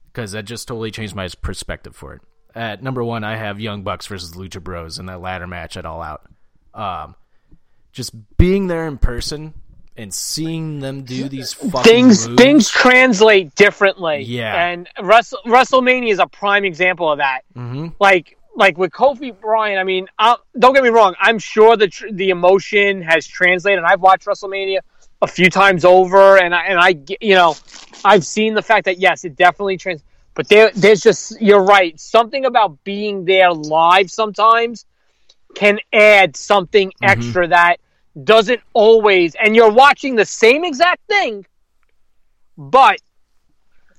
because 0.07 0.33
that 0.33 0.43
just 0.43 0.67
totally 0.67 0.91
changed 0.91 1.15
my 1.15 1.29
perspective 1.41 1.95
for 1.95 2.15
it. 2.15 2.21
At 2.53 2.83
number 2.83 3.01
one, 3.05 3.23
I 3.23 3.37
have 3.37 3.61
Young 3.61 3.83
Bucks 3.83 4.05
versus 4.07 4.33
Lucha 4.33 4.61
Bros 4.61 4.99
in 4.99 5.05
that 5.05 5.21
ladder 5.21 5.47
match 5.47 5.77
at 5.77 5.85
All 5.85 6.01
Out. 6.01 6.23
Um, 6.73 7.15
just 7.93 8.11
being 8.37 8.67
there 8.67 8.85
in 8.85 8.97
person 8.97 9.53
and 10.01 10.13
seeing 10.13 10.79
them 10.79 11.03
do 11.03 11.29
these 11.29 11.53
fucking 11.53 11.83
Things 11.83 12.27
moves. 12.27 12.41
things 12.41 12.69
translate 12.69 13.55
differently. 13.55 14.23
Yeah. 14.23 14.67
And 14.69 14.89
Wrestle, 15.01 15.39
WrestleMania 15.45 16.11
is 16.11 16.19
a 16.19 16.27
prime 16.27 16.65
example 16.65 17.11
of 17.11 17.19
that. 17.19 17.41
hmm 17.53 17.87
like 17.99 18.37
like 18.55 18.77
with 18.77 18.91
Kofi 18.91 19.31
Bryant, 19.39 19.79
I 19.79 19.83
mean, 19.85 20.07
i 20.19 20.35
don't 20.59 20.73
get 20.73 20.83
me 20.83 20.89
wrong. 20.89 21.15
I'm 21.21 21.39
sure 21.39 21.77
the 21.77 21.87
tr- 21.87 22.11
the 22.11 22.29
emotion 22.31 23.01
has 23.01 23.25
translated. 23.25 23.83
I've 23.85 24.01
watched 24.01 24.25
WrestleMania 24.25 24.79
a 25.21 25.27
few 25.27 25.49
times 25.49 25.85
over, 25.85 26.37
and 26.37 26.53
I, 26.53 26.65
and 26.65 26.77
I 26.79 26.89
you 27.21 27.35
know 27.35 27.55
I've 28.03 28.25
seen 28.25 28.53
the 28.53 28.61
fact 28.61 28.85
that 28.85 28.97
yes, 28.99 29.23
it 29.23 29.35
definitely 29.37 29.77
trans. 29.77 30.03
But 30.33 30.47
there, 30.49 30.71
there's 30.75 31.01
just 31.01 31.39
you're 31.41 31.63
right. 31.63 31.97
Something 31.99 32.43
about 32.45 32.83
being 32.83 33.23
there 33.25 33.53
live 33.53 34.11
sometimes 34.11 34.85
can 35.55 35.79
add 35.93 36.35
something 36.35 36.89
Mm-hmm. 36.89 37.05
extra 37.05 37.47
that 37.47 37.77
doesn't 38.23 38.61
always 38.73 39.35
and 39.35 39.55
you're 39.55 39.71
watching 39.71 40.15
the 40.15 40.25
same 40.25 40.63
exact 40.63 41.01
thing 41.07 41.45
but 42.57 42.99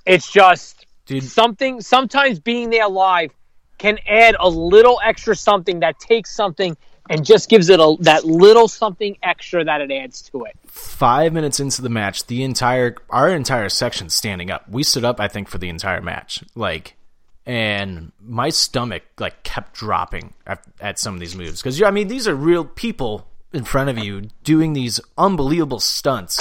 it's 0.07 0.31
just 0.31 0.87
Dude, 1.07 1.23
something 1.23 1.81
sometimes 1.81 2.39
being 2.39 2.71
there 2.71 2.89
live 2.89 3.33
can 3.79 3.99
add 4.07 4.37
a 4.39 4.49
little 4.49 5.01
extra 5.03 5.35
something 5.35 5.81
that 5.81 5.99
takes 5.99 6.35
something 6.35 6.77
and 7.11 7.25
just 7.25 7.49
gives 7.49 7.69
it 7.69 7.81
a 7.81 7.97
that 8.01 8.25
little 8.25 8.69
something 8.69 9.17
extra 9.23 9.65
that 9.65 9.81
it 9.81 9.91
adds 9.91 10.23
to 10.23 10.45
it 10.45 10.57
five 10.73 11.33
minutes 11.33 11.61
into 11.61 11.83
the 11.83 11.91
match, 11.91 12.27
the 12.27 12.43
entire 12.43 12.97
our 13.11 13.29
entire 13.29 13.69
section 13.69 14.09
standing 14.09 14.51
up. 14.51 14.69
We 14.69 14.83
stood 14.83 15.05
up, 15.05 15.21
I 15.21 15.29
think, 15.29 15.49
for 15.49 15.59
the 15.59 15.69
entire 15.69 16.01
match. 16.01 16.43
Like, 16.55 16.97
and 17.45 18.13
my 18.21 18.49
stomach 18.49 19.03
like 19.19 19.43
kept 19.43 19.75
dropping 19.75 20.33
at, 20.47 20.65
at 20.81 20.99
some 20.99 21.15
of 21.15 21.21
these 21.21 21.37
moves 21.37 21.61
because 21.61 21.83
I 21.83 21.91
mean 21.91 22.09
these 22.09 22.27
are 22.27 22.35
real 22.35 22.65
people 22.65 23.27
in 23.53 23.65
front 23.65 23.91
of 23.91 23.99
you 23.99 24.29
doing 24.45 24.73
these 24.73 25.01
unbelievable 25.19 25.81
stunts. 25.81 26.41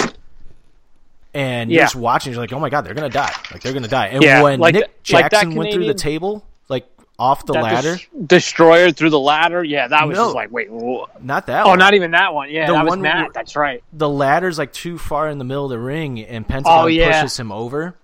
And 1.34 1.70
you're 1.72 1.82
just 1.82 1.96
watching, 1.96 2.32
you're 2.32 2.42
like, 2.42 2.52
"Oh 2.52 2.60
my 2.60 2.68
god, 2.68 2.82
they're 2.82 2.92
gonna 2.94 3.08
die! 3.08 3.32
Like 3.50 3.62
they're 3.62 3.72
gonna 3.72 3.88
die!" 3.88 4.08
And 4.08 4.22
Yeah, 4.22 4.42
when 4.42 4.60
like 4.60 4.74
Nick 4.74 5.04
the- 5.04 5.14
like 5.14 5.30
Jackson 5.30 5.54
went 5.54 5.72
through 5.72 5.86
the 5.86 5.94
table, 5.94 6.44
like 6.68 6.86
off 7.18 7.46
the 7.46 7.54
ladder, 7.54 7.96
des- 7.96 8.24
destroyer 8.26 8.90
through 8.90 9.10
the 9.10 9.18
ladder 9.18 9.62
yeah 9.64 9.86
that 9.88 10.08
was 10.08 10.16
No. 10.16 10.24
just 10.24 10.34
like 10.34 10.50
wait 10.50 10.68
not 11.22 11.46
that. 11.46 11.64
oh 11.64 11.70
one. 11.70 11.78
not 11.78 11.94
even 11.94 12.10
that 12.12 12.34
one 12.34 12.50
yeah 12.50 12.66
The 12.66 12.72
that 12.72 12.82
was 12.84 12.90
one 12.90 13.00
Matt 13.02 13.16
where- 13.24 13.30
that's 13.32 13.54
right 13.54 13.82
the 13.92 14.08
ladder's 14.08 14.58
like 14.58 14.72
too 14.72 14.98
far 14.98 15.28
in 15.28 15.38
the 15.38 15.44
middle 15.44 15.64
of 15.64 15.70
the 15.70 15.78
ring 15.78 16.20
and 16.20 16.46
Pentagon 16.48 16.84
Oh, 16.84 16.86
yeah. 16.86 17.22
pushes 17.22 17.38
him 17.38 17.52
over. 17.52 17.94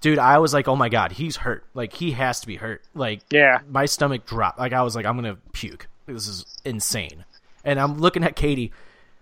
Dude, 0.00 0.18
I 0.18 0.38
was 0.38 0.54
like, 0.54 0.68
oh 0.68 0.76
my 0.76 0.88
god, 0.88 1.12
he's 1.12 1.36
hurt. 1.36 1.64
Like 1.74 1.92
he 1.92 2.12
has 2.12 2.40
to 2.40 2.46
be 2.46 2.56
hurt. 2.56 2.82
Like 2.94 3.20
Yeah. 3.30 3.58
my 3.70 3.86
stomach 3.86 4.24
dropped. 4.26 4.58
Like 4.58 4.72
I 4.72 4.82
was 4.82 4.94
like, 4.96 5.04
I'm 5.06 5.16
gonna 5.16 5.36
puke. 5.52 5.86
This 6.06 6.26
is 6.28 6.46
insane. 6.64 7.24
And 7.66 7.78
I'm 7.78 7.98
looking 7.98 8.24
at 8.24 8.34
Katie. 8.36 8.72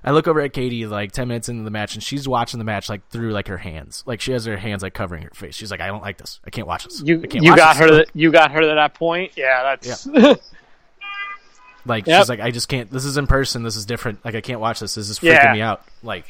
I 0.05 0.11
look 0.11 0.29
over 0.29 0.41
at 0.43 0.53
Katie 0.53 0.87
like 0.87 1.13
ten 1.13 1.29
minutes 1.29 1.49
into 1.49 1.63
the 1.65 1.71
match, 1.71 1.95
and 1.95 2.03
she's 2.03 2.29
watching 2.29 2.59
the 2.59 2.65
match 2.65 2.89
like 2.91 3.09
through 3.09 3.33
like 3.33 3.49
her 3.49 3.57
hands. 3.57 4.03
Like 4.07 4.21
she 4.21 4.33
has 4.33 4.45
her 4.45 4.59
hands 4.59 4.83
like 4.83 4.93
covering 4.95 5.23
her 5.23 5.31
face. 5.33 5.55
She's 5.57 5.71
like, 5.71 5.81
I 5.81 5.87
don't 5.87 6.03
like 6.03 6.19
this. 6.19 6.41
I 6.47 6.51
can't 6.51 6.67
watch 6.69 6.85
this. 6.85 7.03
you 7.03 7.23
I 7.25 7.27
can't 7.27 7.43
you 7.43 7.57
got 7.57 7.79
this. 7.79 7.81
her 7.91 8.05
to, 8.05 8.07
you 8.15 8.31
got 8.31 8.53
her 8.53 8.61
to 8.61 8.67
that 8.67 8.95
point 8.95 9.33
yeah 9.37 9.63
that's 9.81 10.07
Like 11.87 12.07
Yep. 12.07 12.21
she's 12.23 12.29
like, 12.29 12.41
I 12.41 12.51
just 12.51 12.69
can't. 12.69 12.91
This 12.91 13.05
is 13.05 13.17
in 13.17 13.27
person. 13.27 13.63
This 13.63 13.77
is 13.77 13.85
different. 13.85 14.25
Like 14.25 14.35
I 14.35 14.41
can't 14.41 14.61
watch 14.61 14.81
this. 14.81 14.95
This 14.95 15.09
is 15.11 15.19
freaking 15.19 15.45
Yeah. 15.45 15.53
me 15.53 15.61
out. 15.61 15.83
Like 16.03 16.25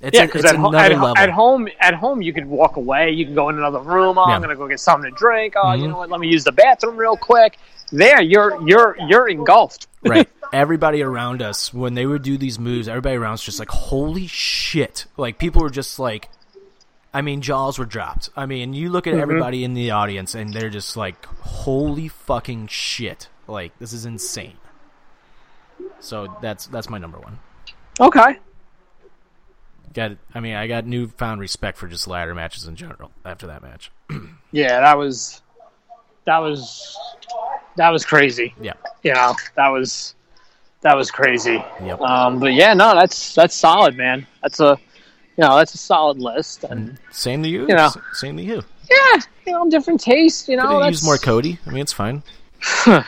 it's, 0.00 0.16
yeah 0.16 0.22
a- 0.24 0.26
because 0.26 0.44
it's 0.44 0.52
at, 0.52 0.58
ho- 0.58 0.72
at, 0.74 0.92
ho- 0.92 1.14
at 1.16 1.30
home 1.30 1.68
at 1.80 1.94
home 1.94 2.22
you 2.22 2.32
could 2.32 2.46
walk 2.46 2.76
away 2.76 3.10
you 3.10 3.26
can 3.26 3.34
go 3.34 3.48
in 3.50 3.58
another 3.58 3.80
room 3.80 4.16
oh, 4.16 4.24
Yeah. 4.28 4.34
i'm 4.34 4.40
gonna 4.40 4.56
go 4.56 4.66
get 4.66 4.80
something 4.80 5.10
to 5.10 5.14
drink 5.14 5.52
oh 5.62 5.72
you 5.74 5.84
Mhm. 5.84 5.88
know 5.90 5.98
what 5.98 6.08
let 6.08 6.20
me 6.20 6.28
use 6.28 6.42
the 6.42 6.52
bathroom 6.52 6.96
real 6.96 7.18
quick 7.18 7.58
there 7.92 8.22
you're 8.22 8.66
you're 8.66 8.96
you're 9.08 9.28
engulfed 9.28 9.88
right. 10.04 10.28
Everybody 10.52 11.02
around 11.02 11.42
us, 11.42 11.72
when 11.72 11.94
they 11.94 12.04
would 12.06 12.22
do 12.22 12.36
these 12.36 12.58
moves, 12.58 12.88
everybody 12.88 13.14
around 13.16 13.34
us 13.34 13.44
just 13.44 13.60
like, 13.60 13.68
holy 13.70 14.26
shit. 14.26 15.06
Like, 15.16 15.38
people 15.38 15.62
were 15.62 15.70
just 15.70 16.00
like, 16.00 16.28
I 17.14 17.22
mean, 17.22 17.40
jaws 17.40 17.78
were 17.78 17.84
dropped. 17.84 18.30
I 18.36 18.46
mean, 18.46 18.72
you 18.74 18.88
look 18.90 19.06
at 19.06 19.12
Mm-hmm. 19.12 19.22
everybody 19.22 19.62
in 19.62 19.74
the 19.74 19.92
audience 19.92 20.34
and 20.34 20.52
they're 20.52 20.68
just 20.70 20.96
like, 20.96 21.24
holy 21.26 22.08
fucking 22.08 22.66
shit. 22.66 23.28
Like, 23.46 23.78
this 23.78 23.92
is 23.92 24.04
insane. 24.06 24.56
So 26.00 26.36
that's 26.42 26.66
that's 26.66 26.88
my 26.90 26.98
number 26.98 27.18
one. 27.18 27.38
okay 28.00 28.38
Got, 29.92 30.12
I 30.34 30.40
mean, 30.40 30.54
I 30.54 30.66
got 30.68 30.86
newfound 30.86 31.40
respect 31.40 31.76
for 31.78 31.88
just 31.88 32.06
ladder 32.06 32.34
matches 32.34 32.64
in 32.66 32.76
general 32.76 33.10
after 33.24 33.46
that 33.48 33.62
match. 33.62 33.90
yeah 34.52 34.80
that 34.80 34.96
was 34.98 35.42
that 36.26 36.38
was 36.38 36.96
that 37.76 37.90
was 37.90 38.04
crazy 38.04 38.54
Yeah. 38.60 38.74
you 39.02 39.12
know 39.14 39.34
that 39.56 39.68
was 39.68 40.14
that 40.82 40.96
was 40.96 41.10
crazy 41.10 41.62
Yep. 41.84 42.00
um 42.00 42.38
but 42.40 42.52
yeah 42.54 42.74
no 42.74 42.94
that's 42.94 43.34
that's 43.34 43.54
solid 43.54 43.96
man 43.96 44.26
that's 44.42 44.60
a 44.60 44.78
you 45.36 45.42
know 45.42 45.56
that's 45.56 45.74
a 45.74 45.78
solid 45.78 46.18
list 46.18 46.64
and 46.64 46.98
Same 47.10 47.42
to 47.42 47.48
you. 47.48 47.62
You 47.68 47.74
know. 47.74 47.90
Same 48.12 48.36
to 48.36 48.42
you. 48.42 48.62
yeah 48.90 49.20
you 49.46 49.52
know 49.52 49.68
different 49.70 50.00
taste 50.00 50.48
you 50.48 50.56
know 50.56 50.62
Could 50.62 50.72
have 50.72 50.80
that's 50.82 50.92
used 50.92 51.04
more 51.04 51.18
Cody. 51.18 51.58
I 51.66 51.70
mean, 51.70 51.80
it's 51.80 51.92
fine. 51.92 52.22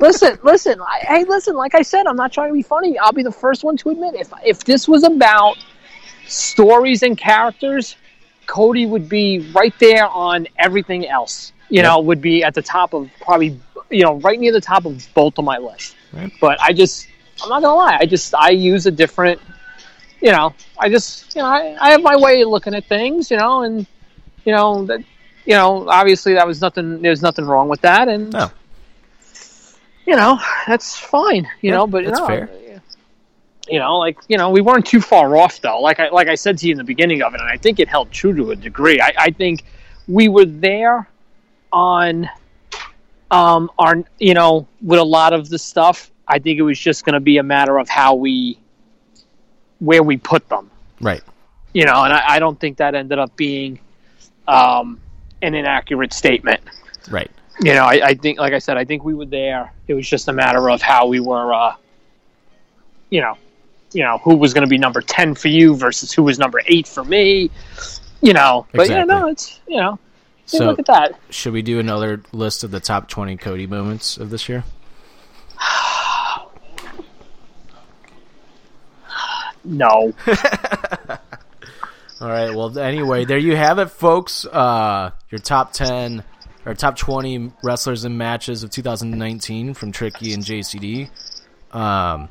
listen, 0.00 0.38
listen. 0.42 0.80
I, 0.80 0.98
hey, 1.00 1.24
listen. 1.24 1.54
Like 1.56 1.74
I 1.74 1.82
said, 1.82 2.06
I'm 2.06 2.16
not 2.16 2.32
trying 2.32 2.48
to 2.48 2.54
be 2.54 2.62
funny. 2.62 2.98
I'll 2.98 3.12
be 3.12 3.22
the 3.22 3.32
first 3.32 3.64
one 3.64 3.76
to 3.78 3.90
admit 3.90 4.14
if 4.14 4.30
if 4.44 4.64
this 4.64 4.86
was 4.88 5.02
about 5.04 5.56
stories 6.26 7.02
and 7.02 7.16
characters, 7.16 7.96
Cody 8.46 8.86
would 8.86 9.08
be 9.08 9.50
right 9.52 9.74
there 9.78 10.06
on 10.08 10.46
everything 10.58 11.06
else. 11.08 11.52
You 11.68 11.82
know, 11.82 11.98
would 12.00 12.20
be 12.22 12.44
at 12.44 12.54
the 12.54 12.62
top 12.62 12.94
of 12.94 13.10
probably 13.20 13.58
you 13.90 14.02
know 14.02 14.14
right 14.20 14.38
near 14.38 14.52
the 14.52 14.60
top 14.60 14.84
of 14.84 15.06
both 15.14 15.36
of 15.38 15.44
my 15.44 15.58
list. 15.58 15.96
Right. 16.12 16.32
But 16.40 16.60
I 16.60 16.72
just, 16.72 17.08
I'm 17.42 17.48
not 17.48 17.62
gonna 17.62 17.74
lie. 17.74 17.98
I 18.00 18.06
just 18.06 18.34
I 18.34 18.50
use 18.50 18.86
a 18.86 18.90
different. 18.92 19.40
You 20.20 20.30
know, 20.32 20.54
I 20.78 20.88
just 20.88 21.34
you 21.34 21.42
know 21.42 21.48
I, 21.48 21.76
I 21.80 21.90
have 21.90 22.02
my 22.02 22.16
way 22.16 22.40
of 22.42 22.48
looking 22.48 22.74
at 22.74 22.84
things. 22.86 23.30
You 23.30 23.36
know, 23.36 23.62
and 23.62 23.84
you 24.44 24.52
know 24.52 24.84
that 24.86 25.00
you 25.44 25.54
know 25.54 25.88
obviously 25.88 26.34
that 26.34 26.46
was 26.46 26.60
nothing. 26.60 27.02
There's 27.02 27.20
nothing 27.22 27.44
wrong 27.46 27.68
with 27.68 27.80
that, 27.80 28.08
and 28.08 28.32
No. 28.32 28.50
you 30.06 30.14
know, 30.14 30.38
that's 30.68 30.96
fine. 30.96 31.44
You 31.62 31.70
Yeah, 31.70 31.76
know, 31.78 31.86
but 31.88 32.04
that's 32.04 32.20
no, 32.20 32.26
fair. 32.26 32.48
You 33.68 33.78
know, 33.78 33.98
like 33.98 34.18
you 34.28 34.38
know, 34.38 34.50
we 34.50 34.60
weren't 34.60 34.86
too 34.86 35.00
far 35.00 35.36
off 35.36 35.60
though. 35.60 35.80
Like 35.80 36.00
I 36.00 36.08
like 36.08 36.28
I 36.28 36.34
said 36.34 36.58
to 36.58 36.66
you 36.66 36.72
in 36.72 36.78
the 36.78 36.84
beginning 36.84 37.22
of 37.22 37.34
it, 37.34 37.40
and 37.40 37.48
I 37.48 37.56
think 37.56 37.80
it 37.80 37.88
held 37.88 38.10
true 38.10 38.34
to 38.34 38.50
a 38.52 38.56
degree. 38.56 39.00
I, 39.00 39.12
I 39.18 39.30
think 39.30 39.64
we 40.08 40.28
were 40.28 40.44
there 40.44 41.08
on 41.72 42.28
um 43.30 43.70
our 43.78 44.04
you 44.18 44.34
know 44.34 44.68
with 44.82 45.00
a 45.00 45.04
lot 45.04 45.32
of 45.32 45.48
the 45.48 45.58
stuff. 45.58 46.10
I 46.28 46.38
think 46.38 46.58
it 46.58 46.62
was 46.62 46.78
just 46.78 47.04
going 47.04 47.14
to 47.14 47.20
be 47.20 47.38
a 47.38 47.42
matter 47.42 47.78
of 47.78 47.88
how 47.88 48.14
we 48.14 48.58
where 49.78 50.02
we 50.02 50.16
put 50.16 50.48
them. 50.48 50.70
Right. 51.00 51.22
You 51.72 51.84
know, 51.84 52.04
and 52.04 52.12
I, 52.12 52.36
I 52.36 52.38
don't 52.38 52.58
think 52.58 52.78
that 52.78 52.94
ended 52.94 53.18
up 53.18 53.36
being 53.36 53.78
um, 54.48 54.98
an 55.42 55.54
inaccurate 55.54 56.12
statement 56.12 56.62
Right. 57.10 57.30
you 57.60 57.74
know, 57.74 57.84
I, 57.84 58.00
I 58.08 58.14
think, 58.14 58.38
like 58.38 58.52
I 58.52 58.58
said, 58.58 58.76
I 58.76 58.84
think 58.84 59.04
we 59.04 59.14
were 59.14 59.26
there. 59.26 59.72
It 59.86 59.94
was 59.94 60.08
just 60.08 60.28
a 60.28 60.32
matter 60.32 60.70
of 60.70 60.82
how 60.82 61.06
we 61.06 61.20
were, 61.20 61.54
uh, 61.54 61.74
you 63.10 63.20
know, 63.20 63.36
you 63.96 64.02
know, 64.02 64.18
who 64.18 64.36
was 64.36 64.52
going 64.52 64.64
to 64.64 64.68
be 64.68 64.76
number 64.76 65.00
ten 65.00 65.34
for 65.34 65.48
you 65.48 65.74
versus 65.74 66.12
who 66.12 66.22
was 66.22 66.38
number 66.38 66.60
eight 66.66 66.86
for 66.86 67.02
me. 67.02 67.50
You 68.20 68.34
know, 68.34 68.66
but 68.72 68.88
yeah, 68.90 69.04
no, 69.04 69.28
it's 69.28 69.58
you 69.66 69.78
know, 69.80 69.98
So- 70.44 70.66
look 70.66 70.78
at 70.78 70.86
that. 70.86 71.18
Should 71.30 71.54
we 71.54 71.62
do 71.62 71.78
another 71.78 72.22
list 72.32 72.62
of 72.64 72.70
the 72.70 72.80
top 72.80 73.08
20 73.08 73.36
Cody 73.38 73.66
moments 73.66 74.18
of 74.18 74.28
this 74.30 74.48
year? 74.48 74.64
No, 79.68 80.12
All 82.20 82.28
right. 82.28 82.54
Well, 82.54 82.78
anyway, 82.78 83.24
there 83.24 83.36
you 83.36 83.56
have 83.56 83.78
it, 83.80 83.90
folks. 83.90 84.46
Uh, 84.46 85.10
your 85.30 85.40
top 85.40 85.72
10 85.72 86.22
or 86.64 86.74
top 86.74 86.96
20 86.96 87.52
wrestlers 87.64 88.04
and 88.04 88.16
matches 88.16 88.62
of 88.62 88.70
2019 88.70 89.74
from 89.74 89.90
Tricky 89.92 90.32
and 90.32 90.42
JCD. 90.42 91.10
Um, 91.74 92.28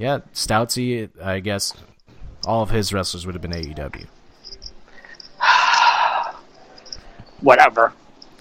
yeah, 0.00 0.20
Stoutsy, 0.32 1.10
I 1.22 1.40
guess 1.40 1.74
all 2.46 2.62
of 2.62 2.70
his 2.70 2.90
wrestlers 2.92 3.26
would 3.26 3.34
have 3.34 3.42
been 3.42 3.52
AEW. 3.52 4.06
whatever. 7.40 7.92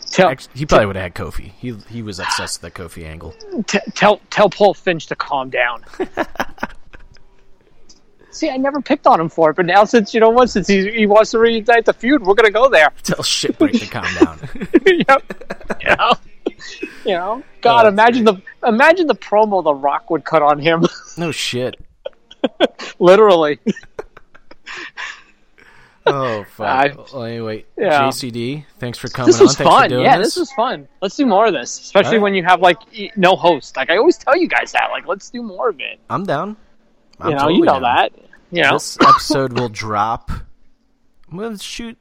Tell 0.10 0.34
he 0.56 0.66
probably 0.66 0.88
would 0.88 0.96
have 0.96 1.04
had 1.04 1.16
Kofi. 1.16 1.52
He 1.60 1.76
he 1.90 2.02
was 2.02 2.20
obsessed 2.20 2.64
with 2.64 2.74
that 2.74 2.82
Kofi 2.82 3.06
angle. 3.06 3.36
t- 3.68 3.80
tell 3.94 4.22
tell 4.30 4.50
Paul 4.50 4.74
Finch 4.74 5.06
to 5.08 5.16
calm 5.18 5.50
down. 5.50 5.84
See, 8.32 8.50
I 8.50 8.56
never 8.58 8.82
picked 8.82 9.06
on 9.06 9.20
him 9.20 9.28
for 9.28 9.50
it, 9.50 9.58
but 9.58 9.66
now 9.66 9.84
since 9.84 10.14
you 10.14 10.22
know 10.22 10.30
what, 10.30 10.50
since 10.50 10.68
he, 10.68 10.90
he 10.92 11.06
wants 11.06 11.32
to 11.32 11.38
reignite 11.38 11.84
the 11.84 11.94
feud, 11.94 12.24
we're 12.24 12.36
gonna 12.36 12.52
go 12.52 12.70
there. 12.70 12.92
Tell 13.04 13.22
shit 13.22 13.58
break 13.60 13.74
to 13.74 13.88
calm 13.88 14.08
down. 14.24 14.40
yep. 14.86 15.24
Know, 15.98 16.14
you 17.06 17.14
know. 17.14 17.42
Oh, 17.42 17.44
God, 17.62 17.86
Oh, 17.86 17.90
imagine 17.90 18.26
the 18.26 18.42
imagine 18.66 19.08
the 19.08 19.16
promo 19.16 19.64
The 19.64 19.74
Rock 19.74 20.10
would 20.10 20.24
cut 20.24 20.42
on 20.42 20.60
him. 20.60 20.86
no 21.18 21.32
shit. 21.32 21.76
Literally. 23.00 23.60
Oh 26.06 26.44
fuck. 26.56 26.68
I- 26.68 26.94
well, 27.14 27.24
anyway, 27.26 27.66
Yeah. 27.78 28.04
JCD, 28.04 28.66
thanks 28.80 28.98
for 28.98 29.10
coming 29.10 29.28
This 29.28 29.40
was 29.40 29.60
on. 29.60 29.66
Fun. 29.68 29.90
doing 29.90 30.06
Yeah, 30.06 30.18
this. 30.18 30.28
this 30.28 30.38
was 30.38 30.52
fun. 30.54 30.88
Let's 31.02 31.16
do 31.16 31.26
more 31.26 31.48
of 31.48 31.54
this, 31.54 31.80
especially 31.80 32.08
All 32.08 32.14
right. 32.16 32.22
when 32.22 32.34
you 32.36 32.44
have 32.44 32.62
like 32.62 32.78
no 33.16 33.36
host. 33.36 33.76
Like 33.78 33.90
I 33.90 33.98
always 33.98 34.18
tell 34.18 34.36
you 34.36 34.48
guys 34.48 34.72
that. 34.72 34.90
Like, 34.92 35.08
let's 35.08 35.30
do 35.30 35.44
more 35.44 35.70
of 35.70 35.80
it. 35.80 36.00
I'm 36.10 36.24
down. 36.26 36.58
I'm 37.20 37.30
you 37.32 37.36
know, 37.36 37.40
totally 37.42 37.56
you 37.60 37.66
know 37.66 37.74
down. 37.74 37.82
that. 37.84 38.12
You 38.52 38.64
know, 38.64 38.74
This 38.74 38.98
episode 39.02 39.60
will 39.60 39.70
drop. 39.70 40.32
I'm 41.32 41.38
gonna 41.38 41.60
shoot 41.60 41.98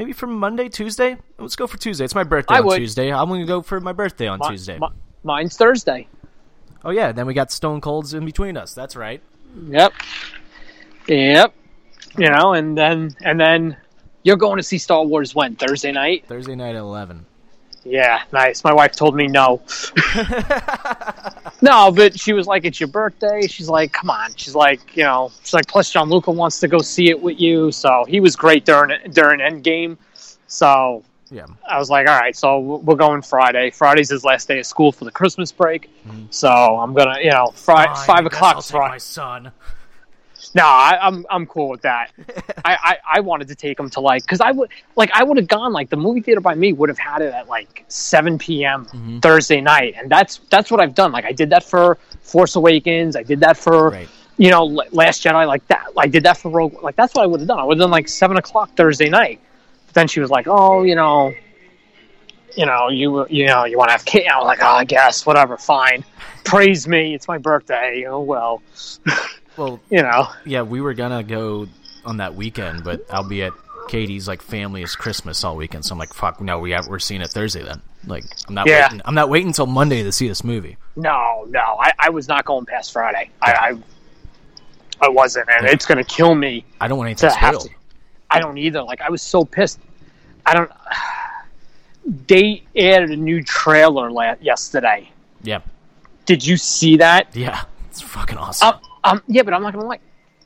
maybe 0.00 0.14
for 0.14 0.26
Monday, 0.26 0.70
Tuesday. 0.70 1.18
Let's 1.38 1.56
go 1.56 1.66
for 1.66 1.76
Tuesday. 1.76 2.06
It's 2.06 2.14
my 2.14 2.24
birthday 2.24 2.54
I 2.54 2.58
on 2.60 2.64
would. 2.66 2.78
Tuesday. 2.78 3.12
I'm 3.12 3.28
gonna 3.28 3.44
go 3.44 3.60
for 3.60 3.80
my 3.80 3.92
birthday 3.92 4.26
on 4.28 4.38
Mi- 4.38 4.48
Tuesday. 4.48 4.78
mi- 4.78 4.88
mine's 5.22 5.58
Thursday. 5.58 6.08
oh 6.86 6.90
yeah, 6.90 7.12
then 7.12 7.26
we 7.26 7.34
got 7.34 7.52
Stone 7.52 7.82
Colds 7.82 8.14
in 8.14 8.24
between 8.24 8.56
us. 8.56 8.72
That's 8.72 8.96
right. 8.96 9.20
Yep. 9.68 9.92
Yep. 11.06 11.54
You 12.16 12.30
know, 12.30 12.54
and 12.54 12.78
then 12.78 13.14
and 13.22 13.38
then 13.38 13.76
you're 14.22 14.38
going 14.38 14.56
to 14.56 14.62
see 14.62 14.78
Star 14.78 15.04
Wars 15.04 15.34
when 15.34 15.54
Thursday 15.56 15.92
night. 15.92 16.24
Thursday 16.26 16.54
night 16.54 16.70
at 16.74 16.80
eleven. 16.80 17.26
Yeah, 17.84 18.22
nice. 18.32 18.62
My 18.62 18.74
wife 18.74 18.92
told 18.92 19.14
me 19.16 19.26
no. 19.26 19.62
no, 21.62 21.90
but 21.90 22.18
she 22.18 22.32
was 22.32 22.46
like, 22.46 22.64
"It's 22.64 22.78
your 22.80 22.88
birthday." 22.88 23.46
She's 23.46 23.68
like, 23.68 23.92
"Come 23.92 24.10
on." 24.10 24.34
She's 24.36 24.54
like, 24.54 24.96
you 24.96 25.02
know, 25.04 25.32
she's 25.42 25.54
like, 25.54 25.66
plus 25.66 25.90
John 25.90 26.08
Gianluca 26.08 26.30
wants 26.30 26.60
to 26.60 26.68
go 26.68 26.78
see 26.78 27.08
it 27.08 27.20
with 27.20 27.40
you, 27.40 27.72
so 27.72 28.04
he 28.06 28.20
was 28.20 28.36
great 28.36 28.64
during 28.64 28.98
during 29.12 29.40
Endgame. 29.40 29.96
So 30.46 31.04
Yeah. 31.30 31.46
I 31.68 31.78
was 31.78 31.88
like, 31.90 32.08
all 32.08 32.18
right, 32.18 32.36
so 32.36 32.58
we're 32.58 32.96
going 32.96 33.22
Friday. 33.22 33.70
Friday's 33.70 34.10
his 34.10 34.24
last 34.24 34.48
day 34.48 34.58
of 34.58 34.66
school 34.66 34.90
for 34.92 35.04
the 35.04 35.12
Christmas 35.12 35.52
break, 35.52 35.88
mm-hmm. 36.06 36.24
so 36.30 36.50
I'm 36.50 36.92
gonna, 36.92 37.18
you 37.20 37.30
know, 37.30 37.46
fri- 37.54 37.74
Fine, 37.76 38.06
five 38.06 38.26
o'clock 38.26 38.56
I'll 38.56 38.62
take 38.62 38.70
Friday. 38.72 38.92
my 38.94 38.98
son. 38.98 39.52
No, 40.54 40.64
I, 40.64 40.98
I'm 41.00 41.26
I'm 41.30 41.46
cool 41.46 41.68
with 41.68 41.82
that. 41.82 42.10
I, 42.64 42.76
I, 42.82 42.96
I 43.16 43.20
wanted 43.20 43.48
to 43.48 43.54
take 43.54 43.78
him 43.78 43.88
to 43.90 44.00
like 44.00 44.22
because 44.22 44.40
I 44.40 44.50
would 44.50 44.70
like 44.96 45.10
I 45.12 45.22
would 45.22 45.36
have 45.36 45.48
gone 45.48 45.72
like 45.72 45.90
the 45.90 45.96
movie 45.96 46.20
theater 46.20 46.40
by 46.40 46.54
me 46.54 46.72
would 46.72 46.88
have 46.88 46.98
had 46.98 47.22
it 47.22 47.32
at 47.32 47.46
like 47.48 47.84
7 47.88 48.38
p.m. 48.38 48.86
Mm-hmm. 48.86 49.18
Thursday 49.20 49.60
night, 49.60 49.94
and 49.96 50.10
that's 50.10 50.38
that's 50.50 50.70
what 50.70 50.80
I've 50.80 50.94
done. 50.94 51.12
Like 51.12 51.24
I 51.24 51.32
did 51.32 51.50
that 51.50 51.62
for 51.64 51.96
Force 52.22 52.56
Awakens. 52.56 53.16
I 53.16 53.22
did 53.22 53.40
that 53.40 53.56
for 53.56 53.90
Right. 53.90 54.08
you 54.38 54.50
know 54.50 54.62
L- 54.62 54.86
Last 54.92 55.22
Jedi. 55.22 55.46
Like 55.46 55.66
that. 55.68 55.86
I 55.98 56.06
did 56.06 56.22
that 56.24 56.36
for 56.38 56.50
Rogue. 56.50 56.82
Like 56.82 56.96
that's 56.96 57.14
what 57.14 57.22
I 57.22 57.26
would 57.26 57.40
have 57.40 57.48
done. 57.48 57.58
I 57.58 57.64
would 57.64 57.76
have 57.78 57.84
done 57.84 57.90
like 57.90 58.08
seven 58.08 58.36
o'clock 58.36 58.74
Thursday 58.76 59.08
night. 59.08 59.40
But 59.86 59.94
then 59.94 60.08
she 60.08 60.20
was 60.20 60.30
like, 60.30 60.46
oh, 60.48 60.82
you 60.84 60.94
know, 60.94 61.32
you 62.56 62.66
know, 62.66 62.88
you 62.88 63.26
you 63.28 63.46
know, 63.46 63.64
you 63.64 63.76
want 63.78 63.88
to 63.88 63.92
have 63.92 64.04
kid. 64.04 64.26
I 64.26 64.38
was 64.38 64.46
like, 64.46 64.62
oh, 64.62 64.66
I 64.66 64.84
guess 64.84 65.26
whatever, 65.26 65.56
fine. 65.56 66.04
Praise 66.44 66.88
me. 66.88 67.14
It's 67.14 67.28
my 67.28 67.38
birthday. 67.38 68.06
Oh 68.08 68.20
well, 68.20 68.62
Well, 69.60 69.78
you 69.90 70.00
know. 70.02 70.26
yeah, 70.46 70.62
we 70.62 70.80
were 70.80 70.94
gonna 70.94 71.22
go 71.22 71.66
on 72.06 72.16
that 72.16 72.34
weekend, 72.34 72.82
but 72.82 73.04
I'll 73.10 73.28
be 73.28 73.42
at 73.42 73.52
Katie's 73.88 74.26
like 74.26 74.40
family 74.40 74.82
is 74.82 74.96
Christmas 74.96 75.44
all 75.44 75.54
weekend, 75.54 75.84
so 75.84 75.92
I'm 75.92 75.98
like, 75.98 76.14
fuck, 76.14 76.40
no, 76.40 76.58
we 76.58 76.70
have, 76.70 76.88
we're 76.88 76.98
seeing 76.98 77.20
it 77.20 77.28
Thursday 77.28 77.62
then. 77.62 77.82
Like, 78.06 78.24
I'm 78.48 78.54
not 78.54 78.66
Yeah. 78.66 78.84
waiting. 78.86 79.02
I'm 79.04 79.14
not 79.14 79.28
waiting 79.28 79.48
until 79.48 79.66
Monday 79.66 80.02
to 80.02 80.12
see 80.12 80.26
this 80.28 80.42
movie. 80.42 80.78
No, 80.96 81.44
no, 81.50 81.60
I, 81.78 81.92
I 81.98 82.08
was 82.08 82.26
not 82.26 82.46
going 82.46 82.64
past 82.64 82.90
Friday. 82.92 83.28
I, 83.42 83.52
I, 83.52 85.06
I 85.06 85.08
wasn't, 85.10 85.48
and 85.50 85.66
it's 85.66 85.84
gonna 85.84 86.04
kill 86.04 86.34
me 86.34 86.64
I 86.80 86.88
don't 86.88 86.96
want 86.96 87.08
anything 87.08 87.28
to 87.28 87.36
have 87.36 87.54
spoiled. 87.56 87.68
to. 87.68 87.74
I 88.30 88.40
don't 88.40 88.56
either. 88.56 88.82
Like 88.82 89.02
I 89.02 89.10
was 89.10 89.20
so 89.20 89.44
pissed. 89.44 89.78
I 90.46 90.54
don't. 90.54 90.70
They 92.26 92.62
added 92.76 93.10
a 93.10 93.16
new 93.16 93.42
trailer 93.42 94.10
la- 94.10 94.34
yesterday. 94.40 95.10
Yeah, 95.42 95.60
Did 96.24 96.44
you 96.46 96.56
see 96.56 96.96
that? 96.96 97.28
yeah, 97.36 97.64
it's 97.90 98.00
fucking 98.00 98.38
awesome. 98.38 98.68
Um, 98.68 98.80
um, 99.04 99.22
yeah, 99.26 99.42
but 99.42 99.54
I'm 99.54 99.62
not 99.62 99.72
gonna 99.74 99.86
lie. 99.86 99.98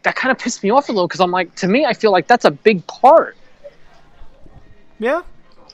That 0.02 0.14
kind 0.16 0.30
of 0.32 0.38
pissed 0.38 0.62
me 0.62 0.70
off 0.70 0.88
a 0.88 0.92
little 0.92 1.08
because 1.08 1.20
I'm 1.20 1.30
like, 1.30 1.54
to 1.56 1.68
me, 1.68 1.84
I 1.86 1.94
feel 1.94 2.12
like 2.12 2.26
that's 2.26 2.44
a 2.44 2.50
big 2.50 2.86
part. 2.86 3.36
yeah, 4.98 5.22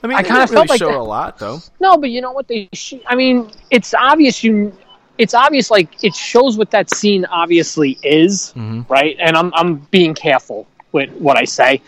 I 0.03 0.07
mean, 0.07 0.17
I 0.17 0.23
kinda 0.23 0.39
didn't 0.39 0.51
really 0.51 0.55
felt 0.55 0.69
like 0.69 0.79
show 0.79 0.87
that. 0.89 0.97
a 0.97 1.03
lot 1.03 1.37
though. 1.39 1.59
No, 1.79 1.97
but 1.97 2.09
you 2.09 2.21
know 2.21 2.31
what 2.31 2.47
they? 2.47 2.69
Sh- 2.73 2.95
I 3.07 3.15
mean, 3.15 3.51
it's 3.69 3.93
obvious 3.93 4.43
you. 4.43 4.75
It's 5.17 5.33
obvious, 5.33 5.69
like 5.69 6.03
it 6.03 6.15
shows 6.15 6.57
what 6.57 6.71
that 6.71 6.89
scene 6.95 7.25
obviously 7.25 7.99
is, 8.01 8.53
Mhm. 8.55 8.89
right? 8.89 9.15
And 9.19 9.37
I'm 9.37 9.53
I'm 9.53 9.75
being 9.91 10.15
careful 10.15 10.65
with 10.93 11.11
what 11.13 11.37
I 11.37 11.43
say. 11.45 11.81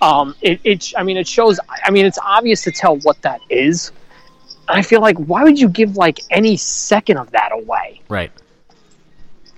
Um, 0.00 0.34
it, 0.40 0.60
it 0.64 0.92
I 0.96 1.02
mean, 1.02 1.16
it 1.18 1.28
shows. 1.28 1.60
I 1.84 1.90
mean, 1.90 2.06
it's 2.06 2.18
obvious 2.24 2.62
to 2.62 2.70
tell 2.70 2.96
what 2.98 3.20
that 3.22 3.40
is. 3.50 3.92
I 4.68 4.82
feel 4.82 5.00
like 5.00 5.18
why 5.18 5.42
would 5.42 5.58
you 5.58 5.68
give 5.68 5.96
like 5.96 6.20
any 6.30 6.56
second 6.56 7.16
of 7.18 7.32
that 7.32 7.50
away? 7.52 8.00
Right. 8.08 8.30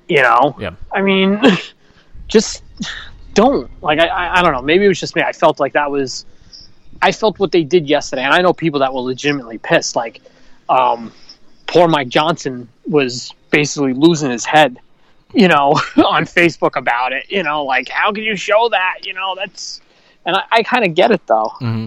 You 0.08 0.22
know? 0.22 0.56
Yeah. 0.58 0.72
I 0.92 1.00
mean, 1.02 1.40
just 2.28 2.62
don't. 3.34 3.70
Like 3.82 3.98
I, 3.98 4.06
I 4.06 4.38
I 4.38 4.42
don't 4.42 4.52
know. 4.52 4.62
Maybe 4.62 4.84
it 4.84 4.88
was 4.88 5.00
just 5.00 5.16
me. 5.16 5.22
I 5.22 5.32
felt 5.32 5.60
like 5.60 5.72
that 5.74 5.90
was. 5.90 6.26
I 7.00 7.10
felt 7.12 7.38
what 7.38 7.50
they 7.50 7.64
did 7.64 7.88
yesterday, 7.88 8.22
and 8.22 8.32
I 8.32 8.42
know 8.42 8.52
people 8.52 8.80
that 8.80 8.92
were 8.94 9.00
legitimately 9.00 9.58
pissed. 9.58 9.96
Like, 9.96 10.20
um, 10.68 11.12
poor 11.66 11.88
Mike 11.88 12.08
Johnson 12.08 12.68
was 12.86 13.32
basically 13.50 13.92
losing 13.92 14.30
his 14.30 14.44
head, 14.44 14.78
you 15.34 15.48
know, 15.48 15.70
on 15.96 16.24
Facebook 16.24 16.76
about 16.76 17.12
it. 17.12 17.30
You 17.30 17.42
know, 17.42 17.64
like 17.64 17.88
how 17.88 18.12
can 18.12 18.22
you 18.22 18.36
show 18.36 18.68
that? 18.70 18.98
You 19.04 19.14
know, 19.14 19.34
that's, 19.36 19.80
and 20.24 20.36
I, 20.36 20.42
I 20.52 20.62
kind 20.62 20.84
of 20.84 20.94
get 20.94 21.10
it 21.10 21.26
though. 21.26 21.48
hmm 21.58 21.86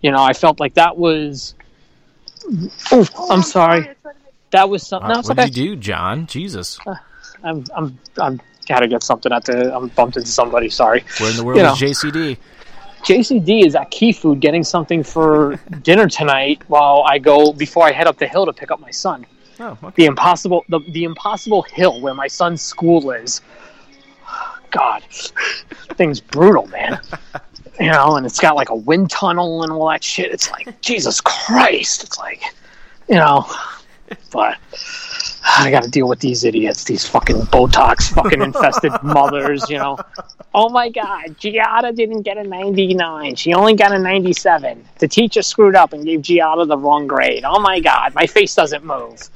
You 0.00 0.12
know, 0.12 0.22
I 0.22 0.32
felt 0.32 0.60
like 0.60 0.74
that 0.74 0.96
was. 0.96 1.54
Oh, 2.92 3.28
I'm 3.30 3.42
sorry. 3.42 3.90
That 4.50 4.68
was 4.70 4.86
something. 4.86 5.08
no, 5.08 5.16
Uh, 5.16 5.18
it's 5.18 5.28
what 5.28 5.38
okay. 5.38 5.48
did 5.48 5.56
you 5.58 5.70
do, 5.70 5.76
John? 5.76 6.26
Jesus, 6.26 6.78
I'm, 7.44 7.64
I'm, 7.76 7.98
I'm 8.18 8.40
gotta 8.66 8.88
get 8.88 9.02
something 9.02 9.32
at 9.32 9.44
the. 9.44 9.74
I'm 9.74 9.88
bumped 9.88 10.16
into 10.16 10.30
somebody. 10.30 10.68
Sorry. 10.70 11.04
where 11.18 11.30
in 11.30 11.36
the 11.36 11.44
world 11.44 11.58
You 11.58 11.66
is 11.66 11.98
JCD? 11.98 12.38
JCD 13.04 13.66
is 13.66 13.74
at 13.74 13.90
Key 13.90 14.12
Food 14.12 14.40
getting 14.40 14.64
something 14.64 15.02
for 15.02 15.56
dinner 15.82 16.08
tonight 16.08 16.62
while 16.68 17.04
I 17.06 17.18
go 17.18 17.52
before 17.52 17.84
I 17.84 17.92
head 17.92 18.06
up 18.06 18.18
the 18.18 18.26
hill 18.26 18.46
to 18.46 18.52
pick 18.52 18.70
up 18.70 18.80
my 18.80 18.90
son. 18.90 19.26
Oh, 19.60 19.78
okay. 19.82 19.92
The 19.96 20.04
impossible, 20.06 20.64
the, 20.68 20.80
the 20.88 21.04
impossible 21.04 21.62
hill 21.62 22.00
where 22.00 22.14
my 22.14 22.26
son's 22.26 22.62
school 22.62 23.10
is. 23.10 23.42
God, 24.70 25.02
thing's 25.94 26.20
brutal, 26.20 26.66
man. 26.68 27.00
You 27.80 27.90
know, 27.90 28.14
and 28.14 28.24
it's 28.24 28.38
got 28.38 28.54
like 28.54 28.68
a 28.68 28.76
wind 28.76 29.10
tunnel 29.10 29.64
and 29.64 29.72
all 29.72 29.88
that 29.88 30.04
shit. 30.04 30.30
It's 30.30 30.48
like 30.48 30.80
Jesus 30.80 31.20
Christ. 31.20 32.04
It's 32.04 32.18
like, 32.18 32.40
you 33.08 33.16
know, 33.16 33.44
but 34.30 34.58
I 35.58 35.70
got 35.70 35.82
to 35.82 35.90
deal 35.90 36.08
with 36.08 36.20
these 36.20 36.42
idiots, 36.44 36.84
these 36.84 37.06
fucking 37.06 37.42
Botox, 37.42 38.12
fucking 38.14 38.40
infested 38.40 38.92
mothers. 39.02 39.68
You 39.68 39.76
know, 39.78 39.98
oh 40.54 40.70
my 40.70 40.88
God, 40.88 41.36
Giada 41.38 41.94
didn't 41.94 42.22
get 42.22 42.38
a 42.38 42.44
99. 42.44 43.36
She 43.36 43.52
only 43.52 43.74
got 43.74 43.92
a 43.92 43.98
97. 43.98 44.84
The 44.98 45.08
teacher 45.08 45.42
screwed 45.42 45.76
up 45.76 45.92
and 45.92 46.04
gave 46.04 46.20
Giada 46.20 46.66
the 46.66 46.78
wrong 46.78 47.06
grade. 47.06 47.44
Oh 47.44 47.60
my 47.60 47.80
God, 47.80 48.14
my 48.14 48.26
face 48.26 48.54
doesn't 48.54 48.84
move. 48.84 49.20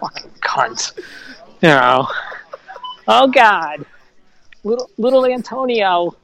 fucking 0.00 0.30
cunt. 0.42 0.92
You 1.62 1.68
know. 1.68 2.08
Oh 3.06 3.28
God, 3.28 3.84
little 4.64 4.90
little 4.98 5.24
Antonio. 5.24 6.16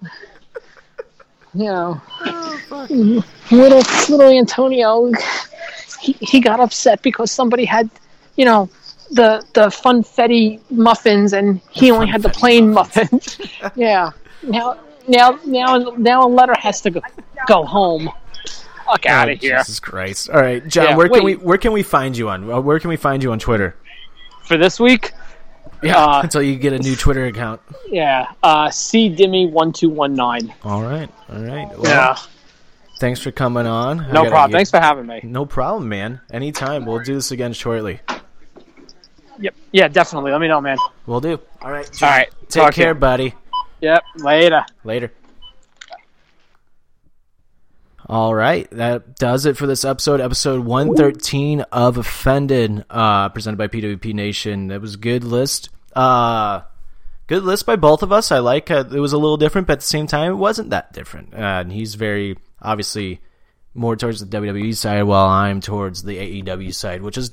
You 1.55 1.65
know, 1.65 2.03
oh, 2.21 3.25
little 3.51 3.83
little 4.11 4.29
Antonio. 4.29 5.13
He 6.07 6.13
he 6.21 6.41
got 6.41 6.61
upset 6.61 7.03
because 7.03 7.31
somebody 7.33 7.65
had, 7.65 7.91
you 8.37 8.45
know, 8.45 8.69
the 9.11 9.45
the 9.55 9.67
funfetti 9.67 10.61
muffins 10.71 11.33
and 11.33 11.61
he 11.71 11.91
only 11.91 12.07
had 12.07 12.23
the 12.23 12.29
plain 12.31 12.73
muffins. 12.73 13.39
yeah. 13.77 14.11
Now 14.43 14.79
now 15.09 15.39
now 15.47 15.79
now 15.97 16.27
a 16.27 16.31
letter 16.31 16.55
has 16.59 16.81
to 16.83 16.91
go 16.91 17.01
go 17.49 17.65
home. 17.65 18.11
Fuck 18.87 19.07
out 19.07 19.29
Oh, 19.29 19.33
of 19.33 19.41
here. 19.41 19.59
Jesus 19.59 19.81
Christ! 19.81 20.31
All 20.31 20.41
right, 20.41 20.65
John. 20.69 20.85
Yeah, 20.85 20.97
where 20.97 21.09
can 21.09 21.25
we 21.25 21.35
where 21.35 21.59
can 21.59 21.73
we 21.73 21.83
find 21.83 22.17
you 22.17 22.29
on? 22.29 22.49
uh, 22.51 22.61
Where 22.61 22.79
can 22.79 22.89
we 22.89 22.97
find 22.97 23.21
you 23.23 23.33
on 23.33 23.39
Twitter? 23.41 23.75
For 24.45 24.57
this 24.57 24.79
week, 24.79 25.11
Yeah, 25.83 25.99
Uh, 26.05 26.21
until 26.27 26.41
you 26.43 26.55
get 26.55 26.73
a 26.73 26.79
new 26.79 26.95
Twitter 26.95 27.27
account. 27.27 27.61
yeah. 27.89 28.31
Uh 28.45 28.71
C 28.71 29.11
Dimmy 29.11 29.51
one 29.51 29.73
two 29.73 29.89
one 29.89 30.15
nine. 30.15 30.55
All 30.63 30.83
right, 30.83 31.11
all 31.33 31.41
right. 31.43 31.69
Well, 31.77 31.85
Yeah. 31.91 32.17
Thanks 32.99 33.21
for 33.21 33.31
coming 33.31 33.67
on. 33.67 33.99
No 34.11 34.25
problem. 34.29 34.51
get- 34.51 34.57
Thanks 34.57 34.71
for 34.71 34.81
having 34.81 35.07
me. 35.07 35.21
No 35.23 35.45
problem, 35.45 35.89
man. 35.89 36.21
Anytime. 36.31 36.87
We'll 36.87 37.01
do 37.03 37.15
this 37.15 37.31
again 37.31 37.53
shortly. 37.53 38.01
Yep. 39.39 39.55
Yeah, 39.73 39.89
definitely. 39.89 40.33
Let 40.33 40.41
me 40.41 40.49
know, 40.49 40.61
man. 40.63 40.79
We'll 41.05 41.21
do. 41.21 41.39
All 41.61 41.71
right. 41.71 42.03
All 42.03 42.09
right. 42.09 42.29
Take 42.49 42.63
Talk 42.65 42.75
care, 42.75 42.95
buddy. 42.95 43.35
Yep. 43.83 44.03
Later. 44.21 44.65
Later. 44.83 45.13
All 48.09 48.33
right, 48.33 48.71
that 48.71 49.17
does 49.17 49.47
it 49.47 49.57
for 49.57 49.67
this 49.67 49.85
episode, 49.85 50.21
episode 50.21 50.65
113 50.65 51.63
of 51.73 51.99
Offended, 51.99 52.85
uh, 52.89 53.31
presented 53.31 53.57
by 53.57 53.67
PWP 53.67 54.15
Nation. 54.15 54.69
That 54.69 54.81
was 54.81 54.95
a 54.95 54.99
good 54.99 55.25
list. 55.25 55.71
Uh, 55.93 56.61
good 57.27 57.43
list 57.43 57.67
by 57.67 57.75
both 57.75 58.05
of 58.05 58.13
us. 58.13 58.31
I 58.31 58.39
like 58.39 58.71
uh, 58.71 58.85
it 58.93 59.01
was 59.01 59.13
a 59.13 59.19
little 59.19 59.37
different, 59.37 59.67
but 59.67 59.73
at 59.75 59.81
the 59.81 59.87
same 59.87 60.07
time, 60.07 60.31
it 60.31 60.37
wasn't 60.37 60.71
that 60.71 60.93
different. 60.93 61.35
Uh, 61.35 61.39
and 61.39 61.73
he's 61.73 61.97
very 61.97 62.39
obviously 62.61 63.21
more 63.75 63.97
towards 63.97 64.25
the 64.25 64.39
WWE 64.39 64.75
side, 64.77 65.03
while 65.03 65.27
I'm 65.27 65.61
towards 65.61 66.03
the 66.03 66.43
AEW 66.43 66.75
side, 66.75 67.03
which 67.03 67.19
is 67.19 67.31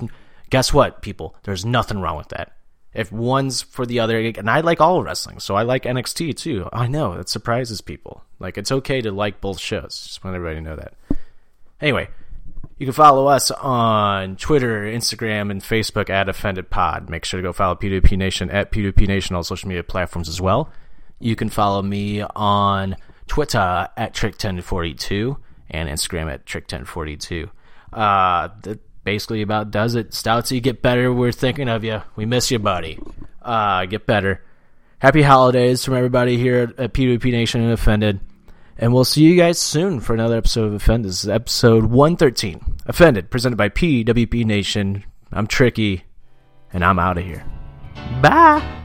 guess 0.49 0.73
what, 0.73 1.01
people? 1.01 1.35
There's 1.43 1.65
nothing 1.65 1.99
wrong 1.99 2.17
with 2.17 2.29
that. 2.29 2.55
If 2.93 3.11
one's 3.11 3.63
for 3.63 3.85
the 3.85 4.01
other, 4.01 4.19
and 4.19 4.49
I 4.49 4.59
like 4.59 4.79
all 4.79 5.01
wrestling, 5.01 5.39
so 5.39 5.55
I 5.55 5.63
like 5.63 5.83
NXT 5.83 6.37
too. 6.37 6.69
I 6.71 6.87
know 6.87 7.13
it 7.13 7.27
surprises 7.27 7.81
people. 7.81 8.23
Like 8.39 8.57
it's 8.57 8.71
okay 8.71 9.01
to 9.01 9.11
like 9.11 9.41
both 9.41 9.59
shows. 9.59 10.03
Just 10.05 10.23
want 10.23 10.35
everybody 10.35 10.57
to 10.57 10.61
know 10.61 10.75
that. 10.75 10.93
Anyway, 11.81 12.07
you 12.77 12.85
can 12.85 12.93
follow 12.93 13.27
us 13.27 13.49
on 13.49 14.35
Twitter, 14.35 14.83
Instagram, 14.83 15.49
and 15.49 15.61
Facebook 15.61 16.09
at 16.09 16.29
Offended 16.29 16.69
Pod. 16.69 17.09
Make 17.09 17.25
sure 17.25 17.41
to 17.41 17.47
go 17.47 17.51
follow 17.53 17.75
PWP 17.75 18.17
Nation 18.17 18.51
at 18.51 18.71
PWP 18.71 19.07
Nation 19.07 19.35
on 19.35 19.43
social 19.43 19.69
media 19.69 19.83
platforms 19.83 20.29
as 20.29 20.39
well. 20.39 20.69
You 21.19 21.35
can 21.35 21.49
follow 21.49 21.81
me 21.81 22.21
on 22.21 22.95
Twitter 23.27 23.87
at 23.97 24.13
Trick1042 24.13 25.37
and 25.69 25.89
Instagram 25.89 26.31
at 26.31 26.45
Trick1042. 26.45 27.49
Uh, 27.91 28.49
that 28.63 28.79
basically 29.03 29.41
about 29.41 29.71
does 29.71 29.95
it. 29.95 30.11
Stoutsy, 30.11 30.61
get 30.61 30.81
better. 30.81 31.11
We're 31.11 31.31
thinking 31.31 31.69
of 31.69 31.83
you. 31.83 32.01
We 32.15 32.25
miss 32.25 32.51
you, 32.51 32.59
buddy. 32.59 32.99
Uh, 33.41 33.85
get 33.85 34.05
better. 34.05 34.43
Happy 34.99 35.21
holidays 35.21 35.83
from 35.83 35.95
everybody 35.95 36.37
here 36.37 36.73
at, 36.77 36.93
PWP 36.93 37.31
Nation 37.31 37.61
and 37.61 37.73
Offended. 37.73 38.21
And 38.77 38.93
we'll 38.93 39.05
see 39.05 39.21
you 39.21 39.35
guys 39.35 39.59
soon 39.59 39.99
for 39.99 40.13
another 40.13 40.37
episode 40.37 40.65
of 40.65 40.73
Offended. 40.73 41.09
This 41.09 41.23
is 41.23 41.29
episode 41.29 41.85
113. 41.85 42.77
Offended, 42.85 43.29
presented 43.29 43.57
by 43.57 43.69
PWP 43.69 44.45
Nation. 44.45 45.03
I'm 45.31 45.47
Tricky, 45.47 46.05
and 46.71 46.83
I'm 46.83 46.99
out 46.99 47.17
of 47.17 47.25
here. 47.25 47.45
Bye. 48.21 48.82